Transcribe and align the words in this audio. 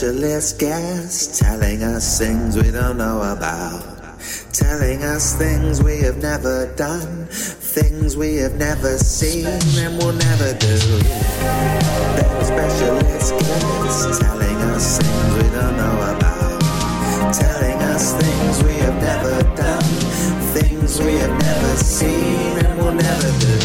specialist 0.00 0.58
guests 0.58 1.40
telling 1.40 1.82
us 1.82 2.18
things 2.18 2.56
we 2.56 2.70
don't 2.70 2.96
know 2.96 3.20
about. 3.20 3.84
Telling 4.50 5.02
us 5.02 5.36
things 5.36 5.82
we 5.82 5.98
have 5.98 6.16
never 6.16 6.74
done, 6.74 7.26
things 7.26 8.16
we 8.16 8.36
have 8.36 8.54
never 8.54 8.96
seen 8.96 9.44
and 9.44 9.98
will 9.98 10.14
never 10.14 10.54
do. 10.54 10.78
There 12.16 12.30
are 12.32 12.44
specialist 12.44 13.32
guests 13.44 14.18
telling 14.20 14.56
us 14.72 15.02
things 15.02 15.34
we 15.36 15.50
don't 15.52 15.76
know 15.76 16.16
about. 16.16 16.60
Telling 17.34 17.78
us 17.92 18.14
things 18.14 18.64
we 18.64 18.72
have 18.80 18.96
never 19.02 19.42
done, 19.54 19.84
things 20.56 20.98
we 20.98 21.12
have 21.18 21.38
never 21.42 21.76
seen 21.76 22.56
and 22.64 22.78
will 22.78 22.94
never 22.94 23.30
do. 23.38 23.58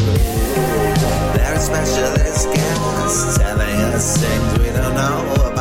There 1.31 1.55
are 1.55 1.59
specialist 1.59 2.53
guests 2.53 3.37
telling 3.37 3.79
us 3.95 4.17
things 4.17 4.59
we 4.59 4.65
don't 4.65 4.95
know 4.95 5.33
about. 5.33 5.54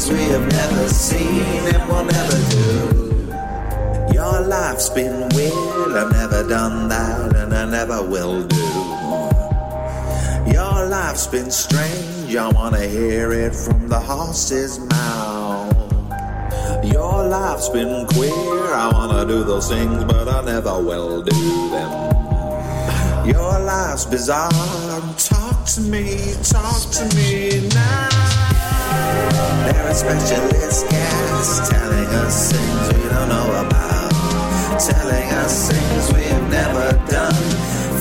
Things 0.00 0.18
we 0.18 0.24
have 0.32 0.46
never 0.52 0.88
seen 0.88 1.74
and 1.74 1.88
will 1.88 2.04
never 2.04 2.38
do. 2.50 4.14
Your 4.14 4.40
life's 4.42 4.88
been 4.90 5.28
weird, 5.34 5.96
I've 5.96 6.12
never 6.12 6.48
done 6.48 6.88
that 6.88 7.36
and 7.36 7.54
I 7.54 7.64
never 7.64 8.02
will 8.02 8.46
do. 8.46 8.56
Your 10.52 10.86
life's 10.86 11.26
been 11.26 11.50
strange, 11.50 12.34
I 12.36 12.48
wanna 12.48 12.86
hear 12.86 13.32
it 13.32 13.54
from 13.54 13.88
the 13.88 13.98
horse's 13.98 14.78
mouth. 14.78 15.76
Your 16.84 17.28
life's 17.28 17.68
been 17.68 18.06
queer, 18.06 18.74
I 18.74 18.90
wanna 18.92 19.26
do 19.26 19.44
those 19.44 19.68
things, 19.68 20.04
but 20.04 20.28
I 20.28 20.42
never 20.44 20.82
will 20.82 21.22
do 21.22 21.70
them. 21.70 23.26
Your 23.26 23.58
life's 23.60 24.06
bizarre, 24.06 24.50
talk 25.18 25.64
to 25.74 25.80
me, 25.80 26.34
talk 26.42 26.90
to 26.92 27.04
me 27.16 27.68
now. 27.68 28.59
There 29.66 29.86
are 29.88 29.94
specialist 29.94 30.88
guests 30.90 31.68
telling 31.68 32.10
us 32.24 32.52
things 32.52 32.86
we 32.94 33.08
don't 33.08 33.28
know 33.28 33.66
about. 33.66 34.10
Telling 34.80 35.28
us 35.44 35.70
things 35.70 36.12
we 36.14 36.24
have 36.32 36.50
never 36.50 36.86
done, 37.10 37.34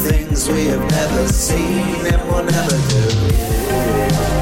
things 0.08 0.47
we 0.50 0.66
have 0.68 0.86
never 0.92 1.28
seen 1.28 2.06
and 2.08 2.22
will 2.30 2.44
never 2.44 2.78
do. 2.94 3.06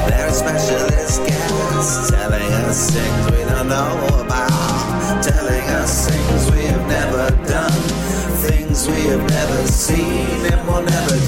There 0.08 0.26
are 0.28 0.32
specialist 0.32 1.26
guests 1.26 2.10
telling 2.10 2.52
us 2.64 2.90
things 2.90 3.30
we 3.32 3.44
don't 3.50 3.68
know 3.68 4.22
about. 4.24 5.22
Telling 5.22 5.66
us 5.82 6.08
things 6.08 6.50
we 6.52 6.62
have 6.66 6.86
never 6.88 7.30
done, 7.46 7.82
things 8.46 8.86
we 8.88 9.00
have 9.12 9.24
never 9.28 9.66
seen 9.66 10.52
and 10.52 10.66
will 10.68 10.82
never 10.82 11.16
do. 11.26 11.27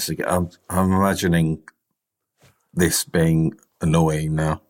Nervous 0.00 0.08
again. 0.08 0.26
I'm, 0.28 0.50
I'm 0.68 0.92
imagining 0.92 1.62
this 2.72 3.04
being 3.04 3.54
annoying 3.80 4.34
now 4.34 4.62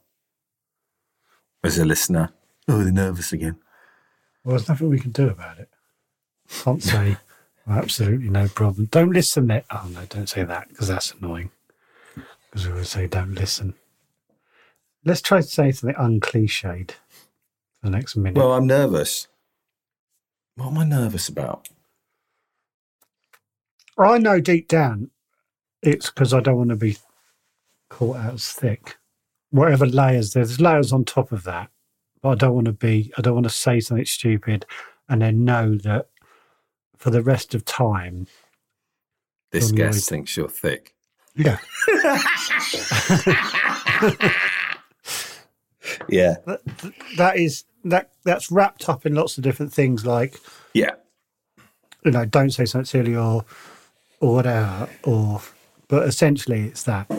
as 1.62 1.78
a 1.78 1.84
listener. 1.84 2.30
Oh, 2.68 2.82
they're 2.82 2.92
nervous 2.92 3.32
again. 3.32 3.56
Well, 4.44 4.56
there's 4.56 4.68
nothing 4.68 4.88
we 4.88 4.98
can 5.00 5.12
do 5.12 5.28
about 5.28 5.58
it. 5.58 5.68
Can't 6.64 6.82
say 6.82 7.16
"Oh, 7.68 7.72
absolutely 7.72 8.28
no 8.28 8.48
problem. 8.48 8.86
Don't 8.90 9.12
listen 9.12 9.46
there. 9.46 9.64
Oh 9.70 9.88
no, 9.92 10.04
don't 10.06 10.28
say 10.28 10.44
that 10.44 10.68
because 10.68 10.88
that's 10.88 11.12
annoying. 11.12 11.50
Because 12.50 12.66
we 12.66 12.74
would 12.74 12.86
say 12.86 13.06
don't 13.06 13.34
listen. 13.34 13.74
Let's 15.04 15.22
try 15.22 15.40
to 15.40 15.46
say 15.46 15.70
something 15.70 15.96
uncliched 15.96 16.90
for 16.90 17.84
the 17.84 17.90
next 17.90 18.16
minute. 18.16 18.36
Well, 18.36 18.52
I'm 18.52 18.66
nervous. 18.66 19.28
What 20.56 20.68
am 20.68 20.78
I 20.78 20.84
nervous 20.84 21.28
about? 21.28 21.68
I 23.96 24.18
know 24.18 24.40
deep 24.40 24.66
down 24.66 25.10
it's 25.82 26.10
because 26.10 26.34
I 26.34 26.40
don't 26.40 26.56
want 26.56 26.70
to 26.70 26.76
be 26.76 26.96
caught 27.88 28.16
out 28.16 28.34
as 28.34 28.52
thick. 28.52 28.96
Whatever 29.50 29.86
layers, 29.86 30.32
there's 30.32 30.60
layers 30.60 30.92
on 30.92 31.04
top 31.04 31.32
of 31.32 31.44
that. 31.44 31.70
But 32.22 32.30
I 32.30 32.34
don't 32.34 32.54
want 32.54 32.66
to 32.66 32.72
be, 32.72 33.12
I 33.16 33.22
don't 33.22 33.34
want 33.34 33.44
to 33.44 33.50
say 33.50 33.80
something 33.80 34.04
stupid 34.04 34.66
and 35.08 35.22
then 35.22 35.44
know 35.44 35.74
that 35.76 36.08
for 36.98 37.10
the 37.10 37.22
rest 37.22 37.54
of 37.54 37.64
time. 37.64 38.26
This 39.52 39.72
guest 39.72 40.08
thinks 40.08 40.36
you're 40.36 40.48
thick. 40.48 40.94
Yeah. 41.34 41.58
Yeah. 46.08 46.36
that, 46.46 46.60
that 47.16 47.36
is, 47.36 47.64
that 47.84 48.10
that's 48.24 48.50
wrapped 48.50 48.88
up 48.88 49.06
in 49.06 49.14
lots 49.14 49.38
of 49.38 49.44
different 49.44 49.72
things 49.72 50.04
like, 50.06 50.36
Yeah. 50.74 50.92
you 52.04 52.10
know, 52.10 52.24
don't 52.24 52.50
say 52.50 52.64
something 52.64 52.84
silly 52.84 53.16
or, 53.16 53.44
or 54.20 54.34
whatever, 54.34 54.88
or, 55.04 55.40
but 55.90 56.06
essentially 56.06 56.68
it's 56.68 56.84
that. 56.84 57.10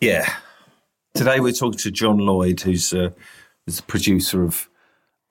Yeah. 0.00 0.32
Today 1.14 1.40
we're 1.40 1.52
talking 1.52 1.78
to 1.80 1.90
John 1.90 2.18
Lloyd, 2.18 2.60
who's 2.60 2.94
uh, 2.94 3.10
is 3.66 3.78
the 3.78 3.82
producer 3.82 4.44
of 4.44 4.70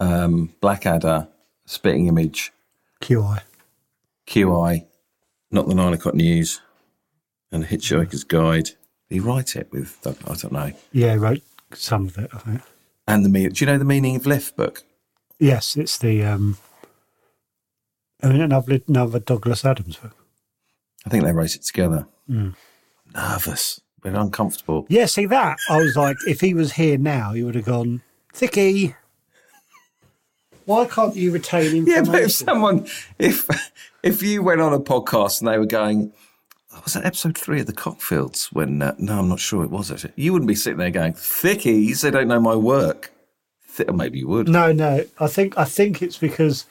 um, 0.01 0.53
Blackadder, 0.59 1.29
Spitting 1.65 2.07
Image, 2.07 2.51
QI. 3.01 3.41
QI, 4.27 4.85
Not 5.49 5.67
the 5.67 5.73
Nine 5.73 5.93
O'Clock 5.93 6.15
News, 6.15 6.61
and 7.51 7.63
Hitchhiker's 7.63 8.25
Guide. 8.25 8.71
He 9.09 9.21
write 9.21 9.55
it 9.55 9.71
with, 9.71 9.97
I 10.05 10.33
don't 10.33 10.51
know. 10.51 10.73
Yeah, 10.91 11.13
he 11.13 11.17
wrote 11.17 11.41
some 11.73 12.07
of 12.07 12.17
it, 12.17 12.29
I 12.33 12.39
think. 12.39 12.61
And 13.07 13.23
the 13.23 13.29
meaning. 13.29 13.51
Do 13.51 13.63
you 13.63 13.71
know 13.71 13.77
the 13.77 13.85
meaning 13.85 14.17
of 14.17 14.25
Liff 14.25 14.53
book? 14.53 14.83
Yes, 15.39 15.77
it's 15.77 15.97
the 15.97 16.25
um 16.25 16.57
I 18.21 18.27
mean 18.27 18.41
another 18.41 18.81
another 18.85 19.19
Douglas 19.19 19.63
Adams 19.63 19.95
book. 19.95 20.15
I 21.05 21.09
think 21.09 21.23
they 21.23 21.31
wrote 21.31 21.55
it 21.55 21.61
together. 21.63 22.05
Mm. 22.29 22.55
Nervous. 23.13 23.81
been 24.03 24.15
uncomfortable. 24.15 24.85
Yeah, 24.89 25.05
see 25.05 25.25
that? 25.27 25.57
I 25.69 25.77
was 25.77 25.95
like, 25.95 26.17
if 26.27 26.41
he 26.41 26.53
was 26.53 26.73
here 26.73 26.97
now, 26.97 27.33
he 27.33 27.43
would 27.43 27.55
have 27.55 27.65
gone, 27.65 28.01
Thicky. 28.33 28.95
Why 30.65 30.85
can't 30.85 31.15
you 31.15 31.31
retain 31.31 31.85
Yeah, 31.87 32.03
but 32.03 32.23
if 32.23 32.33
someone, 32.33 32.87
if 33.17 33.47
if 34.03 34.21
you 34.21 34.43
went 34.43 34.61
on 34.61 34.73
a 34.73 34.79
podcast 34.79 35.39
and 35.39 35.47
they 35.47 35.57
were 35.57 35.65
going, 35.65 36.11
oh, 36.73 36.81
was 36.83 36.93
that 36.93 37.05
episode 37.05 37.37
three 37.37 37.61
of 37.61 37.67
the 37.67 37.73
Cockfields? 37.73 38.51
When 38.51 38.81
uh, 38.81 38.93
no, 38.97 39.19
I'm 39.19 39.29
not 39.29 39.39
sure 39.39 39.63
it 39.63 39.71
was 39.71 39.91
actually. 39.91 40.13
You 40.17 40.33
wouldn't 40.33 40.49
be 40.49 40.55
sitting 40.55 40.79
there 40.79 40.91
going, 40.91 41.13
"Thickies, 41.13 42.01
they 42.01 42.11
don't 42.11 42.27
know 42.27 42.41
my 42.41 42.55
work." 42.55 43.13
Th- 43.77 43.89
maybe 43.89 44.19
you 44.19 44.27
would. 44.27 44.49
No, 44.49 44.73
no. 44.73 45.05
I 45.19 45.27
think 45.27 45.57
I 45.57 45.63
think 45.63 46.01
it's 46.01 46.17
because 46.17 46.65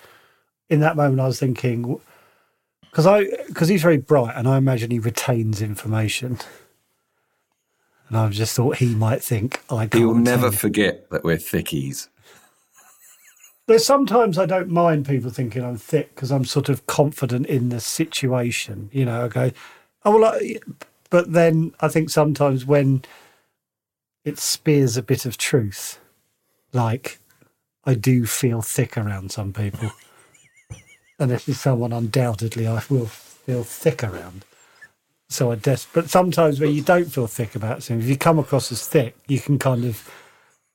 in 0.69 0.81
that 0.81 0.97
moment 0.97 1.20
I 1.20 1.26
was 1.26 1.41
thinking 1.41 1.99
because 2.96 3.06
I 3.06 3.25
because 3.48 3.69
he's 3.69 3.82
very 3.82 3.98
bright 3.98 4.34
and 4.37 4.48
I 4.48 4.56
imagine 4.56 4.90
he 4.90 4.98
retains 4.98 5.60
information, 5.60 6.38
and 8.08 8.16
I 8.16 8.26
just 8.31 8.56
thought 8.56 8.76
he 8.76 8.94
might 8.94 9.22
think 9.22 9.62
I. 9.69 9.87
You'll 9.93 10.14
never 10.14 10.46
it." 10.46 10.54
forget 10.54 11.10
that 11.10 11.22
we're 11.22 11.37
thickies. 11.37 12.08
There's 13.66 13.84
sometimes 13.84 14.38
I 14.38 14.46
don't 14.46 14.70
mind 14.70 15.04
people 15.06 15.31
thinking 15.31 15.62
I'm 15.62 15.76
thick 15.76 16.14
because 16.14 16.32
I'm 16.32 16.46
sort 16.46 16.70
of 16.70 16.87
confident 16.87 17.44
in 17.48 17.69
the 17.69 17.81
situation. 17.81 18.88
You 18.94 19.04
know, 19.04 19.26
I 19.26 19.28
go, 19.28 19.50
oh 20.06 20.19
well, 20.19 20.34
I, 20.34 20.56
but 21.10 21.34
then 21.34 21.75
I 21.81 21.88
think 21.88 22.08
sometimes 22.08 22.64
when 22.64 23.02
it 24.25 24.38
spears 24.38 24.96
a 24.96 25.02
bit 25.02 25.26
of 25.26 25.37
truth, 25.37 25.99
like 26.72 27.19
I 27.84 27.92
do 27.92 28.25
feel 28.25 28.62
thick 28.62 28.96
around 28.96 29.32
some 29.32 29.52
people, 29.52 29.90
and 31.18 31.30
this 31.30 31.48
is 31.48 31.60
someone 31.60 31.92
undoubtedly 31.92 32.66
I 32.66 32.82
will 32.90 33.06
feel 33.06 33.64
thick 33.64 34.02
around. 34.04 34.44
So 35.28 35.50
I 35.50 35.56
des- 35.56 35.78
but 35.92 36.08
sometimes 36.10 36.60
when 36.60 36.72
you 36.72 36.82
don't 36.82 37.06
feel 37.12 37.26
thick 37.26 37.54
about 37.56 37.82
something, 37.82 38.02
if 38.04 38.08
you 38.08 38.16
come 38.16 38.38
across 38.38 38.70
as 38.70 38.86
thick, 38.86 39.16
you 39.26 39.40
can 39.40 39.58
kind 39.58 39.84
of 39.84 40.08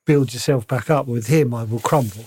build 0.04 0.34
yourself 0.34 0.66
back 0.66 0.90
up. 0.90 1.06
With 1.06 1.28
him, 1.28 1.54
I 1.54 1.64
will 1.64 1.78
crumble. 1.80 2.24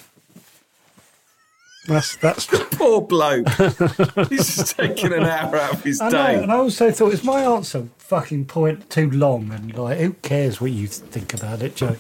That's 1.88 2.16
that's. 2.16 2.48
The 2.48 2.58
poor 2.72 3.02
bloke. 3.02 3.48
He's 4.30 4.56
just 4.56 4.76
taking 4.76 5.14
an 5.14 5.24
hour 5.24 5.56
out 5.58 5.74
of 5.74 5.84
his 5.84 6.02
I 6.02 6.10
know, 6.10 6.28
day. 6.28 6.42
and 6.44 6.52
I 6.52 6.56
also 6.56 6.90
thought, 6.92 7.14
is 7.14 7.24
my 7.24 7.42
answer 7.44 7.88
fucking 8.00 8.46
point 8.46 8.90
too 8.90 9.12
long? 9.12 9.52
And 9.52 9.78
like, 9.78 10.00
who 10.00 10.14
cares 10.14 10.60
what 10.60 10.72
you 10.72 10.88
think 10.88 11.34
about 11.36 11.62
it, 11.62 11.76
Joe? 11.76 11.96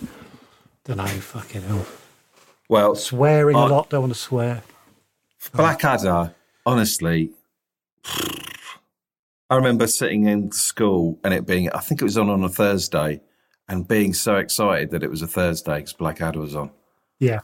Don't 0.86 0.98
know, 0.98 1.06
fucking 1.06 1.62
hell. 1.62 1.86
Well, 2.68 2.96
Swearing 2.96 3.56
a 3.56 3.60
I- 3.60 3.68
lot, 3.68 3.90
don't 3.92 4.02
want 4.02 4.14
to 4.14 4.20
swear. 4.20 4.64
Blackadder, 5.54 6.34
honestly, 6.66 7.32
I 9.50 9.56
remember 9.56 9.88
sitting 9.88 10.28
in 10.28 10.52
school 10.52 11.20
and 11.24 11.34
it 11.34 11.46
being, 11.46 11.70
I 11.72 11.80
think 11.80 12.02
it 12.02 12.06
was 12.06 12.18
on 12.18 12.30
on 12.30 12.44
a 12.44 12.50
Thursday, 12.50 13.22
and 13.68 13.88
being 13.88 14.14
so 14.14 14.36
excited 14.38 14.92
that 14.92 15.04
it 15.04 15.10
was 15.10 15.22
a 15.22 15.28
Thursday 15.28 15.78
because 15.78 15.94
Blackadder 15.94 16.40
was 16.40 16.56
on. 16.56 16.72
Yeah. 17.20 17.40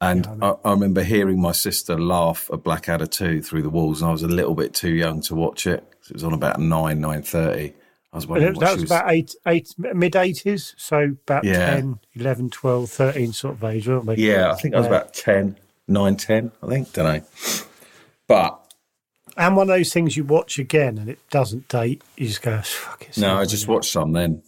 And 0.00 0.26
I, 0.42 0.54
I 0.64 0.70
remember 0.72 1.02
hearing 1.02 1.40
my 1.40 1.52
sister 1.52 1.98
laugh 1.98 2.50
at 2.52 2.62
Blackadder 2.62 3.06
2 3.06 3.40
through 3.42 3.62
the 3.62 3.70
walls, 3.70 4.02
and 4.02 4.08
I 4.08 4.12
was 4.12 4.22
a 4.22 4.28
little 4.28 4.54
bit 4.54 4.74
too 4.74 4.90
young 4.92 5.20
to 5.22 5.34
watch 5.34 5.66
it. 5.66 5.80
'cause 6.00 6.10
It 6.10 6.14
was 6.14 6.24
on 6.24 6.32
about 6.34 6.58
9, 6.60 7.00
9.30. 7.00 7.72
I 8.12 8.16
was 8.16 8.26
wondering 8.26 8.54
that 8.60 8.72
was 8.72 8.82
was... 8.82 8.90
about 8.90 9.10
eight, 9.10 9.34
eight, 9.46 9.74
mid 9.78 10.12
80s. 10.12 10.74
So 10.76 11.16
about 11.26 11.44
Yeah. 11.44 11.70
10, 11.76 11.98
11, 12.14 12.50
12, 12.50 12.90
13 12.90 13.32
sort 13.32 13.54
of 13.54 13.64
age, 13.64 13.88
weren't 13.88 14.04
we? 14.04 14.16
Yeah, 14.16 14.52
I 14.52 14.54
think 14.56 14.74
I 14.74 14.78
was 14.78 14.86
about 14.86 15.14
10, 15.14 15.56
9, 15.88 16.16
10, 16.16 16.52
I 16.62 16.66
think. 16.66 16.92
Don't 16.92 17.04
know. 17.04 17.24
But 18.26 18.60
And 19.36 19.56
one 19.56 19.68
of 19.68 19.76
those 19.76 19.92
things 19.92 20.16
you 20.16 20.24
watch 20.24 20.58
again 20.58 20.98
and 20.98 21.08
it 21.08 21.18
doesn't 21.30 21.68
date, 21.68 22.02
you 22.16 22.26
just 22.26 22.42
go, 22.42 22.60
fuck 22.62 23.02
it. 23.02 23.18
no, 23.18 23.36
I 23.36 23.44
just 23.44 23.68
watched 23.68 23.92
some 23.92 24.12
then. 24.12 24.42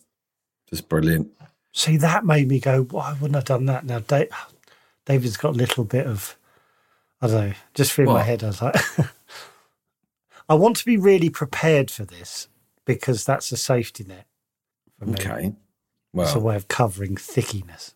Just 0.71 0.89
brilliant. 0.89 1.29
See, 1.73 1.97
that 1.99 2.25
made 2.25 2.49
me 2.49 2.59
go, 2.59 2.85
why 2.85 3.13
wouldn't 3.13 3.37
I 3.37 3.39
have 3.39 3.45
done 3.45 3.67
that? 3.67 3.85
Now, 3.85 3.99
Dave, 3.99 4.29
David's 5.05 5.37
got 5.37 5.51
a 5.51 5.59
little 5.59 5.85
bit 5.85 6.07
of, 6.07 6.37
I 7.21 7.27
don't 7.27 7.49
know, 7.49 7.55
just 7.75 7.93
through 7.93 8.07
my 8.07 8.23
head, 8.23 8.43
I 8.43 8.47
was 8.47 8.63
like, 8.63 8.77
I 10.49 10.55
want 10.55 10.77
to 10.77 10.85
be 10.87 10.97
really 10.97 11.29
prepared 11.29 11.91
for 11.91 12.05
this 12.05 12.49
because 12.85 13.25
that's 13.25 13.53
a 13.53 13.57
safety 13.57 14.05
net 14.05 14.27
for 14.99 15.07
me. 15.07 15.15
Okay. 15.15 15.53
It's 16.15 16.35
a 16.35 16.41
way 16.41 16.57
of 16.57 16.69
covering 16.69 17.17
thickiness. 17.17 17.95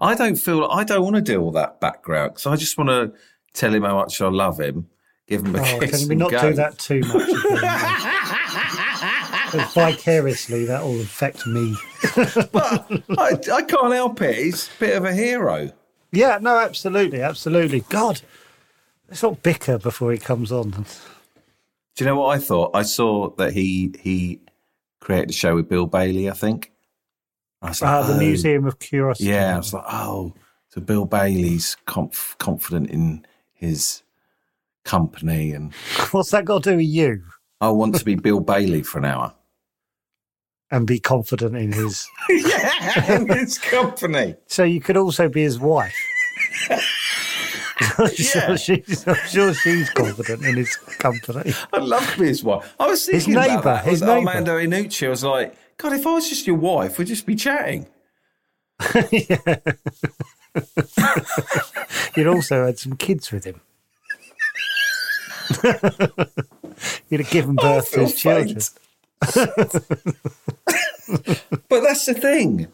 I 0.00 0.14
don't 0.14 0.36
feel 0.36 0.64
I 0.70 0.84
don't 0.84 1.02
want 1.02 1.16
to 1.16 1.22
deal 1.22 1.42
with 1.44 1.54
that 1.54 1.80
background 1.80 2.32
because 2.32 2.46
I 2.46 2.56
just 2.56 2.76
want 2.78 2.90
to 2.90 3.12
tell 3.52 3.72
him 3.74 3.82
how 3.82 3.96
much 3.96 4.20
I 4.20 4.28
love 4.28 4.60
him, 4.60 4.88
give 5.26 5.44
him 5.44 5.54
a 5.56 5.60
Oh, 5.60 5.78
kiss. 5.80 6.00
can 6.00 6.08
we 6.08 6.14
not 6.14 6.30
go. 6.30 6.40
do 6.50 6.54
that 6.54 6.78
too 6.78 7.00
much? 7.00 7.28
again? 7.28 8.54
Because 9.50 9.72
vicariously, 9.72 10.66
that 10.66 10.82
will 10.82 11.00
affect 11.00 11.46
me. 11.46 11.74
I, 13.18 13.38
I 13.52 13.62
can't 13.62 13.94
help 13.94 14.20
it. 14.20 14.36
He's 14.36 14.68
a 14.68 14.80
bit 14.80 14.96
of 14.96 15.04
a 15.06 15.12
hero. 15.14 15.70
Yeah, 16.12 16.38
no, 16.40 16.58
absolutely, 16.58 17.22
absolutely. 17.22 17.80
God, 17.88 18.20
let's 19.08 19.22
not 19.22 19.42
bicker 19.42 19.78
before 19.78 20.12
he 20.12 20.18
comes 20.18 20.52
on. 20.52 20.70
Do 20.70 20.84
you 22.04 22.06
know 22.06 22.16
what 22.20 22.36
I 22.36 22.38
thought? 22.38 22.72
I 22.74 22.82
saw 22.82 23.30
that 23.36 23.52
he 23.54 23.94
he 24.00 24.40
created 25.00 25.30
a 25.30 25.32
show 25.32 25.54
with 25.54 25.68
Bill 25.68 25.86
Bailey. 25.86 26.28
I 26.30 26.34
think. 26.34 26.70
I 27.62 27.68
was 27.70 27.82
like, 27.82 27.90
Ah, 27.90 28.02
the 28.02 28.14
oh. 28.14 28.18
Museum 28.18 28.66
of 28.66 28.78
Curiosity. 28.78 29.28
Yeah, 29.30 29.54
I 29.54 29.56
was 29.58 29.72
like, 29.74 29.84
oh, 29.88 30.34
so 30.68 30.80
Bill 30.80 31.04
Bailey's 31.06 31.76
conf- 31.86 32.36
confident 32.38 32.90
in 32.90 33.26
his 33.52 34.02
company, 34.84 35.52
and 35.52 35.72
What's 36.12 36.30
that 36.30 36.44
got 36.44 36.62
to 36.64 36.70
do 36.70 36.76
with 36.76 36.86
you? 36.86 37.22
I 37.60 37.70
want 37.70 37.96
to 37.96 38.04
be 38.04 38.14
Bill 38.14 38.40
Bailey 38.40 38.82
for 38.82 38.98
an 38.98 39.04
hour. 39.06 39.34
And 40.70 40.86
be 40.86 41.00
confident 41.00 41.56
in 41.56 41.72
his. 41.72 42.06
yeah, 42.28 43.14
in 43.16 43.26
his 43.28 43.58
company. 43.58 44.36
So 44.46 44.64
you 44.64 44.80
could 44.80 44.96
also 44.98 45.28
be 45.28 45.42
his 45.42 45.58
wife. 45.58 45.94
I'm, 46.70 46.78
Yeah. 48.16 48.46
sure 48.46 48.56
she's, 48.58 49.06
I'm 49.08 49.14
sure 49.28 49.54
she's 49.54 49.88
confident 49.90 50.44
in 50.44 50.56
his 50.56 50.76
company. 50.76 51.52
I'd 51.72 51.82
love 51.82 52.08
to 52.12 52.20
be 52.20 52.26
his 52.28 52.44
wife. 52.44 52.74
I 52.78 52.86
was 52.86 53.06
His 53.06 53.24
thinking 53.24 53.34
about 53.42 53.64
neighbour, 53.64 53.90
his 53.90 54.00
neighbour. 54.02 54.12
Armando 54.28 54.58
Iannucci. 54.58 55.06
I 55.06 55.10
was 55.10 55.24
like, 55.24 55.54
God, 55.78 55.92
if 55.92 56.06
I 56.06 56.12
was 56.12 56.28
just 56.28 56.46
your 56.46 56.56
wife, 56.56 56.98
we'd 56.98 57.08
just 57.08 57.24
be 57.26 57.36
chatting. 57.36 57.86
You'd 62.16 62.26
also 62.26 62.66
had 62.66 62.78
some 62.78 62.96
kids 62.96 63.32
with 63.32 63.44
him. 63.44 63.60
You'd 67.08 67.20
have 67.20 67.30
given 67.30 67.54
birth 67.56 67.90
to 67.92 68.00
his 68.00 68.14
children. 68.14 68.58
But 71.68 71.80
that's 71.82 72.06
the 72.06 72.14
thing. 72.14 72.66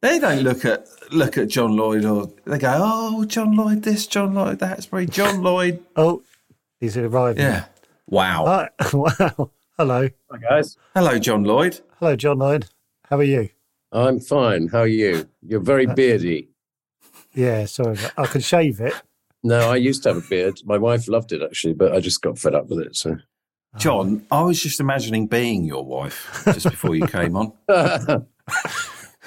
They 0.00 0.18
don't 0.20 0.42
look 0.42 0.64
at 0.64 0.86
look 1.10 1.36
at 1.38 1.48
John 1.48 1.76
Lloyd 1.76 2.04
or 2.04 2.30
they 2.44 2.58
go, 2.58 2.72
Oh, 2.80 3.24
John 3.24 3.56
Lloyd 3.56 3.82
this, 3.82 4.06
John 4.06 4.32
Lloyd 4.34 4.60
that, 4.60 4.78
it's 4.78 4.86
very 4.86 5.06
John 5.06 5.42
Lloyd. 5.42 5.84
Oh, 5.96 6.22
he's 6.78 6.96
arriving. 6.96 7.42
Yeah. 7.42 7.64
Wow. 8.06 8.44
Hi. 8.46 8.68
Uh, 8.78 8.90
wow. 8.96 9.50
Hello. 9.76 10.08
Hi, 10.30 10.38
guys. 10.38 10.76
Hello, 10.94 11.18
John 11.18 11.44
Lloyd. 11.44 11.80
Hello, 11.98 12.16
John 12.16 12.38
Lloyd. 12.38 12.66
How 13.08 13.16
are 13.18 13.22
you? 13.24 13.48
I'm 13.92 14.20
fine. 14.20 14.68
How 14.68 14.80
are 14.80 14.86
you? 14.86 15.28
You're 15.42 15.60
very 15.60 15.86
uh, 15.86 15.94
beardy. 15.94 16.48
Yeah, 17.34 17.64
sorry. 17.64 17.96
I 18.16 18.26
can 18.26 18.40
shave 18.40 18.80
it. 18.80 18.92
No, 19.42 19.70
I 19.70 19.76
used 19.76 20.02
to 20.02 20.10
have 20.12 20.18
a 20.24 20.28
beard. 20.28 20.60
My 20.64 20.76
wife 20.76 21.08
loved 21.08 21.32
it 21.32 21.42
actually, 21.42 21.74
but 21.74 21.92
I 21.94 22.00
just 22.00 22.20
got 22.20 22.38
fed 22.38 22.54
up 22.54 22.68
with 22.68 22.80
it. 22.80 22.96
So 22.96 23.16
John, 23.78 24.26
I 24.30 24.42
was 24.42 24.62
just 24.62 24.80
imagining 24.80 25.26
being 25.26 25.64
your 25.64 25.84
wife 25.84 26.42
just 26.44 26.68
before 26.70 26.94
you 26.94 27.06
came 27.06 27.36
on. 27.36 27.52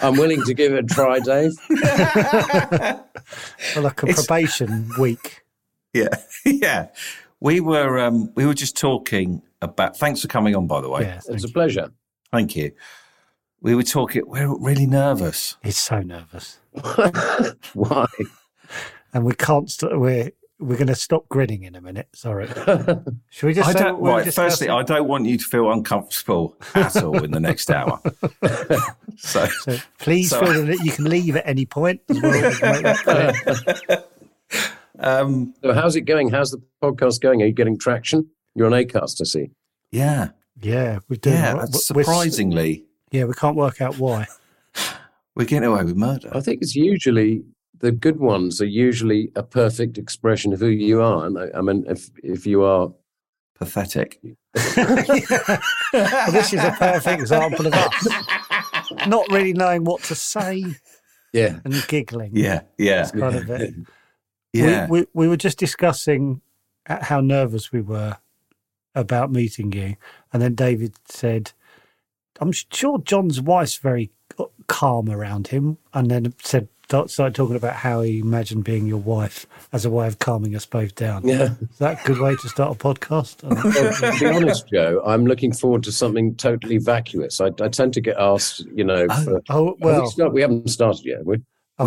I'm 0.03 0.17
willing 0.17 0.43
to 0.45 0.53
give 0.53 0.73
it 0.73 0.83
a 0.85 0.87
try, 0.87 1.19
Dave. 1.19 1.51
Well, 3.75 3.83
like 3.83 4.03
a 4.03 4.07
It's- 4.07 4.25
probation 4.25 4.89
week. 4.99 5.43
Yeah. 5.93 6.07
yeah. 6.45 6.87
We 7.41 7.59
were 7.59 7.99
um 7.99 8.31
we 8.35 8.45
were 8.45 8.53
just 8.53 8.77
talking 8.77 9.41
about 9.61 9.97
thanks 9.97 10.21
for 10.21 10.27
coming 10.27 10.55
on 10.55 10.67
by 10.67 10.79
the 10.81 10.89
way. 10.89 11.01
Yeah, 11.01 11.15
It's 11.17 11.27
thank 11.27 11.43
a 11.43 11.47
you. 11.47 11.53
pleasure. 11.53 11.91
Thank 12.31 12.55
you. 12.55 12.71
We 13.61 13.75
were 13.75 13.83
talking 13.83 14.23
we're 14.25 14.55
really 14.57 14.85
nervous. 14.87 15.57
He's 15.63 15.79
so 15.79 15.99
nervous, 16.01 16.59
Why? 17.73 18.07
and 19.13 19.23
we 19.25 19.33
can't. 19.35 19.69
St- 19.69 19.99
we're 19.99 20.31
we're 20.59 20.77
going 20.77 20.87
to 20.87 20.95
stop 20.95 21.27
grinning 21.29 21.63
in 21.63 21.75
a 21.75 21.81
minute. 21.81 22.07
Sorry. 22.13 22.47
Should 23.29 23.47
we 23.47 23.53
just? 23.53 23.69
I 23.69 23.73
say 23.73 23.79
don't 23.79 23.93
what 23.99 24.01
we're 24.01 24.17
right, 24.23 24.33
firstly. 24.33 24.69
I 24.69 24.83
don't 24.83 25.07
want 25.07 25.25
you 25.25 25.37
to 25.37 25.43
feel 25.43 25.71
uncomfortable 25.71 26.55
at 26.75 26.95
all 27.03 27.23
in 27.23 27.31
the 27.31 27.39
next 27.39 27.69
hour. 27.71 27.99
so 29.17 29.45
So 29.47 29.77
please 29.99 30.29
So- 30.29 30.39
feel 30.45 30.65
that 30.67 30.79
you 30.83 30.91
can 30.91 31.05
leave 31.05 31.35
at 31.35 31.47
any 31.47 31.65
point. 31.65 32.01
As 32.09 32.21
well 32.21 34.05
as 35.01 35.25
make 35.25 35.27
that 35.27 35.29
clear. 35.29 35.33
um 35.33 35.53
So 35.63 35.73
how's 35.73 35.95
it 35.95 36.01
going? 36.01 36.29
How's 36.29 36.51
the 36.51 36.61
podcast 36.81 37.21
going? 37.21 37.41
Are 37.41 37.45
you 37.45 37.53
getting 37.53 37.77
traction? 37.77 38.27
You're 38.55 38.67
on 38.67 38.73
Acast, 38.73 39.21
I 39.21 39.23
see. 39.25 39.49
yeah. 39.91 40.29
yeah, 40.61 40.99
we're 41.09 41.15
doing. 41.17 41.35
Yeah, 41.37 41.53
well. 41.53 41.65
that's 41.65 41.91
We're- 41.91 42.03
surprisingly 42.03 42.85
yeah, 43.11 43.25
we 43.25 43.33
can't 43.33 43.57
work 43.57 43.81
out 43.81 43.97
why. 43.97 44.25
we're 45.35 45.45
getting 45.45 45.67
away 45.69 45.83
with 45.83 45.97
murder. 45.97 46.29
I 46.33 46.39
think 46.39 46.61
it's 46.61 46.75
usually 46.75 47.43
the 47.79 47.91
good 47.91 48.19
ones 48.19 48.61
are 48.61 48.65
usually 48.65 49.31
a 49.35 49.43
perfect 49.43 49.97
expression 49.97 50.53
of 50.53 50.59
who 50.61 50.67
you 50.67 51.01
are. 51.01 51.25
And 51.25 51.37
I, 51.37 51.49
I 51.57 51.61
mean, 51.61 51.83
if 51.89 52.09
if 52.23 52.45
you 52.47 52.63
are 52.63 52.89
pathetic. 53.55 54.19
Well, 55.93 56.31
this 56.31 56.53
is 56.53 56.63
a 56.63 56.71
perfect 56.79 57.19
example 57.19 57.67
of 57.67 57.73
us 57.73 58.07
not 59.07 59.27
really 59.29 59.51
knowing 59.53 59.83
what 59.83 60.01
to 60.03 60.15
say 60.15 60.63
Yeah. 61.33 61.59
and 61.65 61.85
giggling. 61.89 62.31
Yeah, 62.33 62.61
yeah, 62.77 62.97
That's 62.97 63.11
kind 63.11 63.35
of 63.35 63.49
it. 63.49 63.73
Yeah. 64.53 64.87
We, 64.87 65.01
we, 65.01 65.07
we 65.13 65.27
were 65.27 65.37
just 65.37 65.57
discussing 65.57 66.41
uh, 66.87 67.03
how 67.03 67.21
nervous 67.21 67.71
we 67.71 67.81
were 67.81 68.17
about 68.95 69.31
meeting 69.31 69.71
you. 69.71 69.95
And 70.33 70.41
then 70.41 70.55
David 70.55 70.95
said, 71.05 71.51
I'm 72.39 72.51
sure 72.51 72.99
John's 72.99 73.39
wife's 73.39 73.77
very 73.77 74.11
uh, 74.39 74.45
calm 74.67 75.09
around 75.09 75.47
him. 75.47 75.77
And 75.93 76.09
then 76.09 76.33
said, 76.41 76.67
started 77.07 77.33
talking 77.33 77.55
about 77.55 77.75
how 77.75 78.01
he 78.01 78.19
imagined 78.19 78.65
being 78.65 78.85
your 78.85 78.97
wife 78.97 79.47
as 79.71 79.85
a 79.85 79.89
way 79.89 80.07
of 80.07 80.19
calming 80.19 80.55
us 80.57 80.65
both 80.65 80.93
down. 80.95 81.25
Yeah. 81.25 81.53
Is 81.61 81.77
that 81.77 82.03
a 82.03 82.05
good 82.05 82.19
way 82.19 82.35
to 82.35 82.49
start 82.49 82.75
a 82.75 82.77
podcast? 82.77 83.45
I 83.45 83.55
don't 83.55 83.73
know. 83.73 83.91
Well, 84.01 84.11
to 84.11 84.19
be 84.19 84.25
honest, 84.25 84.67
Joe, 84.67 85.01
I'm 85.05 85.25
looking 85.25 85.53
forward 85.53 85.83
to 85.83 85.91
something 85.93 86.35
totally 86.35 86.79
vacuous. 86.79 87.39
I, 87.39 87.51
I 87.61 87.69
tend 87.69 87.93
to 87.93 88.01
get 88.01 88.17
asked, 88.17 88.65
you 88.75 88.83
know, 88.83 89.07
oh, 89.09 89.23
for, 89.23 89.41
oh, 89.49 89.65
Have 89.67 89.75
we, 89.79 89.85
well, 89.85 90.07
start, 90.07 90.33
we 90.33 90.41
haven't 90.41 90.69
started 90.69 91.05
yet, 91.05 91.25
we? 91.25 91.37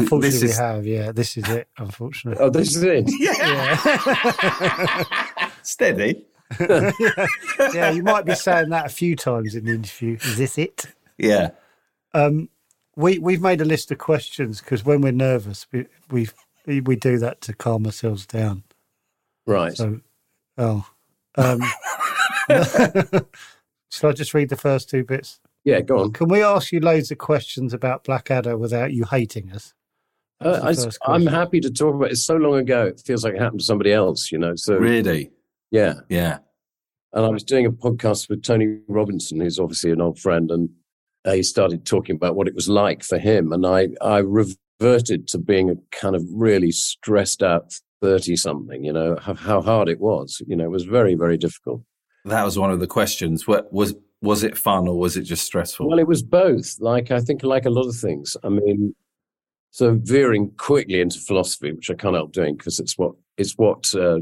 Unfortunately, 0.01 0.31
this 0.31 0.43
we 0.43 0.49
is- 0.51 0.59
have. 0.59 0.87
Yeah, 0.87 1.13
this 1.13 1.37
is 1.37 1.49
it, 1.49 1.69
unfortunately. 1.79 2.43
Oh, 2.45 2.51
this 2.51 2.75
is 2.77 2.83
it. 2.83 3.11
Yeah. 3.19 5.05
Steady. 5.63 6.25
yeah, 6.61 7.91
you 7.91 8.03
might 8.03 8.25
be 8.27 8.35
saying 8.35 8.69
that 8.69 8.87
a 8.87 8.91
few 8.91 9.17
times 9.17 9.55
in 9.55 9.65
the 9.65 9.73
interview. 9.73 10.17
Is 10.23 10.37
this 10.37 10.59
it? 10.59 10.85
Yeah. 11.19 11.51
Um, 12.13 12.49
we 12.97 13.19
we've 13.19 13.41
made 13.41 13.61
a 13.61 13.65
list 13.65 13.91
of 13.91 13.99
questions 13.99 14.61
because 14.61 14.85
when 14.85 15.01
we're 15.01 15.11
nervous, 15.13 15.67
we 15.73 15.87
we 16.11 16.29
we 16.81 16.97
do 16.97 17.19
that 17.19 17.41
to 17.43 17.55
calm 17.55 17.87
ourselves 17.87 18.27
down. 18.27 18.63
Right. 19.47 19.77
So, 19.77 20.01
oh, 20.59 20.87
um, 21.37 21.61
shall 23.91 24.11
I 24.11 24.13
just 24.13 24.35
read 24.35 24.49
the 24.51 24.57
first 24.57 24.89
two 24.91 25.03
bits? 25.05 25.41
yeah, 25.65 25.81
go 25.81 25.99
on. 26.01 26.13
Can 26.13 26.29
we 26.29 26.43
ask 26.43 26.73
you 26.73 26.81
loads 26.81 27.11
of 27.11 27.19
questions 27.19 27.73
about 27.73 28.05
Blackadder 28.05 28.57
without 28.59 28.93
you 28.93 29.05
hating 29.05 29.51
us? 29.51 29.73
Uh, 30.45 30.61
I, 31.07 31.13
I'm 31.13 31.27
happy 31.27 31.61
to 31.61 31.71
talk 31.71 31.95
about 31.95 32.07
it. 32.09 32.13
It's 32.13 32.25
so 32.25 32.37
long 32.37 32.57
ago, 32.57 32.87
it 32.87 33.03
feels 33.05 33.25
like 33.25 33.35
it 33.35 33.41
happened 33.41 33.61
to 33.61 33.67
somebody 33.67 33.93
else, 33.93 34.31
you 34.31 34.39
know. 34.39 34.55
So, 34.57 34.77
Really? 34.77 35.31
yeah. 35.71 35.95
Yeah. 36.09 36.39
And 37.13 37.25
I 37.25 37.29
was 37.29 37.45
doing 37.45 37.65
a 37.65 37.73
podcast 37.73 38.29
with 38.29 38.43
Tony 38.43 38.79
Robinson, 38.89 39.41
who's 39.41 39.59
obviously 39.59 39.91
an 39.93 40.01
old 40.01 40.19
friend, 40.19 40.51
and 40.51 40.69
uh, 41.25 41.33
he 41.33 41.43
started 41.43 41.87
talking 41.87 42.17
about 42.17 42.35
what 42.35 42.49
it 42.49 42.55
was 42.55 42.69
like 42.69 43.03
for 43.05 43.19
him. 43.19 43.53
And 43.53 43.65
I, 43.65 43.89
I 44.03 44.19
reverted 44.19 45.29
to 45.29 45.39
being 45.39 45.71
a 45.71 45.77
kind 45.93 46.17
of 46.17 46.25
really 46.31 46.73
stressed 46.73 47.43
out 47.43 47.73
30 48.03 48.37
something, 48.37 48.85
you 48.85 48.93
know, 48.93 49.17
how, 49.21 49.35
how 49.35 49.63
hard 49.63 49.89
it 49.89 50.01
was. 50.01 50.43
You 50.47 50.57
know, 50.57 50.65
it 50.65 50.71
was 50.71 50.85
very, 50.85 51.15
very 51.15 51.39
difficult. 51.39 51.83
That 52.27 52.45
was 52.45 52.59
one 52.59 52.71
of 52.71 52.81
the 52.81 52.87
questions. 52.87 53.47
What 53.47 53.73
was 53.73 53.95
was 54.21 54.43
it 54.43 54.57
fun 54.57 54.89
or 54.89 54.99
was 54.99 55.19
it 55.19 55.23
just 55.23 55.45
stressful? 55.45 55.87
Well, 55.87 55.99
it 55.99 56.09
was 56.09 56.23
both. 56.23 56.77
Like, 56.81 57.11
I 57.11 57.21
think, 57.21 57.43
like 57.43 57.67
a 57.67 57.71
lot 57.71 57.87
of 57.87 57.95
things. 57.95 58.37
I 58.43 58.49
mean, 58.49 58.95
so 59.75 59.99
veering 60.05 60.53
quickly 60.57 61.01
into 61.01 61.19
philosophy, 61.19 61.73
which 61.73 61.91
I 61.91 61.95
can't 61.95 62.15
help 62.15 62.31
doing 62.31 62.55
because 62.55 62.79
it's 62.79 62.97
what, 62.97 63.13
it's 63.37 63.55
what, 63.55 63.93
uh, 63.97 64.19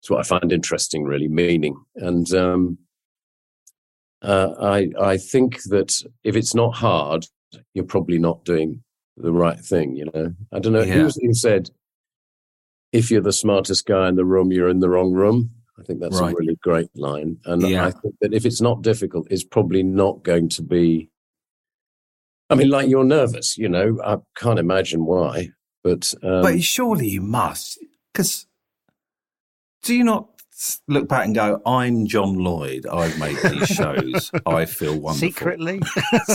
it's 0.00 0.08
what 0.08 0.20
I 0.20 0.22
find 0.22 0.52
interesting, 0.52 1.02
really, 1.02 1.26
meaning. 1.26 1.74
And, 1.96 2.32
um, 2.32 2.78
uh, 4.22 4.54
I 4.60 4.90
I 5.00 5.16
think 5.16 5.60
that 5.64 6.00
if 6.22 6.36
it's 6.36 6.54
not 6.54 6.76
hard, 6.76 7.26
you're 7.74 7.84
probably 7.84 8.18
not 8.18 8.44
doing 8.44 8.84
the 9.16 9.32
right 9.32 9.58
thing. 9.58 9.96
You 9.96 10.04
know, 10.14 10.32
I 10.52 10.60
don't 10.60 10.74
know 10.74 10.82
Yeah. 10.84 11.08
who, 11.08 11.10
who 11.26 11.34
said, 11.34 11.70
"If 12.92 13.10
you're 13.10 13.22
the 13.22 13.32
smartest 13.32 13.84
guy 13.86 14.08
in 14.08 14.14
the 14.14 14.24
room, 14.24 14.52
you're 14.52 14.68
in 14.68 14.78
the 14.80 14.90
wrong 14.90 15.12
room." 15.12 15.50
I 15.76 15.82
think 15.82 15.98
that's 16.00 16.20
Right. 16.20 16.32
a 16.32 16.36
really 16.38 16.56
great 16.62 16.90
line, 16.94 17.38
and 17.46 17.62
Yeah. 17.62 17.86
I 17.86 17.90
think 17.90 18.14
that 18.20 18.32
if 18.34 18.44
it's 18.46 18.60
not 18.60 18.82
difficult, 18.82 19.26
it's 19.30 19.42
probably 19.44 19.82
not 19.82 20.22
going 20.22 20.48
to 20.50 20.62
be. 20.62 21.08
I 22.50 22.54
mean, 22.56 22.68
like 22.68 22.88
you're 22.88 23.04
nervous. 23.04 23.56
You 23.56 23.68
know, 23.68 23.98
I 24.04 24.16
can't 24.36 24.58
imagine 24.58 25.04
why, 25.06 25.50
but 25.84 26.12
um, 26.22 26.42
but 26.42 26.62
surely 26.62 27.08
you 27.08 27.20
must, 27.20 27.78
because 28.12 28.46
do 29.82 29.94
you 29.94 30.04
not 30.04 30.28
look 30.88 31.08
back 31.08 31.24
and 31.26 31.34
go, 31.34 31.60
"I'm 31.64 32.06
John 32.06 32.34
Lloyd. 32.34 32.86
I've 32.86 33.18
made 33.18 33.36
these 33.38 33.68
shows. 33.80 34.30
I 34.46 34.64
feel 34.66 34.98
wonderful." 34.98 35.28
Secretly 35.28 35.80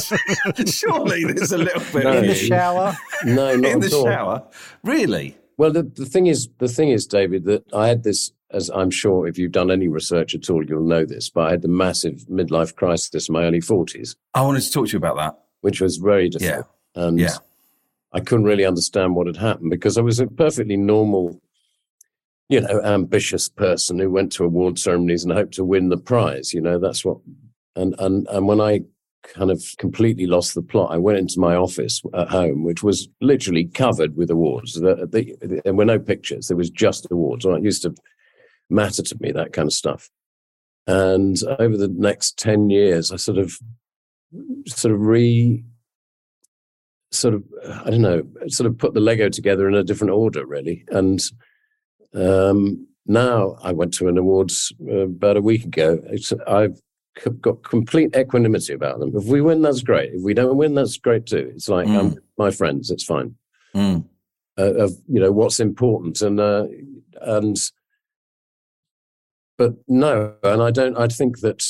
surely 0.65 1.25
there's 1.25 1.51
a 1.51 1.57
little 1.57 1.81
bit 1.93 2.03
No. 2.05 2.17
in 2.17 2.27
the 2.27 2.35
shower. 2.35 2.95
no, 3.25 3.55
not 3.55 3.71
in 3.71 3.79
the 3.81 3.87
at 3.87 3.93
all. 3.93 4.05
shower. 4.05 4.47
Really? 4.83 5.37
Well, 5.57 5.71
the, 5.71 5.83
the 5.83 6.05
thing 6.05 6.27
is, 6.27 6.49
the 6.59 6.67
thing 6.67 6.89
is, 6.89 7.05
David, 7.05 7.45
that 7.45 7.63
I 7.73 7.87
had 7.87 8.03
this, 8.03 8.31
as 8.51 8.69
I'm 8.69 8.91
sure 8.91 9.25
if 9.27 9.37
you've 9.37 9.53
done 9.53 9.71
any 9.71 9.87
research 9.87 10.35
at 10.35 10.49
all, 10.49 10.65
you'll 10.65 10.83
know 10.85 11.05
this, 11.05 11.29
but 11.29 11.47
I 11.47 11.51
had 11.51 11.61
the 11.61 11.69
massive 11.69 12.25
midlife 12.29 12.75
crisis 12.75 13.29
in 13.29 13.33
my 13.33 13.43
early 13.43 13.61
40s, 13.61 14.15
I 14.33 14.41
wanted 14.41 14.61
to 14.63 14.71
talk 14.71 14.87
to 14.87 14.91
you 14.93 14.97
about 14.97 15.15
that. 15.17 15.39
Which 15.65 15.81
was 15.81 15.97
very 15.97 16.29
difficult. 16.29 16.67
And 16.93 17.19
Yeah. 17.19 17.37
I 18.13 18.19
couldn't 18.19 18.45
really 18.45 18.65
understand 18.65 19.15
what 19.15 19.25
had 19.27 19.35
happened 19.37 19.71
because 19.71 19.97
I 19.97 20.01
was 20.01 20.19
a 20.19 20.27
perfectly 20.27 20.77
normal, 20.77 21.41
you 22.47 22.61
know, 22.61 22.81
ambitious 22.83 23.49
person 23.49 23.97
who 23.99 24.09
went 24.11 24.31
to 24.33 24.45
award 24.45 24.77
ceremonies 24.77 25.23
and 25.23 25.33
hoped 25.33 25.55
to 25.55 25.65
win 25.65 25.89
the 25.89 25.97
prize. 25.97 26.53
You 26.53 26.61
know, 26.61 26.77
that's 26.79 27.03
what, 27.03 27.17
and, 27.75 27.95
and, 27.97 28.27
and 28.29 28.47
when 28.47 28.61
I 28.61 28.81
kind 29.23 29.49
of 29.49 29.59
completely 29.79 30.27
lost 30.27 30.53
the 30.53 30.61
plot, 30.61 30.93
I 30.93 30.97
went 30.97 31.17
into 31.17 31.39
my 31.39 31.55
office 31.55 32.01
at 32.13 32.29
home, 32.29 32.63
which 32.63 32.83
was 32.83 33.09
literally 33.21 33.65
covered 33.65 34.15
with 34.15 34.29
awards. 34.29 34.73
The, 34.75 35.07
the, 35.11 35.61
there 35.65 35.73
were 35.73 35.83
no 35.83 35.99
pictures. 35.99 36.47
There 36.47 36.55
was 36.63 36.69
just 36.69 37.07
awards. 37.09 37.43
And 37.43 37.57
it 37.57 37.63
used 37.63 37.81
to 37.81 37.95
matter 38.69 39.01
to 39.01 39.17
me, 39.19 39.31
that 39.31 39.51
kind 39.51 39.67
of 39.67 39.73
stuff. 39.73 40.09
And 40.85 41.35
over 41.59 41.75
the 41.75 41.87
next 41.89 42.37
10 42.37 42.69
years, 42.69 43.11
I 43.11 43.15
sort 43.15 43.39
of, 43.39 43.57
sort 44.67 44.93
of 44.93 45.01
re, 45.01 45.63
sort 47.11 47.33
of, 47.33 47.43
I 47.85 47.89
don't 47.89 48.01
know, 48.01 48.23
sort 48.47 48.67
of 48.67 48.77
put 48.77 48.93
the 48.93 48.99
Lego 48.99 49.29
together 49.29 49.67
in 49.67 49.75
a 49.75 49.83
different 49.83 50.11
order, 50.13 50.45
really. 50.45 50.83
And 50.89 51.21
um, 52.13 52.87
now 53.05 53.57
I 53.63 53.71
went 53.71 53.93
to 53.95 54.07
an 54.07 54.17
awards 54.17 54.71
uh, 54.87 55.07
about 55.07 55.37
a 55.37 55.41
week 55.41 55.63
ago. 55.65 56.01
It's, 56.07 56.33
I've 56.47 56.79
c- 57.17 57.29
got 57.41 57.63
complete 57.63 58.15
equanimity 58.15 58.73
about 58.73 58.99
them. 58.99 59.11
If 59.15 59.25
we 59.25 59.41
win, 59.41 59.61
that's 59.61 59.81
great. 59.81 60.13
If 60.13 60.23
we 60.23 60.33
don't 60.33 60.57
win, 60.57 60.73
that's 60.75 60.97
great 60.97 61.25
too. 61.25 61.51
It's 61.55 61.69
like 61.69 61.87
Mm. 61.87 61.99
I'm 61.99 62.15
my 62.37 62.51
friends. 62.51 62.91
It's 62.91 63.03
fine. 63.03 63.35
Mm. 63.75 64.05
Uh, 64.57 64.73
of 64.75 64.91
you 65.07 65.19
know 65.19 65.31
what's 65.33 65.59
important 65.59 66.21
and 66.21 66.39
uh, 66.39 66.65
and 67.21 67.57
but 69.57 69.73
no, 69.87 70.35
and 70.43 70.61
I 70.61 70.71
don't. 70.71 70.97
I 70.97 71.07
think 71.07 71.39
that 71.39 71.61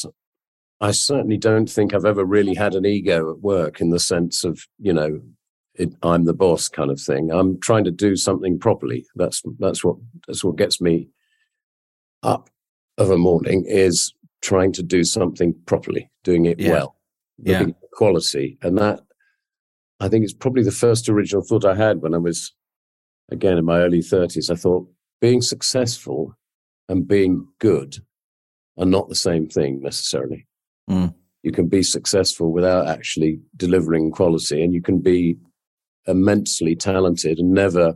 I 0.86 0.92
certainly 0.92 1.38
don't 1.38 1.68
think 1.68 1.94
I've 1.96 2.06
ever 2.06 2.24
really 2.24 2.54
had 2.54 2.76
an 2.76 2.86
ego 2.86 3.32
at 3.32 3.40
work 3.42 3.82
in 3.82 3.90
the 3.90 4.00
sense 4.00 4.44
of 4.44 4.60
you 4.78 4.94
know 4.94 5.20
it, 5.74 5.90
I'm 6.04 6.26
the 6.26 6.34
boss 6.34 6.70
kind 6.70 6.92
of 6.92 7.02
thing. 7.02 7.32
I'm 7.32 7.60
trying 7.60 7.86
to 7.86 7.92
do 7.92 8.16
something 8.16 8.60
properly. 8.60 9.04
That's 9.16 9.42
that's 9.58 9.84
what 9.84 9.98
that's 10.28 10.44
what 10.44 10.58
gets 10.58 10.80
me 10.80 11.10
up 12.22 12.52
of 13.00 13.10
a 13.10 13.18
morning 13.18 13.66
is 13.68 14.14
trying 14.42 14.72
to 14.74 14.84
do 14.84 15.04
something 15.04 15.56
properly, 15.66 16.10
doing 16.24 16.46
it 16.46 16.60
Yeah. 16.60 16.72
well, 16.72 16.96
Yeah. 17.40 17.66
quality, 17.94 18.60
and 18.62 18.78
that 18.78 19.00
I 20.00 20.08
think 20.08 20.24
it's 20.24 20.34
probably 20.34 20.64
the 20.64 20.72
first 20.86 21.10
original 21.10 21.42
thought 21.44 21.66
I 21.66 21.74
had 21.76 22.02
when 22.04 22.14
I 22.14 22.20
was 22.20 22.54
again 23.32 23.58
in 23.58 23.66
my 23.66 23.80
early 23.80 24.04
thirties. 24.04 24.52
I 24.52 24.56
thought 24.56 24.88
being 25.20 25.42
successful 25.42 26.38
and 26.90 27.08
being 27.08 27.48
good 27.58 28.06
are 28.78 28.86
not 28.86 29.10
the 29.10 29.16
same 29.16 29.48
thing 29.48 29.82
necessarily. 29.82 30.46
Mm. 30.90 31.14
You 31.44 31.52
can 31.52 31.68
be 31.68 31.84
successful 31.84 32.52
without 32.52 32.88
actually 32.88 33.40
delivering 33.56 34.12
quality, 34.12 34.64
and 34.64 34.74
you 34.74 34.82
can 34.82 35.00
be 35.00 35.38
immensely 36.08 36.76
talented 36.76 37.40
and 37.40 37.52
never 37.52 37.96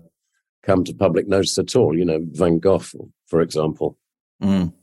come 0.63 0.83
to 0.83 0.93
public 0.93 1.27
notice 1.27 1.57
at 1.57 1.75
all. 1.75 1.97
You 1.97 2.05
know, 2.05 2.19
Van 2.31 2.59
Gogh, 2.59 2.83
for 3.27 3.41
example. 3.41 3.97
Mm. 4.41 4.73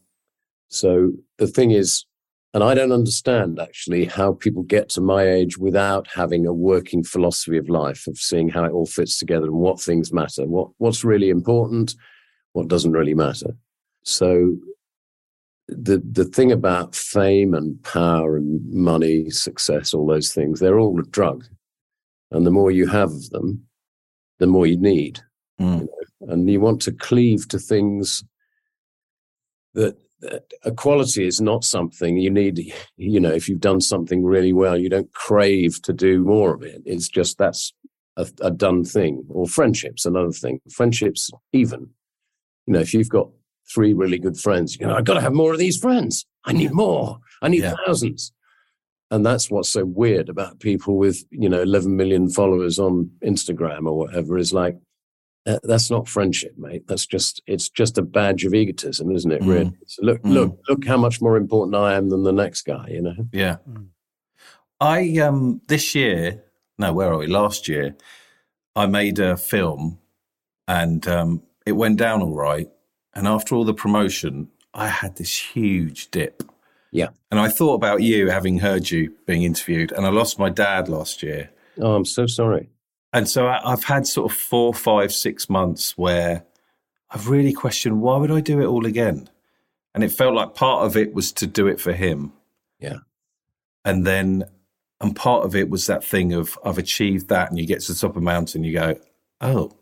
So 0.69 1.13
the 1.39 1.47
thing 1.47 1.71
is, 1.71 2.05
and 2.55 2.65
I 2.65 2.75
don't 2.75 2.93
understand 2.93 3.61
actually 3.61 4.07
how 4.07 4.33
people 4.33 4.63
get 4.63 4.89
to 4.91 5.01
my 5.01 5.29
age 5.29 5.59
without 5.59 6.09
having 6.09 6.47
a 6.47 6.53
working 6.53 7.05
philosophy 7.05 7.59
of 7.59 7.69
life, 7.69 8.07
of 8.07 8.17
seeing 8.17 8.49
how 8.49 8.65
it 8.65 8.73
all 8.73 8.87
fits 8.87 9.19
together 9.19 9.47
and 9.47 9.57
what 9.57 9.81
things 9.81 10.13
matter, 10.13 10.47
what 10.47 10.71
what's 10.79 11.05
really 11.05 11.29
important, 11.29 11.95
what 12.53 12.69
doesn't 12.69 12.93
really 12.93 13.15
matter. 13.15 13.57
So 14.05 14.57
the 15.69 16.03
the 16.13 16.25
thing 16.25 16.53
about 16.53 16.95
fame 16.95 17.55
and 17.55 17.83
power 17.83 18.37
and 18.37 18.61
money, 18.73 19.31
success, 19.31 19.93
all 19.93 20.07
those 20.07 20.33
things, 20.33 20.61
they're 20.61 20.79
all 20.79 20.99
a 21.01 21.03
drug. 21.05 21.45
And 22.31 22.47
the 22.47 22.51
more 22.51 22.71
you 22.71 22.87
have 22.89 23.11
of 23.11 23.31
them, 23.31 23.67
the 24.39 24.47
more 24.47 24.67
you 24.67 24.79
need. 24.79 25.21
Mm. 25.61 25.87
And 26.21 26.51
you 26.51 26.61
want 26.61 26.83
to 26.83 26.93
cleave 26.93 27.49
to 27.49 27.59
things 27.59 28.25
that, 29.75 29.97
that 30.21 30.53
equality 30.65 31.27
is 31.27 31.41
not 31.41 31.65
something 31.65 32.17
you 32.17 32.31
need. 32.31 32.73
You 32.97 33.21
know, 33.21 33.33
if 33.33 33.49
you've 33.49 33.61
done 33.61 33.81
something 33.81 34.25
really 34.25 34.53
well, 34.53 34.77
you 34.77 34.89
don't 34.89 35.13
crave 35.13 35.81
to 35.83 35.93
do 35.93 36.23
more 36.23 36.55
of 36.55 36.63
it. 36.63 36.83
It's 36.85 37.09
just 37.09 37.39
that's 37.39 37.73
a, 38.17 38.27
a 38.41 38.51
done 38.51 38.85
thing. 38.85 39.25
Or 39.29 39.47
friendships, 39.47 40.05
another 40.05 40.33
thing. 40.33 40.61
Friendships, 40.71 41.31
even. 41.53 41.91
You 42.67 42.75
know, 42.75 42.81
if 42.81 42.93
you've 42.93 43.09
got 43.09 43.31
three 43.73 43.93
really 43.95 44.19
good 44.19 44.37
friends. 44.39 44.77
You 44.79 44.87
know, 44.87 44.95
I've 44.97 45.05
got 45.05 45.15
to 45.15 45.21
have 45.21 45.33
more 45.35 45.53
of 45.53 45.59
these 45.59 45.77
friends. 45.79 46.25
I 46.45 46.53
need 46.53 46.73
more. 46.73 47.19
I 47.43 47.49
need 47.49 47.63
Yeah. 47.63 47.75
thousands. 47.87 48.33
And 49.11 49.25
that's 49.25 49.51
what's 49.51 49.69
so 49.69 49.85
weird 49.85 50.29
about 50.29 50.59
people 50.61 50.97
with, 50.97 51.25
you 51.31 51.49
know, 51.49 51.63
11 51.63 51.95
million 51.97 52.29
followers 52.29 52.79
on 52.79 53.11
Instagram 53.25 53.87
or 53.87 53.97
whatever 53.99 54.37
is 54.37 54.53
like, 54.53 54.77
uh, 55.47 55.61
that's 55.63 55.91
not 55.93 56.09
friendship, 56.09 56.55
mate. 56.59 56.83
That's 56.89 57.07
just, 57.07 57.41
it's 57.47 57.69
just 57.69 57.99
a 57.99 58.03
badge 58.03 58.45
of 58.45 58.53
egotism, 58.53 59.13
isn't 59.13 59.31
it? 59.31 59.43
Mm. 59.43 59.47
Really? 59.49 59.73
So 59.87 60.03
look, 60.05 60.23
Mm. 60.23 60.33
look, 60.33 60.59
look 60.69 60.85
how 60.85 60.97
much 60.97 61.21
more 61.23 61.37
important 61.37 61.77
I 61.77 61.95
am 61.95 62.09
than 62.09 62.25
the 62.25 62.33
next 62.33 62.63
guy, 62.63 62.89
you 62.91 63.03
know? 63.03 63.15
Yeah. 63.33 63.59
I 64.81 65.19
um 65.19 65.61
this 65.69 65.95
year, 65.95 66.43
no, 66.79 66.93
where 66.93 67.13
are 67.13 67.19
we? 67.19 67.27
Last 67.27 67.69
year, 67.69 67.97
I 68.75 68.87
made 68.87 69.19
a 69.19 69.37
film 69.37 69.99
and 70.69 71.07
um 71.09 71.43
it 71.65 71.73
went 71.73 71.99
down 71.99 72.23
all 72.23 72.35
right. 72.35 72.69
And 73.17 73.27
after 73.27 73.55
all 73.55 73.65
the 73.65 73.75
promotion, 73.75 74.51
I 74.75 74.89
had 74.89 75.17
this 75.17 75.37
huge 75.37 76.11
dip. 76.11 76.43
Yeah. 76.93 77.09
And 77.31 77.41
I 77.41 77.49
thought 77.49 77.75
about 77.75 78.03
you 78.03 78.29
having 78.29 78.59
heard 78.59 78.91
you 78.91 79.13
being 79.27 79.43
interviewed, 79.43 79.91
and 79.91 80.07
I 80.07 80.11
lost 80.11 80.39
my 80.39 80.51
dad 80.51 80.89
last 80.91 81.23
year. 81.23 81.51
Oh, 81.81 81.95
I'm 81.95 82.05
so 82.05 82.27
sorry. 82.27 82.69
And 83.15 83.27
so 83.27 83.47
I, 83.47 83.73
I've 83.73 83.85
had 83.85 84.07
sort 84.07 84.31
of 84.31 84.37
four, 84.37 84.75
five, 84.75 85.15
six 85.15 85.49
months 85.49 85.97
where 85.97 86.45
I've 87.11 87.29
really 87.29 87.55
questioned 87.55 88.03
why 88.03 88.19
would 88.19 88.31
I 88.31 88.41
do 88.41 88.61
it 88.61 88.67
all 88.67 88.85
again? 88.85 89.31
And 89.95 90.05
it 90.05 90.13
felt 90.13 90.35
like 90.35 90.55
part 90.55 90.85
of 90.85 90.95
it 90.95 91.15
was 91.15 91.33
to 91.33 91.47
do 91.47 91.67
it 91.69 91.81
for 91.81 91.95
him. 91.95 92.35
Yeah. 92.79 92.99
And 93.83 94.07
then, 94.07 94.45
and 95.01 95.17
part 95.17 95.47
of 95.47 95.57
it 95.57 95.71
was 95.71 95.87
that 95.87 96.05
thing 96.05 96.35
of 96.35 96.59
I've 96.63 96.77
achieved 96.77 97.29
that, 97.29 97.49
and 97.49 97.59
you 97.59 97.67
get 97.67 97.81
to 97.81 97.93
the 97.93 97.99
top 97.99 98.11
of 98.11 98.19
a 98.19 98.21
mountain, 98.21 98.63
you 98.63 98.75
go, 98.75 99.01
oh, 99.41 99.73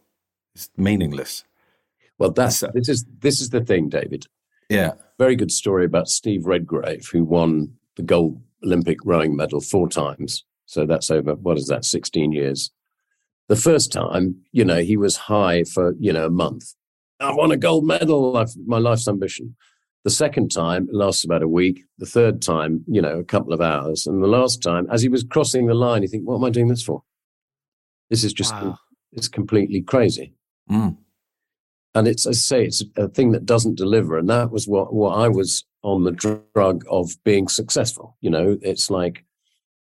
it's 0.55 0.71
meaningless. 0.77 1.43
Well, 2.25 2.33
that's, 2.33 2.65
this 2.73 2.89
is, 2.89 3.05
this 3.21 3.43
is 3.43 3.51
the 3.51 3.61
thing, 3.61 3.91
David. 3.91 4.25
Yeah. 4.71 4.93
very 5.19 5.37
good 5.37 5.53
story 5.53 5.85
about 5.85 6.09
Steve 6.09 6.47
Redgrave, 6.47 7.07
who 7.13 7.23
won 7.23 7.75
the 7.97 8.03
gold 8.03 8.41
Olympic 8.65 8.97
rowing 9.05 9.37
medal 9.37 9.61
four 9.61 9.91
times. 9.91 10.43
So 10.65 10.87
that's 10.87 11.11
over, 11.11 11.35
what 11.35 11.59
is 11.59 11.67
that, 11.67 11.85
16 11.85 12.33
years. 12.33 12.71
The 13.49 13.57
first 13.57 13.93
time, 13.93 14.37
you 14.53 14.65
know, 14.65 14.79
he 14.81 14.97
was 14.97 15.19
high 15.19 15.65
for, 15.65 15.95
you 16.01 16.15
know, 16.15 16.25
a 16.25 16.31
month. 16.31 16.73
I 17.21 17.31
won 17.35 17.53
a 17.53 17.59
gold 17.59 17.85
medal, 17.87 18.39
I've, 18.39 18.57
my 18.67 18.79
life's 18.79 19.07
ambition. 19.07 19.55
The 20.05 20.11
second 20.11 20.51
time 20.51 20.89
it 20.89 20.95
lasts 20.95 21.27
about 21.27 21.43
a 21.43 21.49
week. 21.49 21.83
The 21.99 22.07
third 22.07 22.41
time, 22.41 22.85
you 22.89 23.03
know, 23.03 23.19
a 23.19 23.25
couple 23.25 23.53
of 23.53 23.61
hours. 23.61 24.07
And 24.07 24.23
the 24.23 24.29
last 24.29 24.63
time, 24.63 24.87
as 24.91 25.03
he 25.03 25.11
was 25.11 25.25
crossing 25.25 25.67
the 25.67 25.75
line, 25.75 26.01
you 26.01 26.09
think, 26.09 26.27
what 26.27 26.37
am 26.37 26.45
I 26.45 26.49
doing 26.51 26.69
this 26.69 26.83
for? 26.83 27.03
This 28.09 28.25
is 28.25 28.33
just, 28.33 28.55
Wow. 28.55 28.79
it's 29.13 29.29
completely 29.29 29.83
crazy 29.83 30.33
Mm. 30.71 30.97
And 31.95 32.09
it's 32.09 32.27
I 32.27 32.33
say 32.33 32.65
it's 32.65 32.83
a 32.97 33.09
thing 33.09 33.33
that 33.33 33.47
doesn't 33.47 33.77
deliver. 33.77 34.19
And 34.19 34.29
that 34.29 34.51
was 34.51 34.67
what 34.67 34.93
what 34.93 35.17
I 35.17 35.29
was 35.29 35.65
on 35.83 36.05
the 36.05 36.13
drug 36.13 36.85
of 36.91 37.13
being 37.25 37.49
successful. 37.49 38.17
You 38.21 38.31
know 38.31 38.59
it's 38.63 38.91
like 38.91 39.25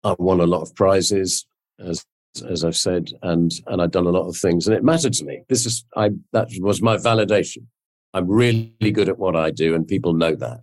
I 0.04 0.16
won 0.20 0.40
a 0.40 0.46
lot 0.46 0.62
of 0.62 0.76
prizes 0.76 1.46
as 1.80 2.06
as 2.50 2.64
I've 2.64 2.78
said 2.78 3.12
and 3.24 3.52
and 3.68 3.82
I've 3.82 3.92
done 3.92 4.08
a 4.08 4.12
lot 4.12 4.28
of 4.28 4.36
things. 4.36 4.68
And 4.68 4.76
it 4.76 4.84
mattered 4.84 5.14
to 5.14 5.26
me. 5.26 5.44
This 5.48 5.66
is 5.66 5.86
I 5.96 6.12
that 6.34 6.50
was 6.60 6.82
my 6.82 6.98
validation. 6.98 7.66
I'm 8.14 8.28
really 8.28 8.92
good 8.92 9.08
at 9.08 9.20
what 9.20 9.38
I 9.38 9.52
do 9.52 9.74
and 9.74 9.88
people 9.88 10.14
know 10.14 10.36
that. 10.36 10.62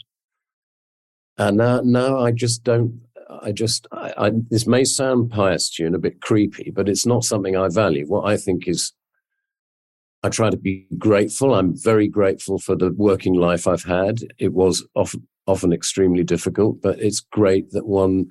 And 1.38 1.56
now 1.56 1.80
now 1.82 2.18
I 2.18 2.32
just 2.32 2.62
don't 2.62 3.00
I 3.42 3.52
just 3.52 3.86
I, 3.90 4.12
I 4.18 4.32
this 4.50 4.66
may 4.66 4.84
sound 4.84 5.30
pious 5.30 5.70
to 5.70 5.82
you 5.82 5.86
and 5.86 5.96
a 5.96 5.98
bit 5.98 6.20
creepy 6.20 6.70
but 6.70 6.90
it's 6.90 7.06
not 7.06 7.24
something 7.24 7.56
I 7.56 7.68
value. 7.68 8.06
What 8.06 8.26
I 8.26 8.36
think 8.36 8.68
is 8.68 8.92
I 10.28 10.30
try 10.30 10.50
to 10.50 10.58
be 10.58 10.86
grateful. 10.98 11.54
I'm 11.54 11.74
very 11.74 12.06
grateful 12.06 12.58
for 12.58 12.76
the 12.76 12.92
working 12.92 13.32
life 13.32 13.66
I've 13.66 13.84
had. 13.84 14.18
It 14.38 14.52
was 14.52 14.86
often, 14.94 15.26
often 15.46 15.72
extremely 15.72 16.22
difficult, 16.22 16.82
but 16.82 17.00
it's 17.00 17.20
great 17.20 17.70
that 17.70 17.86
one 17.86 18.26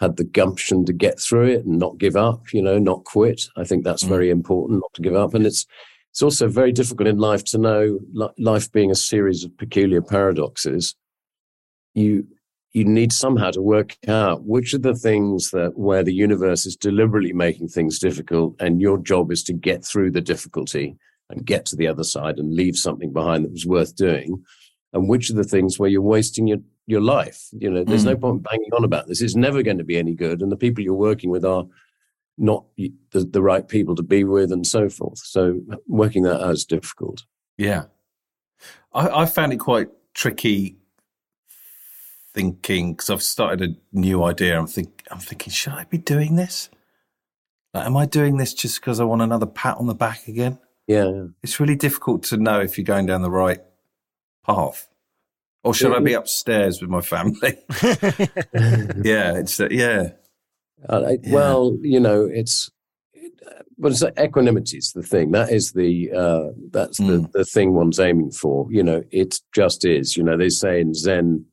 had 0.00 0.16
the 0.16 0.24
gumption 0.24 0.84
to 0.86 0.92
get 0.92 1.20
through 1.20 1.46
it 1.46 1.64
and 1.64 1.78
not 1.78 1.98
give 1.98 2.16
up, 2.16 2.52
you 2.52 2.60
know, 2.60 2.80
not 2.80 3.04
quit. 3.04 3.42
I 3.56 3.62
think 3.62 3.84
that's 3.84 4.02
Mm. 4.02 4.08
very 4.08 4.30
important, 4.30 4.80
not 4.80 4.92
to 4.94 5.02
give 5.02 5.14
up. 5.14 5.34
And 5.34 5.46
it's, 5.46 5.64
it's 6.10 6.20
also 6.20 6.48
very 6.48 6.72
difficult 6.72 7.06
in 7.06 7.18
life 7.18 7.44
to 7.44 7.58
know 7.58 8.00
life 8.38 8.72
being 8.72 8.90
a 8.90 8.96
series 8.96 9.44
of 9.44 9.56
peculiar 9.56 10.02
paradoxes. 10.02 10.96
You, 11.94 12.26
you 12.72 12.84
need 12.84 13.12
somehow 13.12 13.52
to 13.52 13.62
work 13.62 13.96
out 14.08 14.42
which 14.44 14.74
are 14.74 14.78
the 14.78 14.96
things 14.96 15.50
that 15.52 15.78
where 15.78 16.02
the 16.02 16.12
universe 16.12 16.66
is 16.66 16.74
deliberately 16.74 17.32
making 17.32 17.68
things 17.68 18.00
difficult 18.00 18.56
and 18.58 18.80
your 18.80 18.98
job 18.98 19.30
is 19.30 19.44
to 19.44 19.52
get 19.52 19.84
through 19.84 20.10
the 20.10 20.20
difficulty 20.20 20.96
and 21.30 21.44
get 21.44 21.66
to 21.66 21.76
the 21.76 21.86
other 21.86 22.04
side 22.04 22.38
and 22.38 22.54
leave 22.54 22.76
something 22.76 23.12
behind 23.12 23.44
that 23.44 23.52
was 23.52 23.66
worth 23.66 23.96
doing 23.96 24.44
and 24.92 25.08
which 25.08 25.30
are 25.30 25.34
the 25.34 25.44
things 25.44 25.78
where 25.78 25.90
you're 25.90 26.02
wasting 26.02 26.46
your 26.46 26.58
your 26.86 27.00
life 27.00 27.48
you 27.52 27.68
know 27.68 27.82
there's 27.82 28.04
no 28.04 28.16
mm. 28.16 28.20
point 28.20 28.42
banging 28.44 28.72
on 28.72 28.84
about 28.84 29.08
this 29.08 29.20
it's 29.20 29.34
never 29.34 29.62
going 29.62 29.78
to 29.78 29.84
be 29.84 29.98
any 29.98 30.14
good 30.14 30.40
and 30.40 30.52
the 30.52 30.56
people 30.56 30.84
you're 30.84 30.94
working 30.94 31.30
with 31.30 31.44
are 31.44 31.64
not 32.38 32.64
the, 32.76 32.92
the 33.12 33.42
right 33.42 33.66
people 33.66 33.94
to 33.94 34.02
be 34.02 34.22
with 34.22 34.52
and 34.52 34.66
so 34.66 34.88
forth 34.88 35.18
so 35.18 35.60
working 35.88 36.22
that 36.22 36.40
out 36.40 36.52
is 36.52 36.64
difficult 36.64 37.24
Yeah. 37.58 37.84
I, 38.92 39.22
I 39.22 39.26
found 39.26 39.52
it 39.52 39.58
quite 39.58 39.88
tricky 40.14 40.76
thinking 42.34 42.92
because 42.92 43.10
I've 43.10 43.22
started 43.22 43.62
a 43.70 43.98
new 43.98 44.22
idea. 44.22 44.58
I'm 44.58 44.66
think 44.66 45.02
I'm 45.10 45.18
thinking, 45.18 45.52
should 45.52 45.72
I 45.72 45.84
be 45.84 45.98
doing 45.98 46.36
this? 46.36 46.70
Like, 47.72 47.86
am 47.86 47.96
I 47.96 48.06
doing 48.06 48.36
this 48.36 48.54
just 48.54 48.80
because 48.80 49.00
I 49.00 49.04
want 49.04 49.22
another 49.22 49.46
pat 49.46 49.78
on 49.78 49.86
the 49.86 49.94
back 49.94 50.28
again? 50.28 50.58
Yeah, 50.86 51.04
yeah. 51.10 51.24
It's 51.42 51.58
really 51.60 51.76
difficult 51.76 52.22
to 52.24 52.36
know 52.36 52.60
if 52.60 52.76
you're 52.78 52.84
going 52.84 53.06
down 53.06 53.22
the 53.22 53.30
right 53.30 53.60
path. 54.44 54.88
Or 55.64 55.74
should 55.74 55.92
I 55.94 55.98
be 55.98 56.12
upstairs 56.12 56.80
with 56.80 56.90
my 56.90 57.00
family? 57.00 57.54
yeah, 59.02 59.36
it's 59.36 59.58
uh, 59.58 59.68
yeah, 59.70 60.10
Uh, 60.88 61.02
I- 61.08 61.18
Well, 61.30 61.76
you 61.82 61.98
know, 62.00 62.24
it's 62.24 62.70
but 63.78 63.92
it's 63.92 64.02
equanimity 64.18 64.78
is 64.78 64.92
the 64.92 65.02
thing. 65.02 65.32
That 65.32 65.50
is 65.52 65.72
the 65.72 66.10
uh, 66.12 66.50
that's 66.70 66.98
the 66.98 67.04
Mm. 67.20 67.32
the 67.32 67.44
thing 67.44 67.74
one's 67.74 67.98
aiming 68.00 68.30
for. 68.30 68.66
You 68.70 68.82
know, 68.82 69.02
it 69.10 69.40
just 69.52 69.84
is. 69.84 70.16
You 70.16 70.22
know, 70.22 70.36
they 70.36 70.48
say 70.50 70.80
in 70.80 70.94
Zen, 70.94 71.44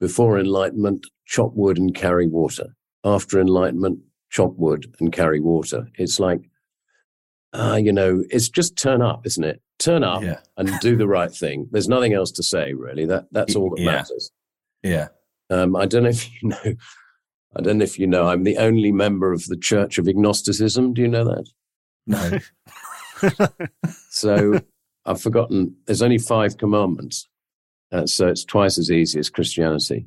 before 0.00 0.38
enlightenment, 0.38 1.06
chop 1.26 1.52
wood 1.54 1.78
and 1.78 1.94
carry 1.94 2.26
water. 2.28 2.76
After 3.04 3.40
enlightenment, 3.40 4.00
chop 4.30 4.54
wood 4.56 4.94
and 5.00 5.12
carry 5.12 5.40
water. 5.40 5.88
It's 5.96 6.20
like, 6.20 6.49
uh, 7.52 7.78
you 7.82 7.92
know, 7.92 8.22
it's 8.30 8.48
just 8.48 8.76
turn 8.76 9.02
up, 9.02 9.26
isn't 9.26 9.44
it? 9.44 9.60
Turn 9.78 10.04
up 10.04 10.22
yeah, 10.22 10.40
and 10.56 10.70
do 10.80 10.96
the 10.96 11.08
right 11.08 11.32
thing. 11.32 11.66
There's 11.70 11.88
nothing 11.88 12.12
else 12.12 12.30
to 12.32 12.42
say, 12.42 12.74
really. 12.74 13.06
That 13.06 13.26
that's 13.32 13.56
all 13.56 13.70
that 13.70 13.80
Yeah. 13.80 13.92
matters. 13.92 14.30
yeah. 14.82 15.08
Um, 15.48 15.74
I 15.74 15.86
don't 15.86 16.04
know 16.04 16.10
if 16.10 16.30
you 16.42 16.48
know. 16.50 16.74
I 17.56 17.60
don't 17.62 17.78
know 17.78 17.84
if 17.84 17.98
you 17.98 18.06
know. 18.06 18.28
I'm 18.28 18.44
the 18.44 18.58
only 18.58 18.92
member 18.92 19.32
of 19.32 19.44
the 19.46 19.56
Church 19.56 19.98
of 19.98 20.06
Agnosticism. 20.06 20.94
Do 20.94 21.02
you 21.02 21.08
know 21.08 21.24
that? 21.24 21.48
No, 22.06 23.48
So 24.10 24.60
I've 25.04 25.20
forgotten. 25.20 25.76
There's 25.86 26.02
only 26.02 26.18
five 26.18 26.56
commandments, 26.58 27.28
uh, 27.92 28.06
so 28.06 28.28
it's 28.28 28.44
twice 28.44 28.78
as 28.78 28.90
easy 28.90 29.18
as 29.18 29.30
Christianity. 29.30 30.06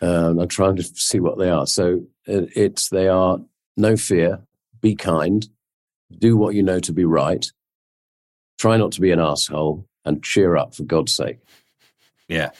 Um, 0.00 0.38
I'm 0.38 0.48
trying 0.48 0.76
to 0.76 0.82
see 0.82 1.20
what 1.20 1.38
they 1.38 1.50
are. 1.50 1.66
So 1.66 2.02
it, 2.26 2.50
it's 2.56 2.88
they 2.88 3.08
are 3.08 3.38
no 3.76 3.96
fear, 3.96 4.40
be 4.80 4.94
kind, 4.94 5.46
do 6.16 6.36
what 6.36 6.54
you 6.54 6.62
know 6.62 6.80
to 6.80 6.92
be 6.92 7.04
right, 7.04 7.44
try 8.58 8.76
not 8.76 8.92
to 8.92 9.00
be 9.00 9.10
an 9.10 9.20
asshole, 9.20 9.86
and 10.04 10.22
cheer 10.22 10.56
up 10.56 10.74
for 10.74 10.84
God's 10.84 11.14
sake. 11.14 11.38
yeah. 12.28 12.50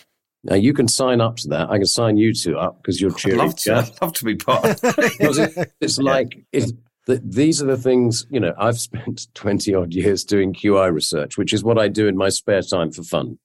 Now 0.44 0.54
you 0.54 0.72
can 0.72 0.87
sign 0.87 1.20
up 1.20 1.37
to 1.38 1.48
that. 1.48 1.68
I 1.68 1.78
can 1.78 1.87
sign 1.87 2.16
you 2.16 2.32
two 2.32 2.56
up 2.56 2.80
because 2.80 3.00
you're 3.00 3.11
I'd 3.11 3.16
cheering. 3.18 3.38
love 3.38 3.56
to. 3.56 3.74
I'd 3.74 4.00
love 4.00 4.12
to 4.14 4.24
be 4.24 4.37
part. 4.37 4.64
of 4.84 4.96
because 4.96 5.38
it, 5.38 5.72
it's 5.80 5.98
like 5.98 6.44
it, 6.52 6.70
th 7.06 7.20
these 7.24 7.61
are 7.61 7.66
the 7.66 7.76
things 7.76 8.24
you 8.30 8.38
know 8.38 8.54
i've 8.58 8.78
spent 8.88 9.26
20 9.34 9.74
odd 9.74 9.92
years 9.94 10.24
doing 10.24 10.52
qi 10.54 10.92
research 10.92 11.37
which 11.38 11.52
is 11.54 11.64
what 11.64 11.78
i 11.78 11.88
do 11.88 12.06
in 12.06 12.16
my 12.16 12.28
spare 12.28 12.61
time 12.62 12.90
for 12.92 13.02
fun 13.02 13.38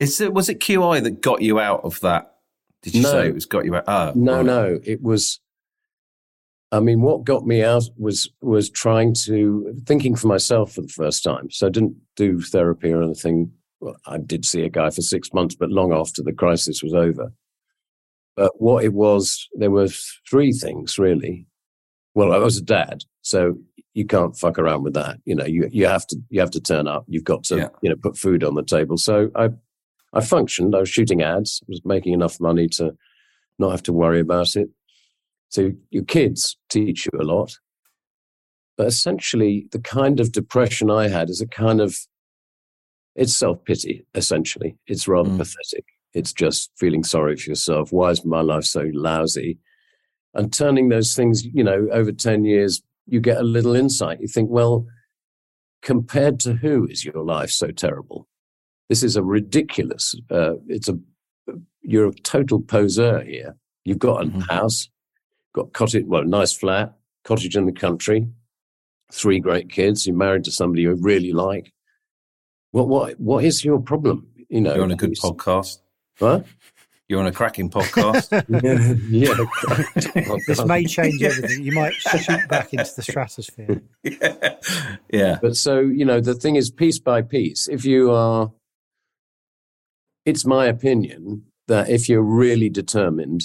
Is 0.00 0.20
it 0.20 0.32
was 0.32 0.48
it 0.48 0.58
QI 0.58 1.02
that 1.04 1.20
got 1.20 1.40
you 1.42 1.60
out 1.60 1.82
of 1.84 2.00
that? 2.00 2.34
Did 2.82 2.94
you 2.96 3.02
No. 3.02 3.10
say 3.12 3.28
it 3.28 3.34
was 3.34 3.46
got 3.46 3.64
you 3.64 3.76
out? 3.76 3.84
Oh, 3.86 4.12
no 4.16 4.36
right. 4.38 4.46
no 4.46 4.80
it 4.84 5.00
was 5.02 5.38
i 6.72 6.80
mean 6.80 7.00
what 7.00 7.24
got 7.24 7.46
me 7.46 7.62
out 7.62 7.84
was 7.96 8.30
was 8.42 8.68
trying 8.70 9.14
to 9.14 9.74
thinking 9.86 10.14
for 10.16 10.26
myself 10.28 10.72
for 10.72 10.82
the 10.82 10.88
first 10.88 11.22
time. 11.24 11.50
So 11.50 11.66
i 11.66 11.70
didn't 11.70 11.96
do 12.16 12.40
therapy 12.40 12.92
or 12.92 13.02
anything. 13.02 13.52
Well, 13.80 13.96
i 14.06 14.18
did 14.18 14.44
see 14.44 14.62
a 14.64 14.68
guy 14.68 14.90
for 14.90 15.02
six 15.02 15.32
months 15.32 15.54
but 15.54 15.70
long 15.70 15.92
after 15.92 16.22
the 16.22 16.32
crisis 16.32 16.82
was 16.82 16.94
over. 16.94 17.32
But 18.36 18.52
what 18.60 18.84
it 18.84 18.92
was 18.92 19.48
there 19.54 19.70
were 19.70 19.88
three 20.30 20.52
things 20.52 20.98
really. 20.98 21.46
Well 22.14 22.32
i 22.32 22.38
was 22.38 22.56
a 22.58 22.62
dad 22.62 23.04
so 23.22 23.56
you 23.94 24.06
can't 24.06 24.36
fuck 24.38 24.58
around 24.58 24.84
with 24.84 24.94
that. 24.94 25.16
You 25.24 25.34
know 25.34 25.44
you 25.46 25.68
you 25.72 25.86
have 25.86 26.06
to 26.08 26.16
you 26.30 26.40
have 26.40 26.50
to 26.52 26.60
turn 26.60 26.86
up. 26.86 27.04
You've 27.08 27.24
got 27.24 27.44
to 27.44 27.56
Yeah. 27.56 27.68
you 27.82 27.90
know 27.90 27.96
put 27.96 28.16
food 28.16 28.44
on 28.44 28.54
the 28.54 28.62
table. 28.64 28.96
So 28.96 29.30
i 29.34 29.50
i 30.12 30.20
functioned. 30.20 30.74
I 30.74 30.80
was 30.80 30.88
shooting 30.88 31.22
ads. 31.22 31.60
I 31.64 31.66
was 31.68 31.82
making 31.84 32.12
enough 32.12 32.40
money 32.40 32.68
to 32.78 32.96
not 33.58 33.70
have 33.72 33.82
to 33.84 33.92
worry 33.92 34.20
about 34.20 34.54
it 34.54 34.68
so 35.48 35.70
your 35.90 36.04
kids 36.04 36.56
teach 36.68 37.06
you 37.06 37.18
a 37.20 37.24
lot 37.24 37.52
but 38.76 38.86
essentially 38.86 39.66
the 39.72 39.80
kind 39.80 40.20
of 40.20 40.32
depression 40.32 40.90
i 40.90 41.08
had 41.08 41.28
is 41.30 41.40
a 41.40 41.46
kind 41.46 41.80
of 41.80 41.96
it's 43.16 43.34
self 43.36 43.64
pity, 43.64 44.06
essentially. 44.14 44.76
It's 44.86 45.08
rather 45.08 45.30
Mm. 45.30 45.38
pathetic. 45.38 45.84
It's 46.14 46.32
just 46.32 46.70
feeling 46.78 47.02
sorry 47.02 47.36
for 47.36 47.50
yourself. 47.50 47.90
Why 47.92 48.10
is 48.10 48.24
my 48.24 48.42
life 48.42 48.62
so 48.62 48.88
lousy? 48.94 49.58
And 50.34 50.52
turning 50.52 50.88
those 50.88 51.16
things, 51.16 51.44
you 51.44 51.64
know, 51.64 51.88
over 51.90 52.12
10 52.12 52.44
years, 52.44 52.80
you 53.06 53.18
get 53.20 53.38
a 53.38 53.42
little 53.42 53.74
insight. 53.74 54.20
You 54.20 54.28
think, 54.28 54.50
well, 54.50 54.86
compared 55.82 56.38
to 56.40 56.54
who 56.54 56.86
is 56.86 57.04
your 57.04 57.24
life 57.24 57.50
so 57.50 57.72
terrible? 57.72 58.28
This 58.88 59.02
is 59.02 59.16
a 59.16 59.22
ridiculous, 59.24 60.14
uh, 60.30 60.54
it's 60.68 60.88
a, 60.88 60.96
you're 61.82 62.10
a 62.10 62.14
total 62.14 62.60
poseur 62.62 63.22
here. 63.24 63.56
You've 63.84 63.98
got 63.98 64.22
a 64.22 64.26
Mhm. 64.26 64.48
house, 64.48 64.88
got 65.58 65.72
cottage, 65.72 66.04
well, 66.06 66.24
nice 66.24 66.52
flat, 66.52 66.94
cottage 67.24 67.56
in 67.56 67.66
the 67.66 67.72
country, 67.72 68.28
three 69.12 69.40
great 69.40 69.70
kids. 69.70 70.06
You're 70.06 70.16
married 70.16 70.44
to 70.44 70.52
somebody 70.52 70.82
you 70.82 70.94
really 70.94 71.32
like. 71.32 71.72
What 72.72 72.88
what 72.88 73.18
what 73.18 73.44
is 73.44 73.64
your 73.64 73.80
problem? 73.80 74.28
You 74.48 74.60
know, 74.60 74.74
You're 74.74 74.84
on 74.84 74.92
a 74.92 74.96
good 74.96 75.14
podcast. 75.14 75.78
What? 76.18 76.46
You're 77.08 77.20
on 77.20 77.26
a 77.26 77.32
cracking 77.32 77.70
podcast. 77.70 78.28
yeah, 78.62 79.34
yeah. 80.28 80.36
This 80.46 80.64
may 80.64 80.84
change 80.84 81.22
everything. 81.22 81.64
You 81.64 81.72
might 81.72 81.94
shoot 81.94 82.48
back 82.48 82.72
into 82.74 82.90
the 82.94 83.02
stratosphere. 83.02 83.82
yeah. 84.04 84.54
yeah. 85.10 85.38
But 85.40 85.56
so, 85.56 85.80
you 85.80 86.04
know, 86.04 86.20
the 86.20 86.34
thing 86.34 86.56
is 86.56 86.70
piece 86.70 86.98
by 86.98 87.22
piece. 87.22 87.66
If 87.66 87.86
you 87.86 88.10
are, 88.10 88.52
it's 90.26 90.44
my 90.44 90.66
opinion 90.66 91.44
that 91.66 91.88
if 91.88 92.10
you're 92.10 92.22
really 92.22 92.68
determined 92.68 93.44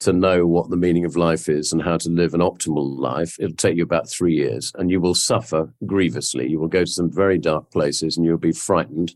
to 0.00 0.12
know 0.12 0.46
what 0.46 0.70
the 0.70 0.76
meaning 0.76 1.04
of 1.04 1.16
life 1.16 1.48
is 1.48 1.72
and 1.72 1.82
how 1.82 1.96
to 1.96 2.08
live 2.08 2.34
an 2.34 2.40
optimal 2.40 2.98
life, 2.98 3.36
it'll 3.40 3.56
take 3.56 3.76
you 3.76 3.82
about 3.82 4.08
three 4.08 4.34
years 4.34 4.72
and 4.76 4.90
you 4.90 5.00
will 5.00 5.14
suffer 5.14 5.72
grievously. 5.86 6.48
You 6.48 6.60
will 6.60 6.68
go 6.68 6.84
to 6.84 6.90
some 6.90 7.12
very 7.12 7.38
dark 7.38 7.70
places 7.70 8.16
and 8.16 8.24
you'll 8.24 8.38
be 8.38 8.52
frightened. 8.52 9.14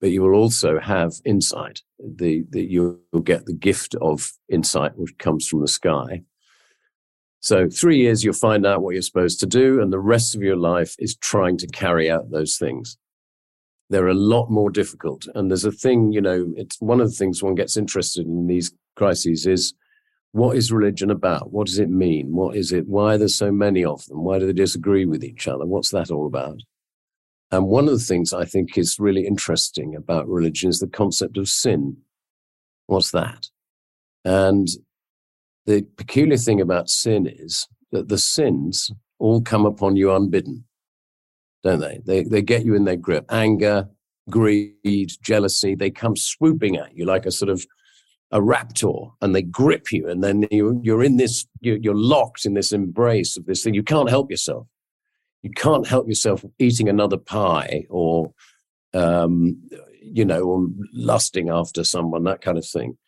But 0.00 0.10
you 0.10 0.22
will 0.22 0.34
also 0.34 0.78
have 0.80 1.14
insight. 1.24 1.80
The, 1.98 2.44
the 2.50 2.62
you'll 2.62 2.98
get 3.22 3.46
the 3.46 3.54
gift 3.54 3.94
of 4.02 4.32
insight, 4.50 4.98
which 4.98 5.16
comes 5.16 5.46
from 5.46 5.60
the 5.60 5.68
sky. 5.68 6.22
So 7.40 7.68
three 7.68 7.98
years, 7.98 8.22
you'll 8.22 8.34
find 8.34 8.66
out 8.66 8.82
what 8.82 8.94
you're 8.94 9.02
supposed 9.02 9.38
to 9.40 9.46
do, 9.46 9.80
and 9.80 9.92
the 9.92 9.98
rest 9.98 10.34
of 10.34 10.42
your 10.42 10.56
life 10.56 10.94
is 10.98 11.14
trying 11.16 11.58
to 11.58 11.66
carry 11.66 12.10
out 12.10 12.30
those 12.30 12.56
things. 12.56 12.98
They're 13.90 14.08
a 14.08 14.14
lot 14.14 14.50
more 14.50 14.70
difficult. 14.70 15.26
And 15.34 15.50
there's 15.50 15.66
a 15.66 15.70
thing, 15.70 16.12
you 16.12 16.22
know, 16.22 16.52
it's 16.56 16.80
one 16.80 17.00
of 17.00 17.08
the 17.08 17.14
things 17.14 17.42
one 17.42 17.54
gets 17.54 17.76
interested 17.76 18.26
in 18.26 18.46
these 18.46 18.72
crises 18.96 19.46
is 19.46 19.74
what 20.32 20.56
is 20.56 20.72
religion 20.72 21.10
about? 21.10 21.52
What 21.52 21.68
does 21.68 21.78
it 21.78 21.90
mean? 21.90 22.34
What 22.34 22.56
is 22.56 22.72
it? 22.72 22.88
Why 22.88 23.14
are 23.14 23.18
there 23.18 23.28
so 23.28 23.52
many 23.52 23.84
of 23.84 24.04
them? 24.06 24.24
Why 24.24 24.38
do 24.38 24.46
they 24.46 24.52
disagree 24.52 25.04
with 25.04 25.22
each 25.22 25.46
other? 25.46 25.64
What's 25.64 25.90
that 25.90 26.10
all 26.10 26.26
about? 26.26 26.60
And 27.52 27.68
one 27.68 27.84
of 27.84 27.92
the 27.92 28.04
things 28.04 28.32
I 28.32 28.44
think 28.44 28.76
is 28.76 28.98
really 28.98 29.26
interesting 29.28 29.94
about 29.94 30.28
religion 30.28 30.70
is 30.70 30.80
the 30.80 30.88
concept 30.88 31.36
of 31.36 31.48
sin. 31.48 31.98
What's 32.86 33.12
that? 33.12 33.46
And 34.24 34.66
the 35.66 35.82
peculiar 35.96 36.36
thing 36.36 36.60
about 36.60 36.90
sin 36.90 37.26
is 37.26 37.68
that 37.92 38.08
the 38.08 38.18
sins 38.18 38.90
all 39.20 39.40
come 39.40 39.64
upon 39.64 39.94
you 39.94 40.12
unbidden, 40.12 40.64
don't 41.62 41.78
they? 41.78 42.00
They, 42.04 42.24
they 42.24 42.42
get 42.42 42.64
you 42.64 42.74
in 42.74 42.84
their 42.84 42.96
grip. 42.96 43.24
Anger, 43.30 43.88
greed, 44.28 45.12
jealousy, 45.22 45.74
they 45.74 45.90
come 45.90 46.16
swooping 46.16 46.76
at 46.76 46.96
you 46.96 47.04
like 47.04 47.24
a 47.24 47.30
sort 47.30 47.50
of 47.50 47.64
a 48.34 48.40
raptor 48.40 49.12
and 49.22 49.34
they 49.34 49.42
grip 49.42 49.92
you. 49.92 50.08
And 50.08 50.22
then 50.22 50.46
you, 50.50 50.80
you're 50.82 51.02
in 51.04 51.16
this, 51.16 51.46
you're, 51.60 51.78
you're 51.78 51.94
locked 51.94 52.44
in 52.44 52.54
this 52.54 52.72
embrace 52.72 53.36
of 53.38 53.46
this 53.46 53.62
thing. 53.62 53.74
You 53.74 53.84
can't 53.84 54.10
help 54.10 54.30
yourself. 54.30 54.66
You 55.42 55.50
can't 55.50 55.86
help 55.86 56.08
yourself 56.08 56.44
eating 56.58 56.88
another 56.88 57.16
pie 57.16 57.84
or, 57.88 58.32
um, 58.92 59.62
you 60.02 60.24
know, 60.24 60.42
or 60.42 60.66
lusting 60.92 61.48
after 61.48 61.84
someone, 61.84 62.24
that 62.24 62.42
kind 62.42 62.58
of 62.58 62.66
thing. 62.66 62.98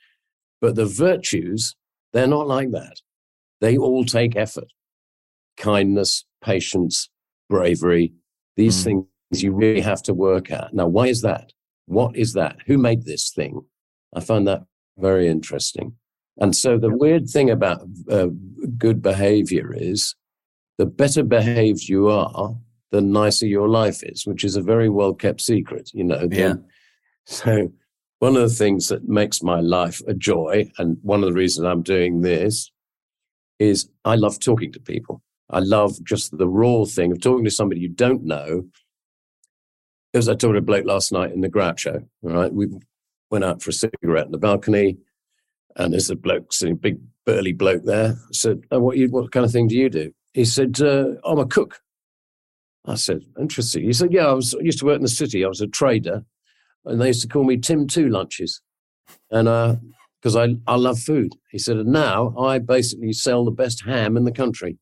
But 0.61 0.77
the 0.77 0.87
virtues, 0.87 1.75
they're 2.12 2.27
not 2.27 2.47
like 2.47 2.71
that. 2.71 3.01
They 3.61 3.77
all 3.77 4.05
take 4.05 4.37
effort 4.37 4.69
kindness, 5.57 6.25
patience, 6.43 7.09
bravery, 7.49 8.12
these 8.57 8.81
Mm. 8.81 8.85
things 8.85 9.43
you 9.43 9.53
really 9.53 9.81
have 9.81 10.03
to 10.03 10.15
work 10.15 10.51
at. 10.51 10.73
Now, 10.75 10.87
why 10.87 11.09
is 11.09 11.23
that? 11.23 11.53
What 11.87 12.17
is 12.17 12.35
that? 12.35 12.59
Who 12.67 12.79
made 12.79 13.05
this 13.05 13.31
thing? 13.31 13.62
I 14.15 14.21
find 14.21 14.47
that 14.47 14.62
very 14.99 15.29
interesting. 15.29 15.95
And 16.39 16.55
so 16.55 16.79
the 16.79 16.95
weird 16.95 17.29
thing 17.29 17.51
about 17.51 17.83
uh, 18.11 18.29
good 18.77 19.01
behavior 19.03 19.73
is 19.75 20.15
the 20.79 20.87
better 20.87 21.23
behaved 21.23 21.89
you 21.89 22.09
are, 22.09 22.55
the 22.91 23.01
nicer 23.01 23.47
your 23.47 23.69
life 23.69 24.03
is, 24.03 24.27
which 24.27 24.45
is 24.45 24.57
a 24.57 24.63
very 24.63 24.89
well 24.89 25.15
kept 25.15 25.41
secret, 25.41 25.91
you 25.93 26.05
know. 26.05 26.29
Yeah. 26.31 26.55
So 27.29 27.73
one 28.21 28.37
of 28.37 28.43
the 28.43 28.55
things 28.55 28.87
that 28.87 29.09
makes 29.09 29.43
my 29.43 29.59
life 29.59 30.01
a 30.07 30.15
joy, 30.15 30.71
and 30.79 30.97
one 31.03 31.25
of 31.25 31.29
the 31.29 31.35
reasons 31.35 31.67
I'm 31.67 31.83
doing 31.83 32.21
this, 32.21 32.71
is 33.59 33.91
I 34.05 34.15
love 34.15 34.39
talking 34.39 34.71
to 34.73 34.79
people. 34.79 35.23
I 35.51 35.59
love 35.59 36.03
just 36.05 36.39
the 36.39 36.47
raw 36.49 36.85
thing 36.85 37.11
of 37.11 37.21
talking 37.21 37.45
to 37.45 37.51
somebody 37.51 37.81
you 37.81 37.89
don't 37.89 38.25
know. 38.25 38.67
As 40.15 40.29
I 40.29 40.35
talked 40.35 40.55
to 40.55 40.59
a 40.59 40.61
bloke 40.61 40.87
last 40.87 41.11
night 41.11 41.33
in 41.33 41.41
the 41.41 41.49
Groucho, 41.49 42.07
right? 42.23 42.53
We 42.53 42.69
went 43.31 43.45
out 43.45 43.62
for 43.62 43.71
a 43.71 43.73
cigarette 43.73 44.27
in 44.27 44.33
the 44.33 44.39
balcony, 44.39 44.99
and 45.77 45.93
there's 45.93 46.11
a 46.11 46.17
bloke 46.17 46.51
a 46.62 46.75
big 46.75 46.99
burly 47.25 47.53
bloke 47.53 47.85
there. 47.85 48.12
I 48.12 48.33
said, 48.33 48.62
oh, 48.71 48.81
what, 48.81 48.97
you, 48.97 49.09
what 49.11 49.33
kind 49.33 49.45
of 49.45 49.53
thing 49.53 49.69
do 49.69 49.77
you 49.77 49.91
do? 49.91 50.12
He 50.33 50.45
said, 50.45 50.81
uh, 50.81 51.15
I'm 51.25 51.39
a 51.39 51.47
cook. 51.47 51.81
I 52.87 52.95
said, 52.95 53.23
interesting. 53.39 53.85
He 53.85 53.93
said, 53.93 54.12
yeah, 54.12 54.27
I 54.27 54.33
was 54.33 54.55
I 54.55 54.61
used 54.61 54.79
to 54.79 54.87
work 54.87 54.97
in 54.97 55.03
the 55.03 55.09
city. 55.09 55.45
I 55.45 55.49
was 55.49 55.61
a 55.61 55.67
trader, 55.67 56.25
and 56.85 57.01
they 57.01 57.09
used 57.09 57.23
to 57.23 57.29
call 57.29 57.45
me 57.45 57.57
Tim 57.57 57.87
Two 57.89 58.09
Lunches, 58.09 58.61
and 59.31 59.81
because 60.21 60.37
I 60.37 60.55
I 60.67 60.77
love 60.77 60.99
food. 61.01 61.33
He 61.51 61.59
said, 61.59 61.79
and 61.79 61.93
now 61.93 62.35
I 62.39 62.59
basically 62.59 63.12
sell 63.12 63.45
the 63.45 63.51
best 63.51 63.85
ham 63.85 64.17
in 64.17 64.25
the 64.25 64.33
country. 64.33 64.79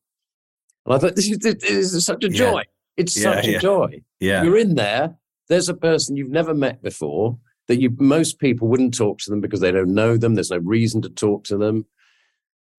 And 0.85 0.93
I 0.93 0.99
thought 0.99 1.15
this 1.15 1.27
is 1.27 1.39
this 1.39 1.63
is 1.63 2.05
such 2.05 2.23
a 2.23 2.29
Yeah. 2.29 2.37
joy. 2.37 2.63
It's 2.95 3.17
Yeah, 3.17 3.23
such 3.23 3.47
yeah. 3.47 3.57
a 3.57 3.59
joy. 3.59 4.01
Yeah. 4.19 4.43
You're 4.43 4.57
in 4.59 4.75
there. 4.75 5.17
There's 5.49 5.69
a 5.69 5.73
person 5.73 6.15
you've 6.15 6.29
never 6.29 6.53
met 6.53 6.81
before 6.83 7.37
that 7.67 7.81
you 7.81 7.95
most 7.99 8.39
people 8.39 8.67
wouldn't 8.67 8.93
talk 8.95 9.19
to 9.19 9.29
them 9.29 9.41
because 9.41 9.59
they 9.59 9.71
don't 9.71 9.93
know 9.93 10.17
them. 10.17 10.35
There's 10.35 10.51
no 10.51 10.57
reason 10.57 11.01
to 11.03 11.09
talk 11.09 11.43
to 11.45 11.57
them. 11.57 11.85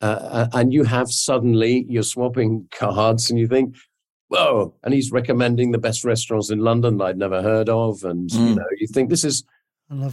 Uh, 0.01 0.46
and 0.53 0.72
you 0.72 0.85
have 0.85 1.11
suddenly 1.11 1.87
you're 1.88 2.03
swapping 2.03 2.68
cards, 2.70 3.31
and 3.31 3.38
you 3.38 3.49
think, 3.49 3.75
"Whoa!" 4.29 4.75
And 4.85 4.92
he's 4.92 5.11
recommending 5.11 5.72
the 5.72 5.79
best 5.79 6.05
restaurants 6.05 6.51
in 6.51 6.59
London 6.59 6.99
that 6.99 7.05
I'd 7.05 7.18
never 7.18 7.42
heard 7.42 7.68
of, 7.68 8.05
and 8.05 8.31
you 8.33 8.38
Mm. 8.38 8.57
know, 8.57 8.66
you 8.79 8.87
think 8.87 9.09
this 9.11 9.25
is 9.25 9.44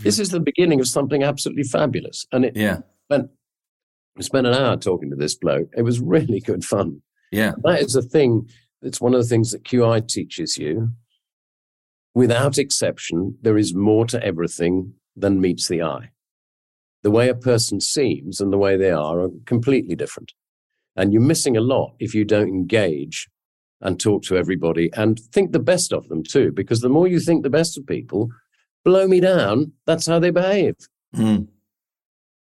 this 0.04 0.20
is 0.20 0.30
the 0.30 0.40
beginning 0.40 0.80
of 0.80 0.88
something 0.88 1.24
absolutely 1.24 1.64
fabulous. 1.64 2.26
And 2.32 2.46
it 2.46 2.56
Yeah. 2.56 2.82
spent 3.08 3.30
we 4.16 4.22
spent 4.22 4.46
an 4.46 4.54
hour 4.54 4.78
talking 4.78 5.10
to 5.10 5.16
this 5.16 5.34
bloke. 5.34 5.70
It 5.76 5.82
was 5.82 6.00
really 6.00 6.40
good 6.40 6.64
fun. 6.64 7.02
Yeah. 7.32 7.54
That 7.64 7.82
is 7.82 7.94
the 7.94 8.04
thing. 8.04 8.48
It's 8.84 9.02
one 9.02 9.16
of 9.16 9.20
the 9.22 9.28
things 9.28 9.50
that 9.52 9.64
QI 9.64 10.02
teaches 10.02 10.56
you. 10.58 10.90
Without 12.16 12.58
exception, 12.58 13.38
there 13.42 13.58
is 13.58 13.74
more 13.74 14.06
to 14.08 14.24
everything 14.24 14.94
than 15.16 15.42
meets 15.42 15.68
the 15.68 15.82
eye. 15.82 16.12
The 17.02 17.12
way 17.12 17.28
a 17.28 17.36
person 17.36 17.80
seems 17.82 18.40
and 18.40 18.54
the 18.54 18.58
way 18.58 18.78
they 18.78 18.92
are 18.92 19.20
are 19.22 19.30
completely 19.46 19.96
different. 19.96 20.34
And 20.96 21.12
you're 21.12 21.22
missing 21.22 21.58
a 21.58 21.62
lot 21.62 21.96
if 22.00 22.14
you 22.14 22.24
don't 22.24 22.50
engage 22.50 23.28
and 23.82 24.00
talk 24.00 24.24
to 24.24 24.38
everybody 24.38 24.90
and 24.94 25.20
think 25.20 25.52
the 25.52 25.60
best 25.60 25.92
of 25.92 26.08
them 26.08 26.24
too, 26.24 26.52
because 26.52 26.82
the 26.82 26.90
more 26.90 27.08
you 27.08 27.20
think 27.20 27.44
the 27.44 27.50
best 27.50 27.78
of 27.78 27.86
people, 27.86 28.30
blow 28.86 29.08
me 29.08 29.20
down, 29.20 29.74
that's 29.86 30.06
how 30.08 30.20
they 30.20 30.30
behave. 30.30 30.76
Mm. 31.16 31.48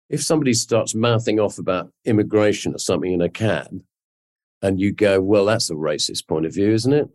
If 0.08 0.22
somebody 0.22 0.54
starts 0.54 0.94
mouthing 0.94 1.38
off 1.38 1.58
about 1.58 1.92
immigration 2.04 2.74
or 2.74 2.78
something 2.78 3.12
in 3.12 3.20
a 3.20 3.28
cab, 3.28 3.82
and 4.62 4.80
you 4.80 4.92
go, 4.92 5.20
well, 5.20 5.44
that's 5.44 5.70
a 5.70 5.74
racist 5.74 6.26
point 6.26 6.46
of 6.46 6.54
view, 6.54 6.72
isn't 6.72 6.92
it? 6.92 7.08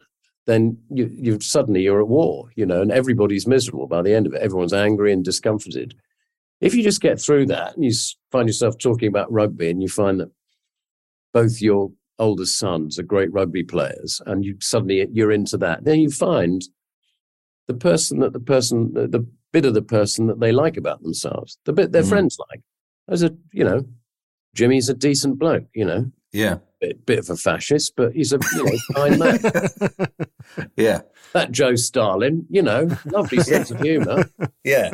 Then 0.46 0.78
you, 0.90 1.10
you 1.14 1.40
suddenly 1.40 1.82
you're 1.82 2.02
at 2.02 2.08
war, 2.08 2.50
you 2.56 2.66
know, 2.66 2.82
and 2.82 2.92
everybody's 2.92 3.48
miserable 3.48 3.88
by 3.88 4.02
the 4.02 4.14
end 4.14 4.28
of 4.28 4.34
it. 4.34 4.42
Everyone's 4.42 4.74
angry 4.74 5.14
and 5.14 5.24
discomforted. 5.24 5.96
If 6.60 6.74
you 6.76 6.84
just 6.84 7.02
get 7.02 7.20
through 7.20 7.46
that 7.48 7.76
and 7.76 7.84
you 7.86 7.92
find 8.32 8.48
yourself 8.48 8.78
talking 8.78 9.08
about 9.08 9.32
rugby 9.32 9.70
and 9.70 9.82
you 9.82 9.88
find 9.88 10.20
that 10.20 10.32
both 11.34 11.62
your 11.62 11.92
older 12.20 12.46
sons 12.46 13.00
are 13.00 13.04
great 13.04 13.32
rugby 13.34 13.64
players 13.64 14.22
and 14.26 14.44
you 14.46 14.56
suddenly 14.60 15.08
you're 15.12 15.32
into 15.32 15.58
that, 15.58 15.84
then 15.86 16.00
you 16.00 16.10
find 16.10 16.62
the 17.68 17.74
person 17.74 18.20
that 18.20 18.34
the 18.34 18.40
person, 18.40 18.94
the, 18.94 19.26
bit 19.54 19.66
of 19.66 19.74
the 19.74 19.82
person 19.82 20.28
that 20.28 20.40
they 20.40 20.52
like 20.52 20.76
about 20.78 21.02
themselves, 21.04 21.58
the 21.66 21.72
bit 21.74 21.92
their 21.92 22.04
Mm. 22.04 22.10
friends 22.10 22.38
like. 22.50 22.62
As 23.08 23.22
a, 23.24 23.36
you 23.52 23.64
know, 23.64 23.86
Jimmy's 24.56 24.90
a 24.90 24.94
decent 24.94 25.38
bloke, 25.38 25.68
you 25.76 25.86
know, 25.86 26.12
Yeah. 26.32 26.58
Bit, 26.84 27.06
bit 27.06 27.20
of 27.20 27.30
a 27.30 27.36
fascist, 27.36 27.96
but 27.96 28.14
he's 28.14 28.34
a 28.34 28.40
you 28.56 28.66
know, 28.66 28.78
fine 28.94 29.20
man. 29.20 29.40
Yeah. 30.78 31.02
That 31.34 31.52
Joe 31.52 31.76
Stalin, 31.76 32.46
you 32.50 32.62
know, 32.62 32.90
lovely 33.06 33.40
sense 33.44 33.72
of 33.72 33.80
humour. 33.80 34.30
Yeah. 34.64 34.92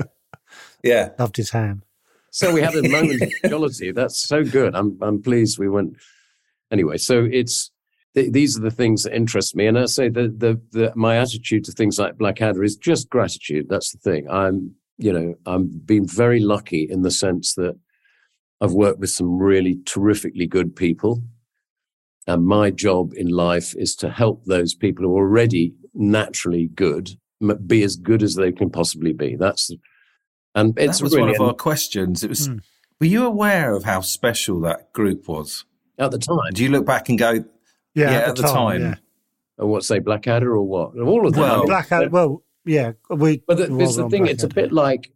Yeah. 0.83 1.09
Loved 1.17 1.37
his 1.37 1.49
ham. 1.49 1.83
So 2.31 2.53
we 2.53 2.61
had 2.61 2.75
a 2.75 2.87
moment 2.87 3.23
of 3.23 3.49
jollity. 3.49 3.91
That's 3.91 4.19
so 4.19 4.43
good. 4.43 4.75
I'm 4.75 4.97
I'm 5.01 5.21
pleased 5.21 5.57
we 5.57 5.67
went. 5.67 5.97
Anyway, 6.71 6.97
so 6.97 7.27
it's 7.29 7.71
th- 8.13 8.31
these 8.31 8.57
are 8.57 8.61
the 8.61 8.71
things 8.71 9.03
that 9.03 9.15
interest 9.15 9.55
me. 9.55 9.65
And 9.65 9.77
I 9.77 9.85
say 9.85 10.07
the, 10.07 10.27
the, 10.27 10.61
the, 10.71 10.93
my 10.95 11.17
attitude 11.17 11.65
to 11.65 11.71
things 11.71 11.97
like 11.97 12.17
Blackadder 12.17 12.63
is 12.63 12.75
just 12.75 13.09
gratitude. 13.09 13.67
That's 13.67 13.91
the 13.91 13.97
thing. 13.97 14.29
I'm, 14.29 14.75
you 14.97 15.11
know, 15.11 15.35
I'm 15.47 15.67
been 15.67 16.05
very 16.05 16.39
lucky 16.39 16.87
in 16.89 17.01
the 17.01 17.11
sense 17.11 17.55
that 17.55 17.75
I've 18.61 18.73
worked 18.73 18.99
with 18.99 19.09
some 19.09 19.39
really 19.39 19.79
terrifically 19.85 20.45
good 20.45 20.75
people. 20.75 21.23
And 22.29 22.45
my 22.45 22.69
job 22.69 23.11
in 23.15 23.27
life 23.29 23.75
is 23.75 23.95
to 23.97 24.09
help 24.09 24.45
those 24.45 24.75
people 24.75 25.03
who 25.05 25.17
are 25.17 25.21
already 25.25 25.73
naturally 25.95 26.67
good 26.67 27.09
be 27.65 27.81
as 27.83 27.95
good 27.95 28.21
as 28.21 28.35
they 28.35 28.51
can 28.51 28.69
possibly 28.69 29.13
be. 29.13 29.35
That's, 29.35 29.71
and 30.53 30.77
it's 30.77 30.99
that 30.99 31.03
was 31.03 31.15
really, 31.15 31.31
one 31.31 31.35
of 31.35 31.41
our 31.41 31.53
questions. 31.53 32.23
It 32.23 32.29
was, 32.29 32.47
Hmm. 32.47 32.57
were 32.99 33.07
you 33.07 33.25
aware 33.25 33.73
of 33.73 33.83
how 33.85 34.01
special 34.01 34.59
that 34.61 34.93
group 34.93 35.27
was? 35.27 35.65
at 35.97 36.11
the 36.11 36.17
time. 36.19 36.53
Do 36.53 36.63
you 36.63 36.69
look 36.69 36.85
back 36.85 37.09
and 37.09 37.17
go, 37.19 37.31
Yeah, 37.33 37.43
Yeah, 37.95 38.11
at, 38.11 38.27
at 38.29 38.35
the 38.37 38.41
the 38.43 38.47
time. 38.47 38.55
time. 38.55 38.81
yeah. 38.81 38.95
Or 39.57 39.67
what, 39.67 39.83
say 39.83 39.99
Blackadder 39.99 40.51
or 40.55 40.63
what? 40.63 40.97
All 40.97 41.25
of 41.27 41.33
them. 41.33 41.41
Well, 41.41 41.65
Blackadder. 41.65 42.09
Well, 42.09 42.43
yeah, 42.65 42.91
we. 43.09 43.41
But 43.47 43.57
the, 43.57 43.73
we 43.73 43.83
it's 43.83 43.95
the 43.97 44.03
on 44.03 44.09
thing, 44.09 44.27
it's 44.27 44.43
a 44.43 44.47
bit 44.47 44.71
like 44.71 45.11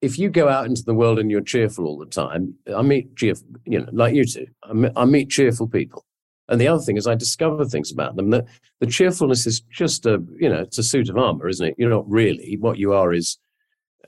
if 0.00 0.18
you 0.18 0.28
go 0.28 0.48
out 0.48 0.66
into 0.66 0.82
the 0.82 0.94
world 0.94 1.18
and 1.18 1.30
you're 1.30 1.40
cheerful 1.40 1.86
all 1.86 1.98
the 1.98 2.06
time, 2.06 2.54
I 2.74 2.82
meet 2.82 3.16
cheerful, 3.16 3.46
you 3.64 3.80
know, 3.80 3.88
like 3.92 4.14
you 4.14 4.24
two, 4.24 4.46
I 4.62 4.72
meet, 4.72 4.92
I 4.96 5.04
meet 5.04 5.30
cheerful 5.30 5.66
people. 5.66 6.04
And 6.48 6.60
the 6.60 6.68
other 6.68 6.82
thing 6.82 6.96
is 6.96 7.06
I 7.06 7.14
discover 7.14 7.64
things 7.64 7.90
about 7.90 8.16
them 8.16 8.30
that 8.30 8.44
the 8.80 8.86
cheerfulness 8.86 9.46
is 9.46 9.60
just 9.72 10.04
a, 10.04 10.22
you 10.38 10.48
know, 10.48 10.60
it's 10.60 10.76
a 10.76 10.82
suit 10.82 11.08
of 11.08 11.16
armor, 11.16 11.48
isn't 11.48 11.66
it? 11.66 11.74
You're 11.78 11.90
not 11.90 12.08
really. 12.08 12.58
What 12.60 12.78
you 12.78 12.92
are 12.92 13.14
is, 13.14 13.38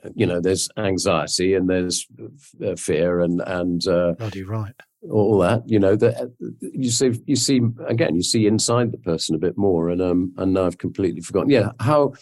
uh, 0.05 0.11
you 0.14 0.27
know, 0.27 0.40
there's 0.40 0.68
anxiety 0.77 1.55
and 1.55 1.70
there's 1.70 2.07
uh, 2.64 2.77
fear 2.77 3.20
and, 3.20 3.40
and, 3.46 3.87
uh, 3.88 4.12
Bloody 4.18 4.42
right. 4.42 4.75
all 5.11 5.38
that 5.38 5.62
you 5.66 5.79
know 5.79 5.94
that 5.94 6.33
you 6.61 6.90
see 6.90 7.12
you 7.27 7.37
see 7.37 7.61
again 7.87 8.16
you 8.16 8.22
see 8.22 8.46
inside 8.46 8.90
the 8.90 8.99
person 8.99 9.35
a 9.35 9.38
bit 9.38 9.57
more 9.57 9.88
and 9.88 10.03
um 10.03 10.33
and 10.38 10.53
now 10.55 10.66
i've 10.66 10.79
completely 10.79 11.20
forgotten 11.20 11.51
yeah 11.51 11.70
how 11.81 12.12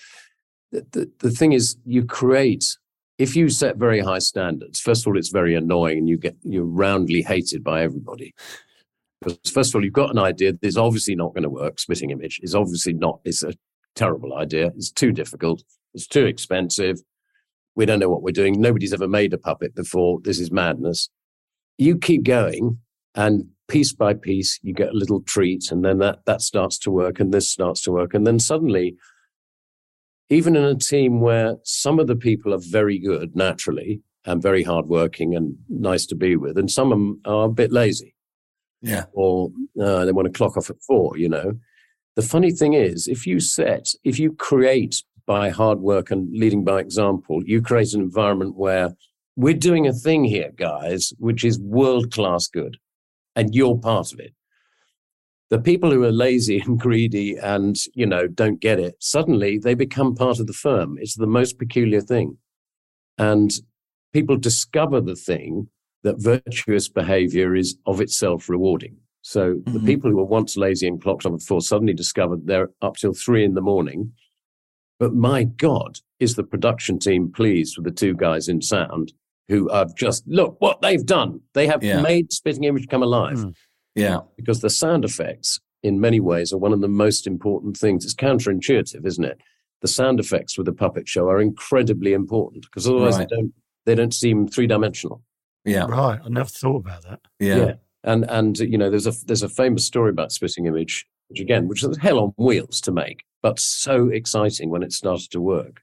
the, 0.71 0.85
the, 0.91 1.11
the 1.21 1.31
thing 1.31 1.53
is 1.53 1.77
you 1.87 2.05
create 2.05 2.77
if 3.19 3.37
you 3.37 3.49
set 3.49 3.77
very 3.77 4.01
high 4.01 4.19
standards 4.19 4.81
first 4.81 5.03
of 5.03 5.09
all 5.09 5.19
it's 5.19 5.31
very 5.31 5.55
annoying 5.55 5.99
and 5.99 6.09
you 6.09 6.17
get 6.17 6.37
you're 6.43 6.65
roundly 6.65 7.23
hated 7.23 7.63
by 7.63 7.83
everybody. 7.83 8.35
Because 9.21 9.39
first 9.51 9.71
of 9.71 9.77
all 9.77 9.85
you've 9.85 9.93
got 9.93 10.11
an 10.11 10.19
idea 10.19 10.53
that 10.53 10.67
is 10.67 10.77
obviously 10.77 11.15
not 11.15 11.35
going 11.35 11.45
to 11.45 11.51
work 11.51 11.79
spitting 11.79 12.11
image 12.11 12.41
is 12.43 12.55
obviously 12.55 12.93
not 12.93 13.21
it's 13.25 13.43
a 13.43 13.55
terrible 13.95 14.37
idea 14.37 14.73
it's 14.77 14.91
too 14.91 15.13
difficult 15.13 15.63
it's 15.95 16.09
too 16.09 16.27
expensive 16.27 16.99
we 17.77 17.87
don't 17.87 18.01
know 18.01 18.09
what 18.09 18.23
we're 18.23 18.33
doing 18.33 18.61
nobody's 18.61 18.93
ever 18.93 19.09
made 19.09 19.33
a 19.33 19.39
puppet 19.39 19.75
before 19.75 20.21
this 20.23 20.41
is 20.41 20.51
madness. 20.51 21.09
You 21.79 21.99
keep 21.99 22.25
going 22.25 22.79
and 23.15 23.49
piece 23.69 23.93
by 23.93 24.15
piece 24.15 24.59
you 24.63 24.75
get 24.75 24.91
a 24.91 24.97
little 24.97 25.23
treat 25.23 25.71
and 25.71 25.85
then 25.85 25.99
that 25.99 26.19
that 26.27 26.43
starts 26.43 26.79
to 26.79 26.91
work 26.91 27.19
and 27.21 27.33
this 27.33 27.51
starts 27.51 27.81
to 27.83 27.93
work 27.93 28.13
and 28.13 28.27
then 28.27 28.39
suddenly 28.39 28.97
even 30.31 30.57
in 30.57 30.65
a 30.65 30.75
team 30.75 31.21
where 31.21 31.57
some 31.65 31.99
of 31.99 32.07
the 32.07 32.17
people 32.17 32.55
are 32.55 32.61
very 32.61 32.99
good 32.99 33.37
naturally 33.37 34.01
and 34.25 34.43
very 34.43 34.63
hardworking 34.63 35.35
and 35.35 35.57
nice 35.69 36.07
to 36.07 36.15
be 36.15 36.37
with 36.37 36.57
and 36.57 36.71
some 36.71 36.93
of 36.93 36.99
them 36.99 37.21
are 37.25 37.47
a 37.47 37.53
bit 37.53 37.73
lazy. 37.73 38.15
Yeah, 38.81 39.05
or 39.13 39.51
uh, 39.81 40.05
they 40.05 40.13
want 40.13 40.27
to 40.27 40.33
clock 40.33 40.57
off 40.57 40.71
at 40.71 40.83
four 40.87 41.17
you 41.17 41.29
know. 41.29 41.55
The 42.17 42.23
funny 42.23 42.53
thing 42.53 42.75
is 42.75 43.09
if 43.09 43.27
you 43.27 43.41
set 43.41 43.89
if 44.05 44.19
you 44.19 44.33
create 44.33 45.03
by 45.27 45.49
hard 45.51 45.81
work 45.81 46.11
and 46.11 46.29
leading 46.37 46.65
by 46.65 46.81
example 46.81 47.43
you 47.45 47.63
create 47.63 47.95
an 47.95 48.03
environment 48.03 48.57
where 48.57 48.95
we're 49.37 49.55
doing 49.55 49.87
a 49.87 49.93
thing 49.93 50.25
here, 50.25 50.53
guys, 50.55 51.13
which 51.19 51.45
is 51.45 51.59
world 51.59 52.13
class 52.13 52.47
good, 52.47 52.77
and 53.35 53.55
you're 53.55 53.77
part 53.77 54.13
of 54.13 54.21
it. 54.21 54.33
The 55.51 55.59
people 55.61 55.91
who 55.91 56.03
are 56.05 56.13
lazy 56.13 56.59
and 56.67 56.79
greedy 56.79 57.37
and, 57.37 57.77
you 57.95 58.07
know, 58.07 58.27
don't 58.27 58.61
get 58.61 58.79
it, 58.81 58.97
suddenly 59.01 59.59
they 59.59 59.75
become 59.75 60.15
part 60.15 60.41
of 60.41 60.47
the 60.47 60.53
firm. 60.53 60.97
It's 61.01 61.17
the 61.17 61.27
most 61.27 61.59
peculiar 61.59 62.01
thing. 62.01 62.39
And 63.19 63.51
people 64.13 64.37
discover 64.37 65.01
the 65.01 65.17
thing 65.17 65.69
that 66.03 66.17
virtuous 66.21 66.89
behavior 66.89 67.55
is 67.55 67.77
of 67.87 68.01
itself 68.01 68.49
rewarding. 68.49 68.97
So 69.23 69.55
the 69.65 69.79
Mhm. 69.79 69.87
people 69.87 70.11
who 70.11 70.17
were 70.19 70.25
once 70.25 70.57
lazy 70.57 70.87
and 70.87 71.01
clocked 71.01 71.25
at 71.25 71.41
four 71.41 71.63
suddenly 71.63 71.95
discovered 71.95 72.47
they're 72.47 72.71
up 72.83 72.97
till 72.97 73.15
three 73.15 73.43
in 73.45 73.55
the 73.55 73.63
morning. 73.63 74.13
But 74.99 75.15
my 75.15 75.45
God, 75.45 76.01
is 76.21 76.35
the 76.37 76.45
production 76.45 76.99
team 76.99 77.33
pleased 77.33 77.77
with 77.77 77.85
the 77.85 77.91
two 77.91 78.15
guys 78.15 78.49
in 78.49 78.61
sound 78.63 79.13
who 79.49 79.69
have 79.69 79.95
just 79.95 80.27
look 80.27 80.57
what 80.61 80.81
they've 80.83 81.05
done. 81.05 81.41
They 81.55 81.67
have 81.67 81.83
Yeah. 81.83 82.01
made 82.03 82.33
spitting 82.33 82.65
image 82.65 82.87
come 82.89 83.03
alive 83.03 83.39
Mm. 83.39 83.55
Yeah, 83.95 84.21
because 84.37 84.61
the 84.61 84.71
sound 84.71 85.05
effects, 85.05 85.61
in 85.83 86.01
many 86.01 86.21
ways, 86.21 86.53
are 86.53 86.59
one 86.59 86.73
of 86.73 86.81
the 86.81 86.89
most 86.89 87.27
important 87.27 87.77
things. 87.77 88.05
It's 88.05 88.15
counterintuitive, 88.15 89.05
isn't 89.07 89.25
it? 89.25 89.39
The 89.83 89.89
sound 89.89 90.19
effects 90.21 90.57
with 90.57 90.67
a 90.69 90.73
puppet 90.73 91.07
show 91.09 91.29
are 91.29 91.41
incredibly 91.41 92.13
important 92.15 92.63
because 92.65 92.87
otherwise 92.89 93.19
Right. 93.19 93.29
they 93.29 93.37
don't 93.37 93.53
they 93.87 93.95
don't 93.95 94.15
seem 94.15 94.49
three 94.49 94.67
dimensional. 94.67 95.23
yeah, 95.67 95.85
Right. 95.87 96.19
I 96.25 96.29
never 96.31 96.49
thought 96.49 96.77
about 96.87 97.03
that. 97.03 97.21
yeah, 97.39 97.75
And 98.03 98.25
and 98.31 98.59
you 98.59 98.79
know, 98.79 98.89
there's 98.89 99.07
a 99.07 99.13
there's 99.27 99.43
a 99.43 99.49
famous 99.49 99.85
story 99.85 100.11
about 100.11 100.33
spitting 100.33 100.65
image, 100.67 101.07
which 101.29 101.41
again, 101.41 101.69
which 101.69 101.83
is 101.85 101.97
hell 101.99 102.19
on 102.19 102.33
wheels 102.39 102.81
to 102.83 102.93
make, 102.93 103.25
but 103.43 103.59
so 103.61 104.09
exciting 104.09 104.71
when 104.71 104.83
it 104.83 104.93
started 104.93 105.31
to 105.33 105.41
work. 105.41 105.83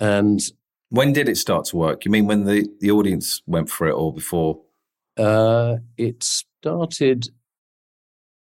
And 0.00 0.40
When 0.90 1.12
did 1.12 1.28
it 1.28 1.36
start 1.36 1.64
to 1.66 1.76
work? 1.76 2.04
You 2.04 2.10
mean 2.10 2.26
when 2.26 2.44
the, 2.44 2.66
the 2.80 2.90
audience 2.90 3.42
went 3.46 3.68
for 3.70 3.86
it 3.88 3.92
or 3.92 4.12
before? 4.12 4.60
Uh, 5.18 5.76
it 5.96 6.22
started. 6.22 7.28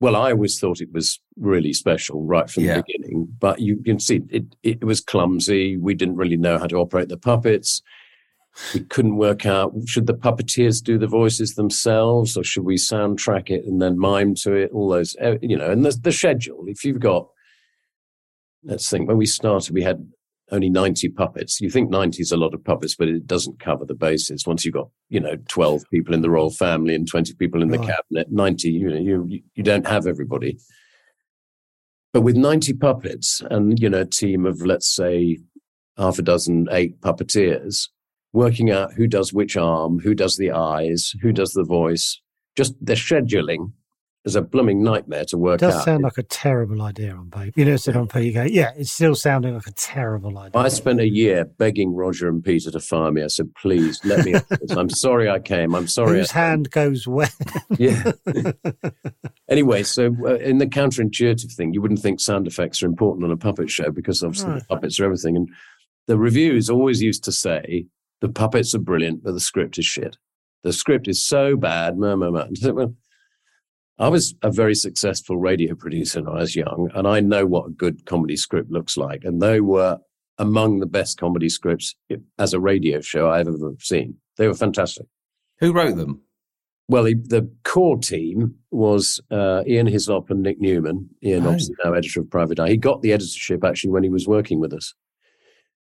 Well, 0.01 0.15
I 0.15 0.33
always 0.33 0.59
thought 0.59 0.81
it 0.83 0.93
was 0.93 1.21
really 1.37 1.73
special 1.73 2.23
right 2.25 2.51
from 2.51 2.65
Yeah. 2.65 2.77
the 2.77 2.85
beginning, 2.87 3.29
but 3.39 3.61
you 3.61 3.83
can 3.83 3.99
see 3.99 4.21
it, 4.31 4.45
it 4.63 4.85
was 4.85 5.01
clumsy. 5.01 5.77
We 5.79 5.95
didn't 5.95 6.17
really 6.17 6.37
know 6.37 6.59
how 6.59 6.67
to 6.67 6.77
operate 6.77 7.09
the 7.09 7.17
puppets. 7.17 7.83
We 8.75 8.81
couldn't 8.81 9.17
work 9.17 9.45
out 9.45 9.75
should 9.87 10.07
the 10.07 10.15
puppeteers 10.15 10.83
do 10.83 10.99
the 10.99 11.07
voices 11.07 11.55
themselves 11.55 12.37
or 12.39 12.45
should 12.45 12.65
we 12.65 12.77
soundtrack 12.77 13.51
it 13.51 13.65
and 13.67 13.81
then 13.83 13.99
mime 13.99 14.35
to 14.37 14.55
it? 14.55 14.71
All 14.73 14.89
those, 14.89 15.15
you 15.43 15.57
know, 15.57 15.71
and 15.71 15.85
the, 15.85 15.91
the 16.03 16.13
schedule. 16.13 16.65
If 16.67 16.85
you've 16.85 17.01
got, 17.01 17.29
let's 18.65 18.89
think, 18.89 19.09
when 19.09 19.19
we 19.19 19.27
started, 19.27 19.75
we 19.75 19.83
had 19.83 20.11
only 20.53 20.69
90 20.69 21.09
puppets. 21.11 21.61
You 21.61 21.71
think 21.71 21.91
90 21.91 22.23
is 22.23 22.33
a 22.33 22.37
lot 22.37 22.55
of 22.55 22.63
puppets, 22.65 22.95
but 22.95 23.09
it 23.09 23.27
doesn't 23.27 23.59
cover 23.59 23.85
the 23.85 23.95
bases. 23.95 24.47
Once 24.47 24.65
you've 24.65 24.75
got, 24.75 24.89
you 25.09 25.19
know, 25.21 25.37
12 25.49 25.83
people 25.91 26.15
in 26.15 26.21
the 26.23 26.31
royal 26.31 26.51
family 26.51 26.95
and 26.95 27.09
20 27.09 27.35
people 27.35 27.63
in 27.63 27.69
the 27.69 27.79
Right. 27.79 27.89
cabinet, 27.89 28.31
90, 28.31 28.71
you 28.71 28.89
know, 28.89 28.97
you, 29.29 29.41
you 29.55 29.63
don't 29.63 29.87
have 29.87 30.07
everybody. 30.07 30.59
But 32.13 32.21
with 32.23 32.37
90 32.37 32.75
puppets 32.75 33.43
and, 33.51 33.79
you 33.81 33.91
know, 33.91 34.03
a 34.03 34.07
team 34.07 34.47
of, 34.47 34.65
let's 34.65 34.89
say, 34.89 35.39
half 35.97 36.19
a 36.19 36.23
dozen, 36.23 36.69
eight 36.71 37.01
puppeteers, 37.01 37.89
working 38.33 38.71
out 38.71 38.93
who 38.95 39.07
does 39.07 39.33
which 39.33 39.57
arm, 39.57 39.99
who 39.99 40.15
does 40.15 40.37
the 40.37 40.53
eyes, 40.53 41.13
who 41.23 41.33
does 41.33 41.53
the 41.53 41.65
voice, 41.65 42.21
just 42.57 42.75
the 42.81 42.95
scheduling 42.95 43.73
is 44.27 44.35
a 44.37 44.43
blooming 44.43 44.83
nightmare 44.83 45.25
to 45.25 45.39
work. 45.39 45.63
It 45.63 45.65
work 45.67 45.73
does 45.73 45.81
out. 45.81 45.85
sound 45.85 46.03
like 46.03 46.19
a 46.19 46.23
terrible 46.25 46.83
idea 46.83 47.15
on 47.15 47.31
paper. 47.31 47.53
You 47.57 47.65
know, 47.65 47.77
sit 47.77 47.97
on 47.97 48.09
paper, 48.09 48.25
you 48.25 48.33
go, 48.33 48.43
yeah, 48.43 48.73
it's 48.77 48.93
still 48.93 49.15
sounding 49.15 49.55
like 49.55 49.67
a 49.69 49.73
terrible 49.73 50.37
idea. 50.39 50.61
I 50.61 50.69
spent 50.69 51.01
a 51.01 51.09
year 51.09 51.45
begging 51.45 51.95
Roger 51.95 52.29
and 52.29 52.43
Peter 52.45 52.71
to 52.73 52.81
fire 52.81 53.13
me. 53.13 53.23
I 53.23 53.29
said, 53.29 53.55
please 53.55 54.01
let 54.05 54.25
me. 54.25 54.35
I'm 54.77 54.91
sorry 54.91 55.31
I 55.31 55.39
came. 55.39 55.75
I'm 55.75 55.87
sorry. 55.87 56.19
Whose 56.19 56.33
I 56.33 56.39
hand 56.41 56.71
goes 56.71 57.07
where? 57.07 57.29
Yeah. 57.79 58.13
anyway, 59.49 59.83
so 59.83 60.15
uh, 60.27 60.35
in 60.37 60.59
the 60.59 60.67
counterintuitive 60.67 61.53
thing, 61.53 61.73
you 61.73 61.81
wouldn't 61.81 62.01
think 62.01 62.21
sound 62.21 62.47
effects 62.47 62.83
are 62.83 62.87
important 62.87 63.25
on 63.25 63.31
a 63.31 63.37
puppet 63.37 63.71
show 63.71 63.91
because 63.91 64.23
obviously 64.23 64.51
Right. 64.51 64.59
the 64.61 64.67
puppets 64.67 64.99
are 65.01 65.05
everything. 65.05 65.37
And 65.37 65.49
the 66.07 66.19
reviews 66.19 66.69
always 66.71 67.03
used 67.03 67.25
to 67.25 67.33
say 67.33 67.87
the 68.21 68.29
puppets 68.29 68.75
are 68.75 68.79
brilliant, 68.81 69.23
but 69.23 69.33
the 69.33 69.41
script 69.41 69.79
is 69.79 69.85
shit. 69.85 70.17
The 70.63 70.73
script 70.73 71.07
is 71.07 71.25
so 71.25 71.57
bad. 71.57 71.97
Meh. 71.99 72.13
And 72.13 72.97
I 73.99 74.03
said, 74.03 74.05
well, 74.05 74.09
I 74.09 74.11
was 74.11 74.35
a 74.43 74.51
very 74.51 74.75
successful 74.75 75.39
radio 75.39 75.75
producer 75.75 76.23
when 76.23 76.37
I 76.37 76.41
was 76.41 76.57
young, 76.57 76.91
and 76.95 77.07
I 77.09 77.21
know 77.21 77.47
what 77.47 77.67
a 77.69 77.71
good 77.73 78.05
comedy 78.07 78.37
script 78.37 78.71
looks 78.71 78.97
like. 78.97 79.25
And 79.25 79.41
they 79.41 79.61
were 79.61 79.99
among 80.39 80.81
the 80.81 80.87
best 80.87 81.19
comedy 81.19 81.49
scripts 81.49 81.95
as 82.39 82.53
a 82.53 82.61
radio 82.61 83.01
show 83.01 83.31
I've 83.31 83.49
ever 83.49 83.73
seen. 83.81 84.17
They 84.37 84.47
were 84.49 84.55
fantastic. 84.55 85.07
Who 85.61 85.73
wrote 85.73 85.97
them? 85.97 86.21
Well, 86.89 87.05
the, 87.05 87.15
the 87.15 87.51
core 87.65 87.97
team 87.99 88.57
was 88.71 89.21
uh, 89.31 89.65
Ian 89.67 89.87
Hislop 89.87 90.31
and 90.31 90.43
Nick 90.43 90.61
Newman. 90.61 91.09
Ian, 91.25 91.45
Oh. 91.45 91.49
obviously 91.49 91.75
now 91.85 91.95
editor 91.95 92.21
of 92.21 92.31
Private 92.31 92.61
Eye. 92.61 92.69
He 92.69 92.77
got 92.77 93.03
the 93.03 93.13
editorship 93.13 93.65
actually 93.65 93.91
when 93.91 94.03
he 94.05 94.09
was 94.11 94.29
working 94.29 94.61
with 94.61 94.73
us. 94.73 94.95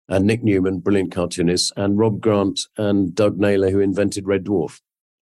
And 0.07 0.25
Nick 0.25 0.43
Newman, 0.43 0.79
brilliant 0.79 1.11
cartoonist, 1.11 1.73
and 1.75 1.97
Rob 1.97 2.21
Grant 2.21 2.59
and 2.77 3.13
Doug 3.15 3.37
Naylor, 3.37 3.69
who 3.71 3.79
invented 3.79 4.27
Red 4.27 4.43
Dwarf. 4.45 4.79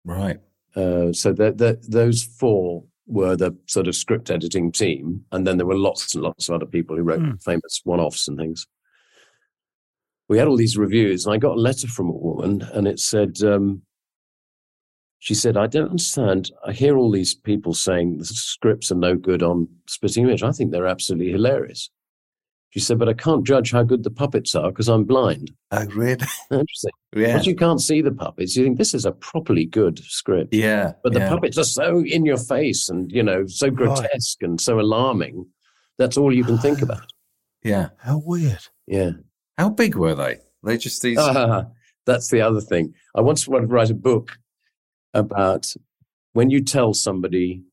Right. 0.05 0.37
Uh, 0.75 1.13
so 1.13 1.31
that 1.33 1.57
that 1.57 1.89
those 1.89 2.23
four 2.23 2.83
were 3.07 3.35
the 3.35 3.55
sort 3.67 3.87
of 3.87 3.95
script 3.95 4.29
editing 4.31 4.71
team, 4.71 5.23
and 5.31 5.45
then 5.45 5.57
there 5.57 5.65
were 5.67 5.77
lots 5.77 6.13
and 6.15 6.23
lots 6.23 6.49
of 6.49 6.55
other 6.55 6.65
people 6.65 6.95
who 6.95 7.03
wrote 7.03 7.19
Hmm. 7.21 7.35
famous 7.35 7.81
one-offs 7.83 8.27
and 8.27 8.37
things. 8.37 8.65
We 10.27 10.37
had 10.39 10.47
all 10.47 10.57
these 10.57 10.75
reviews, 10.77 11.25
and 11.25 11.33
I 11.33 11.37
got 11.37 11.57
a 11.57 11.61
letter 11.61 11.87
from 11.87 12.09
a 12.09 12.13
woman, 12.13 12.63
and 12.73 12.87
it 12.87 12.99
said, 12.99 13.41
um, 13.43 13.83
she 15.19 15.33
said, 15.35 15.55
I 15.55 15.67
don't 15.67 15.89
understand. 15.91 16.51
I 16.65 16.71
hear 16.71 16.97
all 16.97 17.11
these 17.11 17.35
people 17.35 17.73
saying 17.73 18.17
the 18.17 18.25
scripts 18.25 18.91
are 18.91 18.95
no 18.95 19.15
good 19.15 19.43
on 19.43 19.67
Spitting 19.87 20.23
Image. 20.23 20.43
I 20.43 20.51
think 20.51 20.71
they're 20.71 20.87
absolutely 20.87 21.31
hilarious. 21.31 21.89
She 22.75 22.81
said, 22.81 22.99
but 22.99 23.07
I 23.07 23.13
can't 23.13 23.47
judge 23.47 23.71
how 23.71 23.83
good 23.83 24.03
the 24.03 24.11
puppets 24.11 24.53
are 24.53 24.69
because 24.69 24.89
I'm 24.89 25.05
blind. 25.05 25.49
Oh, 25.71 25.85
really? 25.95 26.25
Interesting. 26.51 26.91
Yeah. 27.15 27.35
Once 27.35 27.47
you 27.47 27.55
can't 27.55 27.79
see 27.79 28.01
the 28.01 28.11
puppets, 28.11 28.53
you 28.57 28.65
think 28.65 28.77
this 28.77 28.93
is 28.93 29.05
a 29.05 29.13
properly 29.13 29.65
good 29.65 29.99
script. 29.99 30.53
Yeah. 30.53 30.91
But 31.01 31.13
the 31.13 31.19
yeah. 31.19 31.29
puppets 31.29 31.57
are 31.57 31.63
so 31.63 32.03
in 32.03 32.25
your 32.25 32.35
face 32.35 32.89
and, 32.89 33.09
you 33.13 33.23
know, 33.23 33.45
so 33.47 33.69
grotesque 33.69 34.43
and 34.43 34.59
so 34.59 34.81
alarming. 34.81 35.45
That's 35.97 36.17
all 36.17 36.33
you 36.33 36.43
can 36.43 36.57
think 36.57 36.81
about. 36.81 37.09
Yeah. 37.63 37.91
How 37.99 38.21
weird. 38.25 38.67
Yeah. 38.87 39.11
How 39.57 39.69
big 39.69 39.95
were 39.95 40.15
they? 40.15 40.39
They 40.61 40.77
just 40.77 41.01
these. 41.01 41.17
Ah, 41.17 41.67
that's 42.05 42.29
the 42.29 42.41
other 42.41 42.59
thing. 42.59 42.93
I 43.15 43.21
once 43.21 43.47
wanted 43.47 43.67
to 43.67 43.73
write 43.73 43.89
a 43.89 43.93
book 43.95 44.37
about 45.13 45.73
when 46.33 46.49
you 46.49 46.61
tell 46.61 46.93
somebody, 46.93 47.63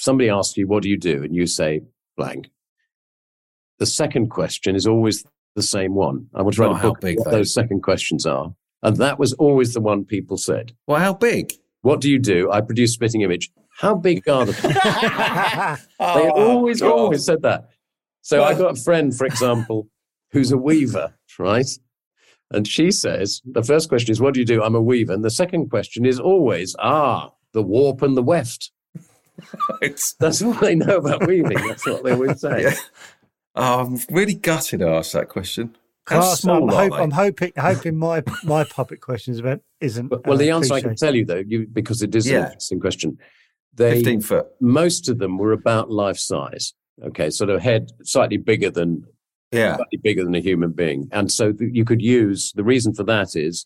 somebody 0.00 0.28
asks 0.30 0.56
you, 0.56 0.66
what 0.66 0.82
do 0.82 0.88
you 0.88 0.98
do? 0.98 1.22
And 1.22 1.36
you 1.36 1.46
say 1.46 1.82
blank. 2.16 2.48
The 3.82 3.86
second 3.86 4.28
question 4.30 4.76
is 4.76 4.86
always 4.86 5.24
the 5.56 5.62
same 5.62 5.94
one. 5.96 6.28
I 6.34 6.42
want 6.42 6.54
to 6.54 6.60
write 6.62 6.68
Not 6.70 6.76
a 6.76 6.82
how 6.82 6.88
book 6.90 7.00
big, 7.00 7.18
what 7.18 7.24
though. 7.24 7.38
those 7.38 7.52
second 7.52 7.82
questions 7.82 8.24
are. 8.26 8.54
And 8.84 8.96
that 8.98 9.18
was 9.18 9.32
always 9.34 9.74
the 9.74 9.80
one 9.80 10.04
people 10.04 10.36
said. 10.36 10.72
well, 10.86 11.00
how 11.00 11.14
big? 11.14 11.52
What 11.80 12.00
do 12.00 12.08
you 12.08 12.20
do? 12.20 12.48
I 12.52 12.60
produce 12.60 12.92
spitting 12.92 13.22
image. 13.22 13.50
How 13.76 13.96
big 13.96 14.28
are 14.28 14.44
the 14.46 14.52
they 15.98 16.04
Oh, 16.04 16.30
always, 16.30 16.80
God. 16.80 16.92
always 16.92 17.24
said 17.24 17.42
that. 17.42 17.70
So 18.20 18.44
I 18.44 18.54
got 18.54 18.78
a 18.78 18.80
friend, 18.80 19.12
for 19.16 19.26
example, 19.26 19.88
who's 20.30 20.52
a 20.52 20.56
weaver, 20.58 21.12
right? 21.40 21.66
And 22.52 22.68
she 22.68 22.92
says, 22.92 23.42
the 23.44 23.64
first 23.64 23.88
question 23.88 24.12
is, 24.12 24.20
what 24.20 24.34
do 24.34 24.38
you 24.40 24.46
do? 24.46 24.62
I'm 24.62 24.76
a 24.76 24.80
weaver. 24.82 25.12
And 25.12 25.24
the 25.24 25.30
second 25.30 25.70
question 25.70 26.06
is 26.06 26.20
always, 26.20 26.76
ah, 26.78 27.32
the 27.52 27.62
warp 27.64 28.00
and 28.02 28.16
the 28.16 28.22
weft. 28.22 28.70
It's, 29.80 30.14
That's 30.20 30.40
all 30.40 30.52
they 30.52 30.76
know 30.76 30.98
about 30.98 31.26
weaving. 31.26 31.58
That's 31.66 31.84
what 31.84 32.04
they 32.04 32.12
always 32.12 32.40
say. 32.40 32.62
Yeah. 32.62 32.74
Oh, 33.54 33.80
I'm 33.80 33.98
really 34.10 34.34
gutted 34.34 34.80
to 34.80 34.88
ask 34.88 35.12
that 35.12 35.28
question. 35.28 35.76
How 36.06 36.20
Class, 36.20 36.40
small 36.40 36.64
I'm, 36.64 36.70
are 36.70 36.82
hope, 36.82 36.92
they? 36.92 36.98
I'm 36.98 37.10
hoping 37.10 37.52
hoping 37.56 37.96
my 37.96 38.22
my 38.42 38.64
puppet 38.64 39.00
questions 39.00 39.38
about 39.38 39.60
isn't. 39.80 40.08
But, 40.08 40.26
well, 40.26 40.34
uh, 40.34 40.38
the 40.38 40.50
answer 40.50 40.74
I 40.74 40.80
can 40.80 40.96
tell 40.96 41.14
you, 41.14 41.24
though, 41.24 41.42
you, 41.46 41.66
because 41.72 42.02
it 42.02 42.14
is 42.14 42.26
an 42.28 42.44
interesting 42.44 42.80
question. 42.80 43.18
They, 43.74 43.94
15 44.02 44.20
foot. 44.20 44.46
most 44.60 45.08
of 45.08 45.18
them 45.18 45.38
were 45.38 45.52
about 45.52 45.90
life 45.90 46.18
size. 46.18 46.74
Okay, 47.02 47.30
sort 47.30 47.50
of 47.50 47.62
head 47.62 47.90
slightly 48.02 48.36
bigger 48.36 48.70
than 48.70 49.04
Yeah. 49.52 49.76
slightly 49.76 49.98
bigger 50.02 50.24
than 50.24 50.34
a 50.34 50.40
human 50.40 50.72
being. 50.72 51.08
And 51.12 51.30
so 51.32 51.52
th- 51.52 51.70
you 51.72 51.84
could 51.84 52.02
use 52.02 52.52
the 52.54 52.64
reason 52.64 52.92
for 52.94 53.04
that 53.04 53.34
is 53.34 53.64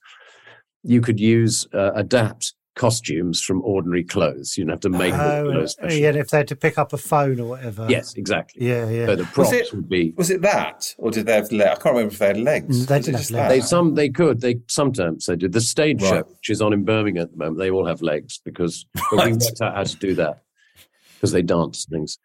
you 0.84 1.00
could 1.00 1.18
use 1.18 1.66
uh, 1.74 1.90
adapt 1.94 2.54
costumes 2.76 3.40
from 3.42 3.62
ordinary 3.62 4.04
clothes. 4.04 4.56
You 4.56 4.64
don't 4.64 4.70
have 4.72 4.80
to 4.80 4.90
make 4.90 5.12
them 5.12 5.20
Oh, 5.20 5.50
clothes. 5.50 5.76
and- 5.80 5.90
special. 5.90 5.98
yeah, 5.98 6.08
and 6.10 6.18
if 6.18 6.28
they 6.28 6.36
had 6.36 6.48
to 6.48 6.56
pick 6.56 6.78
up 6.78 6.92
a 6.92 6.98
phone 6.98 7.40
or 7.40 7.48
whatever. 7.48 7.86
Yes, 7.90 8.14
exactly. 8.14 8.64
Yeah, 8.66 8.88
yeah. 8.88 9.06
So 9.06 9.16
the 9.16 9.24
props 9.24 9.52
it- 9.52 9.72
would 9.72 9.88
be. 9.88 10.12
Was 10.16 10.30
it 10.30 10.42
that, 10.42 10.94
or 10.98 11.10
did 11.10 11.26
they 11.26 11.32
have 11.34 11.50
legs? 11.50 11.78
I 11.78 11.82
can't 11.82 11.94
remember 11.96 12.12
if 12.12 12.18
they 12.18 12.26
had 12.28 12.36
legs. 12.38 12.84
Mm, 12.84 12.86
they 12.86 12.96
Was 12.98 13.08
it 13.08 13.10
did 13.12 13.18
have 13.20 13.30
legs. 13.30 13.48
They 13.54 13.60
some 13.62 13.94
they 13.94 14.08
could 14.10 14.40
they 14.40 14.60
sometimes 14.68 15.26
they 15.26 15.36
do 15.36 15.48
the 15.48 15.60
stage 15.60 16.00
show 16.02 16.22
which 16.22 16.50
is 16.50 16.62
on 16.62 16.72
in 16.72 16.84
Birmingham 16.84 17.24
at 17.24 17.30
the 17.32 17.36
moment. 17.38 17.58
They 17.58 17.70
all 17.70 17.86
have 17.86 18.02
legs 18.02 18.40
because 18.44 18.86
but 19.10 19.24
we 19.26 19.32
worked 19.32 19.60
out 19.62 19.74
how 19.74 19.82
to 19.84 19.96
do 19.96 20.14
that 20.14 20.42
because 21.16 21.32
they 21.32 21.42
dance 21.42 21.86
things. 21.90 22.18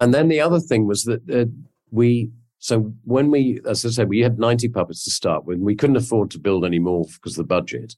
And 0.00 0.12
then 0.14 0.28
the 0.28 0.40
other 0.40 0.60
thing 0.60 0.86
was 0.86 1.04
that 1.04 1.20
uh, 1.30 1.44
we 1.90 2.30
so 2.58 2.94
when 3.04 3.30
we 3.30 3.60
as 3.68 3.84
I 3.84 3.90
said 3.90 4.08
we 4.08 4.20
had 4.20 4.38
ninety 4.38 4.68
puppets 4.68 5.04
to 5.04 5.10
start 5.10 5.44
with. 5.44 5.58
We 5.58 5.74
couldn't 5.76 5.96
afford 5.96 6.30
to 6.30 6.38
build 6.38 6.64
any 6.64 6.78
more 6.78 7.04
because 7.04 7.32
of 7.38 7.44
the 7.46 7.54
budget. 7.54 7.96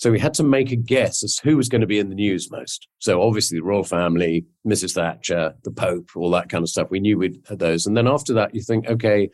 So 0.00 0.10
we 0.10 0.18
had 0.18 0.32
to 0.34 0.42
make 0.42 0.72
a 0.72 0.76
guess 0.76 1.22
as 1.22 1.38
who 1.44 1.58
was 1.58 1.68
going 1.68 1.82
to 1.82 1.86
be 1.86 1.98
in 1.98 2.08
the 2.08 2.14
news 2.14 2.50
most. 2.50 2.88
So 3.00 3.20
obviously 3.20 3.58
the 3.58 3.64
royal 3.64 3.84
family, 3.84 4.46
Mrs. 4.66 4.94
Thatcher, 4.94 5.52
the 5.62 5.70
Pope, 5.70 6.08
all 6.16 6.30
that 6.30 6.48
kind 6.48 6.62
of 6.62 6.70
stuff. 6.70 6.90
We 6.90 7.00
knew 7.00 7.18
we'd 7.18 7.42
had 7.46 7.58
those. 7.58 7.84
And 7.84 7.94
then 7.94 8.08
after 8.08 8.32
that, 8.32 8.54
you 8.54 8.62
think, 8.62 8.88
okay, 8.88 9.28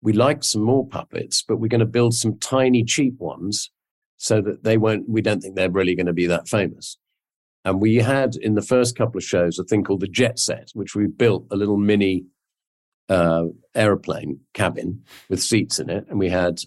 we 0.00 0.14
like 0.14 0.42
some 0.42 0.62
more 0.62 0.88
puppets, 0.88 1.44
but 1.46 1.58
we're 1.58 1.68
going 1.68 1.80
to 1.80 1.86
build 1.86 2.14
some 2.14 2.38
tiny, 2.38 2.82
cheap 2.82 3.18
ones 3.18 3.70
so 4.16 4.40
that 4.40 4.64
they 4.64 4.78
won't, 4.78 5.06
we 5.06 5.20
don't 5.20 5.40
think 5.42 5.54
they're 5.54 5.68
really 5.68 5.94
going 5.94 6.06
to 6.06 6.14
be 6.14 6.28
that 6.28 6.48
famous. 6.48 6.96
And 7.66 7.78
we 7.78 7.96
had 7.96 8.36
in 8.36 8.54
the 8.54 8.62
first 8.62 8.96
couple 8.96 9.18
of 9.18 9.24
shows 9.24 9.58
a 9.58 9.64
thing 9.64 9.84
called 9.84 10.00
the 10.00 10.08
Jet 10.08 10.38
Set, 10.38 10.70
which 10.72 10.94
we 10.94 11.08
built 11.08 11.46
a 11.50 11.56
little 11.56 11.76
mini 11.76 12.24
uh, 13.08 13.44
aeroplane 13.74 14.40
cabin 14.54 15.02
with 15.28 15.42
seats 15.42 15.78
in 15.78 15.88
it. 15.90 16.06
And 16.10 16.18
we 16.18 16.28
had, 16.28 16.60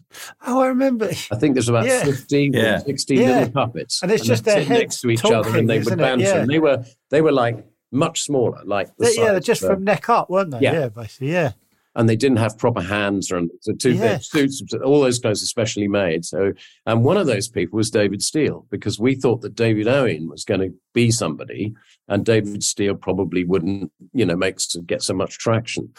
Oh, 0.48 0.62
I 0.62 0.68
remember. 0.68 1.10
I 1.32 1.36
think 1.38 1.54
there's 1.56 1.70
about 1.70 1.86
Yeah. 1.86 2.04
15 2.04 2.54
Yeah. 2.54 2.76
or 2.78 2.80
16 2.80 3.20
Yeah. 3.20 3.28
little 3.40 3.52
puppets. 3.52 4.02
And 4.02 4.12
it's 4.12 4.24
just 4.26 4.46
they'd 4.46 4.52
their 4.54 4.62
sit 4.62 4.68
heads 4.68 4.80
next 4.82 5.02
to 5.02 5.10
each 5.10 5.26
other 5.26 5.58
and 5.58 5.70
they 5.70 5.80
would 5.80 5.94
it? 5.94 5.98
banter. 5.98 6.24
Yeah. 6.26 6.38
And 6.42 6.50
they 6.50 6.60
were, 6.60 6.84
they 7.10 7.22
were 7.22 7.32
like 7.32 7.66
much 7.92 8.24
smaller, 8.24 8.62
like 8.66 8.88
the 8.98 9.06
They- 9.06 9.16
yeah, 9.22 9.34
size 9.34 9.44
just 9.46 9.64
of 9.64 9.70
from 9.72 9.84
neck 9.84 10.10
up, 10.10 10.30
weren't 10.30 10.52
they? 10.52 10.62
Yeah. 10.62 10.74
Yeah, 10.74 10.90
basically. 10.90 11.32
Yeah. 11.32 11.52
and 11.94 12.08
they 12.08 12.16
didn't 12.16 12.38
have 12.38 12.58
proper 12.58 12.80
hands 12.82 13.34
or 13.34 13.42
so 13.60 13.74
two 13.74 13.92
Yeah. 13.92 14.18
suits, 14.22 14.64
all 14.82 15.02
those 15.02 15.20
clothes 15.20 15.44
are 15.44 15.46
specially 15.46 15.90
made. 15.90 16.24
So, 16.24 16.54
and 16.86 17.04
one 17.04 17.18
of 17.18 17.28
those 17.28 17.50
people 17.50 17.76
was 17.76 17.92
David 17.92 18.22
Steel 18.22 18.66
because 18.72 18.98
we 18.98 19.14
thought 19.14 19.42
that 19.42 19.56
David 19.56 19.90
Owen 19.90 20.30
was 20.30 20.46
going 20.46 20.62
to 20.62 20.74
be 20.94 21.12
somebody, 21.12 21.74
and 22.08 22.24
David 22.24 22.64
Steel 22.64 22.96
probably 22.96 23.44
wouldn't, 23.44 23.92
you 24.14 24.26
know, 24.26 24.38
make 24.38 24.60
get 24.86 25.02
so 25.04 25.14
much 25.14 25.38
traction. 25.38 25.90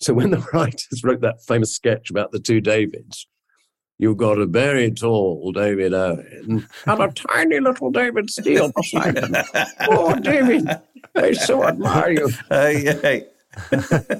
So 0.00 0.14
when 0.14 0.30
the 0.30 0.38
writers 0.52 1.02
wrote 1.04 1.20
that 1.22 1.42
famous 1.42 1.72
sketch 1.74 2.10
about 2.10 2.32
the 2.32 2.40
two 2.40 2.60
Davids. 2.60 3.26
You've 4.00 4.16
got 4.16 4.38
a 4.38 4.46
very 4.46 4.92
tall 4.92 5.50
David 5.50 5.92
Owen 5.92 6.68
and 6.86 7.00
a 7.02 7.08
tiny 7.14 7.58
little 7.58 7.90
David 7.90 8.30
Steel 8.30 8.70
beside 8.76 9.18
him. 9.18 9.34
oh, 9.90 10.14
David, 10.20 10.68
I 11.16 11.32
so 11.32 11.64
admire 11.64 12.12
you. 12.12 12.28
Hey, 12.48 12.84
hey. 12.84 13.26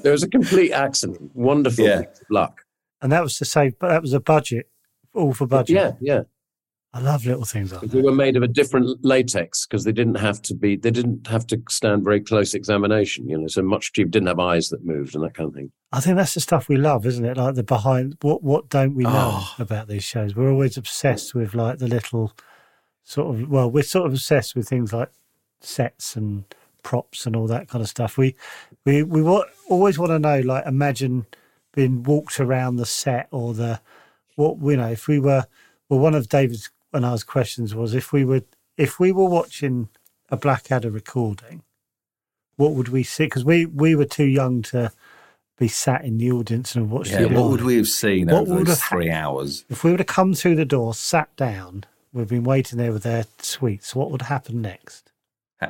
There 0.03 0.11
was 0.11 0.23
a 0.23 0.27
complete 0.27 0.73
accident. 0.73 1.33
Wonderful 1.33 1.85
Yeah. 1.85 2.01
luck. 2.29 2.59
And 3.01 3.13
that 3.13 3.23
was 3.23 3.37
to 3.37 3.45
say, 3.45 3.69
but 3.79 3.87
that 3.87 4.01
was 4.01 4.11
a 4.11 4.19
budget, 4.19 4.69
all 5.13 5.31
for 5.33 5.47
budget. 5.47 5.77
Yeah, 5.77 5.91
yeah. 6.01 6.21
I 6.91 7.01
love 7.01 7.23
little 7.25 7.45
things 7.45 7.71
like 7.71 7.81
that. 7.81 8.03
were 8.03 8.11
made 8.11 8.35
of 8.35 8.41
a 8.41 8.47
different 8.47 9.05
latex 9.05 9.67
because 9.67 9.83
they 9.83 9.91
didn't 9.91 10.15
have 10.15 10.41
to 10.43 10.55
be. 10.55 10.75
They 10.75 10.89
didn't 10.89 11.27
have 11.27 11.45
to 11.47 11.61
stand 11.69 12.03
very 12.03 12.19
close 12.19 12.55
examination. 12.55 13.29
You 13.29 13.37
know, 13.37 13.47
so 13.47 13.61
much 13.61 13.93
cheap 13.93 14.09
didn't 14.09 14.27
have 14.27 14.39
eyes 14.39 14.69
that 14.69 14.83
moved 14.83 15.13
and 15.13 15.23
that 15.23 15.35
kind 15.35 15.49
of 15.49 15.53
thing. 15.53 15.71
I 15.91 15.99
think 15.99 16.17
that's 16.17 16.33
the 16.33 16.39
stuff 16.39 16.67
we 16.67 16.77
love, 16.77 17.05
isn't 17.05 17.23
it? 17.25 17.37
Like 17.37 17.53
the 17.55 17.63
behind 17.63 18.17
what 18.21 18.41
what 18.43 18.69
don't 18.69 18.95
we 18.95 19.03
know 19.03 19.11
Oh. 19.41 19.55
about 19.59 19.87
these 19.87 20.03
shows? 20.03 20.35
We're 20.35 20.51
always 20.51 20.77
obsessed 20.77 21.35
with 21.35 21.53
like 21.53 21.77
the 21.77 21.87
little 21.87 22.33
sort 23.03 23.35
of 23.39 23.49
well, 23.49 23.69
we're 23.69 23.83
sort 23.83 24.07
of 24.07 24.13
obsessed 24.13 24.55
with 24.55 24.67
things 24.67 24.91
like 24.91 25.11
sets 25.61 26.15
and 26.15 26.43
props 26.81 27.25
and 27.27 27.35
all 27.35 27.45
that 27.47 27.67
kind 27.67 27.83
of 27.83 27.89
stuff. 27.89 28.17
We 28.17 28.35
we 28.85 29.03
we 29.03 29.21
wa- 29.21 29.45
always 29.69 29.99
want 29.99 30.09
to 30.11 30.17
know 30.19 30.39
like 30.39 30.65
imagine 30.65 31.27
being 31.75 32.01
walked 32.01 32.39
around 32.39 32.77
the 32.77 32.85
set 32.87 33.27
or 33.29 33.53
the 33.53 33.79
what 34.37 34.57
you 34.63 34.77
know 34.77 34.89
if 34.89 35.07
we 35.07 35.19
were 35.19 35.45
well 35.87 35.99
one 35.99 36.15
of 36.15 36.29
David's 36.29 36.71
and 36.93 37.05
ours 37.05 37.23
questions 37.23 37.75
was 37.75 37.93
if 37.93 38.11
we 38.11 38.25
were 38.25 38.41
if 38.77 38.99
we 38.99 39.11
were 39.11 39.27
watching 39.27 39.89
a 40.29 40.37
Blackadder 40.37 40.89
recording, 40.89 41.63
what 42.55 42.73
would 42.73 42.89
we 42.89 43.03
see? 43.03 43.25
Because 43.25 43.45
we 43.45 43.65
we 43.65 43.95
were 43.95 44.05
too 44.05 44.25
young 44.25 44.61
to 44.63 44.91
be 45.57 45.67
sat 45.67 46.05
in 46.05 46.17
the 46.17 46.31
audience 46.31 46.75
and 46.75 46.89
watch 46.89 47.09
Yeah, 47.09 47.23
the 47.23 47.29
what 47.29 47.49
would 47.51 47.61
we 47.61 47.75
have 47.75 47.87
seen 47.87 48.27
What 48.27 48.43
over 48.43 48.59
those 48.59 48.67
have 48.69 48.79
ha- 48.79 48.95
three 48.95 49.11
hours? 49.11 49.65
If 49.69 49.83
we 49.83 49.91
would 49.91 49.99
have 49.99 50.07
come 50.07 50.33
through 50.33 50.55
the 50.55 50.65
door, 50.65 50.93
sat 50.93 51.35
down, 51.35 51.83
we've 52.13 52.29
been 52.29 52.45
waiting 52.45 52.77
there 52.77 52.93
with 52.93 53.03
their 53.03 53.25
sweets. 53.39 53.93
What 53.93 54.09
would 54.11 54.23
happen 54.23 54.61
next? 54.61 55.11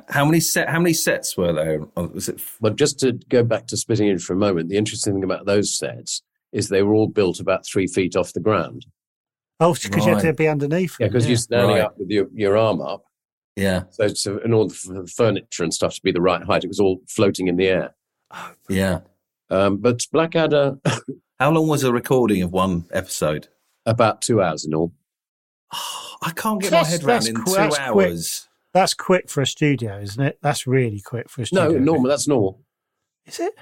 How 0.09 0.23
many 0.23 0.39
set? 0.39 0.69
How 0.69 0.79
many 0.79 0.93
sets 0.93 1.35
were 1.35 1.51
there? 1.51 1.79
Was 1.95 2.29
it? 2.29 2.39
But 2.61 2.75
just 2.75 2.99
to 2.99 3.13
go 3.29 3.43
back 3.43 3.65
to 3.67 3.77
Spitting 3.77 4.07
Image 4.07 4.23
for 4.23 4.33
a 4.33 4.37
moment, 4.37 4.69
the 4.69 4.77
interesting 4.77 5.13
thing 5.13 5.23
about 5.23 5.47
those 5.47 5.75
sets 5.75 6.21
is 6.51 6.69
they 6.69 6.83
were 6.83 6.93
all 6.93 7.07
built 7.07 7.39
about 7.39 7.65
three 7.65 7.87
feet 7.87 8.15
off 8.15 8.33
the 8.33 8.39
ground. 8.39 8.85
Oh, 9.59 9.73
because 9.73 10.05
you 10.05 10.13
had 10.15 10.21
to 10.23 10.33
be 10.33 10.47
underneath. 10.47 10.95
Yeah, 10.99 11.07
them, 11.07 11.13
because 11.13 11.27
you're 11.27 11.37
standing 11.37 11.75
Right. 11.77 11.81
up 11.81 11.97
with 11.97 12.09
your, 12.09 12.27
your 12.33 12.57
arm 12.57 12.81
up. 12.81 13.03
Yeah, 13.55 13.83
So, 13.89 14.07
so 14.09 14.37
in 14.37 14.53
order 14.53 14.73
for 14.73 14.93
the 14.93 15.07
furniture 15.07 15.63
and 15.63 15.73
stuff 15.73 15.95
to 15.95 16.01
be 16.01 16.11
the 16.13 16.21
right 16.21 16.41
height, 16.41 16.63
it 16.63 16.67
was 16.69 16.79
all 16.79 17.01
floating 17.09 17.47
in 17.47 17.57
the 17.57 17.67
air. 17.67 17.95
yeah. 18.69 18.99
Um, 19.49 19.77
but 19.77 20.05
Blackadder, 20.13 20.77
How 21.39 21.51
long 21.51 21.67
was 21.67 21.83
a 21.83 21.91
recording 21.91 22.41
of 22.41 22.51
one 22.51 22.85
episode? 22.91 23.47
about 23.85 24.21
two 24.21 24.41
hours 24.41 24.65
in 24.65 24.73
all. 24.75 24.93
I 26.21 26.31
can't 26.35 26.61
get 26.61 26.71
That's- 26.71 26.85
my 26.87 26.91
head 26.91 27.03
around 27.03 27.15
that's 27.15 27.27
in 27.27 27.35
qu- 27.35 27.45
two 27.45 27.51
that's 27.53 27.75
quick. 27.77 27.87
hours. 27.87 28.47
That's 28.73 28.93
quick 28.93 29.29
for 29.29 29.41
a 29.41 29.47
studio, 29.47 29.99
isn't 29.99 30.23
it? 30.23 30.37
That's 30.41 30.67
really 30.67 31.01
quick 31.01 31.29
for 31.29 31.41
a 31.41 31.45
studio. 31.45 31.63
No, 31.63 31.69
studio. 31.71 31.85
normal. 31.85 32.09
That's 32.09 32.27
normal. 32.27 32.61
Is 33.25 33.39
it? 33.39 33.53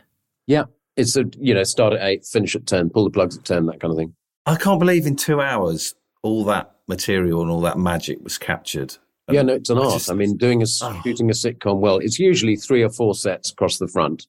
Yeah, 0.47 0.65
it's 0.97 1.15
a 1.15 1.24
you 1.39 1.53
know 1.53 1.63
start 1.63 1.93
at 1.93 2.01
eight, 2.05 2.26
finish 2.26 2.55
at 2.55 2.65
ten, 2.65 2.89
pull 2.89 3.03
the 3.05 3.09
plugs 3.09 3.38
at 3.38 3.45
ten, 3.45 3.65
that 3.67 3.80
kind 3.80 3.91
of 3.91 3.97
thing. 3.97 4.13
I 4.45 4.55
can't 4.57 4.80
believe 4.80 5.05
in 5.05 5.15
two 5.15 5.39
hours 5.39 5.93
all 6.24 6.43
that 6.45 6.76
material 6.88 7.41
and 7.41 7.51
all 7.51 7.61
that 7.61 7.78
magic 7.78 8.20
was 8.24 8.38
captured. 8.38 8.95
And 9.28 9.36
yeah, 9.36 9.41
no, 9.41 9.53
it's 9.55 9.70
an 9.70 9.78
I 9.78 9.82
art. 9.82 9.93
just- 9.93 10.09
I 10.11 10.13
mean, 10.13 10.38
doing 10.38 10.61
a 10.61 10.65
Oh. 10.82 11.01
shooting 11.03 11.30
a 11.30 11.34
sitcom 11.34 11.80
well, 11.80 11.97
it's 11.97 12.18
usually 12.20 12.55
three 12.55 12.82
or 12.84 12.89
four 12.89 13.13
sets 13.15 13.51
across 13.51 13.78
the 13.78 13.88
front 13.88 14.28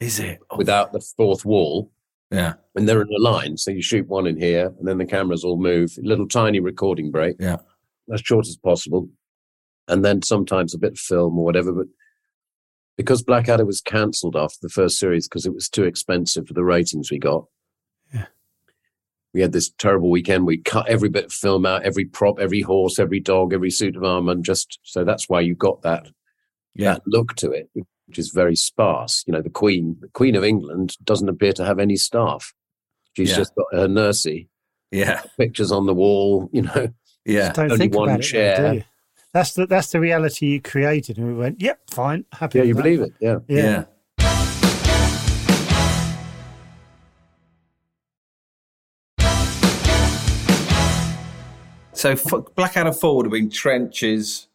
Is 0.00 0.18
it? 0.18 0.38
Oh, 0.50 0.56
without 0.56 0.92
the 0.92 1.00
fourth 1.00 1.44
wall, 1.44 1.92
Yeah, 2.32 2.54
and 2.74 2.88
they're 2.88 3.02
in 3.02 3.08
a 3.14 3.20
line. 3.22 3.56
So 3.58 3.70
you 3.70 3.82
shoot 3.82 4.06
one 4.08 4.26
in 4.26 4.36
here, 4.38 4.72
and 4.78 4.86
then 4.88 4.98
the 4.98 5.04
cameras 5.06 5.44
all 5.44 5.56
move. 5.58 5.96
Little 6.02 6.26
tiny 6.28 6.58
recording 6.60 7.10
break, 7.10 7.36
yeah. 7.40 7.58
as 8.12 8.20
short 8.20 8.46
as 8.46 8.56
possible. 8.56 9.08
and 9.88 10.04
then 10.04 10.22
sometimes 10.22 10.72
a 10.72 10.78
bit 10.78 10.92
of 10.92 10.98
film 10.98 11.36
or 11.36 11.44
whatever. 11.44 11.72
But 11.72 11.88
because 12.96 13.22
Blackadder 13.24 13.64
was 13.64 13.80
cancelled 13.80 14.36
after 14.36 14.58
the 14.62 14.68
first 14.68 14.98
series 15.00 15.26
because 15.28 15.46
it 15.46 15.52
was 15.54 15.68
too 15.68 15.82
expensive 15.84 16.46
for 16.46 16.54
the 16.54 16.62
ratings 16.64 17.10
we 17.10 17.18
got. 17.18 17.46
Yeah. 19.32 19.38
We 19.38 19.42
had 19.42 19.52
this 19.52 19.70
terrible 19.78 20.10
weekend. 20.10 20.46
We 20.46 20.58
cut 20.58 20.88
every 20.88 21.08
bit 21.08 21.26
of 21.26 21.32
film 21.32 21.66
out, 21.66 21.82
every 21.84 22.04
prop, 22.04 22.38
every 22.40 22.62
horse, 22.62 22.98
every 22.98 23.20
dog, 23.20 23.52
every 23.52 23.70
suit 23.70 23.96
of 23.96 24.04
armor, 24.04 24.32
and 24.32 24.44
just 24.44 24.78
so 24.82 25.04
that's 25.04 25.28
why 25.28 25.40
you 25.40 25.54
got 25.54 25.82
that 25.82 26.08
Yeah. 26.74 26.94
that 26.94 27.02
look 27.06 27.34
to 27.36 27.50
it, 27.52 27.70
which 28.06 28.18
is 28.18 28.30
very 28.30 28.56
sparse. 28.56 29.22
You 29.26 29.32
know, 29.32 29.42
the 29.42 29.50
Queen, 29.50 29.96
the 30.00 30.08
Queen 30.08 30.34
of 30.36 30.44
England, 30.44 30.96
doesn't 31.04 31.28
appear 31.28 31.52
to 31.54 31.64
have 31.64 31.78
any 31.78 31.96
staff. 31.96 32.52
She's 33.16 33.30
Yeah. 33.30 33.36
just 33.36 33.54
got 33.54 33.66
her 33.72 33.88
nursey, 33.88 34.48
Yeah. 34.90 35.22
pictures 35.38 35.70
on 35.72 35.86
the 35.86 35.94
wall. 35.94 36.48
You 36.52 36.62
know, 36.62 36.88
Yeah. 37.24 37.40
Just 37.48 37.54
don't 37.56 37.64
Only 37.66 37.76
think 37.78 37.94
one 37.94 38.08
about 38.08 38.20
it, 38.20 38.22
chair. 38.24 38.72
do? 38.74 38.82
That's 39.32 39.52
the 39.54 39.66
that's 39.66 39.92
the 39.92 40.00
reality 40.00 40.46
you 40.46 40.60
created, 40.60 41.16
and 41.18 41.26
we 41.28 41.34
went, 41.34 41.60
"Yep, 41.62 41.90
fine, 41.90 42.24
happy." 42.32 42.58
yeah, 42.58 42.62
with 42.62 42.68
you 42.68 42.74
that. 42.74 42.82
believe 42.82 43.00
it, 43.02 43.12
yeah. 43.20 43.38
Yeah. 43.46 43.62
Yeah. 43.62 43.84
So 52.00 52.12
f- 52.12 52.54
Blackadder 52.56 52.92
Four 52.92 53.16
would 53.16 53.26
have 53.26 53.32
been 53.32 53.50
trenches, 53.50 54.48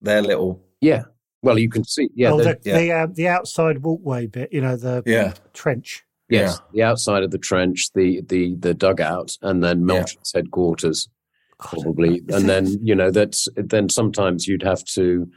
their 0.00 0.22
little 0.22 0.62
Yeah. 0.80 1.04
Well, 1.42 1.58
you 1.58 1.68
can 1.68 1.84
see, 1.84 2.08
yeah, 2.14 2.32
oh, 2.32 2.38
the- 2.38 2.44
the 2.44 2.58
yeah. 2.64 2.78
the, 2.78 2.92
uh, 2.92 3.06
the 3.12 3.28
outside 3.28 3.82
walkway 3.82 4.26
bit, 4.26 4.52
you 4.52 4.60
know, 4.62 4.76
the 4.76 5.02
yeah 5.06 5.34
trench. 5.52 6.02
yes, 6.30 6.58
the 6.72 6.82
outside 6.82 7.22
of 7.22 7.30
the 7.30 7.38
trench, 7.38 7.92
the 7.94 8.22
the 8.22 8.54
the 8.56 8.72
dugout, 8.74 9.36
and 9.42 9.62
then 9.62 9.86
Yeah. 9.86 10.04
Headquarters, 10.34 11.08
probably, 11.60 12.16
Is 12.28 12.34
and 12.34 12.44
it- 12.44 12.46
then 12.46 12.66
you 12.86 12.94
know 12.94 13.10
that's 13.10 13.46
then 13.56 13.88
sometimes 13.90 14.48
you'd 14.48 14.62
have 14.62 14.82
to 14.96 15.30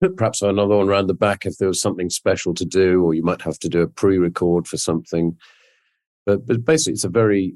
put 0.00 0.16
perhaps 0.16 0.42
another 0.42 0.76
one 0.76 0.88
around 0.88 1.06
the 1.06 1.14
back 1.14 1.46
if 1.46 1.56
there 1.58 1.68
was 1.68 1.80
something 1.80 2.10
special 2.10 2.52
to 2.54 2.64
do, 2.64 3.02
or 3.02 3.14
you 3.14 3.22
might 3.22 3.42
have 3.42 3.58
to 3.60 3.68
do 3.68 3.80
a 3.82 3.88
pre-record 3.88 4.66
for 4.66 4.76
something. 4.76 5.36
But 6.26 6.46
but 6.46 6.64
basically, 6.64 6.94
it's 6.94 7.04
a 7.04 7.08
very 7.08 7.54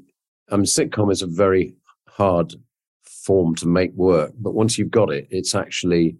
I 0.49 0.55
mean, 0.55 0.65
sitcom 0.65 1.11
is 1.11 1.21
a 1.21 1.27
very 1.27 1.75
hard 2.07 2.55
form 3.25 3.55
to 3.55 3.67
make 3.67 3.91
work, 3.93 4.31
but 4.39 4.53
once 4.53 4.77
you've 4.77 4.91
got 4.91 5.11
it, 5.11 5.27
it's 5.29 5.55
actually. 5.55 6.17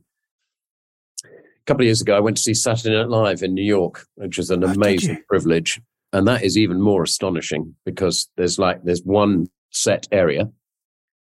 A 1.25 1.65
couple 1.65 1.83
of 1.83 1.85
years 1.85 2.01
ago, 2.01 2.17
I 2.17 2.19
went 2.19 2.35
to 2.37 2.43
see 2.43 2.53
Saturday 2.53 2.93
Night 2.95 3.07
Live 3.07 3.41
in 3.41 3.53
New 3.53 3.63
York, 3.63 4.05
which 4.15 4.37
is 4.37 4.49
an 4.49 4.65
Oh, 4.65 4.67
amazing 4.67 5.23
privilege, 5.29 5.79
and 6.11 6.27
that 6.27 6.43
is 6.43 6.57
even 6.57 6.81
more 6.81 7.03
astonishing 7.03 7.73
because 7.85 8.27
there's 8.35 8.59
like 8.59 8.83
there's 8.83 9.01
one 9.03 9.47
set 9.69 10.05
area, 10.11 10.49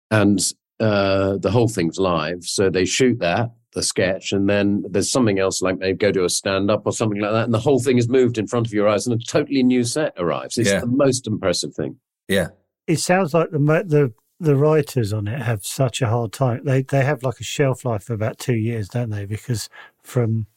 and 0.09 0.39
uh, 0.79 1.37
the 1.37 1.51
whole 1.51 1.67
thing's 1.67 1.99
live. 1.99 2.39
So 2.43 2.69
they 2.71 2.85
shoot 2.85 3.19
that 3.19 3.51
the 3.73 3.83
sketch, 3.83 4.31
and 4.31 4.49
then 4.49 4.83
there's 4.89 5.11
something 5.11 5.37
else 5.37 5.61
like 5.61 5.79
they 5.79 5.93
go 5.93 6.11
to 6.11 6.25
a 6.25 6.29
stand 6.29 6.71
up 6.71 6.81
or 6.85 6.91
something 6.91 7.21
like 7.21 7.31
that, 7.31 7.45
and 7.45 7.53
the 7.53 7.59
whole 7.59 7.79
thing 7.79 7.97
is 7.99 8.09
moved 8.09 8.37
in 8.39 8.47
front 8.47 8.65
of 8.65 8.73
your 8.73 8.87
eyes, 8.87 9.05
and 9.05 9.21
a 9.21 9.23
totally 9.23 9.61
new 9.61 9.83
set 9.83 10.13
arrives. 10.17 10.57
It's 10.57 10.69
Yeah. 10.71 10.79
the 10.79 10.87
most 10.87 11.27
impressive 11.27 11.73
thing. 11.75 11.97
yeah 12.27 12.47
It 12.87 12.97
sounds 12.99 13.33
like 13.35 13.51
the 13.51 13.59
the 13.59 14.11
the 14.41 14.55
writers 14.55 15.13
on 15.13 15.27
it 15.27 15.39
have 15.41 15.63
such 15.65 16.01
a 16.01 16.07
hard 16.07 16.33
time. 16.33 16.63
They 16.65 16.81
they 16.81 17.03
have 17.05 17.23
like 17.23 17.39
a 17.39 17.43
shelf 17.43 17.85
life 17.85 18.09
of 18.09 18.15
about 18.15 18.39
two 18.39 18.55
years, 18.55 18.89
don't 18.89 19.09
they? 19.11 19.25
Because 19.25 19.69
from 20.03 20.47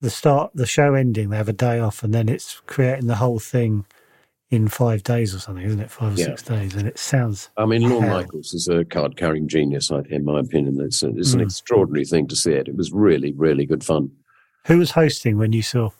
the 0.00 0.10
start, 0.10 0.52
the 0.54 0.66
show 0.66 0.94
ending, 0.94 1.30
they 1.30 1.36
have 1.36 1.48
a 1.48 1.52
day 1.54 1.80
off, 1.80 2.02
and 2.04 2.14
then 2.14 2.28
it's 2.28 2.60
creating 2.66 3.06
the 3.06 3.16
whole 3.16 3.38
thing 3.38 3.86
in 4.50 4.68
five 4.68 5.02
days 5.02 5.34
or 5.34 5.38
something, 5.38 5.64
isn't 5.64 5.80
it? 5.80 5.90
Five 5.90 6.14
or 6.14 6.16
Yeah. 6.20 6.26
six 6.26 6.42
days, 6.42 6.74
and 6.74 6.86
it 6.86 6.98
sounds 6.98 7.50
I 7.56 7.66
mean, 7.66 7.88
Lorne 7.88 8.08
Michaels 8.08 8.54
is 8.54 8.68
a 8.68 8.84
card 8.84 9.16
carrying 9.16 9.48
genius, 9.48 9.90
in 9.90 10.24
my 10.24 10.38
opinion. 10.38 10.80
It's, 10.80 11.02
a, 11.02 11.08
it's 11.08 11.32
an 11.34 11.40
Mm. 11.40 11.44
extraordinary 11.44 12.04
thing 12.04 12.28
to 12.28 12.36
see 12.36 12.52
it. 12.52 12.68
It 12.68 12.76
was 12.76 12.92
really, 12.92 13.32
really 13.32 13.66
good 13.66 13.82
fun. 13.82 14.10
Who 14.66 14.78
was 14.78 14.92
hosting 14.92 15.38
when 15.38 15.52
you 15.52 15.62
saw? 15.62 15.90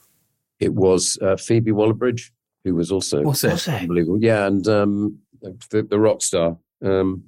It 0.61 0.75
was 0.75 1.19
uh, 1.21 1.37
Phoebe 1.37 1.73
Waller-Bridge, 1.73 2.33
who 2.65 2.75
was 2.75 2.93
also 2.93 3.23
what's 3.23 3.45
it 3.45 3.51
Was 3.51 3.67
it? 3.69 3.81
unbelievable. 3.83 4.23
Yeah, 4.23 4.47
and 4.47 4.67
um, 4.69 5.19
the, 5.43 5.83
the 5.83 5.99
rock 5.99 6.23
star, 6.23 6.57
um, 6.85 7.25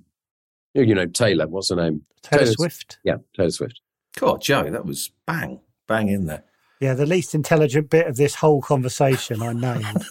you 0.74 0.82
you 0.84 0.94
know, 0.94 1.06
Taylor, 1.06 1.46
what's 1.48 1.70
her 1.70 1.76
name? 1.76 2.02
Taylor 2.22 2.42
Taylor- 2.44 2.52
Swift. 2.54 2.98
Yeah, 3.04 3.16
Taylor 3.36 3.50
Swift. 3.50 3.80
God 4.18 4.40
Joe 4.42 4.68
that 4.70 4.84
was 4.84 5.10
bang 5.26 5.60
bang 5.86 6.08
in 6.08 6.26
there 6.26 6.42
Yeah, 6.80 6.94
the 6.94 7.06
least 7.06 7.32
intelligent 7.34 7.88
bit 7.90 8.08
of 8.08 8.16
this 8.16 8.34
whole 8.34 8.60
conversation 8.60 9.40
I 9.40 9.52
named. 9.52 10.04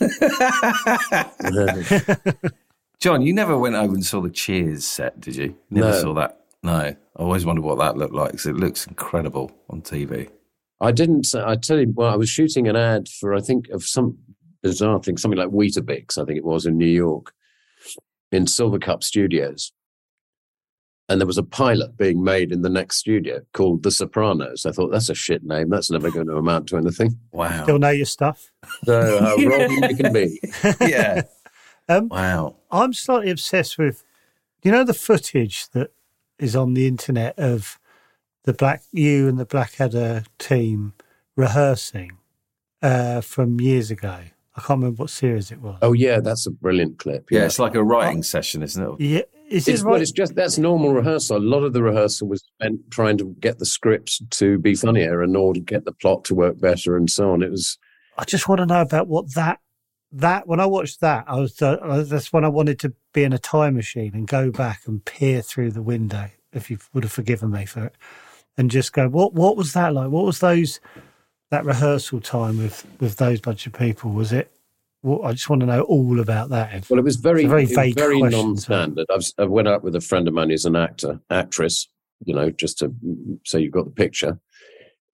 John 2.99 3.21
you 3.21 3.33
never 3.33 3.57
went 3.57 3.75
over 3.75 3.93
and 3.93 4.05
saw 4.05 4.21
the 4.21 4.29
Cheers 4.29 4.85
set 4.85 5.19
did 5.19 5.35
you 5.35 5.55
never 5.69 5.91
No. 5.91 6.01
saw 6.01 6.13
that 6.15 6.39
no 6.63 6.71
I 6.73 6.95
always 7.15 7.45
wondered 7.45 7.63
what 7.65 7.77
that 7.79 7.97
looked 7.97 8.13
like 8.13 8.31
because 8.31 8.45
it 8.45 8.55
looks 8.55 8.87
incredible 8.87 9.51
on 9.69 9.81
TV 9.81 10.29
I 10.81 10.93
didn't. 10.93 11.27
I 11.35 11.57
tell 11.57 11.77
you, 11.77 11.91
well, 11.93 12.09
I 12.09 12.15
was 12.15 12.29
shooting 12.29 12.69
an 12.69 12.77
ad 12.77 13.09
for 13.09 13.33
I 13.35 13.41
think 13.41 13.67
of 13.67 13.83
some 13.83 14.17
bizarre 14.63 15.01
thing, 15.03 15.17
something 15.17 15.37
like 15.37 15.49
Weetabix, 15.49 16.17
I 16.17 16.23
think 16.23 16.37
it 16.37 16.45
was 16.45 16.65
in 16.65 16.77
New 16.77 16.85
York, 16.87 17.33
in 18.31 18.45
Silvercup 18.45 19.03
Studios, 19.03 19.71
and 21.09 21.19
there 21.19 21.27
was 21.27 21.39
a 21.39 21.43
pilot 21.43 21.97
being 21.97 22.23
made 22.23 22.51
in 22.51 22.61
the 22.61 22.69
next 22.69 22.97
studio 22.97 23.41
called 23.53 23.81
The 23.81 23.89
Sopranos. 23.89 24.65
I 24.65 24.71
thought 24.71 24.91
that's 24.91 25.09
a 25.09 25.15
shit 25.15 25.43
name. 25.43 25.69
That's 25.69 25.89
never 25.89 26.11
going 26.11 26.27
to 26.27 26.37
amount 26.37 26.69
to 26.69 26.77
anything. 26.77 27.17
wow 27.31 27.63
Still 27.63 27.79
know 27.79 27.89
your 27.89 28.05
stuff. 28.05 28.51
So 28.85 29.19
how 29.19 29.35
wrong 29.35 29.89
you 29.89 29.95
can 29.95 30.13
be. 30.13 30.39
yeah 30.81 31.23
Um, 31.89 32.07
wow 32.09 32.55
I'm 32.69 32.93
slightly 32.93 33.31
obsessed 33.31 33.79
with, 33.79 34.03
you 34.61 34.71
know, 34.71 34.83
the 34.83 34.93
footage 34.93 35.67
that 35.69 35.91
is 36.37 36.55
on 36.55 36.75
the 36.75 36.87
internet 36.87 37.37
of 37.39 37.79
the 38.43 38.53
black 38.53 38.83
you 38.91 39.27
and 39.27 39.39
the 39.39 39.45
Blackadder 39.45 40.23
team 40.37 40.93
rehearsing 41.35 42.17
uh, 42.83 43.21
from 43.21 43.59
years 43.59 43.89
ago. 43.89 44.19
I 44.59 44.61
can't 44.67 44.79
remember 44.79 45.03
what 45.03 45.09
series 45.09 45.51
it 45.51 45.61
was. 45.61 45.77
Oh 45.81 45.93
yeah, 45.93 46.19
that's 46.19 46.45
a 46.45 46.51
brilliant 46.51 46.99
clip. 46.99 47.29
yeah 47.31 47.45
it's 47.45 47.59
like 47.59 47.75
a 47.75 47.83
writing 47.83 48.23
session 48.23 48.61
isn't 48.61 48.83
it 48.83 48.99
Yeah, 48.99 49.21
is 49.49 49.67
It's, 49.67 49.81
it 49.81 49.85
well, 49.85 50.01
it's 50.01 50.11
just 50.11 50.35
that's 50.35 50.57
normal 50.57 50.93
rehearsal. 50.93 51.37
A 51.37 51.39
lot 51.39 51.63
of 51.63 51.73
the 51.73 51.81
rehearsal 51.81 52.27
was 52.27 52.43
spent 52.55 52.79
trying 52.91 53.17
to 53.19 53.35
get 53.39 53.59
the 53.59 53.65
script 53.65 54.29
to 54.31 54.59
be 54.59 54.75
funnier 54.75 55.21
and 55.21 55.35
or 55.37 55.53
to 55.53 55.59
get 55.59 55.85
the 55.85 55.93
plot 55.93 56.25
to 56.25 56.35
work 56.35 56.59
better 56.59 56.97
and 56.97 57.09
so 57.09 57.31
on. 57.31 57.41
It 57.41 57.51
was 57.51 57.77
I 58.17 58.25
just 58.25 58.49
want 58.49 58.59
to 58.59 58.65
know 58.65 58.81
about 58.81 59.07
what 59.07 59.33
that 59.35 59.59
that 60.11 60.47
when 60.47 60.59
I 60.59 60.65
watched 60.65 60.99
that, 61.01 61.25
I 61.27 61.39
was 61.39 61.61
uh, 61.61 62.03
that's 62.05 62.33
when 62.33 62.43
I 62.43 62.49
wanted 62.49 62.79
to 62.79 62.93
be 63.13 63.23
in 63.23 63.31
a 63.31 63.37
time 63.37 63.75
machine 63.75 64.11
and 64.13 64.27
go 64.27 64.51
back 64.51 64.81
and 64.87 65.05
peer 65.05 65.41
through 65.41 65.71
the 65.71 65.83
window. 65.83 66.29
If 66.51 66.69
you 66.71 66.79
would 66.93 67.03
have 67.03 67.13
forgiven 67.13 67.51
me 67.51 67.65
for 67.65 67.85
it, 67.85 67.95
and 68.57 68.71
just 68.71 68.91
go, 68.91 69.07
what 69.07 69.33
what 69.33 69.55
was 69.55 69.73
that 69.73 69.93
like? 69.93 70.09
What 70.09 70.25
was 70.25 70.39
those 70.39 70.79
that 71.51 71.65
rehearsal 71.65 72.21
time 72.21 72.57
with 72.57 72.85
with 72.99 73.15
those 73.17 73.41
bunch 73.41 73.65
of 73.67 73.73
people? 73.73 74.11
Was 74.11 74.31
it? 74.31 74.51
Well, 75.01 75.23
I 75.25 75.31
just 75.31 75.49
want 75.49 75.61
to 75.61 75.65
know 75.65 75.81
all 75.83 76.19
about 76.19 76.49
that. 76.49 76.89
Well, 76.89 76.99
it 76.99 77.03
was 77.05 77.15
very, 77.15 77.43
It's 77.43 77.49
very 77.49 77.65
vague 77.65 77.95
very 77.95 78.19
non-standard. 78.21 79.05
I've, 79.09 79.23
I 79.37 79.45
went 79.45 79.69
out 79.69 79.81
with 79.81 79.95
a 79.95 80.01
friend 80.01 80.27
of 80.27 80.33
mine 80.33 80.49
who's 80.49 80.65
an 80.65 80.75
actor, 80.75 81.21
actress, 81.29 81.87
you 82.25 82.35
know, 82.35 82.49
just 82.51 82.79
to 82.79 82.93
so 83.45 83.57
you've 83.57 83.71
got 83.71 83.85
the 83.85 83.91
picture. 83.91 84.39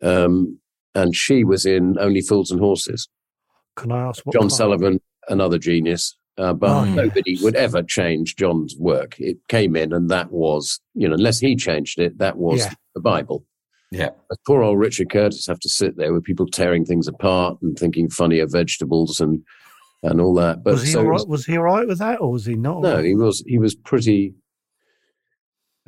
Um, 0.01 0.59
and 0.95 1.15
she 1.15 1.43
was 1.43 1.65
in 1.67 1.97
Only 1.99 2.21
Fools 2.21 2.49
and 2.51 2.59
Horses. 2.59 3.07
Can 3.75 3.91
I 3.91 4.07
ask 4.07 4.25
what 4.25 4.33
John 4.33 4.43
part? 4.43 4.53
Sullivan, 4.53 5.01
another 5.29 5.59
genius, 5.59 6.17
uh, 6.37 6.53
but 6.53 6.69
Oh, 6.71 6.85
nobody 6.85 7.37
would 7.41 7.55
ever 7.55 7.83
change 7.83 8.37
John's 8.37 8.75
work. 8.79 9.19
It 9.19 9.37
came 9.49 9.75
in, 9.75 9.93
and 9.93 10.09
that 10.09 10.31
was, 10.31 10.79
you 10.95 11.07
know, 11.07 11.13
unless 11.15 11.39
he 11.39 11.55
changed 11.55 11.99
it, 11.99 12.17
that 12.17 12.37
was 12.37 12.59
Yeah. 12.61 12.73
the 12.95 13.01
Bible. 13.01 13.45
Yeah 13.95 14.09
poor 14.45 14.61
old 14.63 14.79
Richard 14.79 15.09
Curtis 15.09 15.47
have 15.47 15.59
to 15.61 15.69
sit 15.69 15.97
there 15.97 16.13
with 16.13 16.23
people 16.23 16.47
tearing 16.47 16.85
things 16.85 17.07
apart 17.07 17.57
and 17.61 17.77
thinking 17.77 18.09
funnier 18.09 18.45
vegetables 18.47 19.19
and 19.19 19.41
and 20.03 20.21
all 20.21 20.33
that. 20.35 20.63
But 20.63 20.73
was 20.73 20.83
he 20.83 20.91
so 20.91 20.99
all 20.99 21.05
it 21.05 21.09
right? 21.09 21.13
was- 21.13 21.25
Was 21.27 21.45
he 21.45 21.57
all 21.57 21.63
right 21.63 21.87
with 21.87 21.99
that, 21.99 22.19
or 22.21 22.31
was 22.31 22.45
he 22.45 22.55
not? 22.55 22.81
no, 22.81 22.95
right? 22.95 23.05
he 23.05 23.15
was 23.15 23.43
he 23.47 23.57
was 23.57 23.73
pretty 23.75 24.35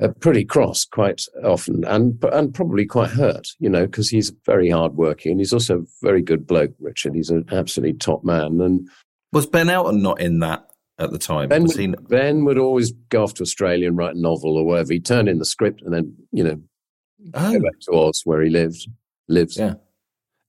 uh, 0.02 0.08
pretty 0.20 0.44
cross 0.44 0.84
quite 0.84 1.22
often, 1.44 1.84
and 1.84 2.22
and 2.32 2.54
probably 2.54 2.86
quite 2.86 3.10
hurt, 3.10 3.48
you 3.58 3.68
know, 3.68 3.86
because 3.86 4.08
he's 4.08 4.32
very 4.46 4.70
hardworking 4.70 5.32
and 5.32 5.40
he's 5.40 5.52
also 5.52 5.80
a 5.80 5.84
very 6.02 6.22
good 6.22 6.46
bloke. 6.46 6.72
Richard, 6.80 7.14
he's 7.14 7.30
an 7.30 7.44
absolutely 7.50 7.98
top 7.98 8.24
man, 8.24 8.60
and 8.60 8.88
was 9.32 9.46
Ben 9.46 9.68
Elton 9.70 10.02
not 10.02 10.20
in 10.20 10.38
that 10.40 10.64
at 11.00 11.10
the 11.12 11.18
time 11.18 11.48
Ben 11.48 11.62
was 11.62 11.76
would, 11.76 11.80
he 11.80 11.94
Ben 12.08 12.44
would 12.44 12.58
always 12.58 12.92
go 13.08 13.22
off 13.22 13.34
to 13.34 13.42
Australia 13.42 13.86
and 13.88 13.96
write 13.96 14.16
a 14.16 14.20
novel 14.20 14.56
or 14.56 14.64
whatever. 14.64 14.92
He'd 14.94 15.04
turn 15.06 15.28
in 15.28 15.38
the 15.38 15.44
script 15.44 15.82
and 15.82 15.92
then 15.92 16.14
you 16.32 16.44
know 16.44 16.60
oh 17.34 17.52
go 17.52 17.60
back 17.60 17.78
to 17.82 17.92
Oz 17.92 18.22
where 18.24 18.42
he 18.42 18.50
lived 18.50 18.88
lives. 19.28 19.56
Yeah. 19.56 19.74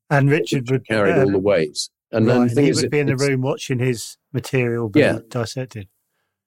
and 0.10 0.30
Richard 0.30 0.70
would 0.72 0.88
carried 0.88 1.18
uh, 1.18 1.22
all 1.24 1.32
the 1.32 1.40
weight, 1.40 1.78
and 2.12 2.28
right, 2.28 2.34
then 2.34 2.48
the 2.48 2.52
and 2.58 2.66
he 2.66 2.72
would 2.74 2.84
it- 2.86 2.92
be 2.92 3.00
in 3.00 3.08
the 3.08 3.18
room 3.18 3.42
watching 3.42 3.80
his 3.80 4.18
material 4.34 4.90
being 4.90 5.06
Yeah. 5.16 5.20
dissected. 5.30 5.88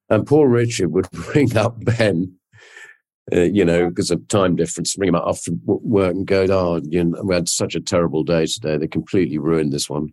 And 0.09 0.27
poor 0.27 0.49
Richard 0.49 0.93
would 0.93 1.11
bring 1.13 1.57
up 1.57 1.77
Ben, 1.85 2.35
uh, 3.33 3.41
you 3.41 3.65
know, 3.65 3.89
because 3.89 4.11
of 4.11 4.27
time 4.29 4.57
difference, 4.57 4.95
bring 4.97 5.09
him 5.09 5.15
up 5.15 5.25
after 5.27 5.53
work 5.65 6.15
and 6.15 6.27
go, 6.27 6.45
oh, 6.51 6.81
you 6.85 7.05
know, 7.05 7.23
we 7.23 7.35
had 7.35 7.49
such 7.49 7.75
a 7.75 7.81
terrible 7.81 8.23
day 8.25 8.45
today. 8.47 8.77
They 8.77 8.89
completely 8.89 9.39
ruined 9.39 9.73
this 9.73 9.89
one. 9.89 10.09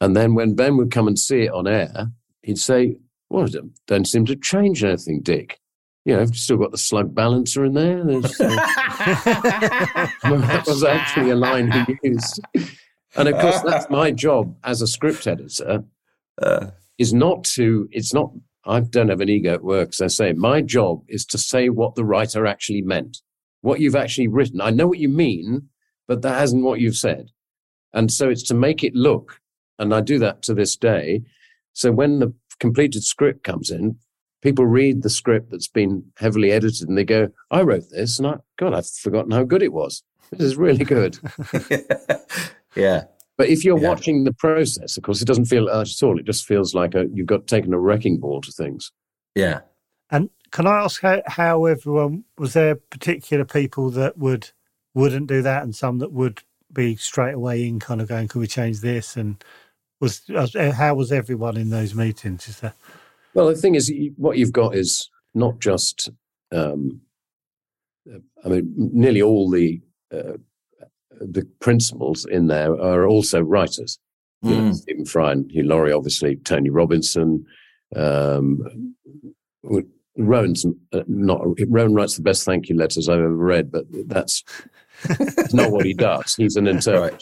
And 0.00 0.16
then 0.16 0.34
when 0.34 0.54
Ben 0.54 0.76
would 0.78 0.90
come 0.90 1.08
and 1.08 1.18
see 1.18 1.42
it 1.42 1.52
on 1.52 1.66
air, 1.66 2.06
he'd 2.42 2.58
say, 2.58 2.96
well, 3.28 3.44
it 3.44 3.54
don't 3.86 4.06
seem 4.08 4.24
to 4.26 4.36
change 4.36 4.82
anything, 4.82 5.20
Dick. 5.20 5.58
You 6.04 6.14
know, 6.14 6.22
I've 6.22 6.36
still 6.36 6.56
got 6.56 6.70
the 6.70 6.78
slug 6.78 7.14
balancer 7.14 7.64
in 7.64 7.74
there. 7.74 8.02
There's, 8.04 8.40
uh, 8.40 8.48
that 10.22 10.64
was 10.66 10.82
actually 10.82 11.30
a 11.30 11.36
line 11.36 11.70
he 11.70 11.98
used. 12.02 12.40
And 13.16 13.28
of 13.28 13.38
course, 13.40 13.60
that's 13.62 13.90
my 13.90 14.10
job 14.10 14.56
as 14.64 14.80
a 14.82 14.86
script 14.86 15.26
editor. 15.26 15.84
Uh, 16.40 16.68
is 17.00 17.14
not 17.14 17.44
to. 17.44 17.88
It's 17.90 18.14
not. 18.14 18.30
I 18.64 18.80
don't 18.80 19.08
have 19.08 19.22
an 19.22 19.28
ego 19.30 19.54
at 19.54 19.64
work, 19.64 19.88
as 19.88 20.00
I 20.00 20.06
say. 20.06 20.32
My 20.34 20.60
job 20.60 21.02
is 21.08 21.24
to 21.26 21.38
say 21.38 21.70
what 21.70 21.94
the 21.94 22.04
writer 22.04 22.46
actually 22.46 22.82
meant, 22.82 23.22
what 23.62 23.80
you've 23.80 23.96
actually 23.96 24.28
written. 24.28 24.60
I 24.60 24.70
know 24.70 24.86
what 24.86 24.98
you 24.98 25.08
mean, 25.08 25.68
but 26.06 26.20
that 26.22 26.38
hasn't 26.38 26.62
what 26.62 26.78
you've 26.78 26.96
said. 26.96 27.30
And 27.94 28.12
so 28.12 28.28
it's 28.28 28.42
to 28.44 28.54
make 28.54 28.84
it 28.84 28.94
look, 28.94 29.40
and 29.78 29.94
I 29.94 30.02
do 30.02 30.18
that 30.18 30.42
to 30.42 30.54
this 30.54 30.76
day. 30.76 31.22
So 31.72 31.90
when 31.90 32.18
the 32.18 32.34
completed 32.58 33.02
script 33.02 33.44
comes 33.44 33.70
in, 33.70 33.96
people 34.42 34.64
read 34.66 35.02
the 35.02 35.10
script 35.10 35.50
that's 35.50 35.68
been 35.68 36.04
heavily 36.16 36.50
edited 36.52 36.88
and 36.88 36.96
they 36.96 37.04
go, 37.04 37.28
I 37.50 37.62
wrote 37.62 37.84
this 37.90 38.18
and 38.18 38.26
I, 38.26 38.36
God, 38.58 38.74
I've 38.74 38.88
forgotten 38.88 39.30
how 39.32 39.42
good 39.44 39.62
it 39.62 39.72
was. 39.72 40.02
This 40.32 40.40
is 40.42 40.56
really 40.56 40.84
good. 40.84 41.18
yeah. 42.76 43.04
But 43.36 43.48
if 43.48 43.64
you're 43.64 43.80
Yeah. 43.80 43.88
watching 43.88 44.24
the 44.24 44.32
process, 44.32 44.96
of 44.96 45.02
course, 45.02 45.20
it 45.22 45.26
doesn't 45.26 45.46
feel 45.46 45.68
urged 45.68 46.02
at 46.02 46.06
all. 46.06 46.18
It 46.18 46.26
just 46.26 46.46
feels 46.46 46.74
like 46.74 46.94
a, 46.94 47.06
you've 47.12 47.26
got 47.26 47.46
taken 47.46 47.72
a 47.72 47.78
wrecking 47.78 48.18
ball 48.18 48.40
to 48.42 48.52
things. 48.52 48.92
Yeah. 49.34 49.60
And 50.10 50.30
can 50.50 50.66
I 50.66 50.82
ask 50.82 51.00
how, 51.02 51.22
how 51.26 51.64
everyone 51.66 52.24
was 52.38 52.52
there 52.52 52.74
particular 52.74 53.44
people 53.44 53.90
that 53.90 54.18
would 54.18 54.50
wouldn't 54.92 55.28
do 55.28 55.40
that 55.42 55.62
and 55.62 55.74
some 55.74 55.98
that 56.00 56.12
would 56.12 56.42
be 56.72 56.96
straight 56.96 57.34
away 57.34 57.64
in 57.66 57.78
kind 57.78 58.00
of 58.00 58.08
going, 58.08 58.26
could 58.28 58.40
we 58.40 58.46
change 58.48 58.80
this? 58.80 59.16
And 59.16 59.42
was 60.00 60.22
uh, 60.30 60.72
how 60.72 60.94
was 60.94 61.12
everyone 61.12 61.56
in 61.56 61.70
those 61.70 61.94
meetings? 61.94 62.48
Is 62.48 62.60
that 62.60 62.74
Well, 63.34 63.46
the 63.48 63.54
thing 63.54 63.74
is, 63.74 63.92
what 64.16 64.38
you've 64.38 64.52
got 64.52 64.74
is 64.74 65.08
not 65.34 65.60
just, 65.60 66.10
um, 66.52 67.00
I 68.44 68.48
mean, 68.48 68.74
nearly 68.76 69.22
all 69.22 69.48
the 69.50 69.80
uh, 70.12 70.38
the 71.20 71.46
principals 71.60 72.24
in 72.24 72.46
there 72.48 72.72
are 72.72 73.06
also 73.06 73.40
writers. 73.40 73.98
You 74.42 74.50
know, 74.50 74.60
Mm. 74.70 74.74
Stephen 74.74 75.04
Fry 75.04 75.32
and 75.32 75.50
Hugh 75.50 75.64
Laurie, 75.64 75.92
obviously, 75.92 76.36
Tony 76.36 76.70
Robinson. 76.70 77.44
Um, 77.94 78.94
Rowan's 80.16 80.64
uh, 80.92 81.02
not 81.06 81.42
Rowan 81.68 81.94
writes 81.94 82.16
the 82.16 82.22
best 82.22 82.44
thank 82.44 82.68
you 82.68 82.76
letters 82.76 83.08
I've 83.08 83.18
ever 83.18 83.34
read, 83.36 83.70
but 83.70 83.84
that's 84.06 84.42
not 85.52 85.70
what 85.70 85.84
he 85.84 85.94
does. 85.94 86.34
He's 86.36 86.56
an 86.56 86.66
interpreter. 86.74 87.18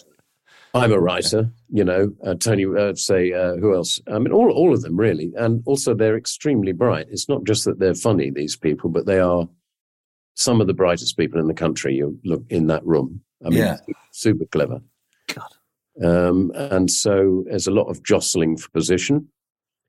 I'm 0.75 0.93
a 0.93 1.01
writer, 1.01 1.51
you 1.71 1.85
know. 1.85 2.13
Uh, 2.25 2.35
Tony, 2.35 2.67
uh, 2.67 2.95
say 2.95 3.33
uh, 3.33 3.57
who 3.57 3.75
else? 3.75 4.01
I 4.07 4.19
mean, 4.19 4.33
all 4.33 4.51
all 4.51 4.73
of 4.75 4.83
them 4.83 4.97
really, 4.99 5.33
and 5.37 5.63
also 5.67 5.95
they're 5.95 6.17
extremely 6.17 6.73
bright. 6.73 7.07
It's 7.11 7.29
not 7.29 7.45
just 7.45 7.65
that 7.65 7.79
they're 7.79 7.95
funny, 7.95 8.31
these 8.31 8.57
people, 8.57 8.91
but 8.91 9.07
they 9.07 9.19
are 9.19 9.49
some 10.35 10.61
of 10.61 10.67
the 10.67 10.75
brightest 10.75 11.17
people 11.17 11.41
in 11.41 11.47
the 11.49 11.55
country. 11.55 11.95
You 11.97 12.19
look 12.25 12.43
in 12.51 12.67
that 12.69 12.85
room. 12.87 13.23
I 13.45 13.49
mean, 13.51 13.59
Yeah. 13.59 13.79
super 14.13 14.45
clever. 14.47 14.81
Um, 16.03 16.53
and 16.55 16.91
so 16.91 17.45
there's 17.49 17.67
a 17.67 17.73
lot 17.73 17.89
of 17.89 18.03
jostling 18.05 18.57
for 18.57 18.69
position, 18.71 19.29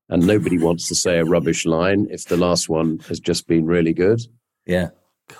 and 0.10 0.26
nobody 0.26 0.58
wants 0.68 0.88
to 0.88 0.96
say 0.96 1.20
a 1.20 1.26
rubbish 1.26 1.66
line 1.66 2.08
if 2.10 2.26
the 2.26 2.38
last 2.38 2.68
one 2.70 3.00
has 3.08 3.20
just 3.20 3.48
been 3.48 3.66
really 3.66 3.94
good. 3.94 4.22
Yeah. 4.66 4.90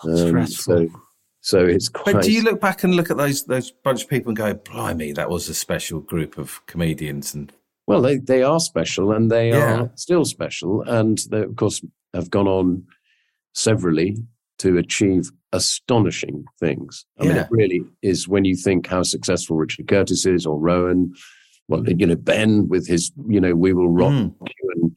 Um, 0.04 0.28
stressful. 0.28 0.88
so, 0.90 1.02
so 1.42 1.66
it's 1.66 1.90
quite. 1.90 2.14
But 2.14 2.24
do 2.24 2.32
you 2.32 2.44
look 2.44 2.60
back 2.60 2.84
and 2.84 2.96
look 2.96 3.10
at 3.10 3.18
those 3.18 3.46
those 3.46 3.72
bunch 3.72 4.04
of 4.04 4.10
people 4.10 4.30
and 4.30 4.38
go, 4.38 4.54
"Blimey, 4.54 5.12
that 5.14 5.30
was 5.30 5.50
a 5.50 5.54
special 5.54 6.00
group 6.00 6.38
of 6.38 6.66
comedians"? 6.66 7.34
And 7.34 7.52
Well, 7.88 8.02
they, 8.02 8.18
they 8.18 8.44
are 8.44 8.60
special 8.60 9.12
and 9.12 9.32
they 9.32 9.50
Yeah. 9.50 9.82
are 9.82 9.92
still 9.96 10.26
special. 10.26 10.82
And 10.84 11.18
they, 11.32 11.42
of 11.42 11.56
course, 11.56 11.84
have 12.14 12.30
gone 12.30 12.48
on 12.48 12.84
severally 13.54 14.18
to 14.60 14.78
achieve 14.78 15.32
astonishing 15.54 16.46
things. 16.60 17.06
I 17.20 17.24
mean, 17.24 17.38
it 17.38 17.48
really 17.50 17.82
is 18.04 18.28
when 18.28 18.46
you 18.46 18.56
think 18.56 18.86
how 18.88 19.02
successful 19.04 19.58
Richard 19.58 19.88
Curtis 19.88 20.26
is 20.26 20.46
or 20.46 20.60
Rowan, 20.60 21.14
well, 21.68 21.88
you 21.90 22.06
know, 22.06 22.16
Ben 22.16 22.68
with 22.68 22.88
his, 22.88 23.12
you 23.28 23.40
know, 23.42 23.56
We 23.56 23.74
Will 23.74 23.90
Rock 23.90 24.12
Mm. 24.12 24.36
You 24.42 24.72
and, 24.76 24.92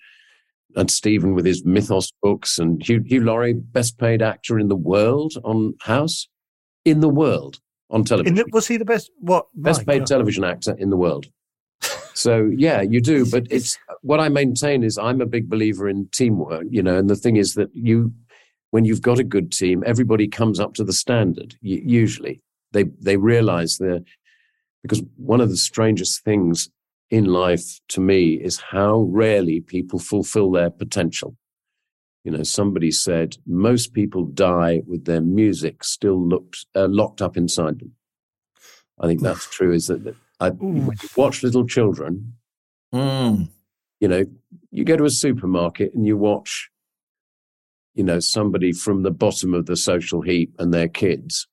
and 0.76 0.90
Stephen 0.90 1.34
with 1.34 1.46
his 1.46 1.64
Mythos 1.64 2.12
books 2.22 2.58
and 2.58 2.86
Hugh, 2.86 3.02
Hugh 3.06 3.22
Laurie, 3.24 3.54
best 3.54 3.98
paid 3.98 4.20
actor 4.20 4.58
in 4.58 4.68
the 4.68 4.76
world 4.76 5.34
on 5.44 5.74
House, 5.80 6.28
in 6.84 7.00
the 7.00 7.08
world 7.08 7.60
on 7.90 8.04
television 8.04 8.34
the, 8.34 8.44
was 8.52 8.66
he 8.66 8.76
the 8.76 8.84
best? 8.84 9.10
What 9.18 9.46
best 9.54 9.86
paid 9.86 10.00
God. 10.00 10.06
television 10.06 10.44
actor 10.44 10.74
in 10.78 10.90
the 10.90 10.96
world. 10.96 11.26
So 12.14 12.50
yeah, 12.56 12.80
you 12.82 13.00
do. 13.00 13.26
But 13.30 13.46
it's 13.50 13.78
what 14.02 14.20
I 14.20 14.28
maintain 14.28 14.82
is 14.82 14.98
I'm 14.98 15.20
a 15.20 15.26
big 15.26 15.48
believer 15.48 15.88
in 15.88 16.08
teamwork. 16.12 16.64
You 16.70 16.82
know, 16.82 16.96
and 16.96 17.08
the 17.08 17.16
thing 17.16 17.36
is 17.36 17.54
that 17.54 17.70
you, 17.74 18.12
when 18.70 18.84
you've 18.84 19.02
got 19.02 19.18
a 19.18 19.24
good 19.24 19.52
team, 19.52 19.82
everybody 19.86 20.28
comes 20.28 20.58
up 20.58 20.74
to 20.74 20.84
the 20.84 20.92
standard. 20.92 21.54
Usually, 21.60 22.42
they 22.72 22.84
they 23.00 23.16
realize 23.16 23.78
they're 23.78 24.00
because 24.82 25.02
one 25.16 25.40
of 25.40 25.48
the 25.50 25.56
strangest 25.56 26.24
things 26.24 26.68
in 27.10 27.26
life 27.26 27.80
to 27.88 28.00
me 28.00 28.34
is 28.34 28.58
how 28.58 29.02
rarely 29.10 29.60
people 29.60 29.98
fulfill 29.98 30.50
their 30.50 30.70
potential. 30.70 31.36
You 32.24 32.32
know, 32.32 32.42
somebody 32.44 32.90
said 32.92 33.36
most 33.46 33.94
people 33.94 34.24
die 34.26 34.82
with 34.86 35.06
their 35.06 35.20
music 35.20 35.82
still 35.82 36.20
looked 36.20 36.66
uh, 36.74 36.88
locked 36.88 37.20
up 37.20 37.36
inside 37.36 37.80
them. 37.80 37.92
I 39.00 39.06
think 39.08 39.22
that's 39.22 39.48
true. 39.50 39.72
Is 39.72 39.88
that 39.88 40.14
I, 40.38 40.50
when 40.50 40.76
you 41.02 41.08
watch 41.16 41.42
little 41.42 41.66
children, 41.66 42.34
Mm. 42.94 43.48
you 44.00 44.08
know, 44.08 44.24
you 44.70 44.84
go 44.84 44.96
to 44.96 45.04
a 45.04 45.10
supermarket 45.10 45.94
and 45.94 46.06
you 46.06 46.16
watch, 46.18 46.70
you 47.94 48.04
know, 48.04 48.20
somebody 48.20 48.72
from 48.72 49.02
the 49.02 49.10
bottom 49.10 49.54
of 49.54 49.64
the 49.64 49.76
social 49.76 50.20
heap 50.20 50.54
and 50.58 50.74
their 50.74 50.88
kids. 50.88 51.48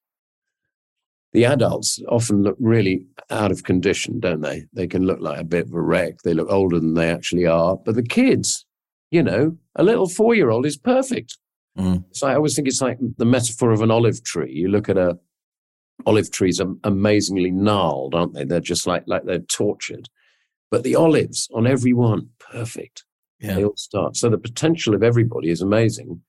The 1.31 1.45
adults 1.45 2.01
often 2.09 2.43
look 2.43 2.57
really 2.59 3.05
out 3.29 3.51
of 3.51 3.63
condition, 3.63 4.19
don't 4.19 4.41
they? 4.41 4.65
They 4.73 4.87
can 4.87 5.05
look 5.05 5.21
like 5.21 5.39
a 5.39 5.43
bit 5.45 5.67
of 5.67 5.73
a 5.73 5.81
wreck. 5.81 6.23
They 6.23 6.33
look 6.33 6.51
older 6.51 6.79
than 6.79 6.95
they 6.95 7.09
actually 7.09 7.45
are. 7.45 7.77
But 7.77 7.95
the 7.95 8.03
kids, 8.03 8.65
you 9.11 9.23
know, 9.23 9.57
a 9.75 9.83
little 9.83 10.07
four 10.07 10.35
year 10.35 10.49
old 10.49 10.65
is 10.65 10.77
perfect. 10.77 11.37
Mm. 11.77 12.03
So 12.11 12.27
I 12.27 12.35
always 12.35 12.55
think 12.55 12.67
it's 12.67 12.81
like 12.81 12.97
the 13.17 13.25
metaphor 13.25 13.71
of 13.71 13.81
an 13.81 13.91
olive 13.91 14.23
tree. 14.23 14.51
You 14.51 14.69
look 14.69 14.89
at 14.89 14.97
a 14.97 15.17
olive 16.05 16.31
trees 16.31 16.59
are 16.59 16.73
amazingly 16.83 17.51
gnarled, 17.51 18.15
aren't 18.15 18.33
they? 18.33 18.45
They're 18.45 18.59
just 18.59 18.87
like 18.87 19.03
like 19.07 19.25
they're 19.25 19.39
tortured. 19.39 20.09
But 20.71 20.83
the 20.83 20.95
olives 20.95 21.49
on 21.53 21.65
every 21.65 21.93
one, 21.93 22.29
perfect. 22.39 23.03
Yeah. 23.39 23.55
They 23.55 23.63
all 23.63 23.77
start. 23.77 24.17
So 24.17 24.29
the 24.29 24.37
potential 24.37 24.93
of 24.93 25.03
everybody 25.03 25.49
is 25.49 25.61
amazing. 25.61 26.21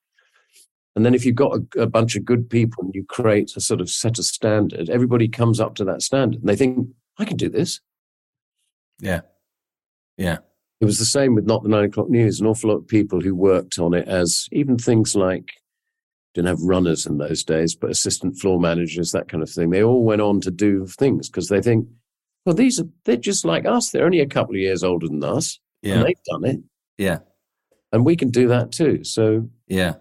And 0.96 1.04
then 1.04 1.14
if 1.14 1.24
you've 1.24 1.36
got 1.36 1.58
a, 1.76 1.82
a 1.82 1.86
bunch 1.86 2.16
of 2.16 2.24
good 2.24 2.48
people 2.48 2.84
and 2.84 2.94
you 2.94 3.04
create 3.08 3.52
a 3.56 3.60
sort 3.60 3.80
of 3.80 3.90
set 3.90 4.18
a 4.18 4.22
standard, 4.22 4.90
everybody 4.90 5.28
comes 5.28 5.60
up 5.60 5.74
to 5.76 5.84
that 5.84 6.02
standard 6.02 6.40
and 6.40 6.48
they 6.48 6.56
think, 6.56 6.88
I 7.18 7.24
can 7.24 7.36
do 7.36 7.48
this. 7.48 7.80
Yeah. 8.98 9.20
Yeah. 10.16 10.38
It 10.80 10.86
was 10.86 10.98
the 10.98 11.04
same 11.04 11.34
with 11.34 11.46
Not 11.46 11.62
the 11.62 11.68
Nine 11.68 11.84
O'Clock 11.84 12.08
News. 12.08 12.40
An 12.40 12.46
awful 12.46 12.70
lot 12.70 12.78
of 12.78 12.88
people 12.88 13.20
who 13.20 13.34
worked 13.34 13.78
on 13.78 13.92
it 13.92 14.08
as 14.08 14.48
even 14.50 14.78
things 14.78 15.14
like, 15.14 15.50
didn't 16.34 16.48
have 16.48 16.62
runners 16.62 17.06
in 17.06 17.18
those 17.18 17.42
days, 17.42 17.74
but 17.74 17.90
assistant 17.90 18.38
floor 18.38 18.60
managers, 18.60 19.10
that 19.10 19.28
kind 19.28 19.42
of 19.42 19.50
thing. 19.50 19.70
They 19.70 19.82
all 19.82 20.04
went 20.04 20.22
on 20.22 20.40
to 20.42 20.50
do 20.50 20.86
things 20.86 21.28
because 21.28 21.48
they 21.48 21.60
think, 21.60 21.88
well, 22.46 22.54
these 22.54 22.80
are, 22.80 22.86
they're 23.04 23.16
just 23.16 23.44
like 23.44 23.66
us. 23.66 23.90
They're 23.90 24.06
only 24.06 24.20
a 24.20 24.26
couple 24.26 24.54
of 24.54 24.60
years 24.60 24.82
older 24.82 25.08
than 25.08 25.22
us. 25.24 25.58
Yeah. 25.82 25.96
And 25.96 26.06
they've 26.06 26.22
done 26.30 26.44
it. 26.44 26.60
Yeah. 26.98 27.18
And 27.92 28.06
we 28.06 28.16
can 28.16 28.30
do 28.30 28.48
that 28.48 28.72
too. 28.72 29.04
So 29.04 29.50
Yeah. 29.66 29.94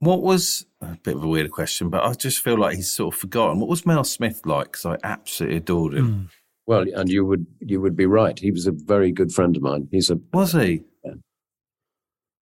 What 0.00 0.22
was 0.22 0.64
a 0.80 0.96
bit 1.02 1.16
of 1.16 1.24
a 1.24 1.28
weird 1.28 1.50
question, 1.50 1.90
but 1.90 2.04
I 2.04 2.14
just 2.14 2.38
feel 2.38 2.56
like 2.56 2.76
he's 2.76 2.90
sort 2.90 3.14
of 3.14 3.20
forgotten. 3.20 3.60
What 3.60 3.68
was 3.68 3.84
Mel 3.84 4.04
Smith 4.04 4.40
like? 4.46 4.72
Because 4.72 4.86
I 4.86 4.96
absolutely 5.02 5.58
adored 5.58 5.94
him. 5.94 6.06
Hmm. 6.06 6.24
Well, 6.66 6.84
and 6.94 7.08
you 7.08 7.24
would 7.24 7.46
you 7.60 7.80
would 7.80 7.96
be 7.96 8.06
right. 8.06 8.38
He 8.38 8.50
was 8.50 8.66
a 8.66 8.72
very 8.72 9.12
good 9.12 9.32
friend 9.32 9.56
of 9.56 9.62
mine. 9.62 9.88
He's 9.90 10.10
a 10.10 10.18
Was 10.32 10.52
he? 10.52 10.82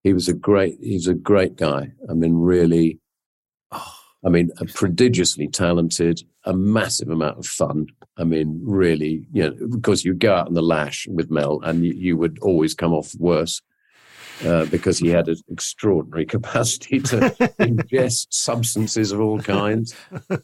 he 0.03 0.13
was 0.13 0.27
a 0.27 0.33
great 0.33 0.77
he's 0.81 1.07
a 1.07 1.13
great 1.13 1.55
guy. 1.55 1.91
I 2.09 2.13
mean, 2.13 2.35
really. 2.35 2.99
Oh. 3.71 3.95
I 4.25 4.29
mean, 4.29 4.51
a 4.59 4.65
prodigiously 4.65 5.47
talented, 5.47 6.21
a 6.43 6.53
massive 6.53 7.09
amount 7.09 7.37
of 7.37 7.45
fun. 7.45 7.87
I 8.17 8.25
mean, 8.25 8.59
really, 8.65 9.25
you 9.31 9.43
know, 9.43 9.67
because 9.69 10.03
you 10.03 10.13
go 10.13 10.35
out 10.35 10.47
on 10.47 10.55
the 10.55 10.61
lash 10.61 11.07
with 11.07 11.31
Mel, 11.31 11.61
and 11.63 11.85
you, 11.85 11.93
you 11.93 12.17
would 12.17 12.37
always 12.41 12.73
come 12.73 12.93
off 12.93 13.15
worse 13.17 13.61
uh, 14.45 14.65
because 14.65 14.97
he 14.97 15.09
had 15.09 15.27
an 15.27 15.35
extraordinary 15.49 16.25
capacity 16.25 16.99
to 16.99 17.17
ingest 17.59 18.27
substances 18.31 19.11
of 19.11 19.19
all 19.19 19.39
kinds. 19.39 19.93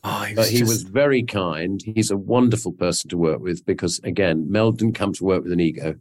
Oh, 0.03 0.19
he 0.23 0.35
But 0.35 0.47
he 0.49 0.59
just- 0.59 0.69
was 0.69 0.83
very 0.83 1.23
kind. 1.23 1.81
He's 1.83 2.11
a 2.11 2.17
wonderful 2.17 2.73
person 2.73 3.09
to 3.09 3.17
work 3.17 3.39
with 3.41 3.65
because, 3.65 3.99
again, 4.03 4.51
Mel 4.51 4.71
didn't 4.71 4.95
come 4.95 5.13
to 5.13 5.23
work 5.23 5.43
with 5.43 5.51
an 5.53 5.59
ego. 5.59 5.95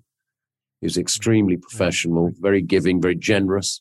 He 0.80 0.86
was 0.86 0.98
extremely 0.98 1.56
professional, 1.56 2.32
very 2.40 2.60
giving, 2.62 3.00
very 3.00 3.14
generous, 3.16 3.80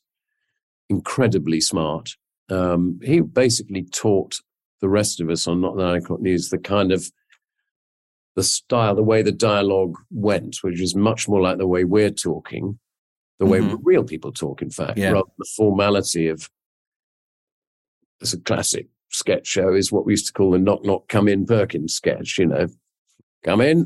incredibly 0.89 1.59
smart. 1.61 2.11
Um, 2.49 2.99
he 3.03 3.19
basically 3.21 3.83
taught 3.83 4.37
the 4.81 4.89
rest 4.89 5.19
of 5.21 5.29
us 5.29 5.47
on 5.47 5.61
Not 5.61 5.75
the 5.75 5.83
Nine 5.83 5.97
O'Clock 5.97 6.21
News 6.21 6.49
the 6.49 6.57
kind 6.57 6.91
of 6.91 7.09
the 8.35 8.43
style, 8.43 8.95
the 8.95 9.03
way 9.03 9.21
the 9.21 9.31
dialogue 9.31 9.95
went, 10.11 10.57
which 10.61 10.81
is 10.81 10.95
much 10.95 11.27
more 11.29 11.41
like 11.41 11.57
the 11.57 11.67
way 11.67 11.83
we're 11.83 12.09
talking, 12.09 12.79
the 13.43 13.49
way 13.51 13.59
Mhm. 13.59 13.79
real 13.83 14.03
people 14.03 14.31
talk, 14.31 14.61
in 14.61 14.69
fact, 14.69 14.97
Yeah. 14.97 15.11
rather 15.11 15.25
than 15.27 15.35
the 15.39 15.49
formality 15.57 16.27
of 16.29 16.49
it's 18.21 18.33
a 18.33 18.39
classic 18.39 18.87
sketch 19.09 19.45
show, 19.47 19.73
is 19.73 19.91
what 19.91 20.05
we 20.05 20.13
used 20.13 20.27
to 20.27 20.33
call 20.33 20.51
the 20.51 20.57
knock 20.59 20.83
knock 20.85 21.07
come 21.09 21.27
in 21.27 21.45
Perkins 21.45 21.93
sketch. 21.93 22.37
You 22.37 22.45
know, 22.47 22.67
come 23.43 23.61
in. 23.61 23.85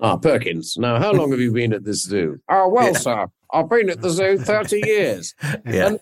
Ah, 0.00 0.16
Perkins. 0.28 0.76
Now, 0.76 0.98
how 0.98 1.12
long 1.12 1.30
have 1.30 1.40
you 1.40 1.52
been 1.52 1.72
at 1.72 1.84
this 1.84 2.02
zoo? 2.04 2.38
Oh, 2.50 2.68
well, 2.68 2.92
Yeah. 2.92 2.98
sir, 2.98 3.26
I've 3.52 3.68
been 3.70 3.88
at 3.90 4.02
the 4.02 4.10
zoo 4.10 4.36
thirty 4.38 4.80
years. 4.86 5.34
Yeah. 5.64 5.86
And 5.86 6.00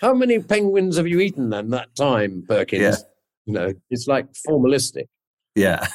how 0.00 0.12
many 0.14 0.40
penguins 0.40 0.96
have 0.96 1.06
you 1.06 1.20
eaten 1.20 1.52
in 1.52 1.70
that 1.70 1.94
time, 1.94 2.44
Perkins? 2.48 2.82
Yeah. 2.82 2.96
You 3.46 3.52
know, 3.52 3.72
it's 3.90 4.06
like 4.08 4.26
formalistic. 4.32 5.06
Yeah. 5.54 5.86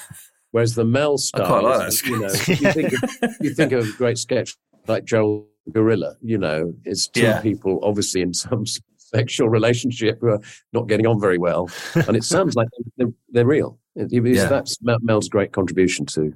Whereas 0.52 0.76
the 0.76 0.86
Mel 0.86 1.18
style, 1.18 1.64
like 1.64 1.90
is, 1.90 2.04
you 2.06 2.20
know, 2.20 2.28
you 2.28 2.72
think, 2.74 2.94
of, 2.94 3.36
you 3.42 3.54
think 3.54 3.72
of 3.72 3.88
a 3.88 3.92
great 3.98 4.18
sketch 4.18 4.56
like 4.88 5.04
Joel 5.06 5.48
Gorilla. 5.72 6.16
You 6.22 6.38
know, 6.38 6.74
it's 6.86 7.08
two 7.08 7.22
Yeah. 7.22 7.42
people 7.42 7.80
obviously 7.84 8.22
in 8.22 8.34
some 8.34 8.66
sexual 8.98 9.50
relationship 9.50 10.20
who 10.22 10.28
are 10.30 10.42
not 10.74 10.88
getting 10.88 11.08
on 11.08 11.20
very 11.20 11.38
well, 11.38 11.70
and 12.08 12.16
it 12.16 12.24
sounds 12.24 12.56
like 12.56 12.68
they're, 12.98 13.08
they're 13.30 13.46
real. 13.46 13.80
It, 13.96 14.12
it- 14.14 14.36
Yeah. 14.36 14.46
That's 14.48 14.78
Mel's 14.82 15.30
great 15.30 15.52
contribution 15.52 16.06
to 16.08 16.34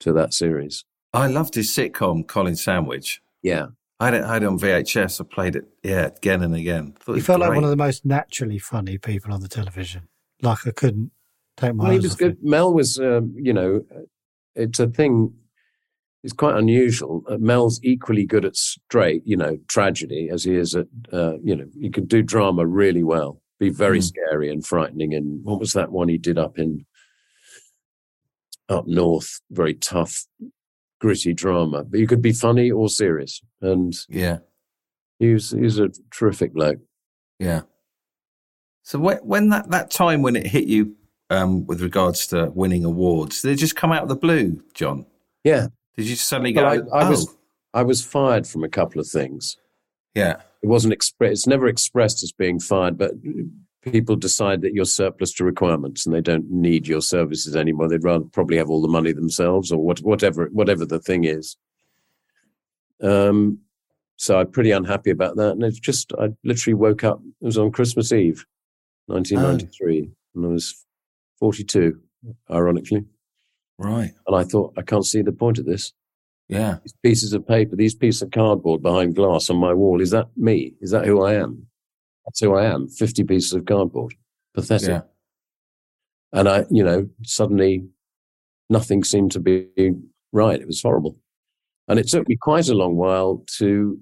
to 0.00 0.12
that 0.14 0.32
series. 0.32 0.84
I 1.12 1.26
loved 1.26 1.54
his 1.56 1.68
sitcom, 1.68 2.26
Colin 2.26 2.56
Sandwich. 2.56 3.20
Yeah, 3.42 3.66
I 3.98 4.04
had 4.06 4.14
it, 4.14 4.24
I 4.24 4.32
had 4.34 4.42
it 4.44 4.46
on 4.46 4.58
VHS. 4.58 5.20
I 5.20 5.24
played 5.24 5.56
it, 5.56 5.64
yeah, 5.82 6.06
again 6.06 6.42
and 6.42 6.54
again. 6.54 6.92
Thought 7.00 7.12
He 7.12 7.16
was 7.16 7.26
felt 7.26 7.40
like 7.40 7.54
one 7.54 7.64
of 7.64 7.70
the 7.70 7.76
most 7.76 8.06
naturally 8.06 8.58
funny 8.58 8.96
people 8.98 9.32
on 9.32 9.40
the 9.40 9.48
television. 9.48 10.08
Like 10.42 10.66
I 10.66 10.70
couldn't 10.70 11.10
take 11.56 11.74
my 11.74 11.82
well, 11.84 11.90
he 11.92 11.96
eyes 11.98 12.02
was 12.04 12.12
off 12.12 12.18
good. 12.18 12.32
him. 12.32 12.38
Mel 12.42 12.72
was, 12.72 12.98
um, 12.98 13.34
you 13.36 13.52
know, 13.52 13.84
it's 14.54 14.78
a 14.78 14.86
thing. 14.86 15.34
It's 16.22 16.32
quite 16.34 16.56
unusual. 16.56 17.22
Uh, 17.28 17.38
Mel's 17.38 17.80
equally 17.82 18.26
good 18.26 18.44
at 18.44 18.56
straight, 18.56 19.22
you 19.24 19.36
know, 19.36 19.58
tragedy 19.68 20.28
as 20.30 20.44
he 20.44 20.54
is 20.54 20.74
at, 20.74 20.86
uh, 21.12 21.38
you 21.42 21.56
know, 21.56 21.64
he 21.80 21.88
can 21.90 22.04
do 22.06 22.22
drama 22.22 22.66
really 22.66 23.02
well. 23.02 23.40
Be 23.58 23.70
very 23.70 24.00
Mm. 24.00 24.04
scary 24.04 24.50
and 24.50 24.64
frightening. 24.66 25.14
And 25.14 25.42
what 25.44 25.58
was 25.60 25.72
that 25.72 25.90
one 25.92 26.08
he 26.08 26.18
did 26.18 26.38
up 26.38 26.58
in 26.58 26.84
up 28.68 28.86
north? 28.86 29.40
Very 29.50 29.74
tough, 29.74 30.26
gritty 31.00 31.32
drama. 31.32 31.84
But 31.84 32.00
you 32.00 32.06
could 32.06 32.22
be 32.22 32.32
funny 32.32 32.70
or 32.70 32.88
serious. 32.88 33.40
And 33.62 33.94
Yeah, 34.08 34.38
he's 35.18 35.50
he's 35.50 35.78
a 35.78 35.88
terrific 36.10 36.52
bloke. 36.54 36.80
yeah. 37.38 37.62
So 38.82 38.98
when, 38.98 39.18
when 39.18 39.48
that, 39.50 39.70
that 39.70 39.90
time 39.90 40.20
when 40.22 40.34
it 40.36 40.46
hit 40.46 40.64
you 40.64 40.96
um, 41.28 41.64
with 41.66 41.80
regards 41.80 42.26
to 42.28 42.50
winning 42.54 42.84
awards, 42.84 43.42
did 43.42 43.52
it 43.52 43.56
just 43.56 43.76
come 43.76 43.92
out 43.92 44.02
of 44.02 44.08
the 44.08 44.16
blue, 44.16 44.62
John? 44.74 45.06
Yeah. 45.44 45.68
Did 45.96 46.08
you 46.08 46.16
suddenly 46.16 46.52
go, 46.52 46.62
Well, 46.62 46.88
I, 46.92 46.98
I 46.98 47.06
oh, 47.06 47.10
was 47.10 47.36
I 47.72 47.82
was 47.82 48.04
fired 48.04 48.46
from 48.46 48.64
a 48.64 48.68
couple 48.68 49.00
of 49.00 49.06
things. 49.06 49.56
yeah, 50.14 50.42
it 50.62 50.66
wasn't 50.66 50.92
expressed. 50.92 51.32
It's 51.32 51.46
never 51.46 51.66
expressed 51.68 52.22
as 52.22 52.32
being 52.32 52.58
fired, 52.60 52.98
but 52.98 53.12
people 53.82 54.16
decide 54.16 54.60
that 54.60 54.74
you're 54.74 54.84
surplus 54.84 55.32
to 55.34 55.44
requirements 55.44 56.04
and 56.04 56.14
they 56.14 56.20
don't 56.20 56.50
need 56.50 56.86
your 56.86 57.00
services 57.00 57.56
anymore. 57.56 57.88
They'd 57.88 58.04
rather 58.04 58.24
probably 58.24 58.58
have 58.58 58.68
all 58.70 58.82
the 58.82 58.88
money 58.88 59.12
themselves 59.12 59.72
or 59.72 59.78
what, 59.78 60.00
whatever 60.00 60.48
whatever 60.52 60.84
the 60.84 60.98
thing 60.98 61.24
is. 61.24 61.56
Um, 63.02 63.60
so 64.16 64.38
I'm 64.38 64.50
pretty 64.50 64.70
unhappy 64.70 65.10
about 65.10 65.36
that. 65.36 65.52
And 65.52 65.64
it's 65.64 65.80
just 65.80 66.12
I 66.18 66.28
literally 66.44 66.74
woke 66.74 67.04
up. 67.04 67.22
It 67.40 67.44
was 67.44 67.56
on 67.56 67.72
Christmas 67.72 68.12
Eve, 68.12 68.44
1993, 69.06 70.10
and 70.34 70.44
I 70.44 70.48
was 70.48 70.84
42, 71.38 71.98
ironically. 72.50 73.06
Right, 73.80 74.12
And 74.26 74.36
I 74.36 74.44
thought 74.44 74.74
I 74.76 74.82
can't 74.82 75.06
see 75.06 75.22
the 75.22 75.32
point 75.32 75.58
of 75.58 75.66
this 75.66 75.92
yeah, 76.50 76.78
these 76.82 76.94
pieces 77.04 77.32
of 77.32 77.46
paper, 77.46 77.76
these 77.76 77.94
pieces 77.94 78.22
of 78.22 78.32
cardboard 78.32 78.82
behind 78.82 79.14
glass 79.14 79.48
on 79.50 79.56
my 79.56 79.72
wall. 79.72 80.00
Is 80.00 80.10
that 80.10 80.26
me? 80.36 80.74
Is 80.80 80.90
that 80.90 81.06
who 81.06 81.22
I 81.22 81.34
am? 81.34 81.68
That's 82.26 82.40
who 82.40 82.56
I 82.56 82.64
am. 82.64 82.88
50 82.88 83.22
pieces 83.22 83.52
of 83.52 83.66
cardboard. 83.66 84.14
Pathetic. 84.52 84.88
yeah, 84.88 85.00
And 86.32 86.48
I, 86.48 86.66
you 86.68 86.82
know, 86.82 87.08
suddenly 87.22 87.86
nothing 88.68 89.04
seemed 89.04 89.30
to 89.32 89.38
be 89.38 89.68
right. 90.32 90.60
It 90.60 90.66
was 90.66 90.82
horrible. 90.82 91.16
And 91.86 92.00
it 92.00 92.08
took 92.08 92.28
me 92.28 92.36
quite 92.36 92.68
a 92.68 92.74
long 92.74 92.96
while 92.96 93.44
to 93.58 94.00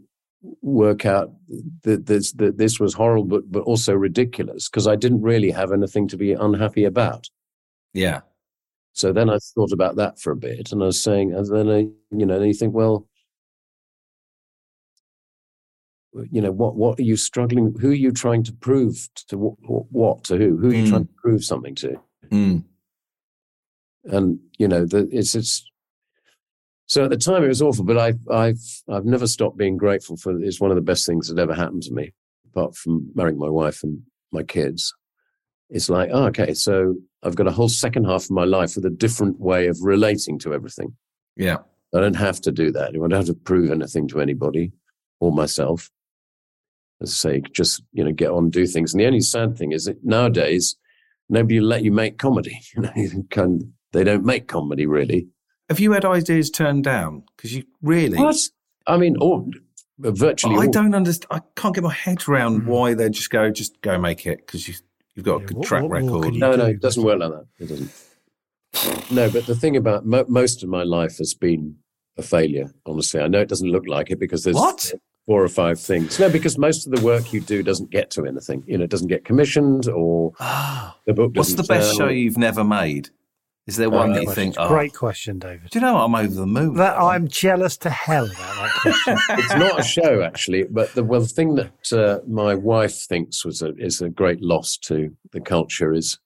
work 0.62 1.04
out 1.04 1.30
that 1.82 2.06
this, 2.06 2.32
that 2.32 2.56
this 2.56 2.80
was 2.80 2.94
horrible, 2.94 3.26
but, 3.26 3.52
but 3.52 3.64
also 3.64 3.92
ridiculous 3.92 4.70
because 4.70 4.86
I 4.86 4.96
didn't 4.96 5.20
really 5.20 5.50
have 5.50 5.70
anything 5.70 6.08
to 6.08 6.16
be 6.16 6.32
unhappy 6.32 6.84
about. 6.84 7.28
yeah, 7.92 8.20
So 8.98 9.12
then 9.12 9.30
I 9.30 9.38
thought 9.54 9.70
about 9.70 9.94
that 9.94 10.18
for 10.18 10.32
a 10.32 10.36
bit, 10.36 10.72
and 10.72 10.82
I 10.82 10.86
was 10.86 11.00
saying, 11.00 11.32
and 11.32 11.46
then 11.46 11.68
I, 11.70 11.78
you 12.10 12.26
know, 12.26 12.36
then 12.40 12.48
you 12.48 12.52
think, 12.54 12.74
well, 12.74 13.06
you 16.32 16.40
know, 16.40 16.50
what 16.50 16.74
what 16.74 16.98
are 16.98 17.04
you 17.04 17.16
struggling? 17.16 17.76
Who 17.80 17.90
are 17.90 17.94
you 17.94 18.10
trying 18.10 18.42
to 18.42 18.52
prove 18.52 19.08
to 19.28 19.38
what, 19.38 19.54
what 19.92 20.24
to 20.24 20.36
who? 20.36 20.56
Who 20.58 20.70
are 20.70 20.74
you 20.74 20.82
Mm. 20.82 20.88
trying 20.90 21.06
to 21.06 21.12
prove 21.22 21.44
something 21.44 21.76
to? 21.76 22.00
mm, 22.32 22.64
And 24.06 24.40
you 24.58 24.66
know, 24.66 24.84
the, 24.84 25.08
it's 25.12 25.36
it's. 25.36 25.64
So 26.86 27.04
at 27.04 27.10
the 27.10 27.16
time 27.18 27.44
it 27.44 27.48
was 27.48 27.62
awful, 27.62 27.84
but 27.84 27.98
I 27.98 28.14
I've 28.34 28.82
I've 28.88 29.04
never 29.04 29.28
stopped 29.28 29.58
being 29.58 29.76
grateful 29.76 30.16
for. 30.16 30.36
It's 30.42 30.60
one 30.60 30.72
of 30.72 30.76
the 30.76 30.80
best 30.90 31.06
things 31.06 31.28
that 31.28 31.38
ever 31.40 31.54
happened 31.54 31.84
to 31.84 31.94
me, 31.94 32.12
apart 32.50 32.74
from 32.74 33.12
marrying 33.14 33.38
my 33.38 33.48
wife 33.48 33.84
and 33.84 34.02
my 34.32 34.42
kids. 34.42 34.92
It's 35.70 35.90
like, 35.90 36.10
oh, 36.12 36.26
okay, 36.26 36.54
so 36.54 36.94
I've 37.22 37.36
got 37.36 37.46
a 37.46 37.52
whole 37.52 37.68
second 37.68 38.04
half 38.04 38.24
of 38.24 38.30
my 38.30 38.44
life 38.44 38.76
with 38.76 38.86
a 38.86 38.90
different 38.90 39.38
way 39.40 39.66
of 39.66 39.78
relating 39.82 40.38
to 40.40 40.54
everything. 40.54 40.96
yeah, 41.36 41.58
I 41.94 42.00
don't 42.00 42.16
have 42.16 42.40
to 42.42 42.52
do 42.52 42.70
that. 42.72 42.90
I 42.90 42.92
don't 42.92 43.10
have 43.10 43.26
to 43.26 43.34
prove 43.34 43.70
anything 43.70 44.08
to 44.08 44.20
anybody 44.20 44.72
or 45.20 45.32
myself. 45.32 45.90
As 47.00 47.10
I 47.10 47.14
say, 47.14 47.42
just 47.52 47.82
you 47.92 48.04
know, 48.04 48.12
get 48.12 48.30
on, 48.30 48.50
do 48.50 48.66
things. 48.66 48.92
And 48.92 49.00
the 49.00 49.06
only 49.06 49.20
sad 49.20 49.56
thing 49.56 49.72
is 49.72 49.84
that 49.84 50.04
nowadays 50.04 50.76
nobody 51.28 51.60
let 51.60 51.84
you 51.84 51.92
make 51.92 52.18
comedy. 52.18 52.60
You 52.74 53.26
know, 53.34 53.58
they 53.92 54.04
don't 54.04 54.24
make 54.24 54.48
comedy 54.48 54.86
really. 54.86 55.28
Have 55.68 55.80
you 55.80 55.92
had 55.92 56.04
ideas 56.04 56.50
turned 56.50 56.84
down? 56.84 57.24
Because 57.36 57.54
you 57.54 57.64
really, 57.82 58.18
What? 58.18 58.36
I 58.86 58.96
mean, 58.96 59.16
or 59.20 59.46
virtually. 59.98 60.56
I 60.56 60.66
all- 60.66 60.70
don't 60.70 60.94
understand. 60.94 61.28
I 61.30 61.60
can't 61.60 61.74
get 61.74 61.84
my 61.84 61.92
head 61.92 62.26
around 62.28 62.62
hmm. 62.62 62.68
why 62.68 62.94
they 62.94 63.08
just 63.10 63.30
go, 63.30 63.50
just 63.50 63.80
go 63.82 63.98
make 63.98 64.26
it 64.26 64.38
because 64.38 64.66
you 64.66 64.74
you've 65.18 65.24
got 65.26 65.42
a 65.42 65.44
good 65.46 65.56
what- 65.58 65.66
track 65.66 65.82
what 65.82 65.90
record. 65.90 66.34
No, 66.34 66.54
no, 66.56 66.66
it 66.66 66.80
doesn't 66.80 67.02
work 67.02 67.18
like 67.18 67.30
that. 67.32 67.46
It 67.58 67.66
doesn't. 67.68 67.90
No, 69.10 69.30
but 69.30 69.46
the 69.46 69.54
thing 69.56 69.76
about 69.76 70.06
mo- 70.06 70.24
most 70.28 70.62
of 70.62 70.68
my 70.68 70.82
life 70.84 71.18
has 71.18 71.34
been 71.34 71.76
a 72.16 72.22
failure. 72.22 72.72
Honestly, 72.86 73.20
I 73.20 73.26
know 73.28 73.40
it 73.40 73.48
doesn't 73.48 73.68
look 73.70 73.86
like 73.88 74.10
it 74.10 74.18
because 74.20 74.44
there's 74.44 74.56
What? 74.56 74.94
four 75.26 75.42
or 75.42 75.48
five 75.48 75.80
things. 75.80 76.18
No, 76.20 76.28
because 76.30 76.56
most 76.58 76.86
of 76.86 76.92
the 76.94 77.00
work 77.04 77.32
you 77.32 77.40
do 77.40 77.62
doesn't 77.62 77.90
get 77.90 78.10
to 78.12 78.26
anything. 78.26 78.62
You 78.66 78.78
know, 78.78 78.84
it 78.84 78.90
doesn't 78.90 79.08
get 79.08 79.24
commissioned 79.24 79.88
or 79.88 80.32
Ah, 80.40 80.96
the 81.06 81.14
book. 81.14 81.32
what's 81.34 81.54
the 81.54 81.62
best 81.64 81.88
sell. 81.96 82.06
show 82.06 82.08
you've 82.08 82.38
never 82.38 82.62
made? 82.64 83.10
Is 83.68 83.76
there 83.76 83.90
one 83.90 84.10
Uh, 84.10 84.14
that 84.14 84.20
you 84.22 84.26
Question. 84.28 84.44
think? 84.52 84.56
Oh, 84.58 84.68
Great 84.68 84.94
question, 84.94 85.38
David. 85.38 85.68
Do 85.70 85.78
you 85.78 85.82
know 85.82 85.92
what? 85.92 86.04
I'm 86.04 86.14
over 86.14 86.34
the 86.34 86.46
moon. 86.46 86.74
That 86.74 86.98
I'm 86.98 87.28
jealous 87.28 87.76
to 87.78 87.90
hell 87.90 88.24
about 88.24 88.34
that 88.56 88.72
question. 88.80 89.18
it's 89.38 89.54
not 89.56 89.78
a 89.78 89.82
show 89.82 90.22
actually, 90.22 90.64
but 90.64 90.92
the 90.94 91.04
well, 91.04 91.20
the 91.20 91.26
thing 91.28 91.54
that 91.56 91.92
uh, 91.92 92.20
my 92.26 92.54
wife 92.54 92.94
thinks 92.96 93.44
was 93.44 93.60
a 93.60 93.74
is 93.76 94.00
a 94.00 94.08
great 94.08 94.40
loss 94.42 94.78
to 94.88 95.14
the 95.32 95.40
culture 95.40 95.92
is 95.92 96.18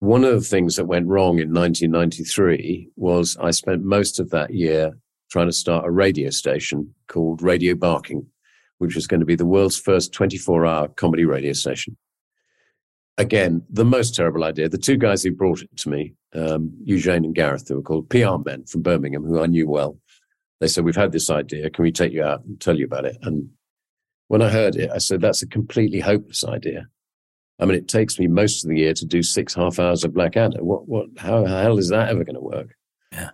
one 0.00 0.22
of 0.24 0.34
the 0.34 0.40
things 0.46 0.76
that 0.76 0.84
went 0.84 1.06
wrong 1.08 1.38
in 1.38 1.52
1993 1.54 2.90
was 2.96 3.36
I 3.40 3.50
spent 3.50 3.82
most 3.82 4.20
of 4.20 4.28
that 4.30 4.52
year 4.52 4.92
trying 5.30 5.46
to 5.46 5.52
start 5.52 5.86
a 5.86 5.90
radio 5.90 6.28
station 6.28 6.94
called 7.08 7.40
Radio 7.40 7.74
Barking, 7.74 8.26
which 8.78 8.94
was 8.96 9.06
going 9.06 9.20
to 9.20 9.26
be 9.26 9.36
the 9.36 9.46
world's 9.46 9.78
first 9.78 10.12
24 10.12 10.66
hour 10.66 10.88
comedy 10.88 11.24
radio 11.24 11.54
station. 11.54 11.96
Again, 13.18 13.62
the 13.68 13.84
most 13.84 14.14
terrible 14.14 14.44
idea. 14.44 14.68
The 14.68 14.78
two 14.78 14.96
guys 14.96 15.22
who 15.22 15.32
brought 15.32 15.62
it 15.62 15.76
to 15.78 15.90
me, 15.90 16.14
um, 16.34 16.72
Eugene 16.82 17.24
and 17.24 17.34
Gareth, 17.34 17.68
who 17.68 17.76
were 17.76 17.82
called 17.82 18.08
PR 18.08 18.38
men 18.44 18.64
from 18.64 18.82
Birmingham, 18.82 19.24
who 19.24 19.40
I 19.40 19.46
knew 19.46 19.68
well, 19.68 19.98
they 20.60 20.68
said, 20.68 20.84
We've 20.84 20.96
had 20.96 21.12
this 21.12 21.28
idea. 21.28 21.68
Can 21.70 21.82
we 21.82 21.92
take 21.92 22.12
you 22.12 22.22
out 22.22 22.44
and 22.44 22.60
tell 22.60 22.78
you 22.78 22.86
about 22.86 23.04
it? 23.04 23.18
And 23.22 23.50
when 24.28 24.40
I 24.40 24.48
heard 24.48 24.76
it, 24.76 24.90
I 24.90 24.98
said, 24.98 25.20
That's 25.20 25.42
a 25.42 25.46
completely 25.46 26.00
hopeless 26.00 26.44
idea. 26.44 26.88
I 27.58 27.66
mean, 27.66 27.76
it 27.76 27.88
takes 27.88 28.18
me 28.18 28.26
most 28.26 28.64
of 28.64 28.70
the 28.70 28.78
year 28.78 28.94
to 28.94 29.04
do 29.04 29.22
six 29.22 29.54
half 29.54 29.78
hours 29.78 30.04
of 30.04 30.14
Blackadder. 30.14 30.64
What, 30.64 30.88
what, 30.88 31.06
how 31.18 31.42
the 31.42 31.48
hell 31.48 31.78
is 31.78 31.90
that 31.90 32.08
ever 32.08 32.24
going 32.24 32.34
to 32.34 32.40
work? 32.40 32.74
Yeah. 33.12 33.30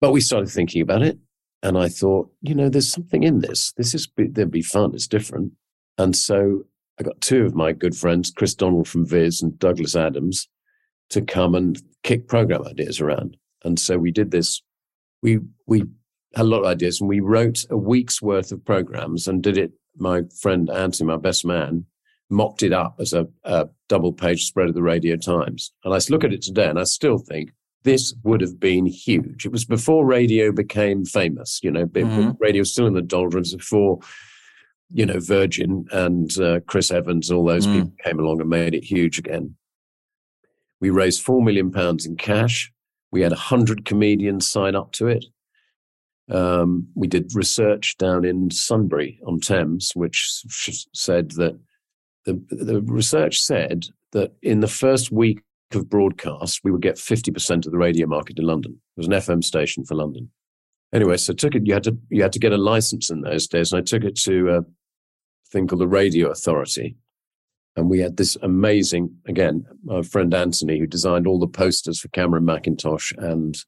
But 0.00 0.12
we 0.12 0.20
started 0.20 0.50
thinking 0.50 0.82
about 0.82 1.02
it. 1.02 1.18
And 1.62 1.78
I 1.78 1.88
thought, 1.88 2.30
you 2.42 2.54
know, 2.54 2.68
there's 2.68 2.92
something 2.92 3.22
in 3.22 3.40
this. 3.40 3.72
This 3.72 3.94
is, 3.94 4.06
there'll 4.16 4.50
be 4.50 4.62
fun. 4.62 4.94
It's 4.94 5.08
different. 5.08 5.52
And 5.98 6.14
so 6.14 6.64
I 6.98 7.02
got 7.04 7.20
two 7.20 7.44
of 7.44 7.54
my 7.54 7.72
good 7.72 7.94
friends, 7.96 8.30
Chris 8.30 8.54
Donald 8.54 8.88
from 8.88 9.06
Viz 9.06 9.42
and 9.42 9.58
Douglas 9.58 9.94
Adams, 9.96 10.48
to 11.10 11.20
come 11.22 11.54
and 11.54 11.80
kick 12.02 12.26
program 12.28 12.66
ideas 12.66 13.00
around. 13.00 13.36
And 13.64 13.78
so 13.78 13.98
we 13.98 14.10
did 14.10 14.30
this. 14.30 14.62
We, 15.22 15.40
we 15.66 15.80
had 16.34 16.42
a 16.42 16.48
lot 16.48 16.60
of 16.60 16.66
ideas 16.66 17.00
and 17.00 17.08
we 17.08 17.20
wrote 17.20 17.64
a 17.70 17.76
week's 17.76 18.22
worth 18.22 18.52
of 18.52 18.64
programs 18.64 19.28
and 19.28 19.42
did 19.42 19.58
it. 19.58 19.72
My 19.98 20.22
friend 20.40 20.68
Anthony, 20.70 21.08
my 21.08 21.16
best 21.16 21.44
man, 21.44 21.84
mocked 22.28 22.62
it 22.62 22.72
up 22.72 22.96
as 22.98 23.12
a, 23.12 23.26
a 23.44 23.68
double 23.88 24.12
page 24.12 24.44
spread 24.44 24.68
of 24.68 24.74
the 24.74 24.82
Radio 24.82 25.16
Times. 25.16 25.72
And 25.84 25.94
I 25.94 25.98
look 26.10 26.24
at 26.24 26.32
it 26.32 26.42
today 26.42 26.68
and 26.68 26.78
I 26.78 26.84
still 26.84 27.18
think 27.18 27.50
this 27.84 28.14
would 28.24 28.40
have 28.40 28.58
been 28.58 28.84
huge. 28.86 29.46
It 29.46 29.52
was 29.52 29.64
before 29.64 30.04
radio 30.04 30.50
became 30.50 31.04
famous, 31.04 31.60
you 31.62 31.70
know, 31.70 31.86
Mhm. 31.86 32.36
radio 32.40 32.60
was 32.62 32.72
still 32.72 32.86
in 32.88 32.94
the 32.94 33.00
doldrums 33.02 33.54
before 33.54 34.00
you 34.92 35.04
know, 35.06 35.18
Virgin 35.18 35.86
and 35.92 36.36
uh, 36.38 36.60
Chris 36.66 36.90
Evans, 36.90 37.30
all 37.30 37.44
those 37.44 37.66
Mm. 37.66 37.72
people 37.74 37.92
came 38.04 38.18
along 38.20 38.40
and 38.40 38.50
made 38.50 38.74
it 38.74 38.84
huge 38.84 39.18
again. 39.18 39.56
We 40.80 40.90
raised 40.90 41.22
four 41.22 41.42
million 41.42 41.70
pounds 41.72 42.06
in 42.06 42.16
cash. 42.16 42.72
We 43.10 43.22
had 43.22 43.32
a 43.32 43.36
hundred 43.36 43.84
comedians 43.84 44.46
sign 44.48 44.74
up 44.76 44.92
to 44.92 45.06
it. 45.08 45.24
Um, 46.30 46.88
we 46.94 47.06
did 47.06 47.34
research 47.34 47.96
down 47.98 48.24
in 48.24 48.50
Sunbury 48.50 49.20
on 49.26 49.40
Thames, 49.40 49.92
which 49.94 50.42
said 50.92 51.30
that 51.32 51.58
the, 52.24 52.34
the 52.50 52.82
research 52.82 53.40
said 53.40 53.86
that 54.12 54.32
in 54.42 54.60
the 54.60 54.68
first 54.68 55.12
week 55.12 55.40
of 55.72 55.88
broadcast, 55.88 56.60
we 56.64 56.70
would 56.72 56.82
get 56.82 56.96
50% 56.96 57.66
of 57.66 57.72
the 57.72 57.78
radio 57.78 58.06
market 58.06 58.38
in 58.38 58.44
London. 58.44 58.72
It 58.96 59.00
was 59.00 59.06
an 59.06 59.12
FM 59.12 59.44
station 59.44 59.84
for 59.84 59.94
London. 59.94 60.30
Anyway, 60.96 61.18
so 61.18 61.34
I 61.34 61.36
took 61.36 61.54
it, 61.54 61.66
you 61.66 61.74
had 61.74 61.84
to, 61.84 61.98
you 62.08 62.22
had 62.22 62.32
to 62.32 62.38
get 62.38 62.52
a 62.52 62.56
license 62.56 63.10
in 63.10 63.20
those 63.20 63.46
days. 63.46 63.70
And 63.70 63.78
I 63.78 63.82
took 63.82 64.02
it 64.02 64.16
to 64.20 64.48
a 64.48 64.60
thing 65.50 65.66
called 65.66 65.82
the 65.82 65.86
Radio 65.86 66.30
Authority. 66.30 66.96
And 67.76 67.90
we 67.90 67.98
had 67.98 68.16
this 68.16 68.38
amazing, 68.40 69.14
again, 69.26 69.66
my 69.84 70.00
friend 70.00 70.32
Anthony, 70.32 70.78
who 70.78 70.86
designed 70.86 71.26
all 71.26 71.38
the 71.38 71.48
posters 71.48 72.00
for 72.00 72.08
Cameron 72.08 72.46
Mackintosh 72.46 73.12
and 73.18 73.58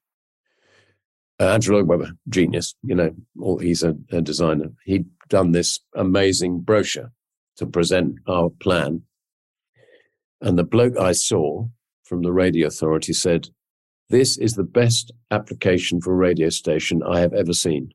uh, 1.39 1.49
Andrew 1.49 1.77
Lloyd 1.77 1.87
Webber, 1.87 2.13
genius, 2.31 2.75
you 2.83 2.95
know, 2.95 3.15
all, 3.39 3.59
he's 3.59 3.83
a, 3.83 3.95
a 4.11 4.23
designer. 4.23 4.73
He'd 4.87 5.05
done 5.29 5.53
this 5.53 5.81
amazing 5.95 6.61
brochure 6.61 7.13
to 7.59 7.67
present 7.67 8.21
our 8.27 8.49
plan. 8.49 9.03
And 10.41 10.57
the 10.57 10.65
bloke 10.65 10.97
I 10.97 11.13
saw 11.13 11.67
from 12.05 12.23
the 12.23 12.33
radio 12.33 12.69
authority 12.69 13.13
said, 13.13 13.51
This 14.11 14.39
is 14.39 14.55
the 14.55 14.65
best 14.65 15.13
application 15.31 16.01
for 16.01 16.13
a 16.13 16.17
radio 16.17 16.49
station 16.49 17.03
I 17.03 17.21
have 17.21 17.35
ever 17.35 17.53
seen. 17.53 17.93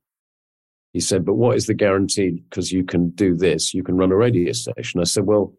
He 0.91 0.99
said, 0.99 1.25
But 1.25 1.35
what 1.35 1.57
is 1.57 1.65
the 1.65 1.73
guarantee? 1.73 2.43
Because 2.49 2.71
you 2.71 2.83
can 2.83 3.09
do 3.09 3.35
this, 3.35 3.73
you 3.73 3.83
can 3.83 3.97
run 3.97 4.11
a 4.11 4.15
radio 4.15 4.51
station. 4.51 5.01
I 5.01 5.05
said, 5.05 5.25
Well, 5.25 5.53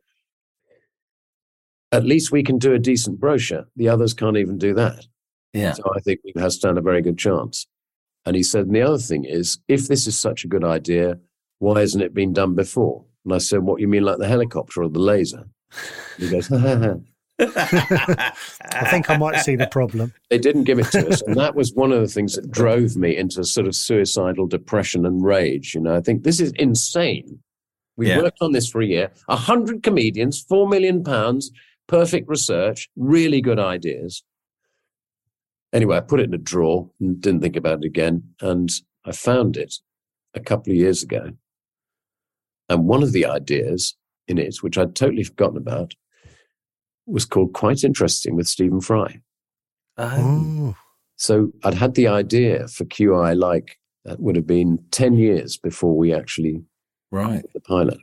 at 1.90 2.04
least 2.04 2.32
we 2.32 2.42
can 2.42 2.58
do 2.58 2.72
a 2.74 2.78
decent 2.78 3.20
brochure. 3.20 3.66
The 3.76 3.88
others 3.88 4.14
can't 4.14 4.36
even 4.36 4.58
do 4.58 4.74
that. 4.74 5.06
Yeah. 5.52 5.72
So 5.72 5.84
I 5.94 6.00
think 6.00 6.20
we 6.24 6.32
have 6.40 6.52
stand 6.52 6.78
a 6.78 6.82
very 6.82 7.02
good 7.02 7.18
chance. 7.18 7.66
And 8.26 8.34
he 8.34 8.42
said, 8.42 8.66
and 8.66 8.74
the 8.74 8.82
other 8.82 8.98
thing 8.98 9.24
is, 9.24 9.58
if 9.68 9.86
this 9.86 10.06
is 10.06 10.18
such 10.18 10.44
a 10.44 10.48
good 10.48 10.64
idea, 10.64 11.18
why 11.58 11.80
hasn't 11.80 12.02
it 12.02 12.14
been 12.14 12.32
done 12.32 12.54
before? 12.54 13.04
And 13.24 13.34
I 13.34 13.38
said, 13.38 13.60
what 13.60 13.80
you 13.80 13.88
mean, 13.88 14.02
like 14.02 14.18
the 14.18 14.28
helicopter 14.28 14.82
or 14.82 14.88
the 14.88 14.98
laser? 14.98 15.44
He 16.18 16.28
goes, 16.28 16.48
I 17.40 18.32
think 18.90 19.10
I 19.10 19.16
might 19.16 19.40
see 19.40 19.56
the 19.56 19.66
problem. 19.66 20.12
they 20.30 20.38
didn't 20.38 20.64
give 20.64 20.78
it 20.78 20.86
to 20.92 21.08
us. 21.08 21.20
And 21.22 21.36
that 21.36 21.54
was 21.54 21.72
one 21.74 21.90
of 21.92 22.00
the 22.00 22.06
things 22.08 22.34
that 22.34 22.50
drove 22.50 22.96
me 22.96 23.16
into 23.16 23.44
sort 23.44 23.66
of 23.66 23.74
suicidal 23.74 24.46
depression 24.46 25.04
and 25.04 25.24
rage. 25.24 25.74
You 25.74 25.80
know, 25.80 25.96
I 25.96 26.00
think 26.00 26.22
this 26.22 26.40
is 26.40 26.52
insane. 26.56 27.40
We 27.96 28.08
Yeah. 28.08 28.18
worked 28.22 28.38
on 28.40 28.52
this 28.52 28.68
for 28.68 28.80
a 28.82 28.86
year, 28.86 29.10
a 29.28 29.36
hundred 29.36 29.82
comedians, 29.82 30.40
four 30.40 30.68
million 30.68 31.02
pounds, 31.04 31.50
perfect 31.86 32.28
research, 32.28 32.88
really 32.96 33.40
good 33.40 33.58
ideas. 33.58 34.22
Anyway, 35.72 35.96
I 35.96 36.00
put 36.00 36.20
it 36.20 36.24
in 36.28 36.34
a 36.34 36.38
drawer 36.38 36.88
and 37.00 37.20
didn't 37.20 37.40
think 37.40 37.56
about 37.56 37.78
it 37.82 37.86
again. 37.86 38.22
And 38.40 38.70
I 39.04 39.12
found 39.12 39.56
it 39.56 39.74
a 40.34 40.40
couple 40.40 40.70
of 40.72 40.76
years 40.76 41.02
ago. 41.02 41.30
And 42.68 42.86
one 42.86 43.02
of 43.02 43.12
the 43.12 43.26
ideas 43.26 43.96
in 44.28 44.38
it, 44.38 44.56
which 44.62 44.78
I'd 44.78 44.94
totally 44.94 45.24
forgotten 45.24 45.56
about, 45.58 45.94
was 47.06 47.24
called 47.24 47.52
Quite 47.52 47.84
Interesting 47.84 48.36
with 48.36 48.46
Stephen 48.46 48.80
Fry. 48.80 49.20
Oh, 49.98 50.74
So 51.16 51.52
I'd 51.62 51.74
had 51.74 51.94
the 51.94 52.08
idea 52.08 52.66
for 52.68 52.84
QI 52.84 53.36
like 53.38 53.78
that 54.04 54.20
would 54.20 54.36
have 54.36 54.46
been 54.46 54.82
10 54.90 55.14
years 55.14 55.56
before 55.56 55.96
we 55.96 56.12
actually 56.12 56.62
right. 57.10 57.44
the 57.54 57.60
pilot. 57.60 57.98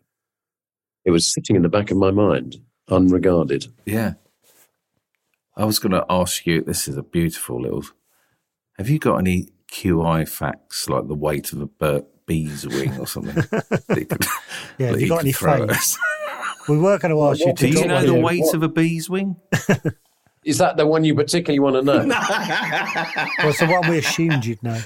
It 1.06 1.12
was 1.12 1.32
sitting 1.32 1.56
in 1.56 1.64
the 1.64 1.70
back 1.70 1.92
of 1.92 1.98
my 1.98 2.12
mind, 2.12 2.58
unregarded. 2.90 3.68
Yeah. 3.86 4.14
I 5.58 5.66
was 5.66 5.80
going 5.80 5.92
to 5.92 6.06
ask 6.10 6.46
you. 6.46 6.62
This 6.62 6.88
is 6.88 6.96
a 6.98 7.04
beautiful 7.04 7.62
little. 7.62 7.84
Have 8.78 8.88
you 8.90 9.00
got 9.00 9.18
any 9.18 9.50
QI 9.72 10.28
facts 10.28 10.88
like 10.88 11.08
the 11.08 11.16
weight 11.16 11.52
of 11.54 11.62
a 11.62 11.66
bir- 11.66 12.06
bee's 12.26 12.66
wing 12.66 12.98
or 12.98 13.06
something? 13.08 13.36
that 13.52 13.84
you 13.98 14.06
could- 14.06 14.26
Yeah, 14.78 14.88
have 14.92 15.02
you 15.02 15.10
got 15.10 15.22
any 15.22 15.34
throw 15.34 15.54
at 15.54 15.60
fame? 15.60 15.70
us? 15.72 15.98
We 16.70 16.78
were 16.78 16.98
going 16.98 17.14
to 17.14 17.22
ask 17.24 17.40
you 17.40 17.54
to 17.54 17.72
Do 17.72 17.80
you 17.80 17.86
know 17.88 18.02
the 18.06 18.16
in. 18.16 18.22
weight 18.22 18.42
What- 18.44 18.56
of 18.56 18.64
a 18.64 18.70
bee's 18.70 19.10
wing? 19.10 19.36
Is 20.44 20.58
that 20.58 20.76
the 20.76 20.88
one 20.88 21.04
you 21.04 21.14
particularly 21.14 21.60
want 21.60 21.76
to 21.76 21.84
know? 21.84 22.00
Well, 23.38 23.50
it's 23.50 23.60
the 23.60 23.68
one 23.68 23.88
we 23.88 24.00
assumed 24.00 24.44
you'd 24.44 24.62
know. 24.64 24.80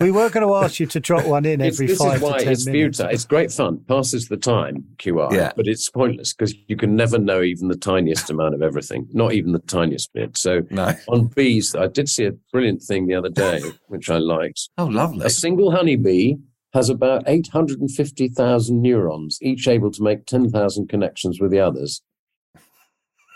we 0.00 0.10
were 0.10 0.28
going 0.28 0.44
to 0.46 0.54
ask 0.56 0.80
you 0.80 0.86
to 0.86 0.98
drop 1.00 1.24
one 1.24 1.44
in 1.44 1.60
every 1.60 1.86
this 1.86 1.98
five 1.98 2.16
is 2.16 2.22
why 2.22 2.38
to 2.38 2.44
ten 2.44 2.52
it's 2.52 2.66
minutes. 2.66 2.98
futile. 2.98 3.14
It's 3.14 3.24
great 3.24 3.52
fun, 3.52 3.78
passes 3.86 4.26
the 4.28 4.36
time, 4.36 4.84
QI, 4.98 5.32
Yeah. 5.32 5.52
but 5.54 5.66
it's 5.68 5.88
pointless 5.88 6.32
because 6.34 6.52
you 6.66 6.76
can 6.76 6.96
never 6.96 7.16
know 7.18 7.42
even 7.42 7.68
the 7.68 7.76
tiniest 7.76 8.28
amount 8.30 8.54
of 8.54 8.62
everything, 8.62 9.06
not 9.12 9.34
even 9.34 9.52
the 9.52 9.58
tiniest 9.60 10.12
bit. 10.12 10.36
So 10.36 10.62
No. 10.70 10.94
on 11.08 11.26
bees, 11.28 11.74
I 11.76 11.86
did 11.86 12.08
see 12.08 12.24
a 12.24 12.32
brilliant 12.52 12.82
thing 12.82 13.06
the 13.06 13.14
other 13.14 13.30
day, 13.30 13.60
which 13.86 14.10
I 14.10 14.18
liked. 14.18 14.68
Oh, 14.78 14.86
lovely. 14.86 15.26
A 15.26 15.30
single 15.30 15.70
honeybee 15.70 16.34
has 16.72 16.88
about 16.88 17.24
850,000 17.26 18.80
neurons, 18.80 19.38
each 19.42 19.68
able 19.68 19.90
to 19.90 20.02
make 20.02 20.26
10,000 20.26 20.88
connections 20.88 21.38
with 21.40 21.50
the 21.50 21.60
others. 21.60 22.02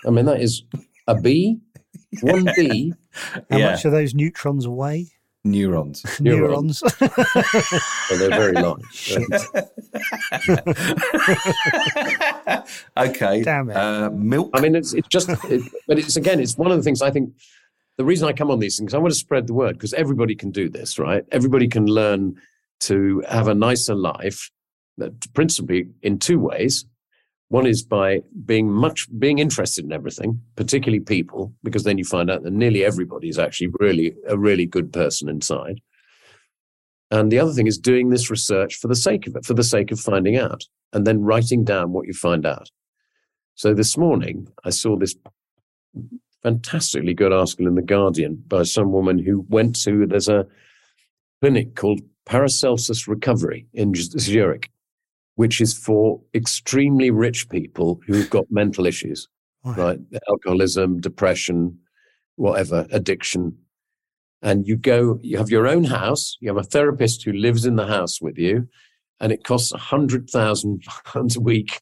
I 0.07 0.11
mean, 0.11 0.25
that 0.27 0.41
is 0.41 0.63
a 1.07 1.15
bee, 1.15 1.59
one 2.23 2.49
bee. 2.57 2.95
How 3.51 3.57
Yeah. 3.59 3.71
much 3.73 3.85
are 3.85 3.91
those 3.91 4.15
neutrons 4.15 4.67
weigh? 4.67 5.09
Neurons. 5.45 6.05
Neurons. 6.21 6.83
Well, 8.09 8.19
they're 8.21 8.31
very 8.31 8.53
large. 8.53 8.83
Shit. 8.93 9.25
okay. 12.97 13.43
Damn 13.43 13.71
it. 13.71 13.77
Uh, 13.77 14.11
milk. 14.11 14.51
I 14.55 14.61
mean, 14.61 14.75
it's, 14.77 14.95
it's 14.95 15.09
just, 15.09 15.29
it, 15.45 15.63
but 15.89 15.99
it's 15.99 16.17
again, 16.17 16.41
it's 16.41 16.57
one 16.57 16.71
of 16.71 16.77
the 16.77 16.83
things 16.85 17.03
I 17.03 17.11
think 17.11 17.31
the 17.97 18.05
reason 18.05 18.29
I 18.29 18.33
come 18.33 18.51
on 18.51 18.59
these 18.61 18.79
things, 18.79 18.95
I 18.95 18.99
want 18.99 19.13
to 19.13 19.19
spread 19.19 19.47
the 19.47 19.55
word 19.55 19.73
because 19.75 19.93
everybody 19.95 20.35
can 20.37 20.51
do 20.51 20.69
this, 20.69 20.99
right? 20.99 21.25
Everybody 21.33 21.67
can 21.69 21.87
learn 21.87 22.37
to 22.81 23.23
have 23.29 23.49
a 23.49 23.55
nicer 23.55 23.95
life, 23.95 24.51
principally 25.35 25.89
in 26.03 26.19
two 26.19 26.39
ways. 26.39 26.85
One 27.49 27.67
is 27.67 27.83
by 27.85 28.23
being 28.45 28.71
much, 28.71 29.07
being 29.19 29.39
interested 29.39 29.85
in 29.85 29.93
everything, 29.93 30.41
particularly 30.57 31.01
people, 31.01 31.53
because 31.63 31.85
then 31.85 31.97
you 31.97 32.05
find 32.05 32.29
out 32.31 32.43
that 32.43 32.53
nearly 32.53 32.85
everybody 32.85 33.29
is 33.29 33.39
actually 33.39 33.69
really 33.79 34.15
a 34.27 34.37
really 34.37 34.67
good 34.67 34.93
person 34.93 35.29
inside. 35.29 35.81
And 37.13 37.31
the 37.31 37.39
other 37.39 37.53
thing 37.53 37.69
is 37.69 37.79
doing 37.79 38.11
this 38.11 38.31
research 38.31 38.75
for 38.75 38.89
the 38.89 38.97
sake 38.97 39.29
of 39.29 39.37
it, 39.37 39.45
for 39.45 39.55
the 39.55 39.63
sake 39.63 39.93
of 39.93 40.01
finding 40.01 40.37
out, 40.37 40.65
and 40.93 41.07
then 41.07 41.23
writing 41.23 41.63
down 41.63 41.93
what 41.93 42.09
you 42.09 42.15
find 42.15 42.45
out. 42.45 42.69
So 43.55 43.75
this 43.75 43.97
morning, 43.97 44.49
I 44.65 44.71
saw 44.71 44.97
this 44.97 45.15
fantastically 46.43 47.15
good 47.15 47.33
article 47.33 47.69
in 47.69 47.77
The 47.77 47.83
Guardian 47.83 48.43
by 48.49 48.65
some 48.65 48.93
woman 48.93 49.19
who 49.19 49.47
went 49.49 49.81
to, 49.83 50.05
there's 50.07 50.29
a 50.29 50.47
clinic 51.41 51.77
called 51.77 52.01
Paracelsus 52.27 53.09
Recovery 53.09 53.67
in 53.73 53.95
Zurich, 53.95 54.71
which 55.37 55.61
is 55.61 55.77
for 55.77 56.21
extremely 56.35 57.11
rich 57.11 57.49
people 57.49 58.01
who've 58.07 58.29
got 58.29 58.45
mental 58.51 58.87
issues, 58.87 59.29
right? 59.65 59.99
Alcoholism, 60.29 61.01
depression, 61.01 61.79
whatever, 62.35 62.87
addiction. 62.91 63.57
And 64.43 64.67
you 64.67 64.77
go, 64.77 65.19
you 65.23 65.39
have 65.39 65.51
your 65.51 65.67
own 65.67 65.85
house, 65.85 66.37
you 66.41 66.49
have 66.49 66.59
a 66.59 66.69
therapist 66.69 67.25
who 67.25 67.33
lives 67.33 67.65
in 67.65 67.77
the 67.77 67.87
house 67.87 68.21
with 68.21 68.37
you, 68.39 68.69
and 69.21 69.33
it 69.33 69.45
costs 69.45 69.73
a 69.73 69.79
hundred 69.79 70.29
thousand 70.29 70.83
pounds 71.05 71.37
a 71.37 71.41
week 71.41 71.81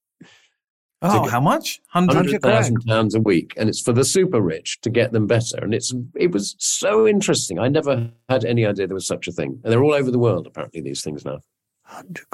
oh, 1.03 1.28
how 1.28 1.40
much? 1.40 1.80
Hundred. 1.88 2.16
hundred 2.16 2.42
thousand 2.42 2.84
pounds 2.86 3.14
a 3.14 3.20
week, 3.20 3.55
and 3.57 3.68
it's 3.68 3.80
for 3.80 3.92
the 3.92 4.05
super 4.05 4.40
rich 4.40 4.80
to 4.82 4.90
get 4.90 5.12
them 5.12 5.26
better. 5.26 5.59
And 5.59 5.74
it's 5.74 5.92
it 6.14 6.32
was 6.32 6.57
so 6.59 7.07
interesting. 7.07 7.59
I 7.59 7.68
never 7.68 8.11
had 8.28 8.45
any 8.45 8.66
idea 8.66 8.86
there 8.86 8.95
was 8.95 9.07
such 9.07 9.28
a 9.28 9.32
thing, 9.32 9.61
and 9.62 9.72
they're 9.72 9.82
all 9.82 9.95
over 9.95 10.11
the 10.11 10.18
world. 10.18 10.47
Apparently, 10.47 10.80
these 10.80 11.03
things 11.03 11.24
now. 11.24 11.40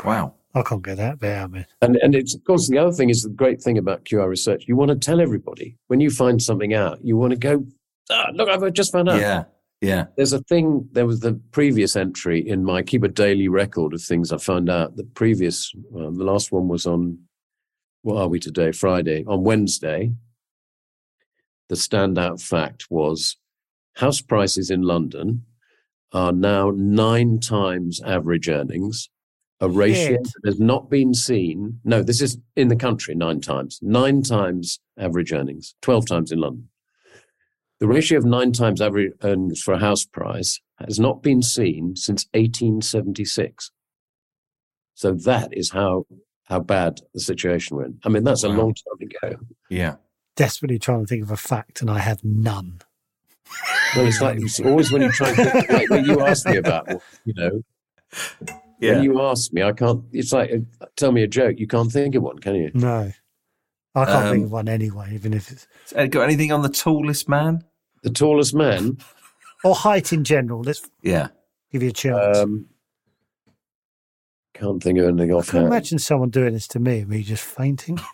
Wow. 0.05 0.35
I 0.55 0.63
can't 0.63 0.83
get 0.83 0.97
that 0.97 1.21
bit 1.21 1.37
out 1.37 1.51
of 1.51 1.55
it. 1.57 1.67
And 1.81 1.97
and 1.97 2.15
it's 2.15 2.35
of 2.35 2.45
course 2.45 2.69
the 2.69 2.79
other 2.79 2.93
thing 2.93 3.11
is 3.11 3.23
the 3.23 3.29
great 3.29 3.63
thing 3.63 3.79
about 3.79 4.05
QI 4.05 4.27
research. 4.29 4.65
You 4.67 4.77
want 4.77 4.91
to 4.91 4.97
tell 4.97 5.21
everybody 5.21 5.77
when 5.87 6.01
you 6.01 6.11
find 6.11 6.43
something 6.43 6.75
out. 6.75 6.99
You 7.05 7.17
want 7.17 7.33
to 7.33 7.39
go, 7.39 7.65
ah, 8.11 8.31
look, 8.35 8.49
I've 8.49 8.73
just 8.73 8.93
found 8.93 9.09
out. 9.09 9.21
Yeah. 9.21 9.45
Yeah. 9.81 10.07
There's 10.17 10.33
a 10.33 10.43
thing. 10.43 10.89
There 10.93 11.07
was 11.07 11.21
the 11.21 11.41
previous 11.53 11.97
entry 11.97 12.47
in 12.47 12.65
my 12.65 12.83
keep 12.83 13.03
a 13.03 13.09
daily 13.09 13.49
record 13.49 13.95
of 13.95 14.03
things 14.03 14.33
I 14.33 14.39
found 14.39 14.69
out. 14.69 14.97
The 14.97 15.05
previous, 15.05 15.73
well, 15.91 16.11
the 16.11 16.25
last 16.25 16.53
one 16.53 16.69
was 16.69 16.87
on. 16.87 17.19
What 18.03 18.17
are 18.17 18.29
we 18.29 18.39
today? 18.39 18.73
Friday. 18.73 19.25
On 19.27 19.45
Wednesday, 19.45 20.13
the 21.69 21.75
standout 21.75 22.41
fact 22.41 22.87
was 22.91 23.37
house 23.97 24.21
prices 24.21 24.71
in 24.71 24.83
London 24.83 25.45
are 26.13 26.33
now 26.33 26.73
nine 26.75 27.39
times 27.39 28.01
average 28.05 28.49
earnings, 28.49 29.11
a 29.61 29.69
ratio 29.69 30.17
Shit. 30.17 30.25
that 30.43 30.49
has 30.49 30.61
not 30.61 30.91
been 30.91 31.15
seen. 31.15 31.79
No, 31.85 32.03
this 32.03 32.21
is 32.23 32.39
in 32.57 32.69
the 32.69 32.77
country 32.77 33.15
nine 33.15 33.41
times, 33.41 33.79
nine 33.83 34.23
times 34.23 34.81
average 34.99 35.33
earnings, 35.33 35.75
12 35.83 36.07
times 36.07 36.33
in 36.33 36.41
London. 36.41 36.69
The 37.81 37.87
ratio 37.87 38.19
of 38.19 38.25
nine 38.25 38.53
times 38.53 38.81
average 38.81 39.13
earnings 39.23 39.63
for 39.63 39.75
a 39.75 39.79
house 39.79 40.05
price 40.05 40.61
has 40.87 40.99
not 40.99 41.23
been 41.23 41.43
seen 41.43 41.97
since 41.97 42.27
1876. 42.33 43.71
So 44.95 45.13
that 45.13 45.49
is 45.53 45.71
how 45.71 46.07
how 46.51 46.61
bad 46.61 47.01
the 47.15 47.21
situation 47.21 47.77
went. 47.77 47.97
I 48.05 48.09
mean, 48.09 48.25
that's 48.25 48.43
a 48.43 48.49
Wow. 48.51 48.57
long 48.57 48.75
time 48.75 49.09
ago. 49.09 49.41
Yeah. 49.71 49.95
Desperately 50.37 50.79
trying 50.79 51.01
to 51.01 51.07
think 51.07 51.23
of 51.23 51.31
a 51.31 51.37
fact, 51.37 51.81
and 51.81 51.89
I 51.91 52.01
have 52.01 52.23
none. 52.25 52.81
Well, 53.97 54.07
it's 54.07 54.21
like 54.21 54.39
it's 54.41 54.61
always 54.61 54.93
when 54.93 55.03
you 55.03 55.11
try 55.13 55.29
and 55.29 55.37
think, 55.37 55.71
like 55.71 55.91
when 55.91 56.05
you 56.05 56.21
ask 56.21 56.47
me 56.47 56.57
about, 56.57 56.89
you 57.25 57.35
know, 57.37 57.63
Yeah. 58.81 58.95
when 58.95 59.05
you 59.05 59.21
ask 59.23 59.53
me, 59.53 59.63
I 59.63 59.73
can't. 59.73 60.05
It's 60.13 60.33
like 60.33 60.51
uh, 60.53 60.87
tell 60.97 61.13
me 61.13 61.23
a 61.23 61.27
joke. 61.29 61.59
You 61.59 61.67
can't 61.67 61.91
think 61.91 62.15
of 62.15 62.23
one, 62.23 62.39
can 62.39 62.55
you? 62.55 62.71
No, 62.75 63.13
I 63.95 64.05
can't 64.05 64.31
think 64.31 64.39
Um, 64.41 64.45
of 64.45 64.53
one 64.53 64.69
anyway, 64.69 65.11
even 65.15 65.33
if 65.35 65.51
it's 65.51 65.67
Got 65.93 66.23
anything 66.23 66.53
on 66.53 66.63
the 66.63 66.69
tallest 66.69 67.29
man? 67.29 67.65
The 68.03 68.11
tallest 68.11 68.55
man. 68.55 68.99
or 69.65 69.75
height 69.75 70.13
in 70.13 70.25
general. 70.25 70.63
Let's 70.63 70.89
Yeah. 71.03 71.29
give 71.71 71.83
you 71.83 71.91
a 71.91 71.93
chance. 71.93 72.39
Um, 72.39 72.67
can't 74.61 74.83
think 74.83 74.99
of 74.99 75.07
anything 75.07 75.23
I 75.31 75.33
can 75.33 75.35
offhand. 75.39 75.67
imagine 75.67 75.99
someone 75.99 76.31
doing 76.31 76.53
this 76.53 76.69
to 76.69 76.79
me 76.79 77.01
and 77.01 77.09
me 77.09 77.23
just 77.23 77.45
fainting. 77.45 77.99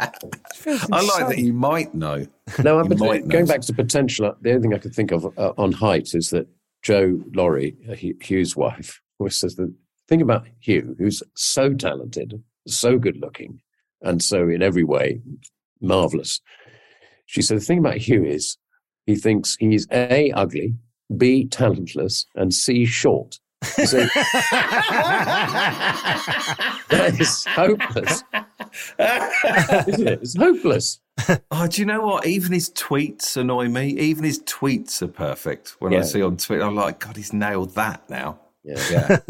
But, 0.00 0.16
feels 0.54 0.86
I 0.90 1.00
like 1.02 1.28
that 1.28 1.38
you 1.38 1.52
might 1.52 1.94
know. 1.94 2.26
No, 2.62 2.82
You 2.82 2.88
but 2.88 2.98
might 2.98 3.28
going 3.28 3.44
know. 3.44 3.52
back 3.52 3.60
to 3.62 3.72
potential, 3.72 4.34
the 4.40 4.50
only 4.50 4.62
thing 4.62 4.74
I 4.74 4.78
could 4.78 4.94
think 4.94 5.12
of 5.12 5.26
uh, 5.38 5.52
on 5.58 5.72
height 5.72 6.14
is 6.14 6.30
that 6.30 6.46
Jo 6.82 7.20
Laurie, 7.34 7.76
uh, 7.88 7.94
Hugh's 7.94 8.56
wife, 8.56 9.00
always 9.18 9.36
says 9.36 9.56
that 9.56 9.72
think 10.08 10.22
about 10.22 10.46
Hugh, 10.60 10.94
who's 10.98 11.22
so 11.34 11.72
talented, 11.74 12.42
so 12.66 12.98
good 12.98 13.18
looking, 13.20 13.60
and 14.02 14.22
so 14.22 14.48
in 14.48 14.62
every 14.62 14.84
way 14.84 15.20
marvelous. 15.80 16.40
She 17.26 17.42
said 17.42 17.58
the 17.58 17.64
thing 17.64 17.78
about 17.78 17.96
Hugh 17.98 18.24
is 18.24 18.56
he 19.06 19.16
thinks 19.16 19.56
he's 19.60 19.86
a 19.92 20.30
ugly, 20.32 20.74
b 21.16 21.46
talentless, 21.46 22.26
and 22.34 22.52
c 22.52 22.84
short. 22.84 23.38
So 23.64 23.98
that 26.90 27.16
is 27.18 27.44
hopeless. 27.46 28.22
Isn't 29.88 30.08
it? 30.08 30.20
It's 30.22 30.36
hopeless. 30.36 31.00
Oh, 31.50 31.66
do 31.66 31.80
you 31.80 31.86
know 31.86 32.02
what? 32.02 32.26
Even 32.26 32.52
his 32.52 32.70
tweets 32.70 33.36
annoy 33.36 33.68
me. 33.68 33.88
Even 33.90 34.24
his 34.24 34.40
tweets 34.40 35.00
are 35.00 35.08
perfect. 35.08 35.76
When 35.78 35.94
I 35.94 36.02
see 36.02 36.22
on 36.22 36.36
Twitter, 36.36 36.64
I'm 36.64 36.76
like, 36.76 36.98
God, 37.00 37.16
he's 37.16 37.32
nailed 37.32 37.74
that 37.74 38.08
now. 38.10 38.38
Yeah. 38.62 39.18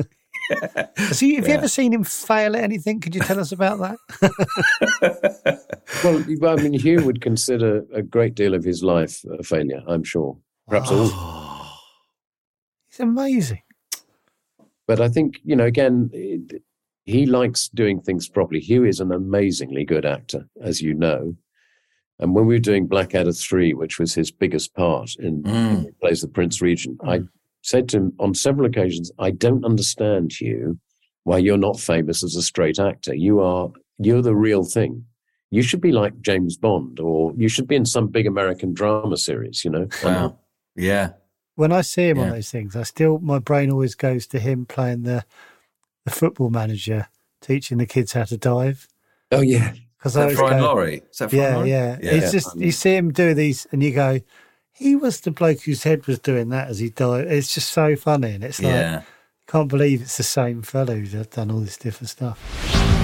Yeah. 0.51 0.85
Has 0.97 1.21
he, 1.21 1.37
have 1.37 1.49
you 1.49 1.55
ever 1.55 1.69
seen 1.69 1.91
him 1.95 2.05
fail 2.05 2.55
at 2.55 2.63
anything? 2.63 3.01
Could 3.01 3.15
you 3.15 3.23
tell 3.23 3.41
us 3.41 3.51
about 3.51 3.79
that? 3.79 3.97
Well, 6.05 6.59
I 6.59 6.63
mean, 6.63 6.75
Hugh 6.75 7.03
would 7.07 7.23
consider 7.23 7.83
a 7.95 8.03
great 8.03 8.35
deal 8.35 8.53
of 8.53 8.63
his 8.63 8.83
life 8.83 9.25
a 9.39 9.43
failure, 9.43 9.83
I'm 9.89 10.05
sure. 10.05 10.37
Perhaps 10.69 10.91
all. 10.91 11.09
Oh. 11.11 11.44
He's 12.95 13.01
amazing. 13.01 13.63
But 14.87 15.01
I 15.01 15.09
think, 15.09 15.41
you 15.45 15.57
know, 15.57 15.65
again, 15.65 16.11
it- 16.13 16.63
he 17.05 17.27
likes 17.27 17.69
doing 17.69 18.01
things 18.01 18.29
properly. 18.29 18.61
Hugh 18.61 18.85
is 18.85 19.01
an 19.01 19.11
amazingly 19.13 19.85
good 19.85 20.07
actor, 20.07 20.49
as 20.61 20.81
you 20.81 20.95
know. 20.95 21.37
And 22.21 22.35
when 22.35 22.47
we 22.47 22.55
were 22.55 22.61
doing 22.61 22.87
Blackadder 22.87 23.33
3, 23.33 23.75
which 23.75 23.99
was 23.99 24.15
his 24.15 24.31
biggest 24.31 24.73
part 24.75 25.11
in, 25.19 25.43
Mm. 25.43 25.87
in 25.89 25.95
Plays 26.01 26.21
the 26.23 26.29
Prince 26.29 26.63
Regent, 26.63 26.99
I 27.05 27.23
said 27.63 27.89
to 27.91 27.97
him 27.99 28.13
on 28.21 28.33
several 28.35 28.67
occasions, 28.67 29.11
I 29.19 29.33
don't 29.33 29.65
understand, 29.65 30.33
Hugh, 30.33 30.79
why 31.25 31.39
you're 31.39 31.59
not 31.59 31.81
famous 31.81 32.23
as 32.23 32.37
a 32.37 32.43
straight 32.43 32.79
actor. 32.79 33.15
You 33.15 33.41
are, 33.41 33.71
you're 33.99 34.23
the 34.23 34.37
real 34.37 34.63
thing. 34.65 35.05
You 35.51 35.63
should 35.63 35.81
be 35.81 35.93
like 35.93 36.21
James 36.21 36.57
Bond, 36.57 37.01
or 37.01 37.33
you 37.37 37.49
should 37.49 37.67
be 37.67 37.77
in 37.77 37.87
some 37.87 38.07
big 38.09 38.27
American 38.27 38.73
drama 38.73 39.17
series, 39.17 39.65
you 39.65 39.71
know? 39.71 39.89
Wow. 40.05 40.39
Yeah. 40.77 41.11
When 41.57 41.73
I 41.73 41.83
see 41.83 42.09
him 42.09 42.19
on 42.19 42.31
those 42.31 42.51
things, 42.51 42.75
I 42.75 42.83
still 42.83 43.19
my 43.21 43.39
brain 43.39 43.71
always 43.71 43.95
goes 43.95 44.27
to 44.29 44.39
him 44.41 44.67
playing 44.67 45.03
the 45.05 45.25
the 46.05 46.11
football 46.11 46.51
manager, 46.51 47.09
teaching 47.41 47.79
the 47.79 47.87
kids 47.87 48.13
how 48.13 48.25
to 48.25 48.37
dive. 48.37 48.89
Oh, 49.33 49.41
yeah. 49.41 49.73
Because 49.97 50.15
that 50.15 50.35
Brian 50.37 50.63
Laurie? 50.63 51.03
Is 51.11 51.19
that 51.19 51.31
Brian 51.31 51.45
Yeah, 51.45 51.57
Laurie? 51.57 51.71
yeah. 51.71 51.99
Yeah. 52.03 52.11
It's 52.13 52.33
just 52.33 52.57
you 52.57 52.67
um, 52.67 52.73
see 52.73 52.95
him 52.97 53.13
do 53.13 53.33
these, 53.35 53.67
and 53.73 53.83
you 53.83 53.93
go, 53.95 54.21
he 54.73 54.97
was 54.97 55.21
the 55.21 55.31
bloke 55.31 55.61
whose 55.63 55.85
head 55.85 56.07
was 56.07 56.19
doing 56.19 56.51
that 56.51 56.69
as 56.69 56.79
he 56.81 56.91
died. 56.91 57.27
It's 57.29 57.55
just 57.55 57.71
so 57.73 57.97
funny, 57.97 58.33
and 58.33 58.45
it's 58.45 58.61
like 58.61 58.73
Yeah. 58.73 59.03
can't 59.47 59.69
believe 59.69 60.03
it's 60.03 60.17
the 60.19 60.23
same 60.23 60.63
fellow 60.63 60.95
who's 60.97 61.13
done 61.29 61.51
all 61.51 61.61
this 61.61 61.79
different 61.79 62.11
stuff. 62.11 63.04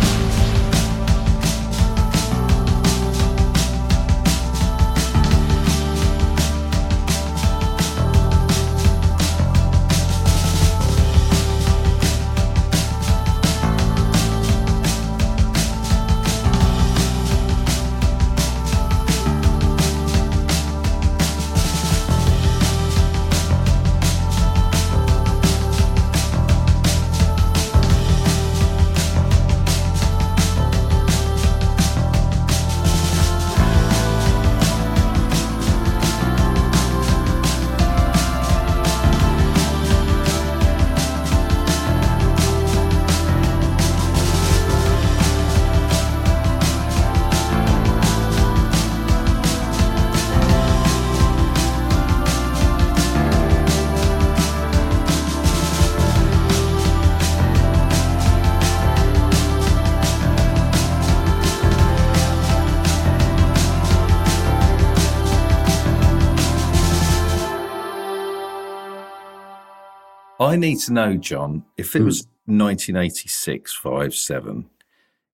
I 70.41 70.57
need 70.57 70.78
to 70.80 70.93
know, 70.93 71.16
John, 71.16 71.64
if 71.76 71.95
it 71.95 72.03
was 72.03 72.26
1986, 72.47 73.74
5 73.74 74.14
7, 74.14 74.70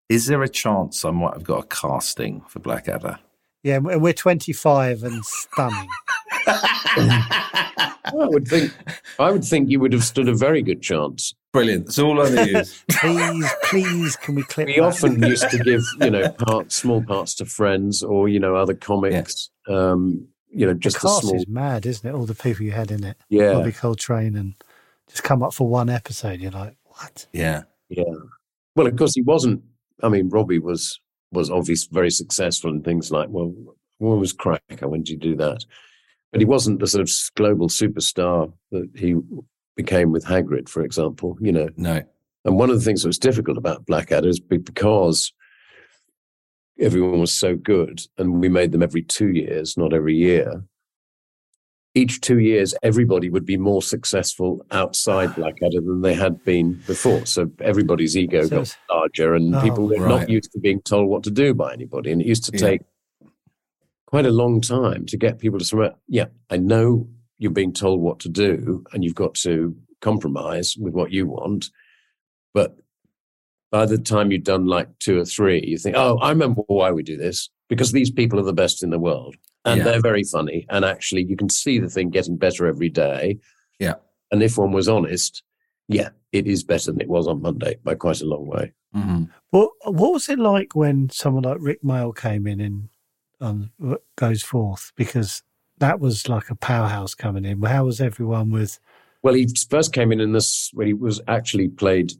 is 0.09 0.27
there 0.27 0.43
a 0.43 0.49
chance 0.49 1.05
I 1.05 1.13
might 1.13 1.35
have 1.35 1.45
got 1.45 1.65
a 1.65 1.67
casting 1.69 2.43
for 2.49 2.59
Blackadder? 2.59 3.19
Yeah, 3.63 3.77
and 3.77 4.03
we're 4.03 4.13
25 4.13 5.05
and 5.05 5.25
stunning. 5.25 5.89
I 6.49 7.93
would 8.13 8.47
think 8.47 8.73
I 9.19 9.33
would 9.33 9.45
think 9.45 9.69
you 9.69 9.81
would 9.81 9.93
have 9.93 10.05
stood 10.05 10.29
a 10.29 10.35
very 10.35 10.63
good 10.63 10.81
chance. 10.83 11.35
Brilliant. 11.53 11.87
That's 11.87 11.99
all 11.99 12.21
I 12.21 12.31
need. 12.31 12.65
please, 12.91 13.51
please, 13.65 14.17
can 14.17 14.35
we 14.35 14.43
clip 14.45 14.67
We 14.69 14.75
that? 14.75 14.83
often 14.83 15.23
used 15.23 15.51
to 15.51 15.59
give, 15.59 15.83
you 16.01 16.11
know, 16.11 16.31
part, 16.31 16.71
small 16.71 17.03
parts 17.03 17.35
to 17.37 17.47
friends 17.47 18.03
or, 18.03 18.29
you 18.29 18.39
know, 18.39 18.55
other 18.55 18.75
comics. 18.75 19.51
Um, 19.67 20.29
you 20.51 20.67
know, 20.67 20.75
the 20.75 20.79
just 20.79 20.97
a 20.99 21.01
cast 21.01 21.23
small 21.23 21.37
is 21.37 21.49
mad, 21.49 21.87
isn't 21.87 22.09
it? 22.09 22.15
All 22.15 22.27
the 22.27 22.35
people 22.35 22.65
you 22.65 22.73
had 22.73 22.91
in 22.91 23.05
it. 23.05 23.17
Yeah. 23.29 23.53
Robbie 23.53 23.73
Coltrane 23.73 24.37
and 24.37 24.55
just 25.09 25.23
come 25.23 25.43
up 25.43 25.55
for 25.55 25.69
one 25.69 25.89
episode. 25.89 26.41
You're 26.41 26.51
like, 26.51 26.77
what? 26.85 27.27
Yeah. 27.33 27.63
Yeah. 27.89 28.05
Well, 28.75 28.87
of 28.87 28.97
course 28.97 29.15
he 29.15 29.23
wasn't 29.23 29.63
I 30.03 30.09
mean, 30.09 30.29
Robbie 30.29 30.59
was 30.59 31.01
was 31.33 31.51
obviously 31.51 31.89
very 31.93 32.11
successful 32.11 32.71
and 32.71 32.85
things 32.85 33.11
like, 33.11 33.29
well, 33.31 33.53
when 33.99 34.21
was 34.21 34.33
Cracker? 34.33 34.89
When 34.89 35.03
did 35.03 35.11
you 35.11 35.17
do 35.17 35.37
that? 35.37 35.65
But 36.33 36.41
he 36.41 36.45
wasn't 36.45 36.81
the 36.81 36.87
sort 36.87 37.03
of 37.03 37.11
global 37.35 37.69
superstar 37.69 38.53
that 38.71 38.89
he 38.95 39.17
became 39.75 40.13
with 40.13 40.25
Hagrid, 40.25 40.69
for 40.69 40.83
example, 40.83 41.37
you 41.41 41.53
know. 41.53 41.69
No. 41.77 42.03
And 42.45 42.59
one 42.59 42.71
of 42.71 42.77
the 42.77 42.85
things 42.85 43.03
that 43.03 43.09
was 43.09 43.19
difficult 43.19 43.59
about 43.59 43.87
Blackadder 43.87 44.29
is 44.29 44.39
because 44.39 45.33
everyone 46.79 47.21
was 47.21 47.35
so 47.35 47.57
good 47.57 48.01
and 48.19 48.41
we 48.41 48.49
made 48.49 48.73
them 48.73 48.83
every 48.83 49.03
two 49.03 49.29
years, 49.29 49.77
not 49.77 49.93
every 49.93 50.15
year. 50.15 50.63
Each 51.97 52.21
two 52.21 52.39
years, 52.41 52.75
everybody 52.83 53.31
would 53.31 53.47
be 53.47 53.57
more 53.57 53.81
successful 53.81 54.65
outside 54.71 55.35
Blackadder 55.37 55.81
than 55.81 56.03
they 56.03 56.15
had 56.15 56.45
been 56.45 56.75
before. 56.87 57.25
So 57.27 57.51
everybody's 57.61 58.17
ego 58.19 58.43
So 58.43 58.57
got 58.59 58.77
larger 58.91 59.35
and 59.35 59.55
Oh, 59.57 59.61
people 59.63 59.89
were 59.89 59.99
right. 59.99 60.21
not 60.21 60.29
used 60.29 60.53
to 60.53 60.61
being 60.61 60.83
told 60.83 61.09
what 61.09 61.23
to 61.25 61.31
do 61.31 61.55
by 61.55 61.73
anybody. 61.73 62.13
And 62.13 62.21
it 62.21 62.27
used 62.27 62.45
to 62.45 62.53
Yeah. 62.53 62.67
take 62.69 62.83
quite 64.05 64.27
a 64.27 64.31
long 64.31 64.61
time 64.61 65.07
to 65.07 65.17
get 65.17 65.39
people 65.39 65.59
to 65.59 65.65
say, 65.65 65.91
yeah, 66.07 66.27
I 66.51 66.59
know 66.59 67.09
you're 67.39 67.51
being 67.51 67.73
told 67.73 68.01
what 68.03 68.19
to 68.21 68.29
do 68.29 68.85
and 68.93 69.03
you've 69.03 69.15
got 69.15 69.35
to 69.37 69.75
compromise 70.03 70.77
with 70.79 70.93
what 70.93 71.13
you 71.13 71.27
want. 71.27 71.71
But 72.53 72.77
by 73.71 73.87
the 73.87 73.99
time 73.99 74.31
you've 74.31 74.45
done 74.45 74.67
like 74.67 74.89
two 74.99 75.19
or 75.21 75.25
three, 75.25 75.63
you 75.67 75.79
think, 75.79 75.97
oh, 75.97 76.19
I 76.19 76.31
remember 76.31 76.63
why 76.67 76.91
we 76.93 77.03
do 77.03 77.17
this 77.17 77.49
because 77.69 77.93
these 77.93 78.11
people 78.11 78.39
are 78.39 78.45
the 78.45 78.53
best 78.53 78.83
in 78.83 78.91
the 78.91 78.99
world 78.99 79.37
and 79.65 79.79
Yeah. 79.79 79.85
they're 79.85 80.01
very 80.01 80.23
funny. 80.25 80.67
And 80.71 80.85
actually, 80.85 81.25
you 81.25 81.37
can 81.37 81.49
see 81.49 81.79
the 81.79 81.89
thing 81.89 82.11
getting 82.11 82.37
better 82.37 82.67
every 82.67 82.89
day. 82.89 83.39
Yeah. 83.79 83.95
And 84.31 84.43
if 84.43 84.57
one 84.57 84.73
was 84.73 84.89
honest, 84.89 85.43
yeah, 85.89 86.11
it 86.33 86.47
is 86.47 86.65
better 86.65 86.93
than 86.93 87.01
it 87.01 87.09
was 87.09 87.27
on 87.27 87.43
Monday 87.43 87.79
by 87.83 87.95
quite 87.95 88.21
a 88.21 88.27
long 88.27 88.47
way. 88.47 88.73
Mm-hmm. 88.95 89.25
What 89.51 89.71
What 89.85 90.13
was 90.13 90.29
it 90.29 90.39
like 90.39 90.75
when 90.75 91.11
someone 91.11 91.43
like 91.45 91.59
Rik 91.61 91.83
Mayall 91.83 92.17
came 92.17 92.47
in 92.47 92.61
and 92.61 92.89
um, 93.41 93.71
goes 94.17 94.43
forth? 94.43 94.93
Because 94.97 95.43
that 95.79 96.01
was 96.01 96.29
like 96.29 96.51
a 96.51 96.55
powerhouse 96.55 97.15
coming 97.15 97.45
in. 97.45 97.61
How 97.63 97.85
was 97.85 98.01
everyone 98.01 98.51
with? 98.51 98.79
Well, 99.23 99.35
he 99.35 99.47
first 99.69 99.93
came 99.93 100.13
in 100.13 100.21
in 100.21 100.33
this 100.33 100.71
when 100.73 100.87
he 100.87 100.95
was 100.95 101.21
actually 101.29 101.69
played. 101.69 102.13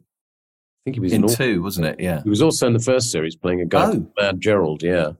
I 0.87 0.89
think 0.89 0.95
he 0.95 0.99
was 1.01 1.11
In 1.11 1.23
all- 1.23 1.29
two, 1.29 1.61
wasn't 1.61 1.87
it? 1.87 1.99
Yeah. 1.99 2.23
He 2.23 2.29
was 2.29 2.41
also 2.41 2.65
in 2.65 2.71
the 2.71 2.79
first 2.79 3.11
series 3.11 3.35
playing 3.35 3.59
a 3.59 3.65
guy 3.65 3.87
Oh. 3.87 3.91
called 3.91 4.11
Mad 4.17 4.39
Gerald, 4.39 4.83
yeah. 4.83 5.11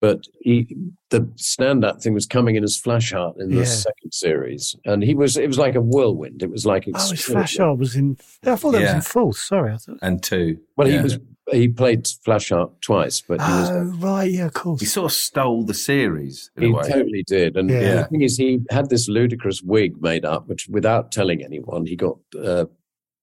But 0.00 0.24
he, 0.40 0.74
the 1.10 1.28
stand-up 1.36 2.02
thing 2.02 2.14
was 2.14 2.24
coming 2.26 2.56
in 2.56 2.64
as 2.64 2.80
Flashheart 2.80 3.38
in 3.38 3.50
the 3.50 3.58
Yeah. 3.58 3.64
second 3.64 4.12
series, 4.12 4.74
and 4.86 5.02
he 5.02 5.14
was. 5.14 5.36
It 5.36 5.46
was 5.48 5.58
like 5.58 5.74
a 5.74 5.80
whirlwind. 5.82 6.42
It 6.42 6.50
was 6.50 6.64
like 6.64 6.84
Oh, 6.94 6.98
his 6.98 7.12
extraordinary. 7.12 7.46
Flashheart 7.46 7.78
was 7.78 7.96
in. 7.96 8.16
I 8.44 8.56
thought 8.56 8.72
that 8.72 8.80
was 8.82 8.90
in 8.92 9.00
fourth. 9.02 9.36
Sorry, 9.38 9.72
I 9.72 9.76
thought. 9.78 9.98
And 10.02 10.22
two. 10.22 10.58
Well, 10.76 10.88
yeah. 10.88 10.96
he 10.98 11.02
was. 11.02 11.18
He 11.52 11.68
played 11.68 12.04
Flashheart 12.04 12.72
twice, 12.80 13.20
but 13.22 13.40
he 13.40 13.50
was. 13.52 13.70
Oh 13.70 13.82
right, 14.00 14.30
yeah, 14.30 14.46
of 14.46 14.52
course. 14.54 14.80
He 14.80 14.86
sort 14.86 15.06
of 15.10 15.12
stole 15.16 15.62
the 15.64 15.74
series 15.74 16.50
in 16.56 16.62
He 16.64 16.68
a 16.70 16.72
way. 16.72 16.88
totally 16.88 17.24
did, 17.26 17.56
and 17.56 17.68
Yeah. 17.70 18.02
the 18.02 18.04
thing 18.08 18.22
is, 18.22 18.36
he 18.36 18.60
had 18.70 18.88
this 18.90 19.08
ludicrous 19.08 19.62
wig 19.62 20.00
made 20.02 20.24
up, 20.24 20.46
which, 20.48 20.68
without 20.68 21.10
telling 21.12 21.42
anyone, 21.42 21.86
he 21.86 21.96
got, 21.96 22.18
uh, 22.38 22.66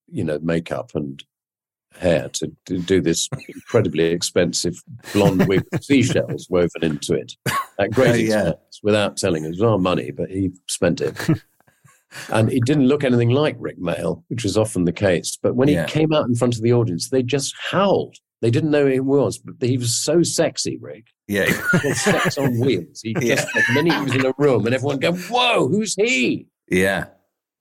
you 0.10 0.24
know, 0.24 0.40
makeup 0.42 0.92
and 0.96 1.24
hair 2.00 2.30
to, 2.34 2.52
to 2.66 2.80
do 2.80 3.02
this 3.02 3.30
incredibly 3.48 4.06
expensive 4.06 4.76
blonde 5.14 5.48
wig 5.48 5.64
with 5.72 5.84
seashells 5.84 6.48
woven 6.50 6.84
into 6.84 7.14
it 7.14 7.34
at 7.48 7.60
oh, 7.80 7.88
great 7.90 8.12
Oh, 8.12 8.16
yeah. 8.16 8.40
expense, 8.50 8.80
without 8.84 9.18
telling 9.18 9.44
us. 9.44 9.48
It 9.48 9.52
was 9.52 9.62
our 9.62 9.78
money, 9.78 10.12
but 10.12 10.30
he 10.30 10.52
spent 10.68 11.02
it. 11.02 11.16
and 12.30 12.52
it 12.52 12.66
didn't 12.66 12.88
look 12.88 13.04
anything 13.04 13.30
like 13.30 13.56
Rik 13.60 13.80
Mayall, 13.80 14.24
which 14.28 14.46
is 14.46 14.58
often 14.58 14.86
the 14.86 14.92
case. 14.94 15.38
But 15.42 15.56
when 15.56 15.68
Yeah. 15.68 15.86
he 15.86 15.92
came 15.92 16.14
out 16.14 16.28
in 16.28 16.36
front 16.36 16.56
of 16.56 16.62
the 16.62 16.74
audience, 16.74 17.10
they 17.10 17.24
just 17.24 17.54
howled. 17.72 18.18
They 18.42 18.52
didn't 18.52 18.72
know 18.72 18.84
who 18.86 18.92
he 18.92 19.00
was, 19.00 19.38
but 19.38 19.56
he 19.70 19.78
was 19.78 19.96
so 19.96 20.22
sexy, 20.22 20.78
Rick. 20.78 21.06
Yeah. 21.28 21.46
Well, 21.82 21.94
sex 21.96 22.38
on 22.38 22.60
wheels. 22.60 23.00
He 23.02 23.16
Yeah. 23.22 23.36
just, 23.36 23.48
and 23.56 23.78
then 23.78 23.86
he 23.86 24.02
was 24.04 24.14
in 24.16 24.26
a 24.26 24.34
room 24.38 24.66
and 24.66 24.76
everyone 24.76 25.00
go, 25.00 25.14
whoa, 25.14 25.68
who's 25.70 25.96
he? 25.96 26.48
yeah. 26.70 27.06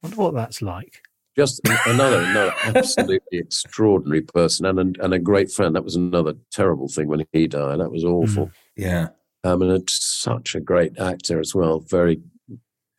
wonder 0.03 0.17
what 0.17 0.35
that's 0.35 0.61
like. 0.61 1.01
Just 1.37 1.61
another, 1.87 2.21
another 2.21 2.55
absolutely 2.65 3.39
extraordinary 3.39 4.21
person 4.21 4.67
and, 4.67 4.79
and, 4.79 4.97
and 4.99 5.15
a 5.15 5.19
great 5.19 5.51
friend. 5.51 5.75
That 5.75 5.85
was 5.85 5.97
another 5.97 6.35
terrible 6.51 6.89
thing 6.89 7.09
when 7.09 7.25
he 7.33 7.47
died. 7.49 7.81
That 7.81 7.91
was 7.91 8.05
awful. 8.05 8.51
Yeah. 8.77 9.09
Um, 9.45 9.63
and 9.63 9.73
it's 9.73 10.05
such 10.05 10.55
a 10.55 10.61
great 10.61 10.99
actor 10.99 11.41
as 11.41 11.55
well. 11.55 11.81
Very, 11.81 12.21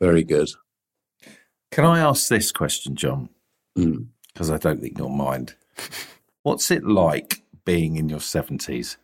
very 0.01 0.23
good. 0.23 0.49
Can 1.71 1.85
I 1.85 1.99
ask 1.99 2.27
this 2.27 2.51
question, 2.51 2.95
John? 2.95 3.29
Mm. 3.77 4.07
Because 4.33 4.49
I 4.49 4.57
don't 4.57 4.81
think 4.81 4.97
you'll 4.97 5.09
mind. 5.09 5.53
What's 6.43 6.71
it 6.71 6.83
like 6.83 7.43
being 7.65 7.97
in 7.97 8.09
your 8.09 8.19
70s? 8.19 8.97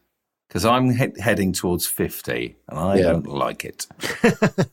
Because 0.47 0.65
I'm 0.65 0.89
he- 0.95 1.21
heading 1.21 1.53
towards 1.53 1.85
50 1.85 2.57
and 2.67 2.79
I 2.79 2.97
Yeah. 2.97 3.03
don't 3.03 3.27
like 3.27 3.63
it. 3.63 3.85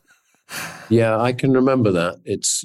Yeah, 0.89 1.19
I 1.19 1.33
can 1.33 1.51
remember 1.51 1.91
that. 1.91 2.21
It's, 2.23 2.63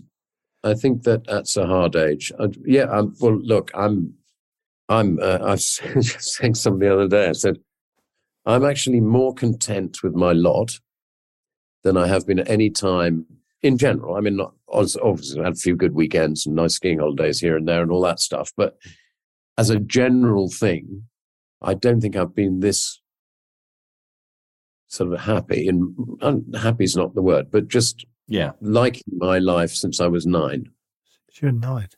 I 0.64 0.74
think 0.74 1.02
that 1.02 1.24
that's 1.26 1.56
a 1.56 1.66
hard 1.66 1.96
age. 1.96 2.32
Yeah. 2.64 2.84
Um, 2.84 3.14
well, 3.20 3.36
look, 3.36 3.70
I'm, 3.74 4.14
I'm, 4.88 5.18
uh, 5.20 5.38
I 5.42 5.50
was 5.52 5.80
just 5.94 6.34
saying 6.34 6.54
something 6.54 6.80
the 6.80 6.92
other 6.92 7.08
day. 7.08 7.28
I 7.28 7.32
said, 7.32 7.58
I'm 8.46 8.64
actually 8.64 9.00
more 9.00 9.34
content 9.34 10.02
with 10.02 10.14
my 10.14 10.32
lot 10.32 10.78
than 11.84 11.96
I 11.96 12.06
have 12.06 12.26
been 12.26 12.38
at 12.38 12.50
any 12.50 12.70
time 12.70 13.26
in 13.62 13.78
general. 13.78 14.16
I 14.16 14.20
mean, 14.20 14.36
not, 14.36 14.54
obviously, 14.68 15.40
I 15.40 15.44
had 15.44 15.54
a 15.54 15.56
few 15.56 15.76
good 15.76 15.94
weekends 15.94 16.46
and 16.46 16.56
nice 16.56 16.74
skiing 16.74 16.98
holidays 16.98 17.40
here 17.40 17.56
and 17.56 17.66
there 17.66 17.82
and 17.82 17.90
all 17.90 18.02
that 18.02 18.20
stuff. 18.20 18.52
But 18.56 18.76
as 19.58 19.70
a 19.70 19.78
general 19.78 20.48
thing, 20.48 21.04
I 21.60 21.74
don't 21.74 22.00
think 22.00 22.16
I've 22.16 22.34
been 22.34 22.60
this 22.60 23.00
sort 24.88 25.12
of 25.12 25.20
happy. 25.20 25.68
And 25.68 25.94
unhappy 26.20 26.84
is 26.84 26.96
not 26.96 27.14
the 27.14 27.22
word, 27.22 27.50
but 27.50 27.68
just 27.68 28.04
Yeah. 28.32 28.52
liking 28.60 29.02
my 29.16 29.38
life 29.38 29.72
since 29.72 30.00
I 30.00 30.06
was 30.08 30.26
nine. 30.26 30.70
You're 31.40 31.52
nine. 31.52 31.88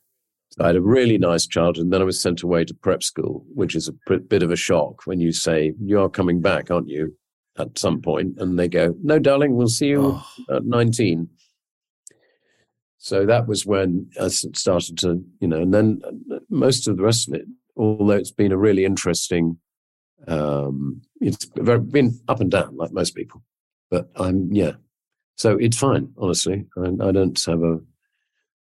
I 0.58 0.68
had 0.68 0.76
a 0.76 0.80
really 0.80 1.18
nice 1.18 1.46
childhood, 1.46 1.84
and 1.84 1.92
then 1.92 2.00
I 2.00 2.04
was 2.04 2.20
sent 2.20 2.42
away 2.42 2.64
to 2.64 2.74
prep 2.74 3.02
school, 3.02 3.44
which 3.54 3.74
is 3.74 3.88
a 3.88 3.92
pr- 4.06 4.16
bit 4.16 4.42
of 4.42 4.50
a 4.50 4.56
shock 4.56 5.06
when 5.06 5.20
you 5.20 5.32
say, 5.32 5.74
You 5.80 6.00
are 6.00 6.08
coming 6.08 6.40
back, 6.40 6.70
aren't 6.70 6.88
you? 6.88 7.16
At 7.56 7.78
some 7.78 8.00
point, 8.02 8.34
and 8.38 8.58
they 8.58 8.68
go, 8.68 8.94
No, 9.02 9.18
darling, 9.18 9.54
we'll 9.54 9.68
see 9.68 9.88
you 9.88 10.00
Oh, 10.02 10.56
at 10.56 10.64
19. 10.64 11.28
So 12.98 13.26
that 13.26 13.46
was 13.46 13.66
when 13.66 14.10
I 14.20 14.28
started 14.28 14.98
to, 14.98 15.24
you 15.40 15.48
know, 15.48 15.60
and 15.62 15.74
then 15.74 16.00
uh, 16.32 16.38
most 16.50 16.88
of 16.88 16.96
the 16.96 17.02
rest 17.02 17.28
of 17.28 17.34
it, 17.34 17.44
although 17.76 18.14
it's 18.14 18.32
been 18.32 18.52
a 18.52 18.56
really 18.56 18.84
interesting, 18.84 19.58
um, 20.26 21.02
it's 21.20 21.44
very, 21.56 21.80
been 21.80 22.18
up 22.28 22.40
and 22.40 22.50
down 22.50 22.76
like 22.76 22.92
most 22.92 23.14
people, 23.14 23.42
but 23.90 24.08
I'm, 24.16 24.52
yeah. 24.52 24.72
So 25.36 25.56
it's 25.56 25.76
fine, 25.76 26.12
honestly. 26.18 26.66
I, 26.76 27.08
I 27.08 27.12
don't 27.12 27.42
have 27.44 27.62
a, 27.62 27.80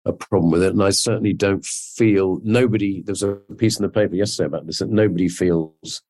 a 0.06 0.14
problem 0.14 0.52
with 0.52 0.64
it. 0.64 0.74
And 0.74 0.84
I 0.84 0.90
certainly 0.90 1.34
don't 1.34 1.66
feel 1.66 2.40
nobody, 2.44 3.02
there's 3.02 3.24
a 3.24 3.36
piece 3.58 3.78
in 3.78 3.84
the 3.84 3.90
paper 3.90 4.16
yesterday 4.16 4.48
about 4.48 4.66
this, 4.66 4.80
that 4.80 4.90
nobody 4.90 5.30
feels, 5.30 6.02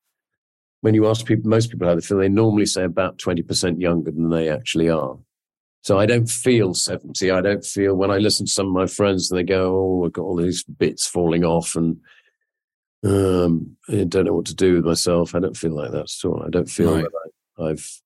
when 0.82 0.94
you 0.94 1.08
ask 1.08 1.26
people, 1.26 1.50
most 1.50 1.70
people 1.70 1.88
how 1.88 1.96
they 1.96 2.02
feel, 2.02 2.18
they 2.18 2.30
normally 2.30 2.66
say 2.66 2.84
about 2.84 3.18
20% 3.18 3.82
younger 3.82 4.12
than 4.12 4.30
they 4.30 4.50
actually 4.50 4.90
are. 4.90 5.18
So 5.82 6.00
I 6.00 6.06
don't 6.06 6.30
feel 6.30 6.74
70. 6.74 7.30
I 7.30 7.42
don't 7.42 7.66
feel 7.66 7.96
when 7.96 8.10
I 8.10 8.18
listen 8.18 8.46
to 8.46 8.52
some 8.52 8.68
of 8.68 8.74
my 8.74 8.88
friends 8.88 9.30
and 9.30 9.38
they 9.38 9.44
go, 9.44 9.76
Oh, 9.76 10.06
I've 10.06 10.14
got 10.14 10.22
all 10.24 10.38
these 10.38 10.64
bits 10.64 11.06
falling 11.06 11.44
off 11.44 11.76
and 11.76 11.98
um, 13.04 13.76
I 13.90 14.06
don't 14.06 14.24
know 14.26 14.34
what 14.34 14.46
to 14.46 14.56
do 14.56 14.76
with 14.76 14.86
myself. 14.86 15.36
I 15.36 15.40
don't 15.40 15.58
feel 15.58 15.76
like 15.76 15.92
that 15.92 16.04
at 16.04 16.26
all. 16.26 16.42
I 16.46 16.50
don't 16.50 16.70
feel 16.70 16.96
No. 16.96 17.02
that 17.02 17.12
I, 17.60 17.64
I've. 17.64 18.02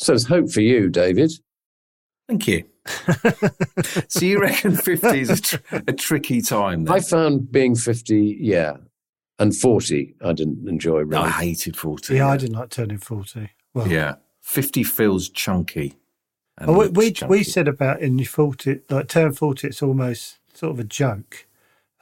So 0.00 0.12
there's 0.12 0.26
hope 0.26 0.50
for 0.50 0.62
you, 0.62 0.88
David. 0.88 1.30
Thank 2.26 2.48
you. 2.48 2.64
so 4.08 4.24
you 4.24 4.40
reckon 4.40 4.74
50 4.74 5.20
is 5.20 5.30
a, 5.30 5.40
tr- 5.42 5.76
a 5.86 5.92
tricky 5.92 6.40
time 6.40 6.84
then? 6.84 6.94
I 6.96 7.00
found 7.00 7.52
being 7.52 7.74
50, 7.76 8.38
yeah, 8.40 8.78
and 9.38 9.54
40, 9.54 10.14
I 10.24 10.32
didn't 10.32 10.66
enjoy 10.66 11.00
really. 11.00 11.24
I 11.24 11.28
hated 11.30 11.76
40. 11.76 12.14
Yeah, 12.16 12.28
I 12.28 12.36
didn't 12.38 12.56
like 12.56 12.70
turning 12.70 12.96
forty. 12.98 13.50
Well, 13.74 13.86
Yeah. 13.88 14.14
50 14.40 14.82
feels 14.84 15.28
chunky. 15.28 15.94
and 16.56 16.70
Oh, 16.70 16.78
we 16.78 16.88
we, 16.88 17.12
chunky. 17.12 17.30
we 17.30 17.42
said 17.44 17.68
about 17.68 18.00
in 18.00 18.18
your 18.18 18.26
forty, 18.26 18.80
like 18.88 19.08
turn 19.08 19.32
forty, 19.34 19.68
it's 19.68 19.82
almost 19.82 20.38
sort 20.54 20.72
of 20.72 20.80
a 20.80 20.84
joke, 20.84 21.46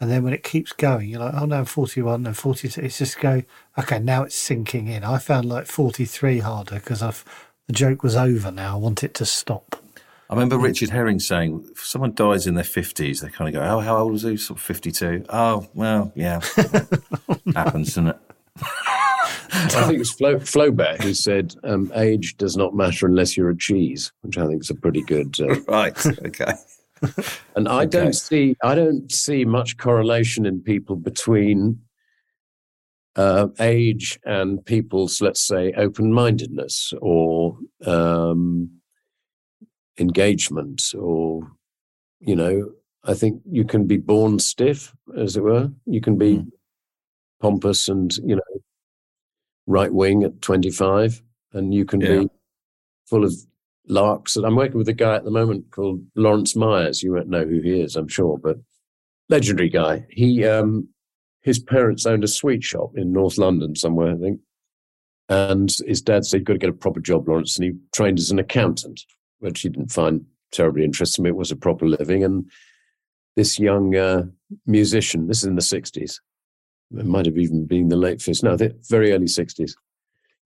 and 0.00 0.08
then 0.10 0.22
when 0.22 0.32
it 0.32 0.44
keeps 0.44 0.72
going, 0.72 1.08
you're 1.08 1.20
like, 1.20 1.34
oh 1.34 1.46
no, 1.46 1.58
I'm 1.58 1.64
forty 1.64 2.00
one, 2.00 2.22
no 2.22 2.32
forty 2.32 2.68
two. 2.68 2.80
It's 2.82 2.98
just 2.98 3.18
go, 3.20 3.42
okay, 3.76 3.98
now 3.98 4.22
it's 4.22 4.36
sinking 4.36 4.86
in. 4.86 5.02
I 5.04 5.18
found 5.18 5.46
like 5.48 5.66
forty 5.66 6.04
three 6.04 6.38
harder 6.38 6.76
because 6.76 7.02
I've 7.02 7.24
the 7.68 7.72
joke 7.72 8.02
was 8.02 8.16
over. 8.16 8.50
Now 8.50 8.74
I 8.74 8.78
want 8.78 9.04
it 9.04 9.14
to 9.14 9.24
stop. 9.24 9.76
I 10.30 10.34
remember 10.34 10.58
Richard 10.58 10.90
Herring 10.90 11.20
saying, 11.20 11.66
if 11.72 11.86
someone 11.86 12.12
dies 12.12 12.46
in 12.46 12.54
their 12.54 12.64
50s, 12.64 13.20
they 13.22 13.30
kind 13.30 13.48
of 13.54 13.58
go, 13.62 13.66
oh, 13.66 13.80
how 13.80 13.96
old 13.96 14.12
was 14.12 14.22
he? 14.24 14.36
Sort 14.36 14.58
of 14.58 14.62
52. 14.62 15.24
Oh, 15.30 15.66
well, 15.72 16.12
yeah. 16.14 16.40
Happens, 17.54 17.94
doesn't 17.94 18.08
it? 18.08 18.16
I 18.60 19.84
think 19.86 20.00
it's 20.00 20.12
Flo, 20.12 20.36
Flaubert 20.40 21.00
who 21.02 21.14
said, 21.14 21.54
um, 21.64 21.90
age 21.94 22.36
does 22.36 22.56
not 22.58 22.74
matter 22.74 23.06
unless 23.06 23.36
you're 23.38 23.48
a 23.48 23.56
cheese, 23.56 24.12
which 24.20 24.36
I 24.36 24.46
think 24.46 24.62
is 24.62 24.68
a 24.70 24.74
pretty 24.74 25.02
good. 25.02 25.34
Uh, 25.40 25.60
Right. 25.68 26.06
Okay. 26.26 26.52
and 27.56 27.66
I 27.68 27.82
Okay. 27.84 27.86
don't 27.98 28.12
see, 28.14 28.54
I 28.62 28.74
don't 28.74 29.10
see 29.10 29.46
much 29.46 29.78
correlation 29.78 30.44
in 30.44 30.60
people 30.60 30.96
between 30.96 31.80
uh, 33.16 33.48
age 33.60 34.18
and 34.24 34.64
people's, 34.64 35.20
let's 35.20 35.40
say, 35.46 35.72
open-mindedness 35.72 36.92
or 37.00 37.58
um, 37.86 38.70
engagement, 39.98 40.82
or 40.98 41.42
you 42.20 42.36
know, 42.36 42.70
I 43.04 43.14
think 43.14 43.42
you 43.50 43.64
can 43.64 43.86
be 43.86 43.96
born 43.96 44.38
stiff, 44.38 44.94
as 45.16 45.36
it 45.36 45.42
were. 45.42 45.70
You 45.86 46.00
can 46.00 46.16
be 46.18 46.36
Mm. 46.38 46.50
pompous 47.40 47.88
and 47.88 48.16
you 48.18 48.34
know 48.34 48.60
right 49.68 49.92
wing 49.92 50.24
at 50.24 50.40
25 50.42 51.22
and 51.52 51.72
you 51.72 51.84
can 51.84 52.00
Yeah. 52.00 52.20
be 52.22 52.28
full 53.06 53.24
of 53.24 53.32
larks 53.86 54.34
and 54.36 54.44
i'm 54.44 54.56
working 54.56 54.76
with 54.78 54.88
a 54.88 54.92
guy 54.92 55.14
at 55.14 55.24
the 55.24 55.30
moment 55.30 55.70
called 55.70 56.04
laurence 56.16 56.56
myers 56.56 57.02
you 57.02 57.12
won't 57.12 57.28
know 57.28 57.44
who 57.46 57.60
he 57.60 57.80
is 57.80 57.94
i'm 57.96 58.08
sure 58.08 58.38
but 58.38 58.56
legendary 59.28 59.68
guy 59.68 60.04
he 60.10 60.44
um 60.44 60.88
his 61.42 61.58
parents 61.58 62.06
owned 62.06 62.24
a 62.24 62.28
sweet 62.28 62.62
shop 62.62 62.90
in 62.96 63.12
north 63.12 63.38
london 63.38 63.74
somewhere 63.74 64.12
i 64.12 64.18
think 64.18 64.40
and 65.28 65.76
his 65.86 66.00
dad 66.00 66.24
said 66.24 66.38
you've 66.38 66.46
got 66.46 66.54
to 66.54 66.58
get 66.58 66.70
a 66.70 66.74
proper 66.74 67.00
job 67.00 67.28
laurence 67.28 67.56
and 67.56 67.64
he 67.64 67.72
trained 67.94 68.18
as 68.18 68.30
an 68.30 68.38
accountant 68.38 69.00
which 69.40 69.60
he 69.60 69.68
didn't 69.68 69.92
find 69.92 70.24
terribly 70.52 70.84
interesting 70.84 71.26
it 71.26 71.36
was 71.36 71.50
a 71.50 71.56
proper 71.56 71.86
living 71.86 72.24
and 72.24 72.50
this 73.36 73.58
young 73.58 73.94
uh, 73.94 74.22
musician 74.66 75.26
this 75.26 75.38
is 75.38 75.44
in 75.44 75.54
the 75.54 75.60
60s 75.62 76.18
it 76.96 77.06
might 77.06 77.26
have 77.26 77.36
even 77.36 77.66
been 77.66 77.88
the 77.88 77.96
late 77.96 78.18
50s, 78.18 78.42
no, 78.42 78.56
the 78.56 78.74
very 78.88 79.12
early 79.12 79.26
60s. 79.26 79.72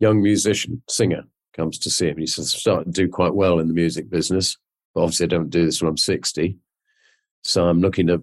Young 0.00 0.22
musician, 0.22 0.82
singer, 0.88 1.22
comes 1.54 1.78
to 1.78 1.90
see 1.90 2.08
him. 2.08 2.18
He 2.18 2.26
says, 2.26 2.50
starting 2.50 2.92
to 2.92 3.02
do 3.02 3.08
quite 3.08 3.34
well 3.34 3.60
in 3.60 3.68
the 3.68 3.74
music 3.74 4.10
business. 4.10 4.56
But 4.94 5.02
obviously, 5.02 5.24
I 5.24 5.28
don't 5.28 5.50
do 5.50 5.64
this 5.64 5.80
when 5.80 5.90
I'm 5.90 5.96
60. 5.96 6.56
So 7.44 7.68
I'm 7.68 7.80
looking 7.80 8.08
to 8.08 8.22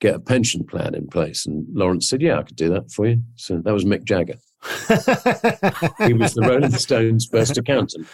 get 0.00 0.14
a 0.14 0.20
pension 0.20 0.64
plan 0.64 0.94
in 0.94 1.08
place. 1.08 1.46
And 1.46 1.66
Laurence 1.72 2.08
said, 2.08 2.22
Yeah, 2.22 2.38
I 2.38 2.42
could 2.42 2.56
do 2.56 2.68
that 2.70 2.90
for 2.90 3.06
you. 3.06 3.22
So 3.36 3.58
that 3.58 3.72
was 3.72 3.84
Mick 3.84 4.04
Jagger. 4.04 4.36
he 6.06 6.14
was 6.14 6.34
the 6.34 6.42
Rolling 6.42 6.72
Stones' 6.72 7.26
first 7.26 7.56
accountant. 7.56 8.06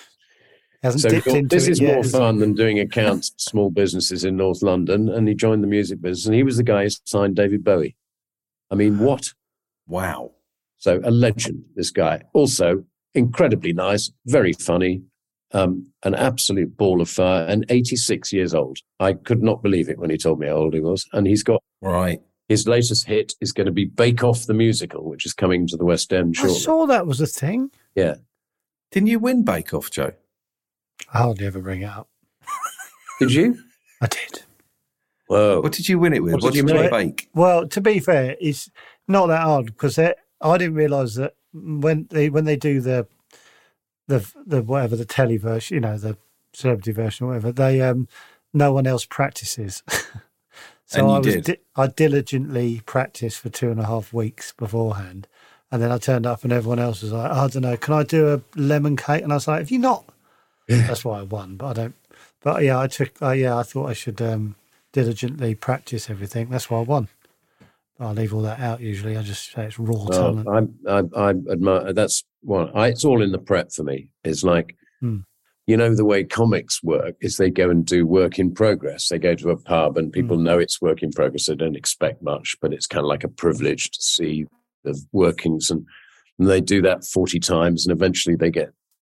Hasn't 0.82 1.02
So 1.02 1.08
dipped 1.08 1.24
thought, 1.26 1.36
into 1.36 1.56
this 1.56 1.66
it 1.66 1.72
is 1.72 1.80
yet, 1.80 1.94
more 1.94 2.02
has 2.02 2.12
he? 2.12 2.18
fun 2.18 2.38
than 2.38 2.52
doing 2.52 2.78
accounts 2.78 3.30
for 3.30 3.38
small 3.38 3.70
businesses 3.70 4.24
in 4.24 4.36
North 4.36 4.62
London. 4.62 5.08
And 5.08 5.26
he 5.26 5.34
joined 5.34 5.62
the 5.62 5.68
music 5.68 6.02
business. 6.02 6.26
And 6.26 6.34
he 6.34 6.42
was 6.42 6.58
the 6.58 6.62
guy 6.62 6.84
who 6.84 6.90
signed 7.06 7.36
David 7.36 7.64
Bowie. 7.64 7.96
I 8.70 8.74
mean, 8.74 8.98
what? 8.98 9.32
Wow. 9.86 10.32
So 10.76 11.00
a 11.02 11.10
legend, 11.10 11.64
this 11.74 11.90
guy. 11.90 12.22
Also 12.34 12.84
incredibly 13.14 13.72
nice, 13.72 14.10
very 14.26 14.52
funny, 14.52 15.02
um, 15.54 15.86
an 16.02 16.14
absolute 16.14 16.76
ball 16.76 17.00
of 17.00 17.08
fire, 17.08 17.44
and 17.46 17.64
86 17.68 18.32
years 18.32 18.52
old. 18.54 18.78
I 19.00 19.14
could 19.14 19.42
not 19.42 19.62
believe 19.62 19.88
it 19.88 19.98
when 19.98 20.10
he 20.10 20.18
told 20.18 20.38
me 20.40 20.48
how 20.48 20.54
old 20.54 20.74
he 20.74 20.80
was. 20.80 21.06
And 21.12 21.26
he's 21.26 21.42
got 21.42 21.62
Right. 21.80 22.20
his 22.48 22.66
latest 22.68 23.06
hit 23.06 23.32
is 23.40 23.52
going 23.52 23.66
to 23.66 23.72
be 23.72 23.84
Bake 23.86 24.22
Off 24.24 24.46
the 24.46 24.54
Musical, 24.54 25.08
which 25.08 25.24
is 25.24 25.32
coming 25.32 25.66
to 25.68 25.76
the 25.76 25.84
West 25.84 26.12
End 26.12 26.36
I 26.42 26.48
saw 26.48 26.86
that 26.86 27.06
was 27.06 27.20
a 27.20 27.26
thing. 27.26 27.70
Yeah. 27.94 28.16
Didn't 28.90 29.08
you 29.08 29.18
win 29.18 29.44
Bake 29.44 29.72
Off, 29.72 29.90
Joe? 29.90 30.12
I 31.12 31.18
hardly 31.18 31.46
ever 31.46 31.60
bring 31.60 31.82
it 31.82 31.86
up. 31.86 32.08
Did 33.20 33.32
you? 33.32 33.58
I 34.02 34.06
did. 34.06 34.42
Whoa. 35.28 35.60
What 35.60 35.72
did 35.72 35.88
you 35.88 35.98
win 35.98 36.12
it 36.12 36.22
with? 36.22 36.34
What 36.34 36.42
What, 36.42 36.52
did 36.54 36.66
did 36.66 36.70
you 36.70 36.76
you 36.84 36.90
make? 36.90 36.90
bake? 36.90 37.28
Well, 37.34 37.66
to 37.68 37.80
be 37.80 37.98
fair, 38.00 38.36
it's 38.40 38.68
not 39.08 39.26
that 39.28 39.42
hard 39.42 39.66
because 39.66 39.98
I 39.98 40.14
didn't 40.58 40.74
realise 40.74 41.14
that 41.14 41.34
when 41.52 42.06
they 42.10 42.28
when 42.28 42.44
they 42.44 42.56
do 42.56 42.80
the 42.80 43.06
the 44.08 44.30
the 44.46 44.62
whatever 44.62 44.96
the 44.96 45.04
telly 45.04 45.36
version, 45.36 45.74
you 45.76 45.80
know, 45.80 45.96
the 45.96 46.16
celebrity 46.52 46.92
version 46.92 47.26
or 47.26 47.28
whatever, 47.30 47.52
they 47.52 47.80
um 47.80 48.08
no 48.52 48.72
one 48.72 48.86
else 48.86 49.04
practices. 49.04 49.82
so 50.86 51.08
I 51.08 51.18
was 51.18 51.36
di- 51.36 51.58
I 51.76 51.86
diligently 51.88 52.82
practiced 52.86 53.40
for 53.40 53.48
two 53.48 53.70
and 53.70 53.80
a 53.80 53.86
half 53.86 54.12
weeks 54.12 54.52
beforehand, 54.52 55.26
and 55.70 55.82
then 55.82 55.90
I 55.90 55.98
turned 55.98 56.26
up 56.26 56.44
and 56.44 56.52
everyone 56.52 56.78
else 56.78 57.02
was 57.02 57.12
like, 57.12 57.30
I 57.30 57.48
don't 57.48 57.62
know, 57.62 57.76
can 57.76 57.94
I 57.94 58.02
do 58.02 58.34
a 58.34 58.40
lemon 58.58 58.96
cake? 58.96 59.22
And 59.22 59.32
I 59.32 59.36
was 59.36 59.48
like, 59.48 59.62
if 59.62 59.70
you 59.72 59.78
not, 59.78 60.04
that's 60.68 61.04
why 61.04 61.20
I 61.20 61.22
won. 61.22 61.56
But 61.56 61.66
I 61.66 61.72
don't. 61.82 61.94
But 62.42 62.62
yeah, 62.62 62.78
I 62.78 62.86
took. 62.86 63.20
Uh, 63.22 63.30
yeah, 63.30 63.56
I 63.56 63.62
thought 63.62 63.88
I 63.88 63.94
should 63.94 64.20
um, 64.20 64.56
diligently 64.92 65.54
practice 65.54 66.10
everything. 66.10 66.50
That's 66.50 66.70
why 66.70 66.78
I 66.78 66.82
won. 66.82 67.08
I 68.00 68.10
leave 68.12 68.34
all 68.34 68.42
that 68.42 68.60
out 68.60 68.80
usually. 68.80 69.16
I 69.16 69.22
just 69.22 69.52
say 69.52 69.66
it's 69.66 69.78
raw 69.78 70.06
talent. 70.06 70.46
Oh, 70.48 70.68
I, 70.88 70.98
I, 70.98 71.28
I 71.28 71.30
admire 71.52 71.92
that's 71.92 72.24
one. 72.42 72.70
I, 72.74 72.88
it's 72.88 73.04
all 73.04 73.22
in 73.22 73.32
the 73.32 73.38
prep 73.38 73.70
for 73.72 73.84
me. 73.84 74.10
It's 74.24 74.42
like, 74.42 74.76
Hmm. 75.00 75.18
you 75.66 75.76
know, 75.76 75.94
the 75.94 76.04
way 76.04 76.24
comics 76.24 76.82
work 76.82 77.14
is 77.20 77.36
they 77.36 77.50
go 77.50 77.70
and 77.70 77.84
do 77.86 78.06
work 78.06 78.38
in 78.38 78.52
progress. 78.52 79.08
They 79.08 79.18
go 79.18 79.34
to 79.36 79.50
a 79.50 79.56
pub 79.56 79.96
and 79.96 80.12
people 80.12 80.38
know 80.38 80.58
it's 80.58 80.80
work 80.82 81.02
in 81.02 81.10
progress. 81.12 81.46
They 81.46 81.54
don't 81.54 81.76
expect 81.76 82.22
much, 82.22 82.56
but 82.60 82.72
it's 82.72 82.86
kind 82.86 83.04
of 83.04 83.08
like 83.08 83.24
a 83.24 83.28
privilege 83.28 83.90
to 83.90 84.00
see 84.02 84.46
the 84.82 85.00
workings. 85.12 85.70
And, 85.70 85.86
and 86.38 86.48
they 86.48 86.60
do 86.60 86.82
that 86.82 87.04
40 87.04 87.38
times 87.40 87.86
and 87.86 87.92
eventually 87.96 88.34
they 88.36 88.50
get 88.50 88.70